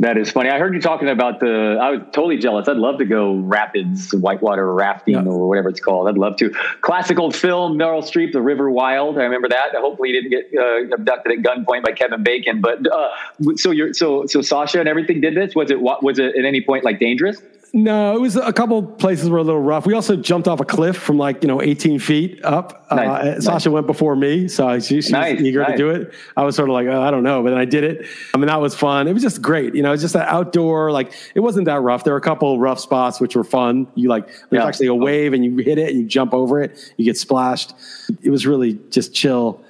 That 0.00 0.18
is 0.18 0.28
funny. 0.28 0.50
I 0.50 0.58
heard 0.58 0.74
you 0.74 0.80
talking 0.80 1.08
about 1.08 1.38
the. 1.38 1.78
I 1.80 1.90
was 1.90 2.00
totally 2.12 2.36
jealous. 2.36 2.66
I'd 2.66 2.78
love 2.78 2.98
to 2.98 3.04
go 3.04 3.36
rapids, 3.36 4.12
whitewater 4.12 4.74
rafting, 4.74 5.14
yeah. 5.14 5.24
or 5.24 5.48
whatever 5.48 5.68
it's 5.68 5.78
called. 5.78 6.08
I'd 6.08 6.18
love 6.18 6.36
to. 6.38 6.50
Classic 6.80 7.16
old 7.16 7.36
film, 7.36 7.78
Meryl 7.78 8.02
Streep, 8.02 8.32
The 8.32 8.42
River 8.42 8.68
Wild. 8.68 9.18
I 9.18 9.22
remember 9.22 9.48
that. 9.50 9.68
Hopefully, 9.74 10.10
you 10.10 10.20
didn't 10.20 10.30
get 10.32 10.58
uh, 10.58 10.94
abducted 10.94 11.38
at 11.38 11.44
gunpoint 11.44 11.84
by 11.84 11.92
Kevin 11.92 12.24
Bacon. 12.24 12.60
But 12.60 12.90
uh, 12.90 13.10
so 13.54 13.70
you're 13.70 13.94
so 13.94 14.26
so 14.26 14.42
Sasha 14.42 14.80
and 14.80 14.88
everything 14.88 15.20
did 15.20 15.36
this. 15.36 15.54
Was 15.54 15.70
it 15.70 15.80
was 15.80 16.18
it 16.18 16.34
at 16.36 16.44
any 16.44 16.60
point 16.60 16.82
like 16.82 16.98
dangerous? 16.98 17.40
No, 17.76 18.14
it 18.14 18.20
was 18.20 18.36
a 18.36 18.52
couple 18.52 18.84
places 18.84 19.28
were 19.28 19.38
a 19.38 19.42
little 19.42 19.60
rough. 19.60 19.84
We 19.84 19.94
also 19.94 20.14
jumped 20.14 20.46
off 20.46 20.60
a 20.60 20.64
cliff 20.64 20.96
from 20.96 21.18
like 21.18 21.42
you 21.42 21.48
know 21.48 21.60
18 21.60 21.98
feet 21.98 22.38
up. 22.44 22.86
Uh, 22.88 22.94
nice. 22.94 23.06
Uh, 23.08 23.40
Sasha 23.40 23.68
went 23.68 23.88
before 23.88 24.14
me, 24.14 24.46
so 24.46 24.78
she, 24.78 25.02
she 25.02 25.10
nice. 25.10 25.38
was 25.38 25.42
eager 25.42 25.64
to 25.64 25.76
do 25.76 25.90
it. 25.90 26.14
I 26.36 26.44
was 26.44 26.54
sort 26.54 26.68
of 26.68 26.72
like, 26.72 26.86
oh, 26.86 27.02
I 27.02 27.10
don't 27.10 27.24
know, 27.24 27.42
but 27.42 27.50
then 27.50 27.58
I 27.58 27.64
did 27.64 27.82
it. 27.82 28.06
I 28.32 28.38
mean, 28.38 28.46
that 28.46 28.60
was 28.60 28.76
fun. 28.76 29.08
It 29.08 29.12
was 29.12 29.24
just 29.24 29.42
great. 29.42 29.74
You 29.74 29.82
know, 29.82 29.90
it's 29.90 30.02
just 30.02 30.14
that 30.14 30.28
outdoor. 30.28 30.92
Like 30.92 31.14
it 31.34 31.40
wasn't 31.40 31.64
that 31.64 31.80
rough. 31.80 32.04
There 32.04 32.12
were 32.12 32.18
a 32.18 32.22
couple 32.22 32.60
rough 32.60 32.78
spots 32.78 33.20
which 33.20 33.34
were 33.34 33.42
fun. 33.42 33.88
You 33.96 34.08
like 34.08 34.28
there's 34.28 34.62
yeah. 34.62 34.66
actually 34.66 34.86
a 34.86 34.94
wave 34.94 35.32
and 35.32 35.44
you 35.44 35.56
hit 35.56 35.76
it 35.76 35.90
and 35.90 35.98
you 35.98 36.06
jump 36.06 36.32
over 36.32 36.62
it. 36.62 36.78
You 36.96 37.04
get 37.04 37.18
splashed. 37.18 37.74
It 38.22 38.30
was 38.30 38.46
really 38.46 38.78
just 38.90 39.12
chill. 39.12 39.60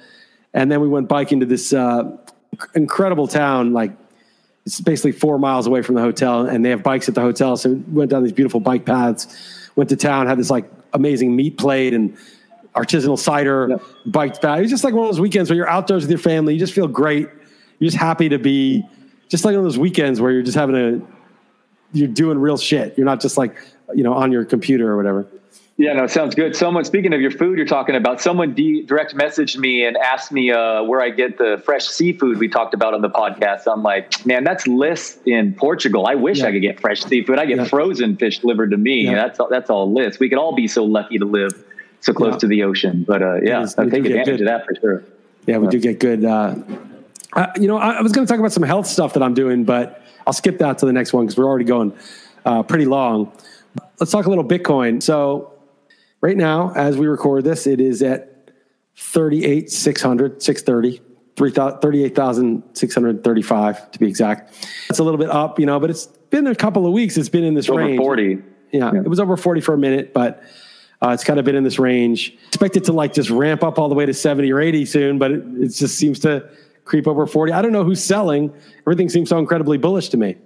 And 0.53 0.71
then 0.71 0.79
we 0.79 0.87
went 0.87 1.07
biking 1.07 1.39
to 1.39 1.47
this 1.47 1.73
uh, 1.73 2.15
incredible 2.75 3.27
town, 3.27 3.73
like 3.73 3.93
it's 4.65 4.81
basically 4.81 5.11
four 5.11 5.37
miles 5.37 5.67
away 5.67 5.81
from 5.81 5.95
the 5.95 6.01
hotel, 6.01 6.45
and 6.45 6.65
they 6.65 6.69
have 6.71 6.81
bikes 6.81 7.07
at 7.07 7.15
the 7.15 7.21
hotel. 7.21 7.55
So 7.55 7.69
we 7.71 7.77
went 7.93 8.11
down 8.11 8.23
these 8.23 8.33
beautiful 8.33 8.59
bike 8.59 8.85
paths, 8.85 9.69
went 9.75 9.89
to 9.91 9.95
town, 9.95 10.27
had 10.27 10.39
this 10.39 10.49
like 10.49 10.69
amazing 10.93 11.35
meat 11.35 11.57
plate 11.57 11.93
and 11.93 12.17
artisanal 12.75 13.17
cider, 13.17 13.67
yep. 13.69 13.81
biked 14.07 14.41
back. 14.41 14.59
It 14.59 14.63
was 14.63 14.71
just 14.71 14.83
like 14.83 14.93
one 14.93 15.05
of 15.05 15.11
those 15.11 15.21
weekends 15.21 15.49
where 15.49 15.57
you're 15.57 15.69
outdoors 15.69 16.03
with 16.03 16.09
your 16.09 16.19
family. 16.19 16.53
You 16.53 16.59
just 16.59 16.73
feel 16.73 16.87
great. 16.87 17.29
You're 17.79 17.89
just 17.89 17.97
happy 17.97 18.27
to 18.29 18.39
be 18.39 18.83
just 19.29 19.45
like 19.45 19.53
one 19.53 19.59
of 19.59 19.65
those 19.65 19.77
weekends 19.77 20.19
where 20.19 20.31
you're 20.31 20.43
just 20.43 20.57
having 20.57 20.75
a, 20.75 21.01
you're 21.93 22.07
doing 22.07 22.37
real 22.37 22.57
shit. 22.57 22.97
You're 22.97 23.05
not 23.05 23.21
just 23.21 23.37
like, 23.37 23.55
you 23.93 24.03
know, 24.03 24.13
on 24.13 24.31
your 24.31 24.45
computer 24.45 24.91
or 24.91 24.97
whatever. 24.97 25.27
Yeah, 25.77 25.91
no, 25.91 26.07
sounds 26.07 26.35
good. 26.35 26.55
Someone, 26.55 26.85
speaking 26.85 27.13
of 27.13 27.19
your 27.19 27.31
food, 27.31 27.57
you're 27.57 27.67
talking 27.67 27.95
about, 27.95 28.21
someone 28.21 28.53
de- 28.53 28.83
direct 28.83 29.13
messaged 29.13 29.57
me 29.57 29.85
and 29.85 29.97
asked 29.97 30.31
me 30.31 30.49
uh, 30.49 30.83
where 30.83 31.01
I 31.01 31.09
get 31.09 31.37
the 31.37 31.61
fresh 31.65 31.85
seafood 31.85 32.37
we 32.37 32.47
talked 32.47 32.73
about 32.73 32.93
on 32.93 33.01
the 33.01 33.09
podcast. 33.09 33.63
I'm 33.67 33.83
like, 33.83 34.25
man, 34.25 34.45
that's 34.45 34.67
Liss 34.67 35.19
in 35.25 35.53
Portugal. 35.53 36.07
I 36.07 36.15
wish 36.15 36.39
yeah. 36.39 36.45
I 36.45 36.51
could 36.53 36.61
get 36.61 36.79
fresh 36.79 37.03
seafood. 37.03 37.39
I 37.39 37.45
get 37.45 37.57
yeah. 37.57 37.65
frozen 37.65 38.15
fish 38.15 38.39
delivered 38.39 38.71
to 38.71 38.77
me. 38.77 39.03
Yeah. 39.03 39.15
That's 39.15 39.37
all, 39.37 39.49
that's 39.49 39.69
all 39.69 39.91
Liss. 39.91 40.17
We 40.17 40.29
could 40.29 40.37
all 40.37 40.55
be 40.55 40.69
so 40.69 40.85
lucky 40.85 41.17
to 41.17 41.25
live 41.25 41.51
so 41.99 42.13
close 42.13 42.37
to 42.37 42.47
the 42.47 42.63
ocean. 42.63 43.03
But 43.05 43.21
uh, 43.21 43.41
yeah, 43.41 43.67
I'll 43.77 43.89
take 43.89 44.05
advantage 44.05 44.39
of 44.39 44.47
that 44.47 44.65
for 44.65 44.75
sure. 44.75 45.03
Yeah, 45.45 45.57
we 45.57 45.67
do 45.67 45.79
get 45.79 45.99
good. 45.99 46.23
Uh, 46.23 46.55
uh, 47.33 47.47
you 47.59 47.67
know, 47.67 47.77
I, 47.77 47.95
I 47.95 48.01
was 48.01 48.13
going 48.13 48.25
to 48.25 48.31
talk 48.31 48.39
about 48.39 48.53
some 48.53 48.63
health 48.63 48.87
stuff 48.87 49.13
that 49.13 49.23
I'm 49.23 49.33
doing, 49.33 49.65
but 49.65 50.01
I'll 50.25 50.33
skip 50.33 50.59
that 50.59 50.77
to 50.77 50.85
the 50.85 50.93
next 50.93 51.11
one 51.11 51.25
because 51.25 51.37
we're 51.37 51.47
already 51.47 51.65
going 51.65 51.93
uh, 52.45 52.63
pretty 52.63 52.85
long. 52.85 53.33
Let's 53.99 54.13
talk 54.13 54.25
a 54.25 54.29
little 54.29 54.45
Bitcoin. 54.45 55.03
So 55.03 55.51
Right 56.21 56.37
now, 56.37 56.71
as 56.75 56.97
we 56.97 57.07
record 57.07 57.43
this, 57.43 57.67
it 57.67 57.79
is 57.79 58.01
at 58.01 58.51
38,600, 58.95 60.41
630. 60.41 61.01
38,635 61.37 63.91
to 63.91 63.99
be 63.99 64.07
exact. 64.07 64.67
It's 64.89 64.99
a 64.99 65.03
little 65.03 65.17
bit 65.17 65.29
up, 65.29 65.59
you 65.59 65.65
know, 65.65 65.81
but 65.81 65.89
it's 65.89 66.05
been 66.29 66.47
a 66.47 66.55
couple 66.55 66.85
of 66.85 66.93
weeks. 66.93 67.17
It's 67.17 67.27
been 67.27 67.43
in 67.43 67.55
this 67.55 67.69
over 67.69 67.81
range. 67.81 67.97
40. 67.97 68.37
Yeah, 68.71 68.91
yeah, 68.93 69.01
it 69.01 69.09
was 69.09 69.19
over 69.19 69.35
40 69.35 69.59
for 69.59 69.73
a 69.73 69.77
minute, 69.77 70.13
but 70.13 70.43
uh, 71.01 71.09
it's 71.09 71.25
kind 71.25 71.39
of 71.39 71.45
been 71.45 71.55
in 71.55 71.63
this 71.63 71.77
range. 71.77 72.37
Expect 72.47 72.77
it 72.77 72.85
to 72.85 72.93
like 72.93 73.13
just 73.13 73.29
ramp 73.29 73.63
up 73.63 73.77
all 73.79 73.89
the 73.89 73.95
way 73.95 74.05
to 74.05 74.13
70 74.13 74.51
or 74.51 74.61
80 74.61 74.85
soon, 74.85 75.19
but 75.19 75.31
it, 75.31 75.43
it 75.57 75.69
just 75.69 75.97
seems 75.97 76.19
to 76.19 76.49
creep 76.85 77.07
over 77.07 77.27
40. 77.27 77.51
I 77.51 77.61
don't 77.61 77.71
know 77.71 77.83
who's 77.83 78.03
selling. 78.03 78.53
Everything 78.81 79.09
seems 79.09 79.29
so 79.29 79.37
incredibly 79.37 79.77
bullish 79.77 80.09
to 80.09 80.17
me. 80.17 80.37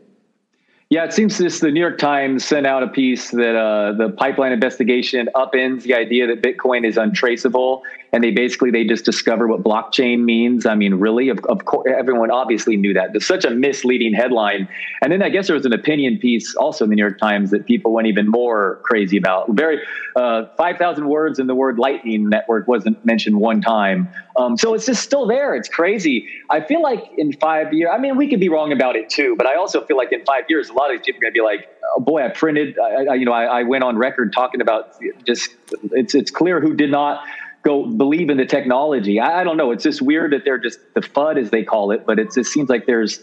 Yeah, 0.89 1.03
it 1.03 1.13
seems 1.13 1.37
this 1.37 1.59
the 1.59 1.69
New 1.69 1.79
York 1.79 1.99
Times 1.99 2.43
sent 2.43 2.65
out 2.65 2.81
a 2.81 2.87
piece 2.87 3.29
that 3.29 3.55
uh, 3.55 3.91
the 3.91 4.09
pipeline 4.09 4.51
investigation 4.51 5.29
upends 5.35 5.83
the 5.83 5.93
idea 5.93 6.25
that 6.25 6.41
Bitcoin 6.41 6.83
is 6.83 6.97
untraceable, 6.97 7.83
and 8.12 8.24
they 8.24 8.32
basically 8.32 8.72
they 8.72 8.84
just 8.84 9.05
discover 9.05 9.47
what 9.47 9.64
blockchain 9.64 10.24
means. 10.24 10.66
I 10.66 10.76
mean, 10.76 10.95
really, 10.95 11.30
of, 11.30 11.39
of 11.45 11.66
course, 11.66 11.91
everyone 11.97 12.32
obviously 12.32 12.78
knew 12.78 12.93
that. 12.93 13.16
It's 13.16 13.26
such 13.26 13.45
a 13.45 13.51
misleading 13.51 14.14
headline. 14.14 14.68
And 15.01 15.12
then 15.12 15.22
I 15.22 15.30
guess 15.30 15.47
there 15.47 15.55
was 15.55 15.66
an 15.66 15.74
opinion 15.74 16.18
piece 16.20 16.55
also 16.55 16.84
in 16.84 16.89
the 16.89 16.95
New 16.95 17.03
York 17.03 17.20
Times 17.20 17.51
that 17.51 17.66
people 17.66 17.93
went 17.93 18.07
even 18.07 18.28
more 18.28 18.80
crazy 18.84 19.18
about. 19.18 19.51
Very 19.51 19.82
uh, 20.16 20.45
five 20.57 20.78
thousand 20.78 21.07
words, 21.07 21.39
and 21.39 21.49
the 21.49 21.55
word 21.55 21.78
Lightning 21.80 22.30
Network 22.30 22.68
wasn't 22.68 23.03
mentioned 23.05 23.38
one 23.39 23.62
time. 23.62 24.10
Um, 24.36 24.57
so 24.57 24.74
it's 24.74 24.86
just 24.86 25.03
still 25.03 25.28
there. 25.28 25.53
It's 25.55 25.70
crazy. 25.70 26.28
I 26.49 26.62
feel 26.62 26.82
like 26.82 27.03
in 27.18 27.34
five 27.34 27.74
years, 27.74 27.89
I 27.93 27.97
mean, 27.97 28.16
we 28.16 28.30
could 28.30 28.39
be 28.39 28.49
wrong 28.49 28.72
about 28.72 28.95
it 28.95 29.10
too, 29.10 29.36
but 29.38 29.45
I 29.45 29.55
also 29.55 29.84
feel 29.86 29.97
like 29.97 30.12
in 30.12 30.24
five 30.24 30.45
years 30.47 30.70
a 30.70 30.74
lot 30.74 30.91
of 30.91 30.97
these 30.97 31.05
people 31.05 31.20
are 31.20 31.24
going 31.24 31.34
to 31.34 31.38
be 31.38 31.43
like, 31.43 31.68
oh 31.95 31.99
boy, 31.99 32.24
I 32.24 32.30
printed, 32.30 32.78
I, 32.80 33.12
I, 33.12 33.14
you 33.16 33.26
know, 33.26 33.34
I, 33.34 33.60
I 33.60 33.64
went 33.64 33.84
on 33.84 33.97
record 33.97 34.32
talking 34.32 34.62
about 34.62 34.95
just, 35.26 35.49
it's, 35.91 36.16
it's 36.16 36.32
clear 36.32 36.62
who 36.62 36.74
did 36.74 36.91
not 36.91 37.22
go 37.64 37.86
believe 37.86 38.30
in 38.30 38.38
the 38.38 38.45
technology. 38.45 39.20
I, 39.20 39.41
I 39.41 39.43
don't 39.43 39.57
know. 39.57 39.72
It's 39.72 39.84
just 39.84 40.01
weird 40.01 40.34
that 40.34 40.43
they're 40.45 40.60
just 40.60 40.80
the 40.93 41.01
FUD 41.01 41.38
as 41.38 41.49
they 41.49 41.64
call 41.64 41.91
it, 41.91 42.05
but 42.05 42.20
it 42.20 42.30
just 42.34 42.51
seems 42.51 42.70
like 42.70 42.86
there's, 42.86 43.20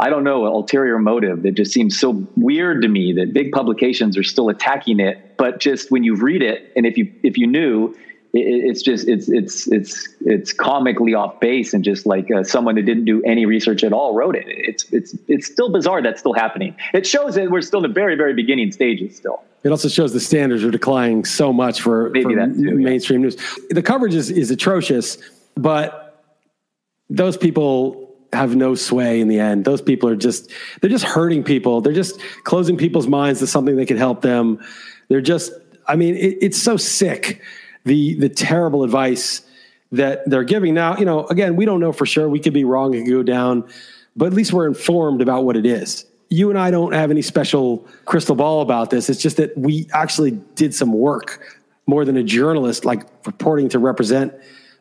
I 0.00 0.10
don't 0.10 0.24
know, 0.24 0.46
an 0.46 0.52
ulterior 0.52 0.98
motive. 0.98 1.44
It 1.44 1.54
just 1.54 1.72
seems 1.72 1.98
so 1.98 2.26
weird 2.36 2.82
to 2.82 2.88
me 2.88 3.12
that 3.14 3.32
big 3.32 3.52
publications 3.52 4.16
are 4.16 4.22
still 4.22 4.48
attacking 4.48 5.00
it. 5.00 5.18
But 5.36 5.60
just 5.60 5.90
when 5.90 6.04
you 6.04 6.14
read 6.16 6.42
it, 6.42 6.62
and 6.76 6.86
if 6.86 6.96
you 6.96 7.08
if 7.22 7.36
you 7.36 7.46
knew, 7.46 7.94
it's 8.34 8.82
just 8.82 9.06
it's 9.06 9.28
it's 9.28 9.68
it's 9.68 10.08
it's 10.22 10.52
comically 10.52 11.14
off 11.14 11.38
base 11.38 11.72
and 11.72 11.84
just 11.84 12.04
like 12.04 12.30
uh, 12.30 12.42
someone 12.42 12.74
that 12.74 12.82
didn't 12.82 13.04
do 13.04 13.22
any 13.22 13.46
research 13.46 13.84
at 13.84 13.92
all 13.92 14.14
wrote 14.14 14.34
it. 14.34 14.44
It's 14.48 14.84
it's 14.92 15.16
it's 15.28 15.46
still 15.46 15.70
bizarre 15.70 16.02
that's 16.02 16.20
still 16.20 16.32
happening. 16.34 16.74
It 16.92 17.06
shows 17.06 17.36
that 17.36 17.50
we're 17.50 17.62
still 17.62 17.84
in 17.84 17.90
the 17.90 17.94
very 17.94 18.16
very 18.16 18.34
beginning 18.34 18.72
stages 18.72 19.16
still. 19.16 19.42
It 19.62 19.70
also 19.70 19.88
shows 19.88 20.12
the 20.12 20.20
standards 20.20 20.64
are 20.64 20.70
declining 20.70 21.24
so 21.24 21.52
much 21.52 21.80
for, 21.80 22.10
for 22.10 22.14
too, 22.14 22.52
mainstream 22.54 23.20
yeah. 23.20 23.30
news. 23.30 23.58
The 23.70 23.82
coverage 23.82 24.14
is 24.14 24.30
is 24.30 24.50
atrocious, 24.50 25.16
but 25.56 26.24
those 27.08 27.36
people 27.36 28.16
have 28.32 28.56
no 28.56 28.74
sway 28.74 29.20
in 29.20 29.28
the 29.28 29.38
end. 29.38 29.64
Those 29.64 29.80
people 29.80 30.08
are 30.08 30.16
just 30.16 30.50
they're 30.80 30.90
just 30.90 31.04
hurting 31.04 31.44
people. 31.44 31.80
They're 31.82 31.92
just 31.92 32.20
closing 32.42 32.76
people's 32.76 33.06
minds 33.06 33.38
to 33.40 33.46
something 33.46 33.76
that 33.76 33.86
can 33.86 33.96
help 33.96 34.22
them. 34.22 34.58
They're 35.08 35.20
just 35.20 35.52
I 35.86 35.94
mean 35.94 36.16
it, 36.16 36.38
it's 36.42 36.60
so 36.60 36.76
sick 36.76 37.40
the 37.84 38.14
the 38.14 38.28
terrible 38.28 38.82
advice 38.82 39.42
that 39.92 40.28
they're 40.28 40.44
giving. 40.44 40.74
Now, 40.74 40.96
you 40.96 41.04
know, 41.04 41.26
again, 41.26 41.56
we 41.56 41.64
don't 41.64 41.80
know 41.80 41.92
for 41.92 42.06
sure. 42.06 42.28
We 42.28 42.40
could 42.40 42.52
be 42.52 42.64
wrong 42.64 42.94
and 42.94 43.08
go 43.08 43.22
down, 43.22 43.68
but 44.16 44.26
at 44.26 44.32
least 44.32 44.52
we're 44.52 44.66
informed 44.66 45.22
about 45.22 45.44
what 45.44 45.56
it 45.56 45.66
is. 45.66 46.04
You 46.30 46.50
and 46.50 46.58
I 46.58 46.70
don't 46.70 46.92
have 46.92 47.10
any 47.10 47.22
special 47.22 47.86
crystal 48.06 48.34
ball 48.34 48.60
about 48.60 48.90
this. 48.90 49.08
It's 49.08 49.20
just 49.20 49.36
that 49.36 49.56
we 49.56 49.86
actually 49.92 50.32
did 50.56 50.74
some 50.74 50.92
work 50.92 51.58
more 51.86 52.04
than 52.04 52.16
a 52.16 52.24
journalist, 52.24 52.84
like 52.84 53.02
reporting 53.26 53.68
to 53.68 53.78
represent 53.78 54.34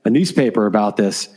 a 0.05 0.09
newspaper 0.09 0.65
about 0.65 0.97
this. 0.97 1.29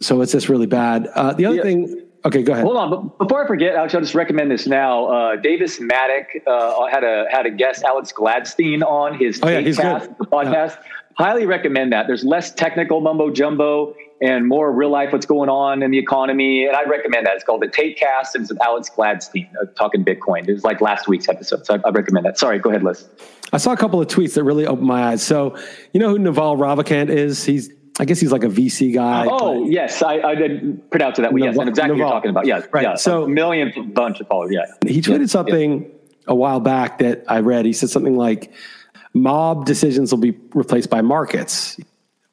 So 0.00 0.20
it's 0.20 0.32
just 0.32 0.48
really 0.48 0.66
bad. 0.66 1.06
Uh, 1.06 1.32
the 1.32 1.46
other 1.46 1.56
yeah. 1.56 1.62
thing, 1.62 2.02
okay, 2.24 2.42
go 2.42 2.52
ahead. 2.52 2.64
Hold 2.64 2.76
on, 2.76 2.90
but 2.90 3.18
before 3.18 3.44
I 3.44 3.46
forget, 3.46 3.76
actually, 3.76 3.98
I'll 3.98 4.02
just 4.02 4.16
recommend 4.16 4.50
this 4.50 4.66
now. 4.66 5.06
Uh, 5.06 5.36
Davis 5.36 5.80
Maddock 5.80 6.26
uh, 6.46 6.86
had 6.88 7.04
a 7.04 7.26
had 7.30 7.46
a 7.46 7.50
guest, 7.50 7.84
Alex 7.84 8.12
Gladstein, 8.12 8.82
on 8.82 9.16
his 9.16 9.40
oh, 9.42 9.48
yeah, 9.48 9.60
he's 9.60 9.78
good. 9.78 10.02
podcast. 10.32 10.76
Yeah 10.82 10.88
highly 11.16 11.46
recommend 11.46 11.92
that. 11.92 12.06
There's 12.06 12.24
less 12.24 12.52
technical 12.52 13.00
mumbo 13.00 13.30
jumbo 13.30 13.94
and 14.22 14.46
more 14.46 14.70
real 14.70 14.90
life 14.90 15.12
what's 15.12 15.26
going 15.26 15.48
on 15.48 15.82
in 15.82 15.90
the 15.90 15.98
economy. 15.98 16.64
And 16.64 16.76
I 16.76 16.84
recommend 16.84 17.26
that. 17.26 17.34
It's 17.34 17.44
called 17.44 17.60
the 17.60 17.68
Tate 17.68 17.98
Cast 17.98 18.36
and 18.36 18.42
it's 18.42 18.52
with 18.52 18.62
Alex 18.62 18.88
Gladstein 18.88 19.50
uh, 19.60 19.66
talking 19.76 20.04
Bitcoin. 20.04 20.48
It 20.48 20.52
was 20.52 20.64
like 20.64 20.80
last 20.80 21.08
week's 21.08 21.28
episode. 21.28 21.66
So 21.66 21.74
I, 21.74 21.88
I, 21.88 21.90
recommend 21.90 22.26
that. 22.26 22.38
Sorry, 22.38 22.58
go 22.60 22.70
ahead, 22.70 22.84
Liss. 22.84 23.08
I 23.52 23.58
saw 23.58 23.72
a 23.72 23.76
couple 23.76 24.00
of 24.00 24.06
tweets 24.06 24.34
that 24.34 24.44
really 24.44 24.66
opened 24.66 24.86
my 24.86 25.08
eyes. 25.08 25.22
So 25.24 25.58
you 25.92 26.00
know 26.00 26.10
who 26.10 26.18
Naval 26.18 26.56
Ravikant 26.56 27.08
is? 27.08 27.44
He's 27.44 27.70
I 27.98 28.06
guess 28.06 28.20
he's 28.20 28.32
like 28.32 28.44
a 28.44 28.48
VC 28.48 28.94
guy. 28.94 29.26
Oh 29.28 29.66
yes, 29.66 30.02
I, 30.02 30.20
I 30.20 30.34
did 30.34 30.90
pronounce 30.90 31.18
it 31.18 31.22
that. 31.22 31.32
Naval, 31.32 31.48
yes, 31.48 31.58
and 31.58 31.68
exactly 31.68 31.96
Naval. 31.96 32.06
what 32.06 32.12
you're 32.12 32.20
talking 32.20 32.30
about. 32.30 32.46
Yeah, 32.46 32.62
right. 32.72 32.82
Yeah, 32.82 32.94
so 32.94 33.24
a 33.24 33.28
million 33.28 33.92
bunch 33.92 34.20
of 34.20 34.28
followers. 34.28 34.52
Yeah. 34.52 34.88
He 34.88 35.02
tweeted 35.02 35.20
yeah. 35.20 35.26
something 35.26 35.82
yeah. 35.82 35.88
a 36.28 36.34
while 36.34 36.60
back 36.60 36.98
that 36.98 37.24
I 37.28 37.40
read. 37.40 37.66
He 37.66 37.74
said 37.74 37.90
something 37.90 38.16
like 38.16 38.50
mob 39.14 39.66
decisions 39.66 40.12
will 40.12 40.20
be 40.20 40.38
replaced 40.54 40.90
by 40.90 41.02
markets 41.02 41.78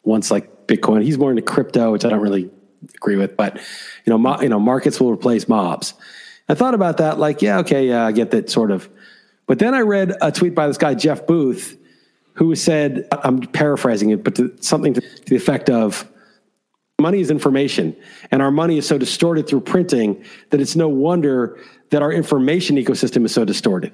once 0.04 0.32
like 0.32 0.68
Bitcoin. 0.68 1.04
He's 1.04 1.18
more 1.18 1.30
into 1.30 1.42
crypto, 1.42 1.92
which 1.92 2.06
I 2.06 2.10
don't 2.10 2.22
really 2.22 2.50
agree 2.96 3.18
with, 3.18 3.36
but 3.36 3.58
you 3.58 4.12
know, 4.12 4.18
mo- 4.18 4.42
you 4.42 4.50
know, 4.50 4.60
markets 4.60 5.00
will 5.00 5.12
replace 5.12 5.48
mobs. 5.48 5.94
I 6.48 6.56
thought 6.56 6.74
about 6.74 6.98
that, 6.98 7.20
like, 7.20 7.42
yeah, 7.42 7.60
okay, 7.60 7.88
yeah, 7.88 8.06
I 8.06 8.12
get 8.12 8.32
that 8.32 8.50
sort 8.50 8.72
of. 8.72 8.90
But 9.46 9.60
then 9.60 9.74
I 9.74 9.82
read 9.82 10.16
a 10.22 10.32
tweet 10.32 10.56
by 10.56 10.68
this 10.68 10.78
guy 10.78 10.96
Jeff 10.96 11.28
Booth, 11.28 11.78
who 12.34 12.56
said, 12.56 13.08
I'm 13.12 13.42
paraphrasing 13.42 14.12
it, 14.12 14.24
but 14.24 14.36
to, 14.36 14.56
something 14.62 14.94
to, 14.94 15.02
to 15.02 15.26
the 15.26 15.36
effect 15.36 15.70
of, 15.70 16.10
money 17.00 17.22
is 17.22 17.32
information, 17.32 17.96
and 18.32 18.42
our 18.42 18.52
money 18.52 18.78
is 18.78 18.88
so 18.88 18.98
distorted 18.98 19.48
through 19.48 19.62
printing 19.62 20.24
that 20.50 20.60
it's 20.60 20.76
no 20.76 20.88
wonder 20.88 21.60
that 21.92 22.02
our 22.02 22.12
information 22.12 22.76
ecosystem 22.76 23.26
is 23.26 23.34
so 23.34 23.46
distorted. 23.46 23.94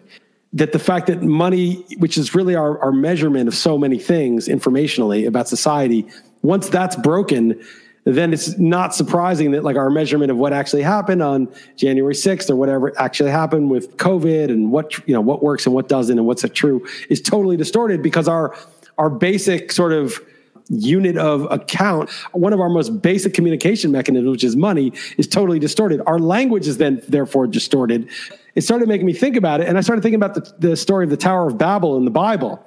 That 0.56 0.72
the 0.72 0.80
fact 0.80 1.08
that 1.08 1.22
money, 1.22 1.86
which 1.98 2.18
is 2.18 2.34
really 2.34 2.56
our, 2.56 2.80
our 2.80 2.92
measurement 2.92 3.48
of 3.48 3.56
so 3.56 3.78
many 3.78 4.00
things 4.00 4.48
informationally 4.48 5.28
about 5.28 5.48
society, 5.48 6.08
once 6.42 6.70
that's 6.70 6.96
broken, 6.96 7.62
then 8.06 8.34
it's 8.34 8.58
not 8.58 8.94
surprising 8.94 9.52
that 9.52 9.64
like 9.64 9.76
our 9.76 9.90
measurement 9.90 10.32
of 10.32 10.38
what 10.38 10.54
actually 10.54 10.84
happened 10.84 11.22
on 11.22 11.52
January 11.76 12.14
6th 12.14 12.50
or 12.50 12.56
whatever 12.56 12.98
actually 13.00 13.32
happened 13.32 13.70
with 13.70 13.98
COVID 13.98 14.50
and 14.50 14.72
what 14.72 14.96
you 15.08 15.14
know 15.14 15.22
what 15.22 15.44
works 15.44 15.66
and 15.66 15.74
what 15.74 15.90
doesn't 15.90 16.18
and 16.18 16.28
what's 16.28 16.44
a 16.44 16.50
true 16.50 16.86
is 17.10 17.20
totally 17.20 17.58
distorted 17.58 18.04
because 18.04 18.28
our 18.28 18.56
our 18.98 19.10
basic 19.10 19.72
sort 19.72 19.92
of 19.92 20.22
unit 20.70 21.18
of 21.18 21.48
account, 21.52 22.10
one 22.32 22.54
of 22.54 22.60
our 22.60 22.70
most 22.70 23.02
basic 23.02 23.34
communication 23.34 23.92
mechanisms, 23.92 24.30
which 24.30 24.44
is 24.44 24.56
money, 24.56 24.92
is 25.18 25.28
totally 25.28 25.60
distorted. 25.60 26.02
Our 26.08 26.20
language 26.20 26.68
is 26.68 26.78
then 26.78 27.02
therefore 27.08 27.48
distorted. 27.48 28.10
It 28.56 28.62
started 28.62 28.88
making 28.88 29.06
me 29.06 29.14
think 29.14 29.36
about 29.36 29.62
it, 29.62 29.68
and 29.68 29.78
I 29.78 29.82
started 29.82 30.02
thinking 30.02 30.22
about 30.22 30.34
the, 30.34 30.70
the 30.70 30.76
story 30.78 31.04
of 31.04 31.10
the 31.10 31.18
Tower 31.18 31.48
of 31.48 31.58
Babel 31.58 31.98
in 31.98 32.06
the 32.06 32.12
Bible. 32.12 32.66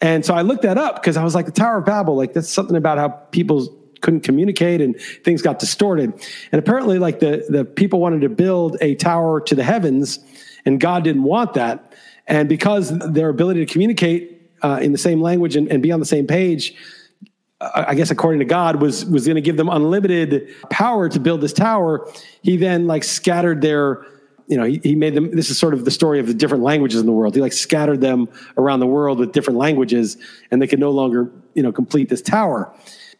And 0.00 0.24
so 0.24 0.34
I 0.34 0.42
looked 0.42 0.62
that 0.62 0.78
up 0.78 0.96
because 0.96 1.16
I 1.16 1.24
was 1.24 1.34
like, 1.34 1.46
the 1.46 1.52
Tower 1.52 1.78
of 1.78 1.86
Babel, 1.86 2.16
like 2.16 2.32
that's 2.32 2.48
something 2.48 2.76
about 2.76 2.98
how 2.98 3.08
people 3.08 3.74
couldn't 4.00 4.20
communicate 4.20 4.80
and 4.80 4.98
things 5.24 5.42
got 5.42 5.58
distorted. 5.58 6.12
And 6.52 6.58
apparently, 6.58 6.98
like 6.98 7.20
the, 7.20 7.44
the 7.48 7.64
people 7.64 8.00
wanted 8.00 8.20
to 8.22 8.28
build 8.28 8.76
a 8.80 8.94
tower 8.94 9.40
to 9.42 9.54
the 9.54 9.64
heavens, 9.64 10.18
and 10.64 10.80
God 10.80 11.04
didn't 11.04 11.22
want 11.22 11.54
that. 11.54 11.94
And 12.26 12.48
because 12.48 12.96
their 12.98 13.28
ability 13.28 13.64
to 13.64 13.72
communicate 13.72 14.50
uh, 14.62 14.80
in 14.82 14.92
the 14.92 14.98
same 14.98 15.22
language 15.22 15.56
and, 15.56 15.68
and 15.68 15.82
be 15.82 15.92
on 15.92 16.00
the 16.00 16.06
same 16.06 16.26
page 16.26 16.74
I 17.60 17.96
guess 17.96 18.10
according 18.12 18.38
to 18.38 18.44
God 18.44 18.80
was 18.80 19.04
was 19.04 19.26
going 19.26 19.34
to 19.34 19.40
give 19.40 19.56
them 19.56 19.68
unlimited 19.68 20.54
power 20.70 21.08
to 21.08 21.18
build 21.18 21.40
this 21.40 21.52
tower. 21.52 22.08
He 22.42 22.56
then 22.56 22.86
like 22.86 23.02
scattered 23.02 23.62
their, 23.62 24.06
you 24.48 24.56
know, 24.56 24.64
he, 24.64 24.80
he 24.82 24.96
made 24.96 25.14
them. 25.14 25.30
This 25.30 25.50
is 25.50 25.58
sort 25.58 25.74
of 25.74 25.84
the 25.84 25.90
story 25.90 26.18
of 26.18 26.26
the 26.26 26.34
different 26.34 26.64
languages 26.64 27.00
in 27.00 27.06
the 27.06 27.12
world. 27.12 27.34
He 27.34 27.40
like 27.40 27.52
scattered 27.52 28.00
them 28.00 28.28
around 28.56 28.80
the 28.80 28.86
world 28.86 29.18
with 29.18 29.32
different 29.32 29.58
languages, 29.58 30.16
and 30.50 30.60
they 30.60 30.66
could 30.66 30.80
no 30.80 30.90
longer, 30.90 31.30
you 31.54 31.62
know, 31.62 31.70
complete 31.70 32.08
this 32.08 32.22
tower. 32.22 32.72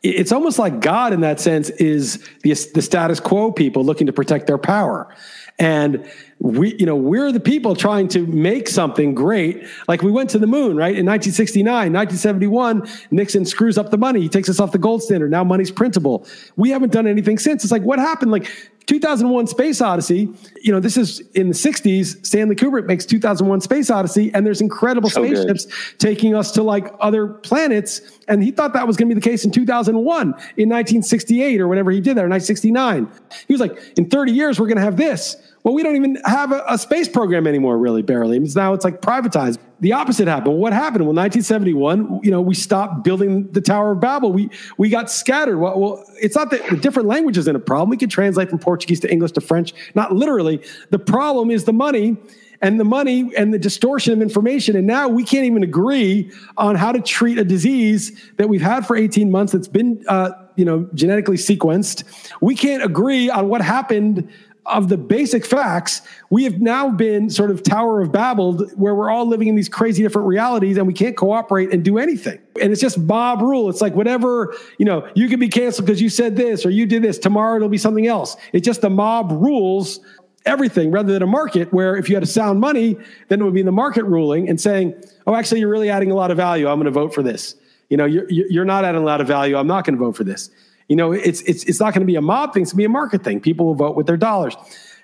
It's 0.03 0.33
almost 0.33 0.59
like 0.59 0.81
God 0.81 1.13
in 1.13 1.21
that 1.21 1.39
sense 1.41 1.71
is 1.71 2.27
the 2.43 2.55
the 2.75 2.83
status 2.83 3.21
quo 3.21 3.53
people 3.53 3.85
looking 3.85 4.07
to 4.07 4.13
protect 4.13 4.47
their 4.47 4.59
power. 4.59 5.15
And 5.61 6.09
we, 6.39 6.77
you 6.77 6.87
know, 6.87 6.95
we're 6.95 7.33
the 7.33 7.41
people 7.41 7.75
trying 7.75 8.07
to 8.09 8.25
make 8.25 8.69
something 8.69 9.13
great. 9.13 9.67
Like 9.89 10.03
we 10.03 10.13
went 10.13 10.31
to 10.31 10.39
the 10.39 10.47
moon, 10.47 10.77
right? 10.77 10.97
In 10.97 11.05
1969, 11.05 11.93
1971, 11.93 12.89
Nixon 13.11 13.45
screws 13.45 13.77
up 13.77 13.91
the 13.91 13.99
money. 13.99 14.21
He 14.21 14.29
takes 14.29 14.49
us 14.49 14.61
off 14.61 14.71
the 14.71 14.79
gold 14.79 15.03
standard. 15.03 15.33
Now 15.33 15.43
money's 15.43 15.73
printable. 15.73 16.25
We 16.55 16.71
haven't 16.71 16.93
done 16.93 17.09
anything 17.09 17.39
since. 17.39 17.65
It's 17.65 17.73
like, 17.73 17.83
what 17.83 17.99
happened? 17.99 18.31
Like 18.31 18.49
2001 18.89 19.47
Space 19.49 19.83
Odyssey, 19.83 20.31
you 20.63 20.73
know, 20.73 20.81
this 20.81 20.97
is 20.97 21.21
in 21.35 21.49
the 21.49 21.55
60s. 21.55 22.25
Stanley 22.25 22.57
Kubrick 22.57 22.87
makes 22.87 23.05
2001 23.05 23.61
Space 23.61 23.91
Odyssey, 23.91 24.33
and 24.33 24.47
there's 24.47 24.63
incredible 24.63 25.11
so 25.11 25.23
spaceships 25.23 25.67
good. 25.67 25.75
taking 25.99 26.35
us 26.35 26.53
to 26.53 26.63
like 26.63 26.95
other 26.99 27.29
planets. 27.29 28.01
And 28.29 28.43
he 28.43 28.51
thought 28.51 28.73
that 28.73 28.87
was 28.87 28.97
going 28.97 29.11
to 29.11 29.15
be 29.15 29.21
the 29.21 29.25
case 29.25 29.45
in 29.45 29.51
2001, 29.51 30.23
in 30.23 30.31
1968, 30.31 31.61
or 31.61 31.69
whenever 31.69 31.91
he 31.91 32.01
did 32.01 32.17
that, 32.17 32.25
or 32.25 32.31
1969. 32.31 33.11
He 33.47 33.53
was 33.53 33.61
like, 33.61 33.79
in 33.99 34.09
30 34.09 34.33
years, 34.33 34.59
we're 34.59 34.67
going 34.67 34.79
to 34.79 34.83
have 34.83 34.97
this. 34.97 35.37
Well, 35.65 35.75
we 35.75 35.83
don't 35.83 35.97
even 35.97 36.17
have 36.25 36.53
a, 36.53 36.65
a, 36.69 36.79
space 36.79 37.09
program 37.09 37.47
anymore, 37.47 37.79
really, 37.79 38.03
barely. 38.03 38.37
It's 38.39 38.55
now 38.55 38.75
it's 38.75 38.85
like 38.85 39.01
privatized. 39.01 39.59
The 39.81 39.93
opposite 39.93 40.29
happened. 40.29 40.57
What 40.57 40.73
happened? 40.73 41.05
Well, 41.05 41.15
1971, 41.15 42.21
you 42.23 42.31
know, 42.31 42.41
we 42.41 42.55
stopped 42.55 43.05
building 43.05 43.51
the 43.53 43.61
Tower 43.61 43.93
of 43.93 44.01
Babel. 44.01 44.33
We 44.33 44.51
we 44.77 44.89
got 44.89 45.11
scattered. 45.11 45.59
Well, 45.59 45.79
well 45.79 46.05
it's 46.21 46.37
not 46.37 46.51
that 46.51 46.69
the 46.71 46.77
different 46.77 47.09
languages 47.09 47.45
is 47.45 47.49
in 47.49 47.57
a 47.57 47.61
problem. 47.61 47.91
We 47.91 47.97
could 47.97 48.11
translate 48.11 48.51
from 48.51 48.59
Portuguese 48.59 49.01
to 49.01 49.13
English 49.13 49.33
to 49.33 49.41
French, 49.41 49.75
not 49.95 50.15
literally. 50.15 50.63
The 50.91 50.99
problem 50.99 51.51
is 51.51 51.65
the 51.65 51.73
money 51.73 52.17
and 52.61 52.81
the 52.81 52.85
money 52.85 53.31
and 53.37 53.55
the 53.55 53.59
distortion 53.59 54.13
of 54.13 54.21
information. 54.21 54.77
And 54.77 54.87
now 54.87 55.09
we 55.09 55.25
can't 55.25 55.45
even 55.45 55.63
agree 55.63 56.31
on 56.57 56.75
how 56.75 56.93
to 56.93 57.01
treat 57.01 57.39
a 57.39 57.45
disease 57.45 58.31
that 58.37 58.49
we've 58.49 58.63
had 58.63 58.87
for 58.87 58.97
18 58.97 59.31
months 59.31 59.53
that's 59.53 59.69
been, 59.69 60.03
uh, 60.09 60.31
you 60.57 60.65
know, 60.65 60.89
genetically 60.95 61.37
sequenced. 61.37 62.05
We 62.41 62.57
can't 62.57 62.83
agree 62.83 63.31
on 63.31 63.49
what 63.49 63.61
happened 63.61 64.29
of 64.69 64.89
the 64.89 64.97
basic 64.97 65.45
facts, 65.45 66.03
we 66.31 66.45
have 66.45 66.61
now 66.61 66.91
been 66.91 67.31
sort 67.31 67.51
of 67.51 67.63
Tower 67.63 68.01
of 68.01 68.13
Babel, 68.13 68.59
where 68.77 68.95
we're 68.95 69.11
all 69.11 69.27
living 69.27 69.49
in 69.49 69.55
these 69.55 69.69
crazy 69.69 70.03
different 70.03 70.29
realities 70.29 70.77
and 70.77 70.87
we 70.87 70.93
can't 70.93 71.17
cooperate 71.17 71.73
and 71.73 71.85
do 71.85 71.99
anything. 71.99 72.39
And 72.61 72.73
it's 72.73 72.81
just 72.81 72.99
mob 72.99 73.41
rule. 73.41 73.69
It's 73.71 73.81
like 73.81 73.95
whatever, 73.95 74.55
you 74.79 74.85
know, 74.85 75.09
you 75.15 75.29
can 75.29 75.41
be 75.41 75.49
canceled 75.49 75.87
because 75.87 76.01
you 76.01 76.09
said 76.09 76.37
this 76.37 76.67
or 76.67 76.71
you 76.71 76.87
did 76.87 77.03
this. 77.03 77.19
Tomorrow 77.19 77.57
it'll 77.57 77.69
be 77.69 77.79
something 77.79 78.07
else. 78.07 78.37
It's 78.53 78.65
just 78.65 78.81
the 78.81 78.91
mob 78.91 79.33
rules 79.33 80.01
everything 80.47 80.91
rather 80.91 81.13
than 81.13 81.23
a 81.23 81.27
market 81.27 81.73
where 81.73 81.97
if 81.97 82.09
you 82.09 82.17
had 82.17 82.23
a 82.23 82.27
sound 82.27 82.61
money, 82.61 82.97
then 83.29 83.41
it 83.41 83.45
would 83.45 83.55
be 83.55 83.63
the 83.63 83.73
market 83.73 84.05
ruling 84.05 84.49
and 84.49 84.61
saying, 84.61 84.95
oh, 85.27 85.35
actually, 85.35 85.61
you're 85.61 85.71
really 85.71 85.91
adding 85.91 86.11
a 86.11 86.15
lot 86.15 86.31
of 86.31 86.37
value. 86.37 86.69
I'm 86.69 86.79
going 86.79 86.87
to 86.87 86.91
vote 86.91 87.15
for 87.15 87.23
this. 87.23 87.55
You 87.89 87.97
know, 87.97 88.05
you're, 88.05 88.27
you're 88.29 88.65
not 88.65 88.85
adding 88.85 89.01
a 89.01 89.05
lot 89.05 89.21
of 89.21 89.27
value. 89.27 89.57
I'm 89.57 89.67
not 89.67 89.85
going 89.85 89.97
to 89.97 90.05
vote 90.05 90.17
for 90.17 90.25
this. 90.25 90.51
You 90.89 90.97
know, 90.97 91.13
it's 91.13 91.43
it's 91.43 91.65
it's 91.65 91.81
not 91.81 91.93
going 91.93 92.01
to 92.01 92.07
be 92.07 92.17
a 92.17 92.23
mob 92.23 92.55
thing. 92.55 92.63
It's 92.63 92.73
going 92.73 92.79
to 92.79 92.83
be 92.83 92.85
a 92.87 92.89
market 92.89 93.23
thing. 93.23 93.41
People 93.41 93.67
will 93.67 93.75
vote 93.75 93.97
with 93.97 94.07
their 94.07 94.17
dollars, 94.17 94.57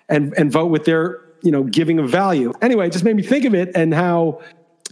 and 0.08 0.34
and 0.36 0.50
vote 0.50 0.66
with 0.66 0.84
their 0.84 1.20
you 1.42 1.50
know 1.50 1.62
giving 1.62 1.98
of 1.98 2.10
value. 2.10 2.52
Anyway, 2.62 2.86
it 2.86 2.92
just 2.92 3.04
made 3.04 3.16
me 3.16 3.22
think 3.22 3.44
of 3.44 3.54
it 3.54 3.70
and 3.74 3.92
how 3.92 4.40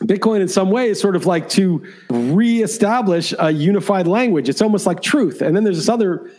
Bitcoin, 0.00 0.40
in 0.40 0.48
some 0.48 0.70
way, 0.70 0.88
is 0.88 1.00
sort 1.00 1.16
of 1.16 1.26
like 1.26 1.48
to 1.50 1.86
reestablish 2.10 3.34
a 3.38 3.50
unified 3.50 4.06
language. 4.06 4.48
It's 4.48 4.62
almost 4.62 4.86
like 4.86 5.00
truth. 5.00 5.40
And 5.40 5.56
then 5.56 5.64
there's 5.64 5.78
this 5.78 5.88
other 5.88 6.30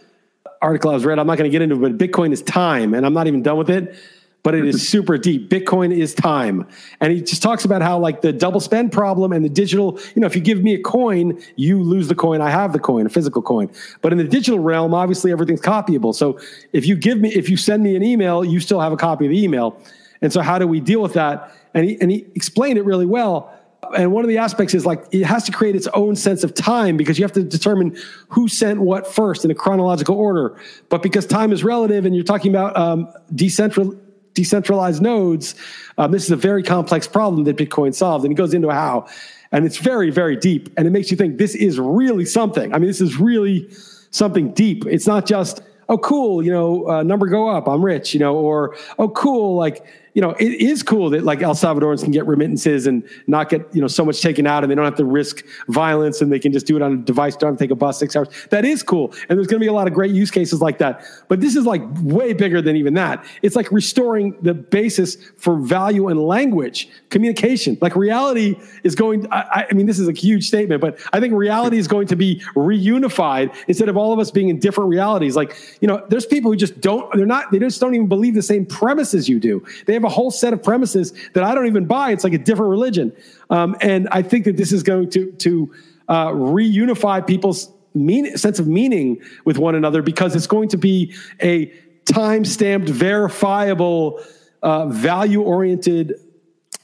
article 0.61 0.91
I 0.91 0.93
was 0.93 1.05
read. 1.05 1.19
I'm 1.19 1.27
not 1.27 1.37
going 1.37 1.49
to 1.49 1.51
get 1.51 1.61
into 1.61 1.75
it, 1.75 1.79
but 1.79 1.97
Bitcoin 1.97 2.31
is 2.31 2.41
time, 2.41 2.93
and 2.93 3.05
I'm 3.05 3.13
not 3.13 3.27
even 3.27 3.41
done 3.41 3.57
with 3.57 3.69
it 3.69 3.95
but 4.43 4.53
it 4.53 4.65
is 4.65 4.87
super 4.89 5.17
deep. 5.17 5.49
Bitcoin 5.49 5.95
is 5.97 6.13
time. 6.13 6.67
And 6.99 7.11
he 7.11 7.21
just 7.21 7.41
talks 7.41 7.65
about 7.65 7.81
how 7.81 7.97
like 7.97 8.21
the 8.21 8.31
double 8.31 8.59
spend 8.59 8.91
problem 8.91 9.31
and 9.31 9.43
the 9.43 9.49
digital, 9.49 9.99
you 10.15 10.21
know, 10.21 10.27
if 10.27 10.35
you 10.35 10.41
give 10.41 10.61
me 10.61 10.75
a 10.75 10.81
coin, 10.81 11.41
you 11.55 11.81
lose 11.81 12.09
the 12.09 12.15
coin. 12.15 12.41
I 12.41 12.49
have 12.49 12.73
the 12.73 12.79
coin, 12.79 13.05
a 13.05 13.09
physical 13.09 13.41
coin. 13.41 13.71
But 14.01 14.11
in 14.11 14.17
the 14.17 14.25
digital 14.25 14.59
realm, 14.59 14.93
obviously 14.93 15.31
everything's 15.31 15.61
copyable. 15.61 16.13
So 16.13 16.39
if 16.73 16.85
you 16.85 16.95
give 16.95 17.19
me, 17.19 17.33
if 17.33 17.49
you 17.49 17.57
send 17.57 17.81
me 17.81 17.95
an 17.95 18.03
email, 18.03 18.43
you 18.43 18.59
still 18.59 18.81
have 18.81 18.91
a 18.91 18.97
copy 18.97 19.25
of 19.25 19.31
the 19.31 19.41
email. 19.41 19.81
And 20.21 20.31
so 20.31 20.41
how 20.41 20.59
do 20.59 20.67
we 20.67 20.79
deal 20.79 21.01
with 21.01 21.13
that? 21.13 21.53
And 21.73 21.85
he, 21.85 21.99
and 21.99 22.11
he 22.11 22.27
explained 22.35 22.77
it 22.77 22.83
really 22.83 23.05
well. 23.05 23.51
And 23.97 24.13
one 24.13 24.23
of 24.23 24.29
the 24.29 24.37
aspects 24.37 24.73
is 24.73 24.85
like 24.85 25.05
it 25.11 25.23
has 25.23 25.43
to 25.43 25.51
create 25.51 25.75
its 25.75 25.87
own 25.87 26.15
sense 26.15 26.43
of 26.43 26.53
time 26.53 26.95
because 26.95 27.19
you 27.19 27.25
have 27.25 27.33
to 27.33 27.43
determine 27.43 27.97
who 28.29 28.47
sent 28.47 28.79
what 28.79 29.05
first 29.05 29.43
in 29.43 29.51
a 29.51 29.55
chronological 29.55 30.15
order. 30.15 30.57
But 30.89 31.03
because 31.03 31.25
time 31.25 31.51
is 31.51 31.63
relative 31.63 32.05
and 32.05 32.15
you're 32.15 32.23
talking 32.23 32.51
about 32.51 32.77
um, 32.77 33.11
decentral 33.33 33.99
decentralized 34.33 35.01
nodes, 35.01 35.55
um, 35.97 36.11
this 36.11 36.23
is 36.23 36.31
a 36.31 36.35
very 36.35 36.63
complex 36.63 37.07
problem 37.07 37.43
that 37.45 37.57
Bitcoin 37.57 37.93
solved. 37.93 38.25
And 38.25 38.31
it 38.31 38.35
goes 38.35 38.53
into 38.53 38.69
how. 38.69 39.07
And 39.51 39.65
it's 39.65 39.77
very, 39.77 40.09
very 40.09 40.35
deep. 40.35 40.69
And 40.77 40.87
it 40.87 40.89
makes 40.89 41.11
you 41.11 41.17
think 41.17 41.37
this 41.37 41.55
is 41.55 41.79
really 41.79 42.25
something. 42.25 42.73
I 42.73 42.79
mean, 42.79 42.87
this 42.87 43.01
is 43.01 43.19
really 43.19 43.69
something 44.09 44.51
deep. 44.53 44.85
It's 44.85 45.07
not 45.07 45.25
just, 45.25 45.61
oh, 45.89 45.97
cool, 45.97 46.43
you 46.43 46.51
know, 46.51 46.87
uh, 46.89 47.03
number 47.03 47.27
go 47.27 47.49
up, 47.49 47.67
I'm 47.67 47.83
rich, 47.83 48.13
you 48.13 48.19
know, 48.19 48.35
or, 48.35 48.75
oh, 48.97 49.09
cool, 49.09 49.55
like, 49.55 49.85
you 50.13 50.21
know, 50.21 50.31
it 50.31 50.61
is 50.61 50.83
cool 50.83 51.09
that 51.09 51.23
like 51.23 51.41
El 51.41 51.55
Salvadorans 51.55 52.03
can 52.03 52.11
get 52.11 52.25
remittances 52.27 52.85
and 52.87 53.03
not 53.27 53.49
get, 53.49 53.67
you 53.73 53.81
know, 53.81 53.87
so 53.87 54.05
much 54.05 54.21
taken 54.21 54.45
out 54.45 54.63
and 54.63 54.71
they 54.71 54.75
don't 54.75 54.85
have 54.85 54.95
to 54.95 55.05
risk 55.05 55.43
violence 55.69 56.21
and 56.21 56.31
they 56.31 56.39
can 56.39 56.51
just 56.51 56.67
do 56.67 56.75
it 56.75 56.81
on 56.81 56.93
a 56.93 56.97
device, 56.97 57.35
don't 57.35 57.57
take 57.57 57.71
a 57.71 57.75
bus 57.75 57.97
six 57.99 58.15
hours. 58.15 58.27
That 58.51 58.63
is 58.65 58.83
cool. 58.83 59.13
And 59.27 59.37
there's 59.37 59.47
going 59.47 59.59
to 59.59 59.63
be 59.63 59.67
a 59.67 59.73
lot 59.73 59.87
of 59.87 59.93
great 59.93 60.11
use 60.11 60.29
cases 60.29 60.61
like 60.61 60.77
that. 60.77 61.03
But 61.29 61.41
this 61.41 61.55
is 61.55 61.65
like 61.65 61.81
way 62.01 62.33
bigger 62.33 62.61
than 62.61 62.75
even 62.75 62.93
that. 62.93 63.25
It's 63.41 63.55
like 63.55 63.71
restoring 63.71 64.37
the 64.41 64.53
basis 64.53 65.17
for 65.37 65.57
value 65.57 66.09
and 66.09 66.19
language, 66.19 66.89
communication. 67.09 67.77
Like 67.81 67.95
reality 67.95 68.55
is 68.83 68.93
going, 68.95 69.27
I, 69.31 69.65
I 69.69 69.73
mean, 69.73 69.87
this 69.87 69.97
is 69.97 70.07
a 70.07 70.13
huge 70.13 70.47
statement, 70.47 70.79
but 70.79 70.99
I 71.11 71.19
think 71.19 71.33
reality 71.33 71.77
is 71.77 71.87
going 71.87 72.07
to 72.07 72.15
be 72.15 72.39
reunified 72.55 73.55
instead 73.67 73.89
of 73.89 73.97
all 73.97 74.13
of 74.13 74.19
us 74.19 74.29
being 74.29 74.49
in 74.49 74.59
different 74.59 74.89
realities. 74.89 75.35
Like, 75.35 75.57
you 75.81 75.87
know, 75.87 76.05
there's 76.09 76.25
people 76.25 76.51
who 76.51 76.57
just 76.57 76.79
don't, 76.81 77.11
they're 77.15 77.25
not, 77.25 77.51
they 77.51 77.59
just 77.59 77.81
don't 77.81 77.95
even 77.95 78.07
believe 78.07 78.35
the 78.35 78.41
same 78.43 78.65
premises 78.65 79.27
you 79.27 79.39
do. 79.39 79.65
They 79.85 79.93
have 79.93 80.02
have 80.03 80.11
a 80.11 80.13
whole 80.13 80.31
set 80.31 80.53
of 80.53 80.61
premises 80.61 81.13
that 81.33 81.43
I 81.43 81.55
don't 81.55 81.67
even 81.67 81.85
buy. 81.85 82.11
It's 82.11 82.23
like 82.23 82.33
a 82.33 82.37
different 82.37 82.69
religion. 82.69 83.13
Um, 83.49 83.75
and 83.81 84.07
I 84.11 84.21
think 84.21 84.45
that 84.45 84.57
this 84.57 84.71
is 84.71 84.83
going 84.83 85.09
to, 85.11 85.31
to 85.31 85.73
uh, 86.07 86.27
reunify 86.27 87.25
people's 87.25 87.71
mean, 87.93 88.35
sense 88.37 88.59
of 88.59 88.67
meaning 88.67 89.21
with 89.45 89.57
one 89.57 89.75
another 89.75 90.01
because 90.01 90.35
it's 90.35 90.47
going 90.47 90.69
to 90.69 90.77
be 90.77 91.13
a 91.41 91.67
time 92.05 92.43
stamped, 92.43 92.89
verifiable, 92.89 94.21
uh, 94.61 94.87
value 94.87 95.41
oriented 95.41 96.19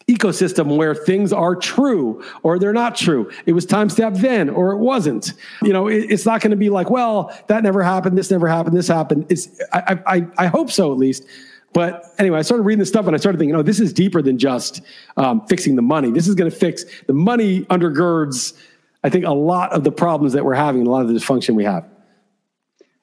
ecosystem 0.07 0.75
where 0.75 0.95
things 0.95 1.31
are 1.31 1.55
true 1.55 2.23
or 2.41 2.57
they're 2.57 2.73
not 2.73 2.95
true. 2.95 3.29
It 3.45 3.53
was 3.53 3.65
time 3.65 3.89
stamped 3.89 4.21
then 4.21 4.49
or 4.49 4.71
it 4.71 4.77
wasn't. 4.77 5.33
You 5.61 5.71
know, 5.71 5.87
it, 5.87 6.11
it's 6.11 6.25
not 6.25 6.41
going 6.41 6.51
to 6.51 6.57
be 6.57 6.69
like, 6.69 6.89
well, 6.89 7.37
that 7.47 7.61
never 7.63 7.83
happened, 7.83 8.17
this 8.17 8.31
never 8.31 8.47
happened, 8.47 8.75
this 8.75 8.87
happened. 8.87 9.27
It's 9.29 9.61
I, 9.71 9.99
I, 10.07 10.27
I 10.37 10.47
hope 10.47 10.71
so 10.71 10.91
at 10.91 10.97
least. 10.97 11.25
But 11.73 12.03
anyway, 12.17 12.39
I 12.39 12.41
started 12.41 12.63
reading 12.63 12.79
this 12.79 12.89
stuff 12.89 13.05
and 13.05 13.15
I 13.15 13.19
started 13.19 13.37
thinking, 13.37 13.55
oh, 13.55 13.61
this 13.61 13.79
is 13.79 13.93
deeper 13.93 14.21
than 14.21 14.37
just 14.37 14.81
um, 15.17 15.45
fixing 15.45 15.75
the 15.75 15.81
money. 15.81 16.11
This 16.11 16.27
is 16.27 16.35
going 16.35 16.49
to 16.49 16.55
fix 16.55 16.83
the 17.05 17.13
money 17.13 17.61
undergirds, 17.65 18.57
I 19.03 19.09
think, 19.09 19.25
a 19.25 19.33
lot 19.33 19.71
of 19.71 19.83
the 19.83 19.91
problems 19.91 20.33
that 20.33 20.43
we're 20.43 20.55
having 20.55 20.87
a 20.87 20.89
lot 20.89 21.01
of 21.01 21.07
the 21.07 21.13
dysfunction 21.13 21.55
we 21.55 21.65
have. 21.65 21.85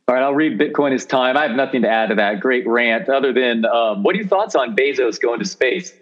All 0.09 0.15
right, 0.15 0.23
I'll 0.23 0.35
read 0.35 0.59
Bitcoin 0.59 0.93
is 0.93 1.05
time. 1.05 1.37
I 1.37 1.43
have 1.43 1.57
nothing 1.57 1.83
to 1.83 1.89
add 1.89 2.11
to 2.11 2.15
that 2.17 2.39
great 2.39 2.67
rant 2.67 3.09
other 3.09 3.33
than 3.33 3.65
um, 3.65 4.05
what 4.05 4.15
are 4.15 4.19
your 4.19 4.29
thoughts 4.29 4.55
on 4.55 4.77
Bezos 4.77 5.21
going 5.21 5.41
to 5.41 5.45
space? 5.45 5.93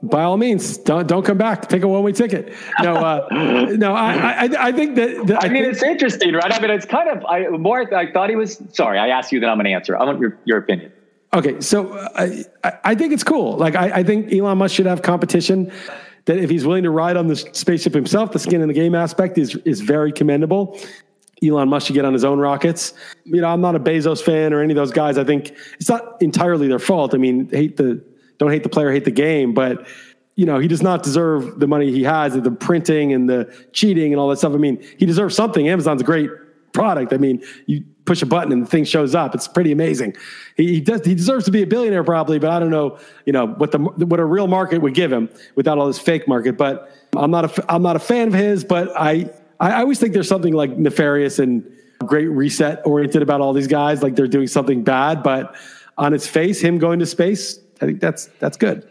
By 0.00 0.22
all 0.22 0.36
means, 0.36 0.78
don't 0.78 1.08
don't 1.08 1.24
come 1.24 1.38
back. 1.38 1.68
Take 1.68 1.82
a 1.82 1.88
one 1.88 2.04
way 2.04 2.12
ticket. 2.12 2.54
No, 2.80 2.94
uh, 2.94 3.26
no. 3.76 3.94
I, 3.94 4.44
I 4.44 4.68
I 4.68 4.72
think 4.72 4.94
that, 4.94 5.26
that 5.26 5.42
I, 5.42 5.46
I 5.46 5.48
mean 5.50 5.64
think, 5.64 5.74
it's 5.74 5.82
interesting, 5.82 6.32
right? 6.34 6.52
I 6.52 6.60
mean 6.60 6.70
it's 6.70 6.86
kind 6.86 7.08
of 7.08 7.24
I 7.26 7.48
more 7.48 7.92
I 7.92 8.10
thought 8.12 8.30
he 8.30 8.36
was 8.36 8.62
sorry. 8.72 8.98
I 8.98 9.08
asked 9.08 9.32
you, 9.32 9.40
then 9.40 9.50
I'm 9.50 9.56
going 9.56 9.64
to 9.64 9.72
answer. 9.72 9.98
I 9.98 10.04
want 10.04 10.20
your 10.20 10.38
your 10.44 10.58
opinion. 10.58 10.92
Okay, 11.34 11.60
so 11.60 11.92
uh, 11.92 12.30
I 12.64 12.72
I 12.84 12.94
think 12.94 13.12
it's 13.12 13.24
cool. 13.24 13.56
Like 13.56 13.76
I, 13.76 13.98
I 13.98 14.02
think 14.02 14.32
Elon 14.32 14.58
Musk 14.58 14.74
should 14.74 14.86
have 14.86 15.02
competition. 15.02 15.70
That 16.24 16.38
if 16.38 16.50
he's 16.50 16.66
willing 16.66 16.82
to 16.82 16.90
ride 16.90 17.16
on 17.16 17.26
the 17.26 17.36
spaceship 17.36 17.94
himself, 17.94 18.32
the 18.32 18.38
skin 18.38 18.60
in 18.60 18.68
the 18.68 18.74
game 18.74 18.94
aspect 18.94 19.38
is 19.38 19.56
is 19.64 19.80
very 19.80 20.12
commendable. 20.12 20.78
Elon 21.42 21.68
Musk 21.68 21.86
should 21.86 21.94
get 21.94 22.04
on 22.04 22.12
his 22.12 22.24
own 22.24 22.38
rockets. 22.38 22.94
You 23.24 23.40
know, 23.40 23.48
I'm 23.48 23.60
not 23.60 23.76
a 23.76 23.80
Bezos 23.80 24.22
fan 24.22 24.52
or 24.52 24.60
any 24.60 24.72
of 24.72 24.76
those 24.76 24.90
guys. 24.90 25.18
I 25.18 25.24
think 25.24 25.54
it's 25.78 25.88
not 25.88 26.20
entirely 26.20 26.66
their 26.66 26.78
fault. 26.78 27.14
I 27.14 27.18
mean, 27.18 27.48
hate 27.50 27.76
the 27.76 28.02
don't 28.38 28.50
hate 28.50 28.62
the 28.62 28.68
player, 28.68 28.90
hate 28.90 29.04
the 29.04 29.10
game, 29.10 29.52
but 29.52 29.86
you 30.36 30.46
know, 30.46 30.58
he 30.58 30.68
does 30.68 30.82
not 30.82 31.02
deserve 31.02 31.58
the 31.58 31.66
money 31.66 31.90
he 31.90 32.04
has, 32.04 32.34
the 32.34 32.50
printing 32.50 33.12
and 33.12 33.28
the 33.28 33.52
cheating 33.72 34.12
and 34.12 34.20
all 34.20 34.28
that 34.28 34.38
stuff. 34.38 34.52
I 34.52 34.56
mean, 34.56 34.80
he 34.96 35.04
deserves 35.04 35.34
something. 35.34 35.68
Amazon's 35.68 36.00
a 36.00 36.04
great 36.04 36.30
product. 36.72 37.12
I 37.12 37.16
mean, 37.16 37.42
you 37.66 37.84
push 38.04 38.22
a 38.22 38.26
button 38.26 38.52
and 38.52 38.62
the 38.62 38.66
thing 38.66 38.84
shows 38.84 39.14
up. 39.14 39.34
It's 39.34 39.46
pretty 39.46 39.70
amazing. 39.72 40.16
He, 40.56 40.74
he 40.74 40.80
does. 40.80 41.04
He 41.04 41.14
deserves 41.14 41.44
to 41.44 41.50
be 41.50 41.62
a 41.62 41.66
billionaire 41.66 42.04
probably, 42.04 42.38
but 42.38 42.50
I 42.50 42.58
don't 42.58 42.70
know. 42.70 42.98
You 43.26 43.32
know 43.32 43.46
what 43.46 43.72
the 43.72 43.78
what 43.78 44.20
a 44.20 44.24
real 44.24 44.46
market 44.46 44.80
would 44.82 44.94
give 44.94 45.12
him 45.12 45.28
without 45.54 45.78
all 45.78 45.86
this 45.86 45.98
fake 45.98 46.26
market. 46.26 46.56
But 46.56 46.90
I'm 47.16 47.30
not 47.30 47.58
a 47.58 47.72
I'm 47.72 47.82
not 47.82 47.96
a 47.96 48.00
fan 48.00 48.28
of 48.28 48.34
his. 48.34 48.64
But 48.64 48.90
I 48.96 49.30
I 49.60 49.80
always 49.80 49.98
think 49.98 50.12
there's 50.14 50.28
something 50.28 50.54
like 50.54 50.76
nefarious 50.76 51.38
and 51.38 51.70
great 52.06 52.26
reset 52.26 52.86
oriented 52.86 53.22
about 53.22 53.40
all 53.40 53.52
these 53.52 53.66
guys. 53.66 54.02
Like 54.02 54.16
they're 54.16 54.26
doing 54.26 54.46
something 54.46 54.82
bad, 54.84 55.22
but 55.22 55.54
on 55.96 56.14
its 56.14 56.26
face, 56.26 56.60
him 56.60 56.78
going 56.78 57.00
to 57.00 57.06
space, 57.06 57.58
I 57.80 57.86
think 57.86 58.00
that's 58.00 58.26
that's 58.38 58.56
good. 58.56 58.88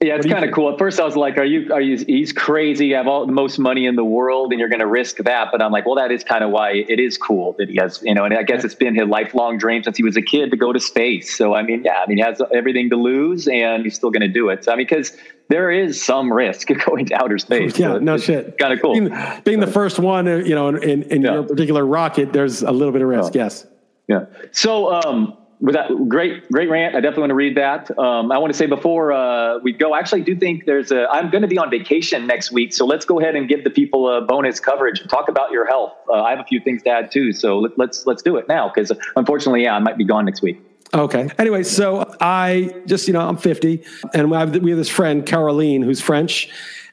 Yeah, 0.00 0.14
it's 0.14 0.26
kind 0.26 0.44
of 0.44 0.54
cool. 0.54 0.72
At 0.72 0.78
first, 0.78 1.00
I 1.00 1.04
was 1.04 1.16
like, 1.16 1.38
"Are 1.38 1.44
you? 1.44 1.72
Are 1.72 1.80
you? 1.80 1.96
He's 2.06 2.32
crazy. 2.32 2.86
You 2.86 2.94
have 2.94 3.08
all 3.08 3.26
the 3.26 3.32
most 3.32 3.58
money 3.58 3.84
in 3.84 3.96
the 3.96 4.04
world, 4.04 4.52
and 4.52 4.60
you're 4.60 4.68
going 4.68 4.78
to 4.78 4.86
risk 4.86 5.16
that." 5.16 5.48
But 5.50 5.60
I'm 5.60 5.72
like, 5.72 5.86
"Well, 5.86 5.96
that 5.96 6.12
is 6.12 6.22
kind 6.22 6.44
of 6.44 6.50
why 6.50 6.84
it 6.88 7.00
is 7.00 7.18
cool 7.18 7.56
that 7.58 7.68
he 7.68 7.78
has, 7.80 8.00
you 8.04 8.14
know." 8.14 8.24
And 8.24 8.32
I 8.32 8.44
guess 8.44 8.62
it's 8.62 8.76
been 8.76 8.94
his 8.94 9.08
lifelong 9.08 9.58
dream 9.58 9.82
since 9.82 9.96
he 9.96 10.04
was 10.04 10.16
a 10.16 10.22
kid 10.22 10.52
to 10.52 10.56
go 10.56 10.72
to 10.72 10.78
space. 10.78 11.36
So 11.36 11.52
I 11.52 11.62
mean, 11.62 11.82
yeah, 11.84 12.00
I 12.00 12.06
mean, 12.06 12.18
he 12.18 12.22
has 12.22 12.40
everything 12.54 12.90
to 12.90 12.96
lose, 12.96 13.48
and 13.48 13.82
he's 13.82 13.96
still 13.96 14.12
going 14.12 14.20
to 14.20 14.28
do 14.28 14.50
it. 14.50 14.62
So 14.62 14.72
I 14.72 14.76
mean, 14.76 14.86
because 14.86 15.16
there 15.48 15.72
is 15.72 16.00
some 16.00 16.32
risk 16.32 16.70
of 16.70 16.78
going 16.84 17.06
to 17.06 17.14
outer 17.14 17.38
space. 17.38 17.76
Yeah, 17.76 17.94
so 17.94 17.98
no 17.98 18.18
shit. 18.18 18.56
Kind 18.56 18.74
of 18.74 18.80
cool. 18.80 18.92
Being, 18.92 19.42
being, 19.42 19.58
the 19.58 19.66
first 19.66 19.98
one, 19.98 20.26
you 20.26 20.54
know, 20.54 20.68
in, 20.68 21.02
in 21.02 21.22
yeah. 21.22 21.32
your 21.32 21.42
particular 21.42 21.84
rocket, 21.84 22.32
there's 22.32 22.62
a 22.62 22.70
little 22.70 22.92
bit 22.92 23.02
of 23.02 23.08
risk. 23.08 23.32
Oh. 23.34 23.38
Yes. 23.38 23.66
Yeah. 24.06 24.26
So, 24.52 24.94
um, 24.94 25.36
with 25.60 25.74
that 25.74 25.90
great 26.08 26.50
great 26.50 26.70
rant. 26.70 26.94
I 26.94 27.00
definitely 27.00 27.22
want 27.22 27.30
to 27.30 27.34
read 27.34 27.56
that. 27.56 27.98
Um, 27.98 28.30
i 28.30 28.38
want 28.38 28.52
to 28.52 28.56
say 28.56 28.66
before 28.66 29.12
uh, 29.12 29.58
we 29.58 29.72
go 29.72 29.92
I 29.92 29.98
actually 29.98 30.22
do 30.22 30.36
think 30.36 30.66
there's 30.66 30.92
a 30.92 31.06
i'm 31.10 31.30
going 31.30 31.42
to 31.42 31.48
be 31.48 31.58
on 31.58 31.70
vacation 31.70 32.26
next 32.26 32.52
week 32.52 32.72
so 32.72 32.86
let's 32.86 33.04
go 33.04 33.20
ahead 33.20 33.34
and 33.34 33.48
give 33.48 33.64
the 33.64 33.70
people 33.70 34.08
a 34.08 34.20
bonus 34.20 34.60
coverage. 34.60 35.06
Talk 35.08 35.28
about 35.28 35.50
your 35.50 35.66
health. 35.66 35.94
Uh, 36.08 36.22
i 36.22 36.30
have 36.30 36.40
a 36.40 36.44
few 36.44 36.60
things 36.60 36.82
to 36.84 36.90
add 36.90 37.10
too 37.10 37.32
so 37.32 37.58
let, 37.58 37.78
let's 37.78 38.06
let's 38.06 38.22
do 38.22 38.36
it 38.36 38.46
now 38.48 38.70
because 38.72 38.92
unfortunately 39.16 39.62
yeah 39.62 39.74
i 39.74 39.78
might 39.78 39.98
be 39.98 40.04
gone 40.04 40.24
next 40.24 40.42
week. 40.42 40.60
Okay. 40.94 41.28
Anyway, 41.38 41.64
so 41.64 42.14
I 42.18 42.74
just, 42.86 43.08
you 43.08 43.12
know, 43.12 43.20
I'm 43.20 43.36
50 43.36 43.84
and 44.14 44.30
we 44.30 44.36
have, 44.38 44.56
we 44.56 44.70
have 44.70 44.78
this 44.78 44.88
friend, 44.88 45.26
Caroline, 45.26 45.82
who's 45.82 46.00
French 46.00 46.48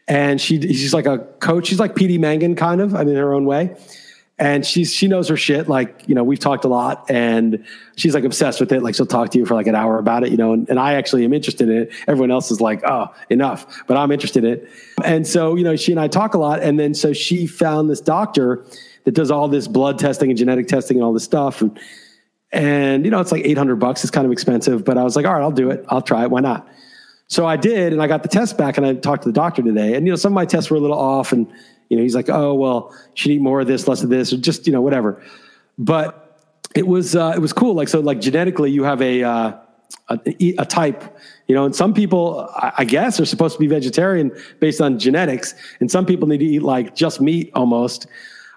and 0.05 0.41
she, 0.41 0.59
she's 0.61 0.93
like 0.93 1.05
a 1.05 1.19
coach. 1.39 1.67
She's 1.67 1.79
like 1.79 1.95
PD 1.95 2.19
Mangan 2.19 2.57
kind 2.57 2.81
of, 2.81 2.93
I 2.93 3.05
mean, 3.05 3.15
in 3.15 3.21
her 3.21 3.33
own 3.33 3.45
way 3.45 3.73
and 4.37 4.65
she's 4.65 4.93
she 4.93 5.07
knows 5.07 5.29
her 5.29 5.37
shit 5.37 5.69
like 5.69 6.03
you 6.07 6.15
know 6.15 6.23
we've 6.23 6.39
talked 6.39 6.65
a 6.65 6.67
lot 6.67 7.09
and 7.09 7.63
she's 7.95 8.13
like 8.13 8.25
obsessed 8.25 8.59
with 8.59 8.71
it. 8.71 8.83
Like 8.83 8.95
she'll 8.95 9.05
talk 9.05 9.29
to 9.29 9.37
you 9.37 9.45
for 9.45 9.55
like 9.55 9.67
an 9.67 9.75
hour 9.75 9.97
about 9.97 10.23
it 10.23 10.31
you 10.31 10.37
know 10.37 10.53
and, 10.53 10.67
and 10.69 10.79
i 10.79 10.93
actually 10.93 11.23
am 11.23 11.33
interested 11.33 11.69
in 11.69 11.83
it. 11.83 11.91
Everyone 12.07 12.31
else 12.31 12.51
is 12.51 12.59
like 12.59 12.81
oh 12.85 13.13
enough 13.29 13.83
but 13.87 13.97
i'm 13.97 14.11
interested 14.11 14.43
in 14.43 14.53
it. 14.53 14.69
And 15.03 15.25
so 15.25 15.55
you 15.55 15.63
know 15.63 15.75
she 15.75 15.91
and 15.91 16.01
i 16.01 16.07
talk 16.07 16.33
a 16.33 16.37
lot 16.37 16.61
and 16.61 16.79
then 16.79 16.93
so 16.93 17.13
she 17.13 17.47
found 17.47 17.89
this 17.89 18.01
doctor 18.01 18.65
that 19.05 19.13
does 19.13 19.31
all 19.31 19.47
this 19.47 19.67
blood 19.67 19.99
testing 19.99 20.29
and 20.29 20.37
genetic 20.37 20.67
testing 20.67 20.97
and 20.97 21.03
all 21.03 21.13
this 21.13 21.23
stuff 21.23 21.61
and 21.61 21.79
and 22.51 23.05
you 23.05 23.11
know 23.11 23.19
it's 23.19 23.31
like 23.31 23.45
800 23.45 23.77
bucks. 23.77 24.03
It's 24.03 24.11
kind 24.11 24.25
of 24.25 24.31
expensive 24.31 24.83
but 24.83 24.97
i 24.97 25.03
was 25.03 25.15
like 25.15 25.25
all 25.25 25.33
right 25.33 25.41
i'll 25.41 25.51
do 25.51 25.69
it. 25.69 25.85
I'll 25.87 26.01
try 26.01 26.23
it. 26.23 26.29
Why 26.29 26.41
not? 26.41 26.67
So 27.27 27.45
i 27.45 27.55
did 27.55 27.93
and 27.93 28.01
i 28.01 28.07
got 28.07 28.21
the 28.21 28.29
test 28.29 28.57
back 28.57 28.75
and 28.75 28.85
i 28.85 28.95
talked 28.95 29.23
to 29.23 29.29
the 29.29 29.33
doctor 29.33 29.61
today. 29.61 29.93
And 29.93 30.05
you 30.05 30.11
know 30.11 30.17
some 30.17 30.33
of 30.33 30.35
my 30.35 30.45
tests 30.45 30.69
were 30.69 30.77
a 30.77 30.81
little 30.81 30.99
off 30.99 31.31
and 31.31 31.47
you 31.89 31.97
know, 31.97 32.03
he's 32.03 32.15
like, 32.15 32.29
oh 32.29 32.53
well, 32.53 32.89
you 32.91 32.97
should 33.15 33.31
eat 33.31 33.41
more 33.41 33.61
of 33.61 33.67
this, 33.67 33.87
less 33.87 34.03
of 34.03 34.09
this, 34.09 34.33
or 34.33 34.37
just 34.37 34.67
you 34.67 34.73
know 34.73 34.81
whatever. 34.81 35.23
But 35.77 36.21
it 36.75 36.87
was 36.87 37.15
uh, 37.15 37.33
it 37.35 37.39
was 37.39 37.53
cool. 37.53 37.73
Like 37.73 37.87
so, 37.87 37.99
like 37.99 38.21
genetically, 38.21 38.71
you 38.71 38.83
have 38.83 39.01
a, 39.01 39.23
uh, 39.23 39.53
a 40.09 40.55
a, 40.57 40.65
type. 40.65 41.03
You 41.47 41.55
know, 41.55 41.65
and 41.65 41.75
some 41.75 41.93
people, 41.93 42.49
I 42.55 42.85
guess, 42.85 43.19
are 43.19 43.25
supposed 43.25 43.53
to 43.53 43.59
be 43.59 43.67
vegetarian 43.67 44.31
based 44.59 44.81
on 44.81 44.97
genetics, 44.97 45.53
and 45.79 45.91
some 45.91 46.05
people 46.05 46.27
need 46.27 46.39
to 46.39 46.45
eat 46.45 46.63
like 46.63 46.95
just 46.95 47.21
meat 47.21 47.51
almost. 47.53 48.07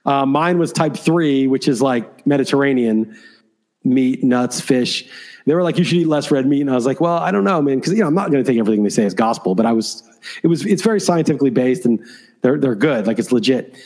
Uh, 0.06 0.24
mine 0.24 0.58
was 0.58 0.72
type 0.72 0.96
three, 0.96 1.46
which 1.46 1.68
is 1.68 1.82
like 1.82 2.26
Mediterranean 2.26 3.14
meat, 3.84 4.24
nuts, 4.24 4.60
fish. 4.60 5.08
They 5.44 5.54
were 5.54 5.62
like, 5.62 5.78
you 5.78 5.84
should 5.84 5.98
eat 5.98 6.06
less 6.06 6.30
red 6.30 6.46
meat, 6.46 6.60
and 6.60 6.70
I 6.70 6.74
was 6.74 6.86
like, 6.86 7.00
well, 7.00 7.16
I 7.16 7.30
don't 7.30 7.44
know, 7.44 7.62
man, 7.62 7.78
because 7.78 7.92
you 7.92 8.00
know 8.00 8.06
I'm 8.06 8.14
not 8.14 8.30
going 8.30 8.42
to 8.42 8.50
take 8.50 8.58
everything 8.58 8.82
they 8.82 8.90
say 8.90 9.04
as 9.04 9.14
gospel, 9.14 9.54
but 9.54 9.64
I 9.64 9.72
was, 9.72 10.02
it 10.42 10.48
was, 10.48 10.66
it's 10.66 10.82
very 10.82 11.00
scientifically 11.00 11.50
based, 11.50 11.86
and 11.86 12.00
they're 12.42 12.58
they're 12.58 12.74
good, 12.74 13.06
like 13.06 13.18
it's 13.18 13.32
legit. 13.32 13.76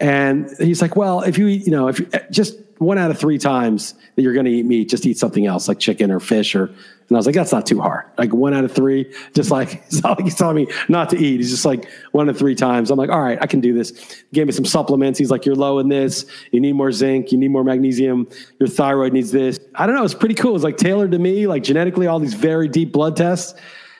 And 0.00 0.50
he's 0.58 0.82
like, 0.82 0.96
well, 0.96 1.20
if 1.20 1.38
you 1.38 1.46
eat, 1.46 1.66
you 1.66 1.70
know, 1.70 1.88
if 1.88 2.00
you, 2.00 2.08
just 2.30 2.58
one 2.78 2.98
out 2.98 3.10
of 3.10 3.18
three 3.18 3.38
times 3.38 3.94
that 4.16 4.22
you're 4.22 4.34
going 4.34 4.44
to 4.46 4.50
eat 4.50 4.66
meat, 4.66 4.88
just 4.88 5.06
eat 5.06 5.16
something 5.16 5.46
else 5.46 5.68
like 5.68 5.78
chicken 5.78 6.10
or 6.10 6.20
fish 6.20 6.54
or. 6.54 6.64
And 6.66 7.12
I 7.12 7.16
was 7.16 7.26
like, 7.26 7.34
that's 7.34 7.52
not 7.52 7.66
too 7.66 7.80
hard. 7.80 8.06
Like 8.16 8.32
one 8.32 8.54
out 8.54 8.64
of 8.64 8.72
three, 8.72 9.14
just 9.34 9.50
like 9.50 9.84
like 10.04 10.20
he's 10.20 10.34
telling 10.34 10.56
me 10.56 10.66
not 10.88 11.10
to 11.10 11.16
eat. 11.16 11.36
He's 11.36 11.50
just 11.50 11.64
like 11.64 11.88
one 12.12 12.28
of 12.28 12.36
three 12.36 12.54
times. 12.54 12.90
I'm 12.90 12.98
like, 12.98 13.10
all 13.10 13.20
right, 13.20 13.38
I 13.40 13.46
can 13.46 13.60
do 13.60 13.74
this. 13.74 13.90
He 14.30 14.34
gave 14.34 14.46
me 14.46 14.52
some 14.52 14.64
supplements. 14.64 15.18
He's 15.18 15.30
like, 15.30 15.44
you're 15.44 15.54
low 15.54 15.78
in 15.78 15.88
this. 15.88 16.26
You 16.50 16.60
need 16.60 16.72
more 16.72 16.92
zinc. 16.92 17.30
You 17.30 17.38
need 17.38 17.48
more 17.48 17.62
magnesium. 17.62 18.26
Your 18.58 18.68
thyroid 18.68 19.12
needs 19.12 19.30
this. 19.30 19.60
I 19.74 19.86
don't 19.86 19.94
know. 19.94 20.04
It's 20.04 20.14
pretty 20.14 20.34
cool. 20.34 20.54
It's 20.54 20.64
like 20.64 20.78
tailored 20.78 21.12
to 21.12 21.18
me, 21.18 21.46
like 21.46 21.62
genetically, 21.62 22.06
all 22.06 22.18
these 22.18 22.34
very 22.34 22.68
deep 22.68 22.90
blood 22.90 23.16
tests. 23.16 23.54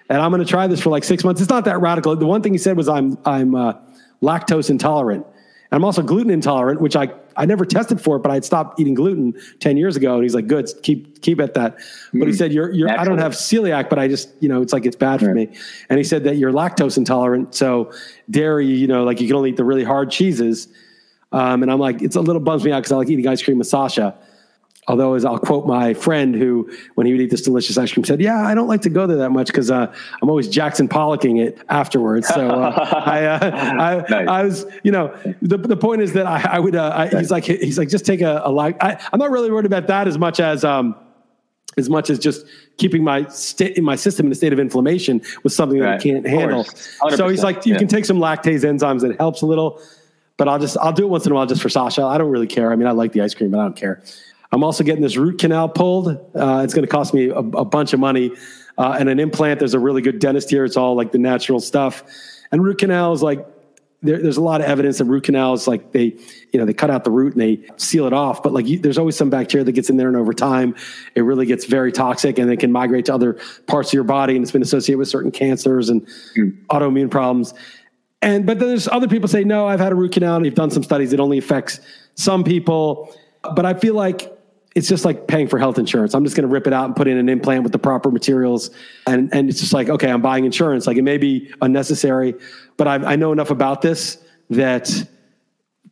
And 0.09 0.21
I'm 0.21 0.31
going 0.31 0.43
to 0.43 0.49
try 0.49 0.67
this 0.67 0.81
for 0.81 0.91
like 0.91 1.05
six 1.05 1.25
months. 1.25 1.41
It's 1.41 1.51
not 1.51 1.67
that 1.67 1.81
radical. 1.81 2.17
The 2.17 2.27
one 2.27 2.43
thing 2.43 2.53
he 2.53 2.59
said 2.59 2.77
was, 2.77 2.89
I'm 2.89 3.19
I'm 3.25 3.55
uh, 3.55 3.75
lactose 4.23 4.71
intolerant. 4.71 5.27
And 5.71 5.81
I'm 5.81 5.85
also 5.85 6.03
gluten 6.03 6.31
intolerant, 6.31 6.81
which 6.81 6.95
I, 6.95 7.13
I 7.37 7.47
never 7.47 7.65
tested 7.65 8.01
for 8.01 8.17
it, 8.17 8.21
but 8.21 8.31
I'd 8.31 8.45
stopped 8.45 8.79
eating 8.79 8.95
gluten 8.95 9.35
10 9.61 9.77
years 9.77 9.97
ago. 9.97 10.15
And 10.15 10.23
he's 10.23 10.35
like, 10.35 10.47
good, 10.47 10.69
keep, 10.83 11.21
keep 11.23 11.41
at 11.41 11.55
that. 11.55 11.77
But 12.13 12.29
he 12.29 12.35
mm. 12.35 12.37
said, 12.37 12.53
you're, 12.53 12.71
you're, 12.71 12.91
I 12.91 13.05
don't 13.05 13.19
have 13.19 13.33
celiac, 13.33 13.89
but 13.89 13.99
I 13.99 14.07
just, 14.07 14.31
you 14.41 14.49
know, 14.49 14.63
it's 14.63 14.73
like, 14.73 14.87
it's 14.87 14.97
bad 14.97 15.21
for 15.21 15.35
me. 15.35 15.49
And 15.89 15.99
he 15.99 16.05
said 16.05 16.25
that 16.25 16.37
you're 16.37 16.53
lactose 16.53 16.97
intolerant. 16.97 17.55
So 17.55 17.93
dairy, 18.31 18.67
you 18.67 18.87
know, 18.87 19.05
like 19.05 19.21
you 19.21 19.27
can 19.27 19.37
only 19.37 19.51
eat 19.51 19.57
the 19.57 19.65
really 19.65 19.85
hard 19.85 20.11
cheeses. 20.11 20.69
Um, 21.33 21.63
and 21.63 21.73
I'm 21.73 21.81
like, 21.81 22.03
it's 22.03 22.15
a 22.15 22.21
little 22.21 22.41
bums 22.41 22.65
me 22.65 22.71
out 22.71 22.79
because 22.79 22.93
I 22.93 22.97
like 22.97 23.11
eating 23.11 23.27
ice 23.27 23.43
cream 23.43 23.59
with 23.59 23.67
Sasha. 23.67 24.17
Although, 24.87 25.15
as 25.15 25.25
I'll 25.25 25.39
quote 25.39 25.67
my 25.67 25.95
friend 25.95 26.35
who, 26.35 26.71
when 26.95 27.07
he 27.07 27.13
would 27.13 27.21
eat 27.23 27.31
this 27.31 27.41
delicious 27.41 27.79
ice 27.79 27.93
cream, 27.93 28.05
said, 28.05 28.21
"Yeah, 28.21 28.47
I 28.47 28.55
don't 28.55 28.69
like 28.69 28.83
to 28.83 28.91
go 28.91 29.07
there 29.07 29.17
that 29.17 29.31
much 29.31 29.47
because 29.47 29.71
uh, 29.71 29.93
I'm 30.21 30.29
always 30.29 30.47
Jackson 30.47 30.89
Pollocking 30.89 31.43
it 31.43 31.59
afterwards." 31.71 32.29
So 32.29 32.51
uh, 32.51 33.03
I, 33.07 33.25
uh, 33.25 33.51
I, 33.51 34.11
nice. 34.11 34.29
I, 34.29 34.45
was, 34.45 34.67
you 34.83 34.93
know, 34.93 35.17
the, 35.41 35.57
the 35.57 35.77
point 35.77 36.03
is 36.03 36.13
that 36.13 36.27
I, 36.27 36.57
I 36.57 36.59
would. 36.59 36.77
Uh, 36.77 36.93
I, 36.95 37.09
he's 37.09 37.31
like, 37.31 37.45
he's 37.45 37.79
like, 37.79 37.89
just 37.89 38.05
take 38.05 38.21
a, 38.21 38.43
a 38.45 38.51
like. 38.51 38.83
I, 38.83 39.01
am 39.13 39.19
not 39.19 39.31
really 39.31 39.51
worried 39.51 39.67
about 39.67 39.87
that 39.87 40.07
as 40.07 40.19
much 40.19 40.39
as, 40.39 40.65
um, 40.65 40.95
as 41.79 41.89
much 41.89 42.11
as 42.11 42.19
just 42.19 42.45
keeping 42.77 43.03
my 43.03 43.27
state 43.29 43.83
my 43.83 43.97
system 43.97 44.27
in 44.27 44.33
a 44.33 44.35
state 44.35 44.53
of 44.53 44.59
inflammation 44.59 45.23
with 45.45 45.55
something 45.55 45.81
right. 45.81 45.93
that 45.93 46.01
I 46.01 46.03
can't 46.03 46.27
handle. 46.27 46.65
So 46.65 47.29
he's 47.29 47.43
like, 47.43 47.65
you 47.65 47.73
yeah. 47.73 47.79
can 47.79 47.89
take 47.89 48.05
some 48.05 48.19
lactase 48.19 48.65
enzymes 48.65 49.01
that 49.01 49.17
helps 49.19 49.41
a 49.41 49.47
little 49.47 49.81
but 50.37 50.49
I'll 50.49 50.59
just 50.59 50.77
I'll 50.79 50.93
do 50.93 51.05
it 51.05 51.09
once 51.09 51.27
in 51.27 51.33
a 51.33 51.35
while 51.35 51.47
just 51.47 51.63
for 51.63 51.69
Sasha. 51.69 52.03
I 52.03 52.19
don't 52.19 52.31
really 52.31 52.47
care. 52.47 52.73
I 52.73 52.77
mean, 52.77 52.89
I 52.89 52.91
like 52.91 53.13
the 53.13 53.21
ice 53.21 53.35
cream, 53.35 53.51
but 53.51 53.61
I 53.61 53.63
don't 53.63 53.77
care. 53.77 54.03
I'm 54.53 54.63
also 54.63 54.85
getting 54.85 55.03
this 55.03 55.17
root 55.17 55.39
canal 55.39 55.69
pulled. 55.69 56.09
Uh, 56.09 56.63
it's 56.65 56.75
going 56.75 56.87
to 56.87 56.91
cost 56.91 57.15
me 57.15 57.29
a, 57.29 57.39
a, 57.39 57.65
bunch 57.65 57.93
of 57.93 58.01
money. 58.01 58.33
Uh, 58.79 58.97
and 58.99 59.09
an 59.09 59.19
implant, 59.19 59.59
there's 59.59 59.75
a 59.75 59.79
really 59.79 60.03
good 60.03 60.19
dentist 60.19 60.51
here. 60.51 60.65
It's 60.65 60.77
all 60.77 60.95
like 60.95 61.13
the 61.13 61.19
natural 61.19 61.61
stuff. 61.61 62.05
And 62.53 62.63
root 62.63 62.79
canals, 62.79 63.23
like 63.23 63.47
there, 64.05 64.21
there's 64.21 64.37
a 64.37 64.43
lot 64.43 64.61
of 64.61 64.67
evidence 64.67 64.99
that 64.99 65.07
root 65.07 65.25
canals, 65.25 65.67
like 65.67 65.93
they, 65.93 66.17
you 66.53 66.61
know, 66.61 66.67
they 66.67 66.75
cut 66.75 66.91
out 66.91 67.05
the 67.05 67.11
root 67.11 67.33
and 67.33 67.41
they 67.41 67.61
seal 67.77 68.07
it 68.07 68.13
off. 68.13 68.43
But 68.43 68.53
like 68.53 68.67
you, 68.67 68.79
there's 68.79 68.99
always 68.99 69.17
some 69.17 69.31
bacteria 69.31 69.65
that 69.65 69.73
gets 69.73 69.89
in 69.89 69.97
there, 69.97 70.09
and 70.09 70.17
over 70.17 70.35
time, 70.35 70.77
it 71.15 71.23
really 71.23 71.47
gets 71.47 71.65
very 71.65 71.91
toxic, 71.91 72.39
and 72.39 72.53
it 72.53 72.59
can 72.59 72.71
migrate 72.71 73.07
to 73.07 73.15
other 73.15 73.39
parts 73.67 73.89
of 73.89 73.95
your 73.95 74.05
body, 74.05 74.37
and 74.37 74.43
it's 74.43 74.53
been 74.53 74.63
associated 74.63 74.99
with 74.99 75.09
certain 75.09 75.31
cancers 75.31 75.89
and 75.89 76.07
mm. 76.37 76.55
autoimmune 76.67 77.11
problems. 77.11 77.55
And 78.21 78.47
but 78.47 78.59
there's 78.59 78.89
other 78.89 79.09
people 79.09 79.29
say 79.29 79.43
no, 79.43 79.67
I've 79.67 79.81
had 79.81 79.93
a 79.93 79.97
root 79.97 80.13
canal, 80.13 80.37
and 80.37 80.45
you've 80.45 80.55
done 80.55 80.71
some 80.71 80.83
studies. 80.83 81.13
It 81.15 81.21
only 81.21 81.39
affects 81.39 81.81
some 82.15 82.45
people, 82.45 83.15
but 83.55 83.65
I 83.65 83.73
feel 83.73 83.95
like 83.95 84.31
it's 84.75 84.89
just 84.89 85.05
like 85.05 85.29
paying 85.29 85.47
for 85.47 85.59
health 85.59 85.79
insurance. 85.79 86.15
I'm 86.15 86.25
just 86.25 86.37
going 86.37 86.49
to 86.49 86.53
rip 86.53 86.67
it 86.67 86.73
out 86.73 86.87
and 86.87 86.97
put 86.97 87.07
in 87.07 87.17
an 87.17 87.29
implant 87.29 87.63
with 87.63 87.73
the 87.73 87.79
proper 87.79 88.11
materials. 88.11 88.71
And, 89.07 89.33
and 89.33 89.49
it's 89.49 89.61
just 89.61 89.73
like, 89.73 89.89
okay, 89.89 90.11
I'm 90.11 90.23
buying 90.23 90.45
insurance. 90.45 90.87
Like 90.87 90.97
it 90.97 91.03
may 91.03 91.17
be 91.17 91.53
unnecessary, 91.63 92.35
but 92.77 92.89
I, 92.89 92.95
I 92.95 93.17
know 93.17 93.31
enough 93.33 93.51
about 93.51 93.83
this 93.83 94.19
that 94.51 95.09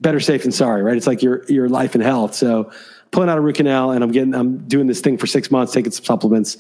better 0.01 0.19
safe 0.19 0.43
than 0.43 0.51
sorry, 0.51 0.83
right? 0.83 0.97
It's 0.97 1.07
like 1.07 1.23
your, 1.23 1.45
your 1.45 1.69
life 1.69 1.95
and 1.95 2.03
health. 2.03 2.35
So 2.35 2.73
pulling 3.13 3.29
out 3.29 3.39
a 3.39 3.41
root 3.41 3.57
canal 3.57 3.93
and 3.93 4.03
I'm 4.03 4.11
getting, 4.11 4.35
I'm 4.35 4.67
doing 4.67 4.89
this 4.89 5.01
thing 5.01 5.17
for 5.17 5.29
six 5.29 5.51
months, 5.51 5.73
taking 5.73 5.93
some 5.93 6.05
supplements. 6.05 6.57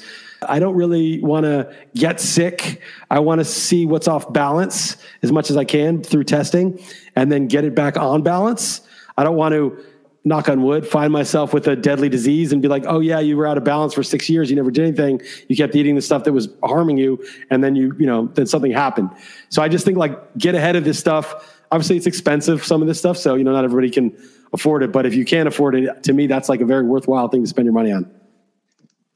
I 0.49 0.61
don't 0.61 0.77
really 0.77 1.21
want 1.21 1.45
to 1.45 1.75
get 1.97 2.21
sick. 2.21 2.81
I 3.11 3.19
want 3.19 3.41
to 3.41 3.45
see 3.45 3.85
what's 3.85 4.07
off 4.07 4.33
balance 4.33 4.97
as 5.23 5.33
much 5.33 5.51
as 5.51 5.57
I 5.57 5.65
can 5.65 6.03
through 6.05 6.25
testing 6.25 6.81
and 7.17 7.33
then 7.33 7.49
get 7.49 7.65
it 7.65 7.75
back 7.75 7.97
on 7.97 8.23
balance. 8.23 8.83
I 9.17 9.25
don't 9.25 9.37
want 9.37 9.55
to 9.55 9.85
knock 10.25 10.49
on 10.49 10.63
wood, 10.63 10.87
find 10.87 11.13
myself 11.13 11.53
with 11.53 11.67
a 11.67 11.75
deadly 11.75 12.09
disease 12.09 12.53
and 12.53 12.63
be 12.63 12.69
like, 12.69 12.85
oh 12.87 13.01
yeah, 13.01 13.19
you 13.19 13.37
were 13.37 13.47
out 13.47 13.59
of 13.59 13.65
balance 13.65 13.93
for 13.93 14.03
six 14.03 14.29
years. 14.29 14.51
You 14.51 14.57
never 14.57 14.71
did 14.71 14.85
anything. 14.87 15.21
You 15.49 15.57
kept 15.57 15.75
eating 15.75 15.97
the 15.97 16.03
stuff 16.03 16.25
that 16.25 16.33
was 16.33 16.49
harming 16.63 16.99
you. 16.99 17.25
And 17.51 17.63
then 17.63 17.75
you, 17.75 17.95
you 17.99 18.07
know, 18.07 18.27
then 18.35 18.47
something 18.47 18.71
happened. 18.71 19.11
So 19.49 19.63
I 19.63 19.69
just 19.69 19.85
think 19.85 19.99
like 19.99 20.19
get 20.39 20.55
ahead 20.55 20.77
of 20.77 20.85
this 20.85 20.99
stuff. 20.99 21.59
Obviously 21.73 21.97
it's 21.97 22.07
expensive, 22.07 22.65
some 22.65 22.83
of 22.83 22.89
this 22.89 22.99
stuff. 22.99 23.17
So, 23.17 23.35
you 23.35 23.45
know, 23.45 23.53
not 23.53 23.65
everybody 23.65 23.91
can 23.91 24.17
afford 24.53 24.83
it, 24.83 24.93
but 24.93 25.07
if 25.07 25.15
you 25.15 25.25
can't 25.25 25.49
afford 25.49 25.75
it, 25.75 26.03
to 26.05 26.13
me, 26.13 26.27
that's 26.27 26.49
like 26.49 26.61
a 26.61 26.67
very 26.67 26.85
worthwhile 26.85 27.29
thing 27.29 27.43
to 27.43 27.49
spend 27.49 27.67
your 27.67 27.75
money 27.75 27.91
on. 27.91 28.11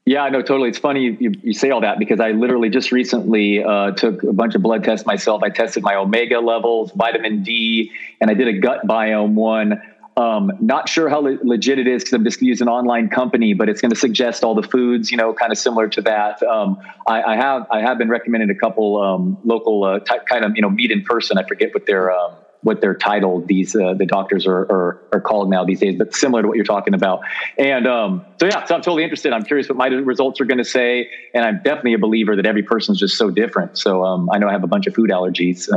Yeah, 0.05 0.29
no, 0.29 0.41
totally. 0.41 0.69
It's 0.69 0.77
funny 0.77 1.01
you, 1.01 1.17
you, 1.19 1.31
you, 1.43 1.53
say 1.53 1.69
all 1.69 1.81
that 1.81 1.99
because 1.99 2.21
I 2.21 2.31
literally 2.31 2.69
just 2.69 2.93
recently 2.93 3.61
uh, 3.61 3.91
took 3.91 4.23
a 4.23 4.31
bunch 4.31 4.55
of 4.55 4.61
blood 4.61 4.85
tests 4.85 5.05
myself. 5.05 5.43
I 5.43 5.49
tested 5.49 5.83
my 5.83 5.95
omega 5.95 6.39
levels, 6.39 6.93
vitamin 6.93 7.43
D, 7.43 7.91
and 8.21 8.31
I 8.31 8.33
did 8.33 8.47
a 8.47 8.53
gut 8.53 8.87
biome 8.87 9.33
one 9.33 9.81
um, 10.17 10.51
not 10.59 10.89
sure 10.89 11.09
how 11.09 11.19
le- 11.19 11.37
legit 11.43 11.77
it 11.77 11.87
is 11.87 12.03
because 12.03 12.13
I'm 12.13 12.23
just 12.23 12.41
use 12.41 12.59
an 12.59 12.67
online 12.67 13.07
company, 13.07 13.53
but 13.53 13.69
it's 13.69 13.81
going 13.81 13.91
to 13.91 13.95
suggest 13.95 14.43
all 14.43 14.55
the 14.55 14.63
foods, 14.63 15.11
you 15.11 15.17
know, 15.17 15.31
kind 15.31 15.51
of 15.51 15.59
similar 15.59 15.87
to 15.89 16.01
that. 16.01 16.41
Um, 16.41 16.79
I, 17.05 17.21
I, 17.21 17.35
have 17.35 17.67
I 17.71 17.81
have 17.81 17.99
been 17.99 18.09
recommended 18.09 18.49
a 18.49 18.55
couple 18.55 18.99
um, 18.99 19.37
local 19.45 19.83
uh, 19.83 19.99
type, 19.99 20.25
kind 20.25 20.43
of 20.43 20.55
you 20.55 20.63
know 20.63 20.71
meet 20.71 20.89
in 20.89 21.03
person. 21.03 21.37
I 21.37 21.43
forget 21.43 21.71
what 21.71 21.85
they're 21.85 22.11
um, 22.11 22.33
what 22.63 22.81
they're 22.81 22.95
titled. 22.95 23.47
These 23.47 23.75
uh, 23.75 23.93
the 23.93 24.07
doctors 24.07 24.47
are, 24.47 24.61
are, 24.61 24.99
are 25.13 25.21
called 25.21 25.51
now 25.51 25.63
these 25.63 25.81
days, 25.81 25.99
but 25.99 26.15
similar 26.15 26.41
to 26.41 26.47
what 26.47 26.57
you're 26.57 26.65
talking 26.65 26.95
about. 26.95 27.21
And 27.59 27.85
um, 27.85 28.25
so 28.39 28.47
yeah, 28.47 28.65
so 28.65 28.73
I'm 28.73 28.81
totally 28.81 29.03
interested. 29.03 29.33
I'm 29.33 29.43
curious 29.43 29.69
what 29.69 29.77
my 29.77 29.85
results 29.85 30.41
are 30.41 30.45
going 30.45 30.57
to 30.57 30.65
say, 30.65 31.11
and 31.35 31.45
I'm 31.45 31.57
definitely 31.57 31.93
a 31.93 31.99
believer 31.99 32.35
that 32.35 32.47
every 32.47 32.63
person's 32.63 32.99
just 32.99 33.19
so 33.19 33.29
different. 33.29 33.77
So 33.77 34.03
um, 34.03 34.31
I 34.31 34.39
know 34.39 34.49
I 34.49 34.51
have 34.51 34.63
a 34.63 34.67
bunch 34.67 34.87
of 34.87 34.95
food 34.95 35.11
allergies. 35.11 35.69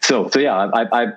so 0.00 0.30
so 0.30 0.38
yeah, 0.38 0.56
I, 0.56 1.04
I 1.04 1.12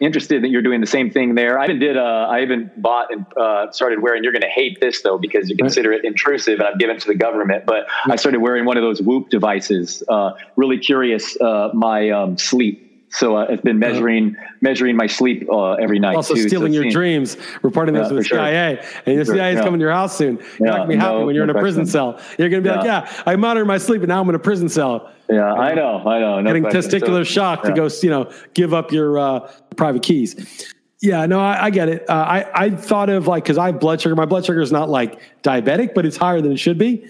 interested 0.00 0.42
that 0.42 0.48
you're 0.48 0.62
doing 0.62 0.80
the 0.80 0.86
same 0.86 1.10
thing 1.10 1.34
there. 1.34 1.58
I 1.58 1.64
even 1.64 1.78
did. 1.78 1.96
Uh, 1.96 2.26
I 2.28 2.42
even 2.42 2.70
bought 2.76 3.12
and 3.12 3.24
uh, 3.36 3.70
started 3.72 4.02
wearing. 4.02 4.24
You're 4.24 4.32
going 4.32 4.42
to 4.42 4.48
hate 4.48 4.80
this 4.80 5.02
though 5.02 5.18
because 5.18 5.48
you 5.48 5.56
consider 5.56 5.92
it 5.92 6.04
intrusive, 6.04 6.58
and 6.58 6.68
I've 6.68 6.78
given 6.78 6.96
it 6.96 7.02
to 7.02 7.08
the 7.08 7.14
government. 7.14 7.64
But 7.66 7.86
I 8.06 8.16
started 8.16 8.40
wearing 8.40 8.64
one 8.64 8.76
of 8.76 8.82
those 8.82 9.00
Whoop 9.00 9.30
devices. 9.30 10.02
Uh, 10.08 10.32
really 10.56 10.78
curious. 10.78 11.40
Uh, 11.40 11.70
my 11.72 12.10
um, 12.10 12.36
sleep. 12.38 12.83
So 13.14 13.36
uh, 13.36 13.46
it's 13.48 13.62
been 13.62 13.78
measuring 13.78 14.36
measuring 14.60 14.96
my 14.96 15.06
sleep 15.06 15.48
uh, 15.48 15.74
every 15.74 16.00
night. 16.00 16.16
Also 16.16 16.34
too, 16.34 16.48
stealing 16.48 16.72
so 16.72 16.80
your 16.80 16.90
dreams, 16.90 17.36
reporting 17.62 17.94
this 17.94 18.06
yeah, 18.06 18.08
to 18.08 18.14
the 18.14 18.24
CIA, 18.24 18.80
sure. 18.82 19.02
and 19.06 19.20
the 19.20 19.24
CIA 19.24 19.52
is 19.52 19.58
yeah. 19.58 19.62
coming 19.62 19.78
to 19.78 19.84
your 19.84 19.92
house 19.92 20.18
soon. 20.18 20.36
You're 20.36 20.46
yeah, 20.58 20.64
not 20.66 20.76
gonna 20.78 20.88
be 20.88 20.96
happy 20.96 21.18
no, 21.18 21.26
when 21.26 21.34
you're 21.36 21.46
no 21.46 21.52
in 21.52 21.56
a 21.56 21.60
prison 21.60 21.84
question. 21.84 21.92
cell. 21.92 22.20
You're 22.38 22.48
gonna 22.48 22.62
be 22.62 22.70
like, 22.70 22.84
yeah, 22.84 23.22
I 23.24 23.36
monitor 23.36 23.64
my 23.64 23.78
sleep, 23.78 24.02
and 24.02 24.08
now 24.08 24.20
I'm 24.20 24.28
in 24.28 24.34
a 24.34 24.40
prison 24.40 24.68
cell. 24.68 25.12
Yeah, 25.30 25.44
I 25.44 25.74
know, 25.74 25.98
I 26.04 26.18
know. 26.18 26.40
No 26.40 26.48
Getting 26.48 26.64
question. 26.64 26.82
testicular 26.82 27.20
so, 27.20 27.24
shock 27.24 27.62
to 27.62 27.72
go, 27.72 27.88
you 28.02 28.10
know, 28.10 28.32
give 28.52 28.74
up 28.74 28.90
your 28.90 29.16
uh, 29.16 29.40
private 29.76 30.02
keys. 30.02 30.72
Yeah, 31.00 31.24
no, 31.26 31.38
I, 31.38 31.66
I 31.66 31.70
get 31.70 31.88
it. 31.88 32.10
Uh, 32.10 32.14
I 32.14 32.64
I 32.64 32.70
thought 32.70 33.10
of 33.10 33.28
like 33.28 33.44
because 33.44 33.58
I 33.58 33.66
have 33.66 33.78
blood 33.78 34.00
sugar. 34.00 34.16
My 34.16 34.26
blood 34.26 34.44
sugar 34.44 34.60
is 34.60 34.72
not 34.72 34.88
like 34.90 35.20
diabetic, 35.44 35.94
but 35.94 36.04
it's 36.04 36.16
higher 36.16 36.40
than 36.40 36.50
it 36.50 36.58
should 36.58 36.78
be. 36.78 37.06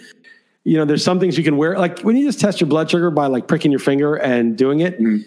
You 0.65 0.77
know, 0.77 0.85
there's 0.85 1.05
some 1.05 1.19
things 1.19 1.39
you 1.39 1.45
can 1.45 1.57
wear. 1.57 1.79
Like 1.79 2.01
when 2.01 2.15
you 2.15 2.27
just 2.27 2.41
test 2.41 2.61
your 2.61 2.69
blood 2.69 2.91
sugar 2.91 3.11
by 3.11 3.27
like 3.27 3.49
pricking 3.49 3.71
your 3.71 3.81
finger 3.81 4.17
and 4.17 4.55
doing 4.55 4.81
it, 4.81 5.01
mm 5.01 5.25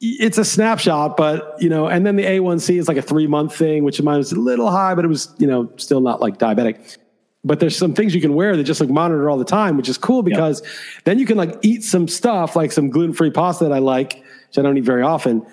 it's 0.00 0.38
a 0.38 0.44
snapshot, 0.44 1.16
but 1.16 1.56
you 1.60 1.68
know, 1.68 1.86
and 1.86 2.06
then 2.06 2.16
the 2.16 2.24
A1C 2.24 2.78
is 2.78 2.88
like 2.88 2.96
a 2.96 3.02
three 3.02 3.26
month 3.26 3.54
thing, 3.54 3.84
which 3.84 4.00
mine 4.00 4.18
was 4.18 4.32
a 4.32 4.40
little 4.40 4.70
high, 4.70 4.94
but 4.94 5.04
it 5.04 5.08
was, 5.08 5.34
you 5.38 5.46
know, 5.46 5.70
still 5.76 6.00
not 6.00 6.20
like 6.20 6.38
diabetic. 6.38 6.96
But 7.44 7.60
there's 7.60 7.76
some 7.76 7.94
things 7.94 8.14
you 8.14 8.20
can 8.20 8.34
wear 8.34 8.56
that 8.56 8.64
just 8.64 8.80
like 8.80 8.90
monitor 8.90 9.28
all 9.30 9.38
the 9.38 9.44
time, 9.44 9.76
which 9.76 9.88
is 9.88 9.96
cool 9.96 10.22
because 10.22 10.62
then 11.04 11.18
you 11.18 11.26
can 11.26 11.36
like 11.36 11.56
eat 11.62 11.84
some 11.84 12.06
stuff 12.06 12.54
like 12.56 12.72
some 12.72 12.90
gluten 12.90 13.14
free 13.14 13.30
pasta 13.30 13.64
that 13.64 13.72
I 13.72 13.78
like, 13.78 14.22
which 14.48 14.58
I 14.58 14.62
don't 14.62 14.76
eat 14.76 14.84
very 14.84 15.02
often, 15.02 15.46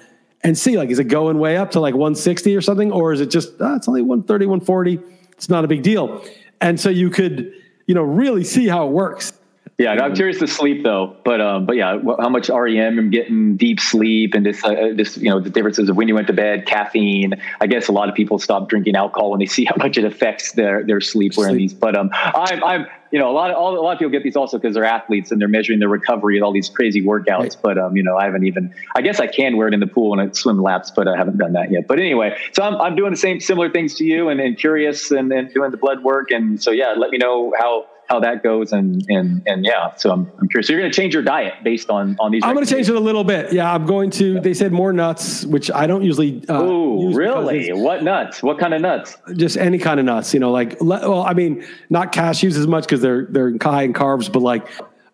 and 0.44 0.58
see 0.58 0.78
like, 0.78 0.90
is 0.90 1.00
it 1.00 1.06
going 1.06 1.40
way 1.40 1.58
up 1.58 1.72
to 1.72 1.80
like 1.80 1.94
160 1.94 2.56
or 2.56 2.62
something? 2.62 2.92
Or 2.92 3.14
is 3.14 3.22
it 3.22 3.30
just, 3.30 3.54
oh, 3.60 3.76
it's 3.76 3.88
only 3.88 4.02
130, 4.02 4.46
140. 4.46 5.00
It's 5.32 5.50
not 5.50 5.64
a 5.64 5.68
big 5.68 5.84
deal. 5.84 6.24
And 6.62 6.80
so 6.80 6.90
you 6.90 7.10
could, 7.10 7.54
you 7.86 7.96
know, 7.96 8.04
really 8.04 8.44
see 8.44 8.68
how 8.68 8.88
it 8.88 8.92
works. 8.92 9.32
Yeah, 9.80 9.92
I'm 9.92 10.16
curious 10.16 10.40
to 10.40 10.48
sleep 10.48 10.84
though, 10.84 11.16
but 11.24 11.40
um, 11.40 11.68
but 11.68 11.76
yeah, 11.76 12.00
how 12.20 12.30
much 12.30 12.50
REM 12.50 12.98
I'm 12.98 13.12
getting 13.12 13.58
deep 13.58 13.80
sleep 13.80 14.34
and 14.34 14.44
this 14.44 14.64
uh, 14.64 14.94
just 14.96 15.18
you 15.18 15.30
know 15.30 15.40
the 15.40 15.52
differences 15.52 15.88
of 15.88 15.96
when 15.96 16.08
you 16.08 16.16
went 16.16 16.26
to 16.28 16.34
bed, 16.34 16.66
caffeine. 16.66 17.36
I 17.62 17.68
guess 17.68 17.88
a 17.88 17.92
lot 17.92 18.10
of 18.10 18.16
people 18.16 18.40
stop 18.40 18.70
drinking 18.70 18.96
alcohol 18.96 19.30
when 19.30 19.40
they 19.40 19.46
see 19.46 19.66
how 19.70 19.76
much 19.78 19.96
it 20.00 20.04
affects 20.04 20.54
their 20.54 20.84
their 20.84 21.00
sleep 21.00 21.34
wearing 21.38 21.58
these. 21.58 21.76
But 21.76 21.96
um, 21.96 22.10
I'm 22.12 22.64
I'm 22.64 22.88
you 23.12 23.20
know 23.20 23.30
a 23.30 23.36
lot 23.36 23.52
of 23.52 23.58
all, 23.58 23.78
a 23.78 23.82
lot 23.82 23.92
of 23.92 24.00
people 24.00 24.10
get 24.10 24.24
these 24.24 24.36
also 24.36 24.58
because 24.58 24.74
they're 24.74 24.84
athletes 24.84 25.32
and 25.32 25.40
they're 25.40 25.48
measuring 25.48 25.78
their 25.78 25.90
recovery 25.90 26.38
and 26.38 26.44
all 26.44 26.52
these 26.52 26.70
crazy 26.70 27.04
workouts. 27.04 27.40
Right. 27.40 27.58
But 27.62 27.78
um, 27.78 27.96
you 27.96 28.02
know 28.02 28.18
I 28.18 28.26
haven't 28.26 28.48
even 28.48 28.74
I 28.96 29.04
guess 29.04 29.20
I 29.20 29.28
can 29.28 29.58
wear 29.58 29.68
it 29.68 29.76
in 29.76 29.80
the 29.80 29.86
pool 29.86 30.10
when 30.10 30.20
I 30.20 30.32
swim 30.32 30.60
laps, 30.60 30.90
but 30.90 31.08
I 31.08 31.16
haven't 31.16 31.38
done 31.38 31.54
that 31.54 31.70
yet. 31.72 31.86
But 31.88 32.00
anyway, 32.00 32.36
so 32.54 32.64
I'm 32.64 32.82
I'm 32.82 32.96
doing 32.96 33.12
the 33.12 33.16
same 33.16 33.40
similar 33.40 33.70
things 33.70 33.94
to 33.98 34.06
you 34.06 34.30
and, 34.30 34.40
and 34.40 34.58
curious 34.58 35.12
and, 35.12 35.32
and 35.32 35.54
doing 35.54 35.70
the 35.70 35.78
blood 35.78 36.02
work 36.02 36.32
and 36.32 36.60
so 36.60 36.72
yeah, 36.72 36.96
let 36.98 37.12
me 37.12 37.20
know 37.20 37.54
how 37.60 37.86
how 38.08 38.20
that 38.20 38.42
goes 38.42 38.72
and 38.72 39.06
and 39.10 39.44
and 39.46 39.66
yeah 39.66 39.94
so 39.96 40.12
i'm, 40.12 40.32
I'm 40.40 40.48
curious 40.48 40.68
so 40.68 40.74
you're 40.74 40.82
going 40.82 40.92
to 40.92 40.96
change 40.96 41.14
your 41.14 41.24
diet 41.24 41.54
based 41.64 41.90
on 41.90 42.16
on 42.20 42.32
these 42.32 42.42
i'm 42.44 42.54
going 42.54 42.66
to 42.66 42.74
change 42.74 42.90
it 42.90 42.96
a 42.96 43.00
little 43.00 43.24
bit 43.24 43.52
yeah 43.54 43.74
i'm 43.74 43.86
going 43.86 44.10
to 44.12 44.34
yeah. 44.34 44.40
they 44.40 44.54
said 44.54 44.72
more 44.72 44.94
nuts 44.94 45.46
which 45.46 45.70
i 45.72 45.86
don't 45.86 46.04
usually 46.04 46.48
uh, 46.48 46.64
Ooh, 46.64 47.14
really 47.14 47.74
what 47.74 48.04
nuts 48.04 48.42
what 48.42 48.58
kind 48.60 48.74
of 48.74 48.82
nuts 48.82 49.18
just 49.36 49.58
any 49.58 49.78
kind 49.78 50.00
of 50.00 50.06
nuts 50.06 50.34
you 50.34 50.40
know 50.40 50.52
like 50.52 50.78
well 50.82 51.24
i 51.24 51.34
mean 51.34 51.66
not 51.90 52.14
cashews 52.14 52.58
as 52.58 52.68
much 52.68 52.86
because 52.86 53.02
they're 53.02 53.26
they're 53.26 53.54
high 53.62 53.84
in 53.84 53.94
carbs 53.94 54.32
but 54.32 54.42
like 54.42 54.68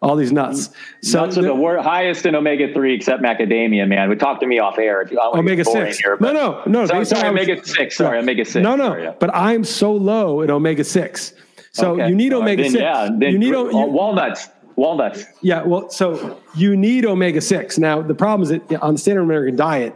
all 0.04 0.18
these 0.18 0.34
nuts. 0.34 0.70
So 1.02 1.22
nuts 1.22 1.38
are 1.38 1.42
the 1.42 1.56
wor- 1.56 1.82
highest 1.82 2.26
in 2.26 2.36
omega 2.36 2.74
three, 2.74 2.94
except 2.94 3.24
macadamia. 3.24 3.88
Man, 3.88 4.10
we 4.10 4.18
talk 4.18 4.42
to 4.42 4.46
me 4.46 4.60
off 4.60 4.78
air. 4.78 5.02
If 5.02 5.14
omega 5.18 5.64
six. 5.64 5.98
Here, 5.98 6.18
no, 6.20 6.34
no, 6.34 6.62
no. 6.68 6.86
Sorry, 6.86 7.06
sorry 7.06 7.30
omega 7.30 7.66
six. 7.66 7.96
Sorry, 7.96 8.20
omega 8.20 8.44
six. 8.44 8.62
No, 8.62 8.76
no. 8.76 8.90
Sorry, 8.90 9.04
yeah. 9.04 9.14
But 9.18 9.34
I'm 9.34 9.64
so 9.64 9.94
low 9.94 10.42
in 10.42 10.52
omega 10.52 10.84
six. 10.84 11.34
So 11.74 11.94
okay. 11.94 12.08
you 12.08 12.16
need 12.16 12.34
omega 12.34 12.64
six. 12.64 12.76
Yeah, 12.76 13.06
you 13.06 13.40
need 13.40 13.48
you, 13.48 13.70
walnuts. 13.72 14.50
Walnuts. 14.76 15.26
Yeah, 15.42 15.64
well, 15.64 15.90
so 15.90 16.40
you 16.56 16.78
need 16.78 17.06
omega 17.06 17.42
six. 17.42 17.78
Now 17.78 18.02
the 18.02 18.16
problem 18.16 18.44
is 18.44 18.50
that 18.50 18.82
on 18.82 18.94
the 18.94 19.00
standard 19.00 19.24
American 19.24 19.56
diet, 19.56 19.96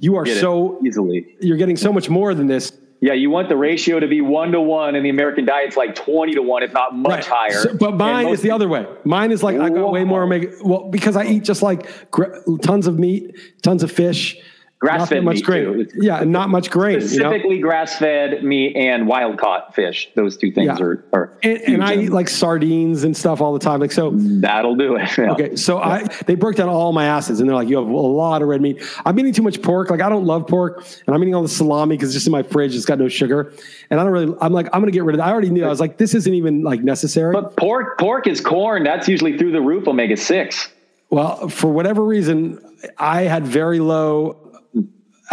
you 0.00 0.16
are 0.16 0.26
so 0.26 0.80
easily 0.84 1.36
you're 1.40 1.56
getting 1.56 1.76
so 1.76 1.92
much 1.92 2.10
more 2.10 2.34
than 2.34 2.48
this. 2.48 2.72
Yeah, 3.00 3.12
you 3.12 3.28
want 3.28 3.48
the 3.48 3.56
ratio 3.56 4.00
to 4.00 4.08
be 4.08 4.22
one 4.22 4.50
to 4.52 4.60
one, 4.60 4.94
and 4.94 5.04
the 5.04 5.10
American 5.10 5.44
diet's 5.44 5.76
like 5.76 5.94
twenty 5.94 6.32
to 6.34 6.42
one, 6.42 6.62
if 6.62 6.72
not 6.72 6.96
much 6.96 7.28
right. 7.28 7.50
higher. 7.50 7.60
So, 7.60 7.76
but 7.76 7.96
mine 7.96 8.28
is 8.28 8.40
the 8.40 8.50
other 8.50 8.66
way. 8.66 8.86
Mine 9.04 9.30
is 9.30 9.42
like 9.42 9.56
Whoa. 9.56 9.64
I 9.64 9.68
got 9.68 9.92
way 9.92 10.04
more 10.04 10.22
omega. 10.22 10.48
Well, 10.64 10.88
because 10.90 11.14
I 11.14 11.26
eat 11.26 11.44
just 11.44 11.62
like 11.62 12.10
gr- 12.10 12.34
tons 12.62 12.86
of 12.86 12.98
meat, 12.98 13.36
tons 13.62 13.82
of 13.82 13.92
fish, 13.92 14.36
grass 14.84 15.08
fed 15.08 15.24
much 15.24 15.42
grain. 15.42 15.88
Too. 15.88 15.88
Yeah, 15.94 16.24
not 16.24 16.50
much 16.50 16.70
grain. 16.70 17.00
Specifically, 17.00 17.56
you 17.56 17.62
know? 17.62 17.68
grass 17.68 17.98
fed 17.98 18.44
meat 18.44 18.76
and 18.76 19.06
wild 19.06 19.38
caught 19.38 19.74
fish. 19.74 20.10
Those 20.14 20.36
two 20.36 20.52
things 20.52 20.78
yeah. 20.78 20.84
are. 20.84 21.04
are 21.12 21.38
and, 21.42 21.60
and 21.62 21.84
I 21.84 21.96
eat 21.96 22.10
like 22.10 22.28
sardines 22.28 23.04
and 23.04 23.16
stuff 23.16 23.40
all 23.40 23.52
the 23.52 23.58
time. 23.58 23.80
Like 23.80 23.92
so, 23.92 24.10
that'll 24.14 24.76
do 24.76 24.96
it. 24.96 25.04
Yeah. 25.24 25.30
Okay, 25.32 25.54
so 25.54 25.78
yeah. 25.78 25.86
I 25.86 26.02
they 26.26 26.34
broke 26.34 26.56
down 26.56 26.68
all 26.68 26.92
my 26.92 27.06
acids, 27.06 27.38
and 27.38 27.48
they're 27.48 27.54
like, 27.54 27.68
you 27.68 27.76
have 27.76 27.86
a 27.86 27.90
lot 27.90 28.42
of 28.42 28.48
red 28.48 28.60
meat. 28.60 28.82
I'm 29.06 29.18
eating 29.18 29.32
too 29.32 29.42
much 29.42 29.62
pork. 29.62 29.90
Like 29.90 30.00
I 30.00 30.08
don't 30.08 30.24
love 30.24 30.48
pork, 30.48 30.84
and 31.06 31.14
I'm 31.14 31.22
eating 31.22 31.34
all 31.34 31.42
the 31.42 31.48
salami 31.48 31.96
because 31.96 32.08
it's 32.08 32.14
just 32.14 32.26
in 32.26 32.32
my 32.32 32.42
fridge. 32.42 32.74
It's 32.74 32.84
got 32.84 32.98
no 32.98 33.08
sugar, 33.08 33.52
and 33.90 34.00
I 34.00 34.02
don't 34.02 34.12
really. 34.12 34.36
I'm 34.40 34.52
like, 34.52 34.66
I'm 34.72 34.80
gonna 34.80 34.90
get 34.90 35.04
rid 35.04 35.14
of 35.14 35.20
it. 35.20 35.22
I 35.22 35.30
already 35.30 35.50
knew. 35.50 35.64
I 35.64 35.68
was 35.68 35.80
like, 35.80 35.98
this 35.98 36.14
isn't 36.14 36.34
even 36.34 36.62
like 36.62 36.82
necessary. 36.82 37.32
But 37.32 37.56
pork, 37.56 37.98
pork 37.98 38.26
is 38.26 38.40
corn. 38.40 38.82
That's 38.82 39.08
usually 39.08 39.38
through 39.38 39.52
the 39.52 39.60
roof 39.60 39.86
omega 39.86 40.16
six. 40.16 40.68
Well, 41.10 41.48
for 41.48 41.70
whatever 41.70 42.04
reason, 42.04 42.58
I 42.98 43.22
had 43.22 43.46
very 43.46 43.78
low 43.78 44.43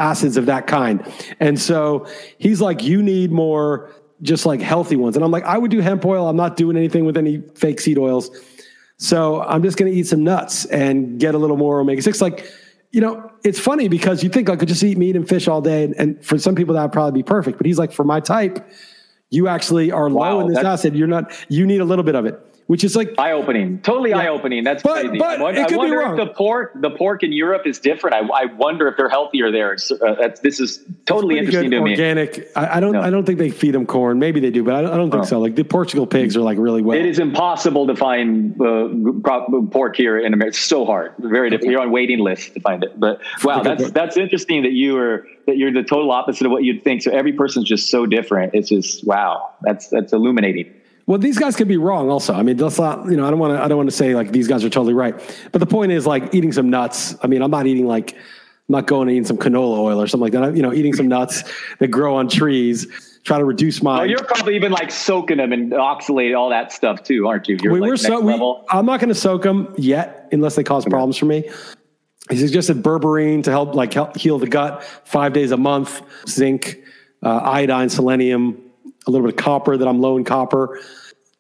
acids 0.02 0.36
of 0.36 0.47
that 0.47 0.68
kind. 0.68 1.06
And 1.39 1.60
so 1.60 2.08
he's 2.38 2.60
like, 2.60 2.84
you 2.84 3.02
need 3.02 3.32
more 3.32 3.91
just 4.22 4.45
like 4.45 4.62
healthy 4.62 4.95
ones. 4.95 5.16
And 5.16 5.24
I'm 5.24 5.32
like, 5.32 5.43
I 5.43 5.58
would 5.58 5.72
do 5.72 5.80
hemp 5.80 6.06
oil. 6.06 6.28
I'm 6.28 6.36
not 6.36 6.58
doing 6.58 6.78
anything 6.78 7.06
with 7.06 7.18
any 7.18 7.41
fake 7.56 7.80
seed 7.80 7.97
oils. 7.97 8.30
So 8.97 9.41
I'm 9.41 9.64
just 9.64 9.78
going 9.78 9.91
to 9.91 9.97
eat 9.97 10.08
some 10.08 10.24
nuts 10.24 10.66
and 10.66 11.20
get 11.20 11.34
a 11.34 11.38
little 11.38 11.58
more 11.58 11.80
omega 11.80 12.02
6. 12.02 12.22
Like, 12.22 12.45
you 12.91 13.02
know, 13.02 13.32
it's 13.43 13.60
funny 13.60 13.88
because 13.88 14.24
you 14.24 14.30
think 14.30 14.49
I 14.49 14.56
could 14.56 14.68
just 14.68 14.84
eat 14.84 14.97
meat 14.97 15.16
and 15.16 15.28
fish 15.28 15.47
all 15.47 15.62
day. 15.62 15.84
And, 15.84 15.95
and 15.95 16.26
for 16.26 16.38
some 16.38 16.56
people, 16.56 16.76
that 16.76 16.84
would 16.84 16.91
probably 16.91 17.20
be 17.20 17.24
perfect. 17.24 17.58
But 17.58 17.66
he's 17.66 17.80
like, 17.80 17.91
for 17.91 18.04
my 18.04 18.20
type, 18.20 18.68
you 19.30 19.47
actually 19.47 19.91
are 19.91 20.10
wow, 20.10 20.34
low 20.34 20.41
in 20.41 20.54
this 20.54 20.64
acid. 20.64 20.95
You're 20.95 21.08
not, 21.08 21.32
you 21.49 21.66
need 21.66 21.82
a 21.82 21.86
little 21.86 22.04
bit 22.04 22.16
of 22.16 22.26
it. 22.26 22.39
Which 22.68 22.84
is 22.84 22.95
like 22.95 23.14
eye 23.18 23.32
opening, 23.32 23.82
totally 23.82 24.12
yeah. 24.12 24.20
eye 24.20 24.28
opening. 24.28 24.64
That's 24.64 24.84
but, 24.84 25.01
crazy. 25.01 25.18
But 25.18 25.41
I, 25.41 25.64
I 25.64 25.76
wonder 25.76 26.01
if 26.01 26.16
the 26.18 26.34
pork, 26.34 26.72
the 26.76 26.89
pork 26.91 27.24
in 27.24 27.34
Europe 27.34 27.64
is 27.66 27.80
different. 27.80 28.16
I, 28.16 28.43
I 28.43 28.45
wonder 28.45 28.88
if 28.88 28.97
they're 28.97 29.09
healthier 29.09 29.51
there. 29.51 29.76
Uh, 29.91 30.30
this 30.41 30.59
is 30.59 30.84
totally 31.05 31.38
interesting 31.38 31.72
to 31.72 31.82
me. 31.82 31.91
Organic. 31.91 32.49
I, 32.55 32.78
I 32.78 32.80
don't. 32.80 32.93
No. 32.93 33.01
I 33.01 33.09
don't 33.09 33.26
think 33.26 33.39
they 33.39 33.49
feed 33.49 33.74
them 33.74 33.86
corn. 33.86 34.20
Maybe 34.20 34.39
they 34.39 34.51
do, 34.51 34.64
but 34.64 34.76
I 34.76 34.82
don't, 34.82 34.93
I 34.93 34.97
don't 34.97 35.12
think 35.12 35.24
no. 35.24 35.30
so. 35.30 35.39
Like 35.39 35.55
the 35.55 35.64
Portugal 35.64 36.07
pigs 36.07 36.38
are 36.38 36.41
like 36.41 36.57
really 36.57 36.82
well. 36.82 36.97
It 36.97 37.05
is 37.05 37.20
impossible 37.20 37.88
to 37.88 37.95
find 37.95 38.59
uh, 38.62 38.89
pork 39.72 39.95
here 39.95 40.20
in 40.20 40.34
America. 40.34 40.49
It's 40.49 40.59
so 40.59 40.86
hard. 40.86 41.14
Very 41.20 41.49
difficult. 41.49 41.72
You're 41.72 41.82
on 41.82 41.91
waiting 41.91 42.20
lists 42.20 42.51
to 42.51 42.59
find 42.59 42.84
it. 42.84 42.99
But 42.99 43.22
wow, 43.43 43.64
that's 43.64 43.91
that's 43.91 44.18
interesting 44.18 44.64
that 44.64 44.72
you 44.72 44.97
are 44.97 45.28
that 45.45 45.57
you're 45.57 45.74
the 45.74 45.84
total 45.84 46.12
opposite 46.12 46.45
of 46.45 46.51
what 46.51 46.64
you'd 46.64 46.84
think. 46.84 47.01
So 47.01 47.12
every 47.12 47.34
person's 47.34 47.68
just 47.68 47.89
so 47.89 48.05
different. 48.05 48.53
It's 48.53 48.70
just 48.70 49.05
wow. 49.05 49.53
That's 49.62 49.88
that's 49.88 50.14
illuminating. 50.14 50.74
Well, 51.12 51.20
these 51.20 51.38
guys 51.38 51.57
could 51.57 51.68
be 51.68 51.76
wrong 51.76 52.09
also. 52.09 52.34
I 52.34 52.41
mean, 52.41 52.55
that's 52.55 52.80
not, 52.80 53.03
you 53.12 53.18
know, 53.18 53.28
I 53.28 53.32
don't 53.32 53.38
want 53.38 53.57
to, 53.57 53.62
I 53.62 53.68
don't 53.68 53.76
want 53.76 53.89
to 53.89 53.95
say 53.95 54.16
like 54.16 54.32
these 54.32 54.47
guys 54.47 54.64
are 54.64 54.70
totally 54.70 54.93
right. 54.93 55.14
But 55.51 55.59
the 55.59 55.66
point 55.66 55.91
is 55.91 56.07
like 56.07 56.34
eating 56.34 56.53
some 56.53 56.70
nuts. 56.70 57.18
I 57.22 57.28
mean, 57.28 57.41
I'm 57.41 57.51
not 57.51 57.68
eating 57.68 57.86
like, 57.86 58.14
I'm 58.14 58.20
not 58.70 58.88
going 58.88 59.09
to 59.09 59.14
eat 59.14 59.28
some 59.28 59.38
canola 59.38 59.78
oil 59.78 60.01
or 60.01 60.07
something 60.07 60.24
like 60.24 60.32
that. 60.32 60.43
I, 60.43 60.49
you 60.51 60.62
know, 60.62 60.72
eating 60.72 60.93
some 60.93 61.09
nuts 61.09 61.43
that 61.80 61.89
grow 61.89 62.16
on 62.16 62.30
trees, 62.30 62.88
try 63.26 63.38
to 63.39 63.43
reduce 63.43 63.84
my. 63.84 63.99
Oh, 63.99 64.03
you're 64.03 64.24
probably 64.24 64.55
even 64.55 64.72
like 64.72 64.89
soaking 64.89 65.36
them 65.36 65.51
and 65.51 65.74
oxalate 65.74 66.34
all 66.34 66.49
that 66.49 66.72
stuff 66.72 67.03
too, 67.03 67.28
aren't 67.28 67.49
you? 67.49 67.59
You're 67.62 67.74
we 67.74 67.82
like 67.82 67.89
were 67.89 67.97
so, 67.97 68.22
we, 68.22 68.34
I'm 68.70 68.86
not 68.86 69.01
going 69.01 69.09
to 69.09 69.14
soak 69.14 69.43
them 69.43 69.76
yet 69.78 70.30
unless 70.32 70.55
they 70.55 70.64
cause 70.64 70.86
problems 70.86 71.18
for 71.18 71.26
me. 71.26 71.49
He 72.30 72.38
suggested 72.38 72.84
berberine 72.84 73.43
to 73.43 73.51
help 73.51 73.76
like 73.76 73.93
help 73.93 74.16
heal 74.16 74.39
the 74.39 74.47
gut 74.47 74.86
five 75.03 75.34
days 75.34 75.51
a 75.51 75.57
month, 75.57 76.03
zinc, 76.30 76.80
uh, 77.22 77.39
iodine, 77.39 77.89
selenium, 77.89 78.64
a 79.07 79.12
little 79.12 79.28
bit 79.28 79.38
of 79.38 79.43
copper 79.43 79.76
that 79.76 79.89
I'm 79.89 79.99
low 79.99 80.16
in 80.16 80.24
copper 80.24 80.80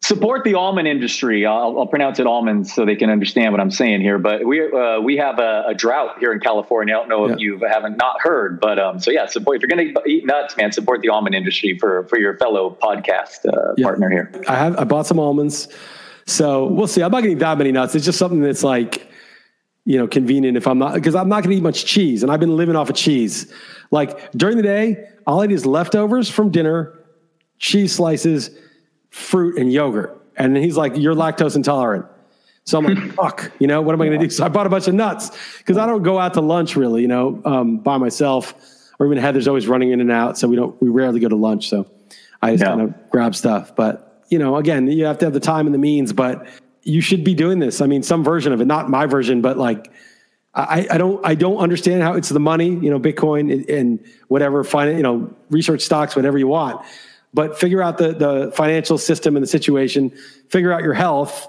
support 0.03 0.43
the 0.43 0.55
almond 0.55 0.87
industry. 0.87 1.45
I'll, 1.45 1.79
I'll, 1.79 1.87
pronounce 1.87 2.19
it 2.19 2.25
almonds 2.25 2.73
so 2.73 2.85
they 2.85 2.95
can 2.95 3.09
understand 3.09 3.53
what 3.53 3.61
I'm 3.61 3.71
saying 3.71 4.01
here. 4.01 4.17
But 4.17 4.45
we 4.45 4.61
uh, 4.61 4.99
we 4.99 5.17
have 5.17 5.39
a, 5.39 5.65
a, 5.67 5.73
drought 5.73 6.17
here 6.19 6.33
in 6.33 6.39
California. 6.39 6.95
I 6.95 6.97
don't 6.97 7.09
know 7.09 7.25
if 7.25 7.31
yeah. 7.31 7.45
you 7.45 7.59
haven't 7.59 7.97
not 7.97 8.19
heard, 8.21 8.59
but 8.59 8.79
um, 8.79 8.99
so 8.99 9.11
yeah, 9.11 9.27
support. 9.27 9.57
If 9.57 9.61
you're 9.61 9.77
going 9.77 9.93
to 9.93 10.09
eat 10.09 10.25
nuts, 10.25 10.57
man, 10.57 10.71
support 10.71 11.01
the 11.01 11.09
almond 11.09 11.35
industry 11.35 11.77
for 11.77 12.05
for 12.05 12.17
your 12.19 12.37
fellow 12.37 12.75
podcast 12.81 13.45
uh, 13.47 13.73
yeah. 13.77 13.85
partner 13.85 14.09
here. 14.09 14.31
I 14.47 14.55
have 14.55 14.77
I 14.77 14.83
bought 14.83 15.05
some 15.05 15.19
almonds, 15.19 15.67
so 16.25 16.65
we'll 16.65 16.87
see. 16.87 17.01
I'm 17.03 17.11
not 17.11 17.21
getting 17.21 17.37
that 17.39 17.57
many 17.57 17.71
nuts. 17.71 17.95
It's 17.95 18.05
just 18.05 18.17
something 18.17 18.41
that's 18.41 18.63
like 18.63 19.07
you 19.85 19.97
know 19.97 20.07
convenient 20.07 20.57
if 20.57 20.67
I'm 20.67 20.79
not 20.79 20.95
because 20.95 21.15
I'm 21.15 21.29
not 21.29 21.43
going 21.43 21.51
to 21.51 21.57
eat 21.57 21.63
much 21.63 21.85
cheese, 21.85 22.23
and 22.23 22.31
I've 22.31 22.39
been 22.39 22.57
living 22.57 22.75
off 22.75 22.89
of 22.89 22.95
cheese. 22.95 23.53
Like 23.91 24.31
during 24.31 24.57
the 24.57 24.63
day, 24.63 25.09
all 25.27 25.41
I 25.41 25.45
eat 25.45 25.51
is 25.51 25.65
leftovers 25.65 26.29
from 26.29 26.49
dinner, 26.49 26.97
cheese 27.59 27.93
slices 27.93 28.49
fruit 29.11 29.57
and 29.57 29.71
yogurt. 29.71 30.19
And 30.35 30.57
he's 30.57 30.77
like, 30.77 30.97
You're 30.97 31.13
lactose 31.13 31.55
intolerant. 31.55 32.05
So 32.63 32.77
I'm 32.77 32.85
like, 32.85 33.11
fuck, 33.15 33.51
you 33.59 33.67
know, 33.67 33.81
what 33.81 33.93
am 33.93 34.01
I 34.01 34.07
going 34.07 34.19
to 34.19 34.25
do? 34.25 34.29
So 34.29 34.45
I 34.45 34.49
bought 34.49 34.67
a 34.67 34.69
bunch 34.69 34.87
of 34.87 34.93
nuts 34.93 35.31
because 35.59 35.77
I 35.77 35.85
don't 35.85 36.03
go 36.03 36.19
out 36.19 36.33
to 36.35 36.41
lunch 36.41 36.75
really, 36.75 37.01
you 37.01 37.07
know, 37.07 37.41
um, 37.45 37.77
by 37.77 37.97
myself 37.97 38.53
or 38.99 39.05
even 39.05 39.17
Heather's 39.17 39.47
always 39.47 39.67
running 39.67 39.91
in 39.91 39.99
and 39.99 40.11
out. 40.11 40.37
So 40.37 40.47
we 40.47 40.55
don't, 40.55 40.79
we 40.81 40.89
rarely 40.89 41.19
go 41.19 41.27
to 41.27 41.35
lunch. 41.35 41.69
So 41.69 41.89
I 42.41 42.51
just 42.51 42.63
yeah. 42.63 42.69
kind 42.69 42.81
of 42.81 43.09
grab 43.09 43.35
stuff. 43.35 43.75
But, 43.75 44.23
you 44.29 44.37
know, 44.37 44.57
again, 44.57 44.87
you 44.87 45.05
have 45.05 45.17
to 45.19 45.25
have 45.25 45.33
the 45.33 45.39
time 45.39 45.65
and 45.65 45.73
the 45.73 45.79
means, 45.79 46.13
but 46.13 46.47
you 46.83 47.01
should 47.01 47.23
be 47.23 47.33
doing 47.33 47.59
this. 47.59 47.81
I 47.81 47.87
mean, 47.87 48.03
some 48.03 48.23
version 48.23 48.53
of 48.53 48.61
it, 48.61 48.65
not 48.65 48.89
my 48.89 49.07
version, 49.07 49.41
but 49.41 49.57
like, 49.57 49.91
I, 50.53 50.85
I 50.91 50.97
don't, 50.97 51.25
I 51.25 51.33
don't 51.33 51.57
understand 51.57 52.03
how 52.03 52.13
it's 52.13 52.29
the 52.29 52.39
money, 52.39 52.69
you 52.69 52.89
know, 52.89 52.99
Bitcoin 52.99 53.51
and, 53.51 53.69
and 53.69 54.05
whatever, 54.27 54.63
find 54.65 54.97
you 54.97 55.03
know, 55.03 55.33
research 55.49 55.81
stocks, 55.81 56.15
whatever 56.15 56.37
you 56.37 56.47
want 56.47 56.85
but 57.33 57.57
figure 57.57 57.81
out 57.81 57.97
the, 57.97 58.13
the 58.13 58.51
financial 58.55 58.97
system 58.97 59.35
and 59.35 59.43
the 59.43 59.47
situation, 59.47 60.11
figure 60.49 60.71
out 60.71 60.83
your 60.83 60.93
health 60.93 61.47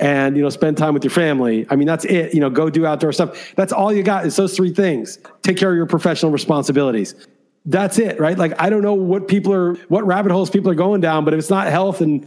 and, 0.00 0.36
you 0.36 0.42
know, 0.42 0.50
spend 0.50 0.76
time 0.76 0.94
with 0.94 1.04
your 1.04 1.12
family. 1.12 1.66
I 1.70 1.76
mean, 1.76 1.86
that's 1.86 2.04
it, 2.04 2.34
you 2.34 2.40
know, 2.40 2.50
go 2.50 2.68
do 2.70 2.84
outdoor 2.86 3.12
stuff. 3.12 3.54
That's 3.54 3.72
all 3.72 3.92
you 3.92 4.02
got 4.02 4.26
is 4.26 4.34
those 4.34 4.56
three 4.56 4.74
things. 4.74 5.18
Take 5.42 5.56
care 5.56 5.70
of 5.70 5.76
your 5.76 5.86
professional 5.86 6.32
responsibilities. 6.32 7.14
That's 7.66 7.98
it, 7.98 8.18
right? 8.18 8.36
Like, 8.36 8.60
I 8.60 8.68
don't 8.68 8.82
know 8.82 8.94
what 8.94 9.28
people 9.28 9.52
are, 9.54 9.74
what 9.86 10.04
rabbit 10.04 10.32
holes 10.32 10.50
people 10.50 10.70
are 10.72 10.76
going 10.76 11.00
down, 11.00 11.24
but 11.24 11.34
if 11.34 11.38
it's 11.38 11.50
not 11.50 11.68
health 11.68 12.00
and 12.00 12.26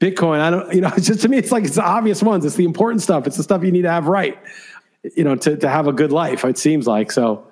Bitcoin, 0.00 0.40
I 0.40 0.50
don't, 0.50 0.74
you 0.74 0.80
know, 0.80 0.90
it's 0.96 1.06
just 1.06 1.20
to 1.20 1.28
me, 1.28 1.36
it's 1.36 1.52
like, 1.52 1.64
it's 1.64 1.74
the 1.74 1.84
obvious 1.84 2.22
ones. 2.22 2.46
It's 2.46 2.56
the 2.56 2.64
important 2.64 3.02
stuff. 3.02 3.26
It's 3.26 3.36
the 3.36 3.42
stuff 3.42 3.62
you 3.62 3.72
need 3.72 3.82
to 3.82 3.90
have 3.90 4.06
right, 4.06 4.38
you 5.14 5.24
know, 5.24 5.36
to, 5.36 5.58
to 5.58 5.68
have 5.68 5.86
a 5.88 5.92
good 5.92 6.12
life, 6.12 6.44
it 6.46 6.56
seems 6.56 6.86
like. 6.86 7.12
So, 7.12 7.46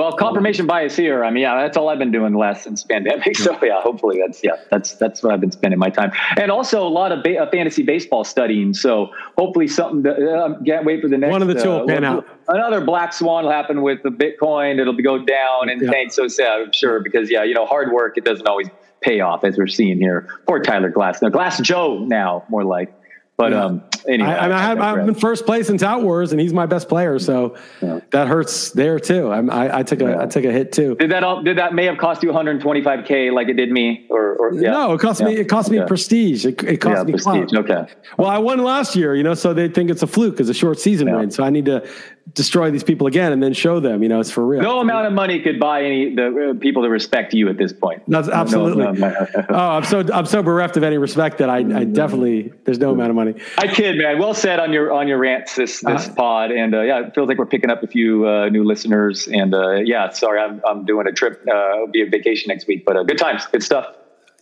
well, 0.00 0.12
confirmation 0.12 0.66
bias 0.66 0.96
here. 0.96 1.24
I 1.24 1.30
mean, 1.30 1.42
yeah, 1.42 1.60
that's 1.60 1.76
all 1.76 1.90
I've 1.90 1.98
been 1.98 2.10
doing 2.10 2.32
the 2.32 2.38
last 2.38 2.64
since 2.64 2.82
pandemic. 2.84 3.36
So 3.40 3.58
yeah, 3.62 3.80
hopefully 3.80 4.18
that's 4.24 4.42
yeah, 4.42 4.56
that's 4.70 4.94
that's 4.94 5.22
what 5.22 5.32
I've 5.32 5.40
been 5.40 5.50
spending 5.50 5.78
my 5.78 5.88
time, 5.88 6.12
and 6.36 6.50
also 6.50 6.86
a 6.86 6.88
lot 6.88 7.10
of 7.10 7.22
ba- 7.22 7.38
uh, 7.38 7.50
fantasy 7.50 7.82
baseball 7.82 8.24
studying. 8.24 8.74
So 8.74 9.10
hopefully 9.36 9.66
something. 9.66 10.02
To, 10.04 10.10
uh, 10.10 10.58
can't 10.64 10.84
wait 10.84 11.00
for 11.00 11.08
the 11.08 11.16
next 11.16 11.30
one 11.30 11.42
of 11.42 11.48
the 11.48 11.54
two 11.54 11.70
uh, 11.70 11.78
will 11.78 11.86
pan 11.86 12.04
out. 12.04 12.26
Another 12.48 12.82
black 12.82 13.12
swan 13.12 13.44
will 13.44 13.50
happen 13.50 13.82
with 13.82 14.02
the 14.02 14.10
Bitcoin. 14.10 14.78
It'll 14.78 14.94
go 14.94 15.24
down 15.24 15.68
and 15.68 15.80
yeah. 15.80 16.08
so 16.08 16.28
sad. 16.28 16.60
I'm 16.60 16.72
sure 16.72 17.00
because 17.00 17.30
yeah, 17.30 17.44
you 17.44 17.54
know, 17.54 17.66
hard 17.66 17.92
work 17.92 18.18
it 18.18 18.24
doesn't 18.24 18.46
always 18.46 18.68
pay 19.00 19.20
off 19.20 19.44
as 19.44 19.56
we're 19.56 19.66
seeing 19.66 19.98
here. 19.98 20.28
Poor 20.46 20.60
Tyler 20.60 20.90
Glasnow 20.90 21.32
Glass 21.32 21.60
Joe 21.60 21.98
now 21.98 22.44
more 22.48 22.64
like. 22.64 22.94
But 23.40 23.52
yeah. 23.52 23.64
um, 23.64 23.82
anyway, 24.06 24.28
I, 24.28 24.72
I, 24.72 24.74
I 24.74 25.00
am 25.00 25.08
in 25.08 25.14
first 25.14 25.46
place 25.46 25.70
in 25.70 25.78
Tout 25.78 26.02
Wars, 26.02 26.32
and 26.32 26.38
he's 26.38 26.52
my 26.52 26.66
best 26.66 26.90
player, 26.90 27.18
so 27.18 27.56
yeah. 27.80 28.00
that 28.10 28.28
hurts 28.28 28.70
there 28.72 29.00
too. 29.00 29.32
I'm, 29.32 29.48
I, 29.48 29.78
I 29.78 29.82
took 29.82 30.02
a 30.02 30.10
yeah. 30.10 30.22
I 30.22 30.26
took 30.26 30.44
a 30.44 30.52
hit 30.52 30.72
too. 30.72 30.94
Did 30.96 31.10
that 31.10 31.24
all, 31.24 31.42
did 31.42 31.56
that 31.56 31.72
may 31.72 31.86
have 31.86 31.96
cost 31.96 32.22
you 32.22 32.28
125k 32.32 33.32
like 33.32 33.48
it 33.48 33.54
did 33.54 33.72
me, 33.72 34.06
or, 34.10 34.36
or 34.36 34.52
no? 34.52 34.92
It 34.92 35.00
cost 35.00 35.22
me 35.22 35.38
it 35.38 35.46
cost 35.46 35.70
okay. 35.70 35.80
me 35.80 35.86
prestige. 35.86 36.44
It, 36.44 36.62
it 36.64 36.82
cost 36.82 37.06
me 37.06 37.12
prestige. 37.12 37.54
Okay. 37.54 37.86
Well, 38.18 38.28
I 38.28 38.36
won 38.36 38.62
last 38.62 38.94
year, 38.94 39.14
you 39.14 39.22
know, 39.22 39.32
so 39.32 39.54
they 39.54 39.68
think 39.68 39.88
it's 39.88 40.02
a 40.02 40.06
fluke 40.06 40.34
because 40.34 40.50
a 40.50 40.54
short 40.54 40.78
season 40.78 41.10
win. 41.10 41.30
So 41.30 41.42
I 41.42 41.48
need 41.48 41.64
to 41.64 41.88
destroy 42.34 42.70
these 42.70 42.84
people 42.84 43.06
again 43.06 43.32
and 43.32 43.42
then 43.42 43.52
show 43.52 43.80
them, 43.80 44.02
you 44.02 44.08
know, 44.08 44.20
it's 44.20 44.30
for 44.30 44.46
real. 44.46 44.62
No 44.62 44.80
amount 44.80 45.06
of 45.06 45.12
money 45.12 45.40
could 45.40 45.58
buy 45.58 45.82
any 45.82 46.14
the 46.14 46.50
uh, 46.50 46.60
people 46.60 46.82
to 46.82 46.88
respect 46.88 47.34
you 47.34 47.48
at 47.48 47.56
this 47.56 47.72
point. 47.72 48.02
That's 48.06 48.28
absolutely. 48.28 48.84
No, 48.84 48.92
no, 48.92 49.08
no. 49.08 49.46
oh, 49.48 49.54
I'm 49.54 49.84
so 49.84 50.04
I'm 50.12 50.26
so 50.26 50.42
bereft 50.42 50.76
of 50.76 50.82
any 50.82 50.98
respect 50.98 51.38
that 51.38 51.50
I, 51.50 51.58
I 51.58 51.84
definitely 51.84 52.52
there's 52.64 52.78
no 52.78 52.92
amount 52.92 53.10
of 53.10 53.16
money. 53.16 53.29
I 53.58 53.66
kid, 53.66 53.96
man. 53.96 54.18
Well 54.18 54.34
said 54.34 54.58
on 54.58 54.72
your 54.72 54.92
on 54.92 55.08
your 55.08 55.18
rants 55.18 55.56
this 55.56 55.80
this 55.80 56.08
uh, 56.08 56.14
pod, 56.14 56.50
and 56.50 56.74
uh, 56.74 56.82
yeah, 56.82 57.06
it 57.06 57.14
feels 57.14 57.28
like 57.28 57.38
we're 57.38 57.46
picking 57.46 57.70
up 57.70 57.82
a 57.82 57.86
few 57.86 58.26
uh, 58.26 58.48
new 58.48 58.64
listeners. 58.64 59.28
And 59.28 59.54
uh, 59.54 59.76
yeah, 59.76 60.10
sorry, 60.10 60.40
I'm 60.40 60.60
I'm 60.66 60.84
doing 60.84 61.06
a 61.06 61.12
trip, 61.12 61.46
uh, 61.52 61.86
be 61.92 62.02
a 62.02 62.06
vacation 62.06 62.48
next 62.48 62.66
week, 62.66 62.84
but 62.84 63.02
good 63.06 63.18
times, 63.18 63.46
good 63.46 63.62
stuff. 63.62 63.86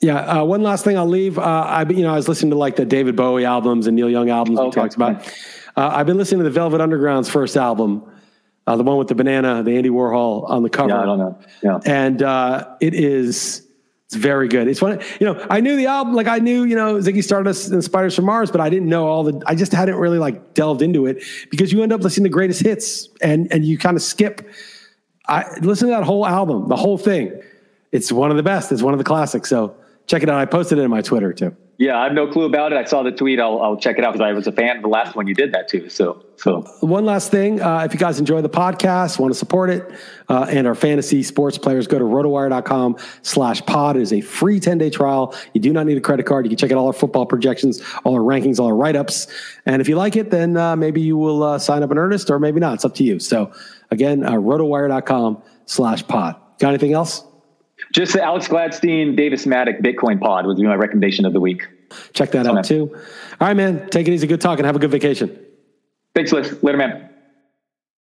Yeah. 0.00 0.16
Uh, 0.16 0.44
one 0.44 0.62
last 0.62 0.84
thing 0.84 0.96
I'll 0.96 1.06
leave. 1.06 1.38
Uh, 1.38 1.42
I, 1.42 1.82
you 1.88 2.02
know, 2.02 2.12
I 2.12 2.16
was 2.16 2.28
listening 2.28 2.50
to 2.50 2.56
like 2.56 2.76
the 2.76 2.84
David 2.84 3.16
Bowie 3.16 3.44
albums 3.44 3.86
and 3.86 3.96
Neil 3.96 4.10
Young 4.10 4.30
albums 4.30 4.58
oh, 4.58 4.64
we 4.64 4.68
okay. 4.68 4.80
talked 4.80 4.94
about. 4.94 5.26
Uh, 5.76 5.90
I've 5.92 6.06
been 6.06 6.16
listening 6.16 6.38
to 6.40 6.44
the 6.44 6.50
Velvet 6.50 6.80
Underground's 6.80 7.28
first 7.28 7.56
album, 7.56 8.10
uh, 8.66 8.76
the 8.76 8.82
one 8.82 8.96
with 8.98 9.08
the 9.08 9.14
banana, 9.14 9.62
the 9.62 9.76
Andy 9.76 9.90
Warhol 9.90 10.48
on 10.48 10.62
the 10.62 10.70
cover. 10.70 10.90
Yeah, 10.90 11.00
I 11.00 11.04
don't 11.04 11.18
know. 11.18 11.38
Yeah, 11.62 11.78
and 11.84 12.22
uh, 12.22 12.76
it 12.80 12.94
is 12.94 13.66
it's 14.08 14.16
very 14.16 14.48
good. 14.48 14.68
It's 14.68 14.80
one, 14.80 15.02
you 15.20 15.26
know. 15.26 15.46
I 15.50 15.60
knew 15.60 15.76
the 15.76 15.84
album, 15.84 16.14
like 16.14 16.28
I 16.28 16.38
knew, 16.38 16.64
you 16.64 16.74
know, 16.74 16.94
Ziggy 16.94 17.22
Stardust 17.22 17.70
and 17.70 17.84
Spiders 17.84 18.16
from 18.16 18.24
Mars, 18.24 18.50
but 18.50 18.58
I 18.58 18.70
didn't 18.70 18.88
know 18.88 19.06
all 19.06 19.22
the. 19.22 19.42
I 19.44 19.54
just 19.54 19.70
hadn't 19.70 19.96
really 19.96 20.18
like 20.18 20.54
delved 20.54 20.80
into 20.80 21.04
it 21.04 21.22
because 21.50 21.74
you 21.74 21.82
end 21.82 21.92
up 21.92 22.00
listening 22.00 22.24
to 22.24 22.30
greatest 22.30 22.62
hits 22.62 23.10
and 23.20 23.52
and 23.52 23.66
you 23.66 23.76
kind 23.76 23.98
of 23.98 24.02
skip. 24.02 24.50
I 25.26 25.44
listen 25.60 25.88
to 25.88 25.94
that 25.94 26.04
whole 26.04 26.26
album, 26.26 26.68
the 26.68 26.76
whole 26.76 26.96
thing. 26.96 27.42
It's 27.92 28.10
one 28.10 28.30
of 28.30 28.38
the 28.38 28.42
best. 28.42 28.72
It's 28.72 28.80
one 28.80 28.94
of 28.94 28.98
the 28.98 29.04
classics. 29.04 29.50
So 29.50 29.76
check 30.06 30.22
it 30.22 30.30
out. 30.30 30.38
I 30.38 30.46
posted 30.46 30.78
it 30.78 30.82
in 30.82 30.90
my 30.90 31.02
Twitter 31.02 31.34
too. 31.34 31.54
Yeah, 31.78 31.96
I 31.96 32.04
have 32.04 32.12
no 32.12 32.26
clue 32.26 32.44
about 32.44 32.72
it. 32.72 32.76
I 32.76 32.82
saw 32.82 33.04
the 33.04 33.12
tweet. 33.12 33.38
I'll, 33.38 33.62
I'll 33.62 33.76
check 33.76 33.98
it 33.98 34.04
out 34.04 34.12
because 34.12 34.26
I 34.26 34.32
was 34.32 34.48
a 34.48 34.52
fan 34.52 34.78
of 34.78 34.82
the 34.82 34.88
last 34.88 35.14
one 35.14 35.28
you 35.28 35.34
did 35.34 35.52
that 35.52 35.68
too. 35.68 35.88
So, 35.88 36.24
so 36.34 36.62
one 36.80 37.04
last 37.04 37.30
thing, 37.30 37.62
uh, 37.62 37.84
if 37.84 37.94
you 37.94 38.00
guys 38.00 38.18
enjoy 38.18 38.42
the 38.42 38.48
podcast, 38.48 39.20
want 39.20 39.32
to 39.32 39.38
support 39.38 39.70
it, 39.70 39.88
uh, 40.28 40.48
and 40.50 40.66
our 40.66 40.74
fantasy 40.74 41.22
sports 41.22 41.56
players, 41.56 41.86
go 41.86 41.96
to 42.00 42.04
rotowire.com 42.04 42.96
slash 43.22 43.64
pod. 43.64 43.96
It 43.96 44.02
is 44.02 44.12
a 44.12 44.20
free 44.20 44.58
10 44.58 44.78
day 44.78 44.90
trial. 44.90 45.36
You 45.54 45.60
do 45.60 45.72
not 45.72 45.86
need 45.86 45.96
a 45.96 46.00
credit 46.00 46.26
card. 46.26 46.46
You 46.46 46.50
can 46.50 46.58
check 46.58 46.72
out 46.72 46.78
all 46.78 46.88
our 46.88 46.92
football 46.92 47.26
projections, 47.26 47.80
all 48.02 48.12
our 48.14 48.22
rankings, 48.22 48.58
all 48.58 48.66
our 48.66 48.74
write 48.74 48.96
ups. 48.96 49.28
And 49.64 49.80
if 49.80 49.88
you 49.88 49.94
like 49.94 50.16
it, 50.16 50.32
then 50.32 50.56
uh, 50.56 50.74
maybe 50.74 51.00
you 51.00 51.16
will 51.16 51.44
uh, 51.44 51.58
sign 51.60 51.84
up 51.84 51.92
in 51.92 51.98
earnest 51.98 52.28
or 52.28 52.40
maybe 52.40 52.58
not. 52.58 52.74
It's 52.74 52.84
up 52.84 52.96
to 52.96 53.04
you. 53.04 53.20
So 53.20 53.52
again, 53.92 54.24
uh, 54.24 54.32
rotowire.com 54.32 55.42
slash 55.66 56.04
pod. 56.08 56.34
Got 56.58 56.70
anything 56.70 56.92
else? 56.92 57.22
Just 57.92 58.12
the 58.12 58.22
Alex 58.22 58.48
Gladstein, 58.48 59.16
Davis 59.16 59.46
Mattek 59.46 59.82
Bitcoin 59.82 60.20
pod 60.20 60.46
would 60.46 60.56
be 60.56 60.64
my 60.64 60.74
recommendation 60.74 61.24
of 61.24 61.32
the 61.32 61.40
week. 61.40 61.66
Check 62.12 62.32
that 62.32 62.46
out 62.46 62.64
too. 62.64 62.94
All 63.40 63.48
right, 63.48 63.56
man. 63.56 63.88
Take 63.88 64.08
it 64.08 64.12
easy. 64.12 64.26
Good 64.26 64.40
talk 64.40 64.58
and 64.58 64.66
have 64.66 64.76
a 64.76 64.78
good 64.78 64.90
vacation. 64.90 65.38
Thanks, 66.14 66.32
Liss. 66.32 66.62
Later, 66.62 66.78
man. 66.78 67.10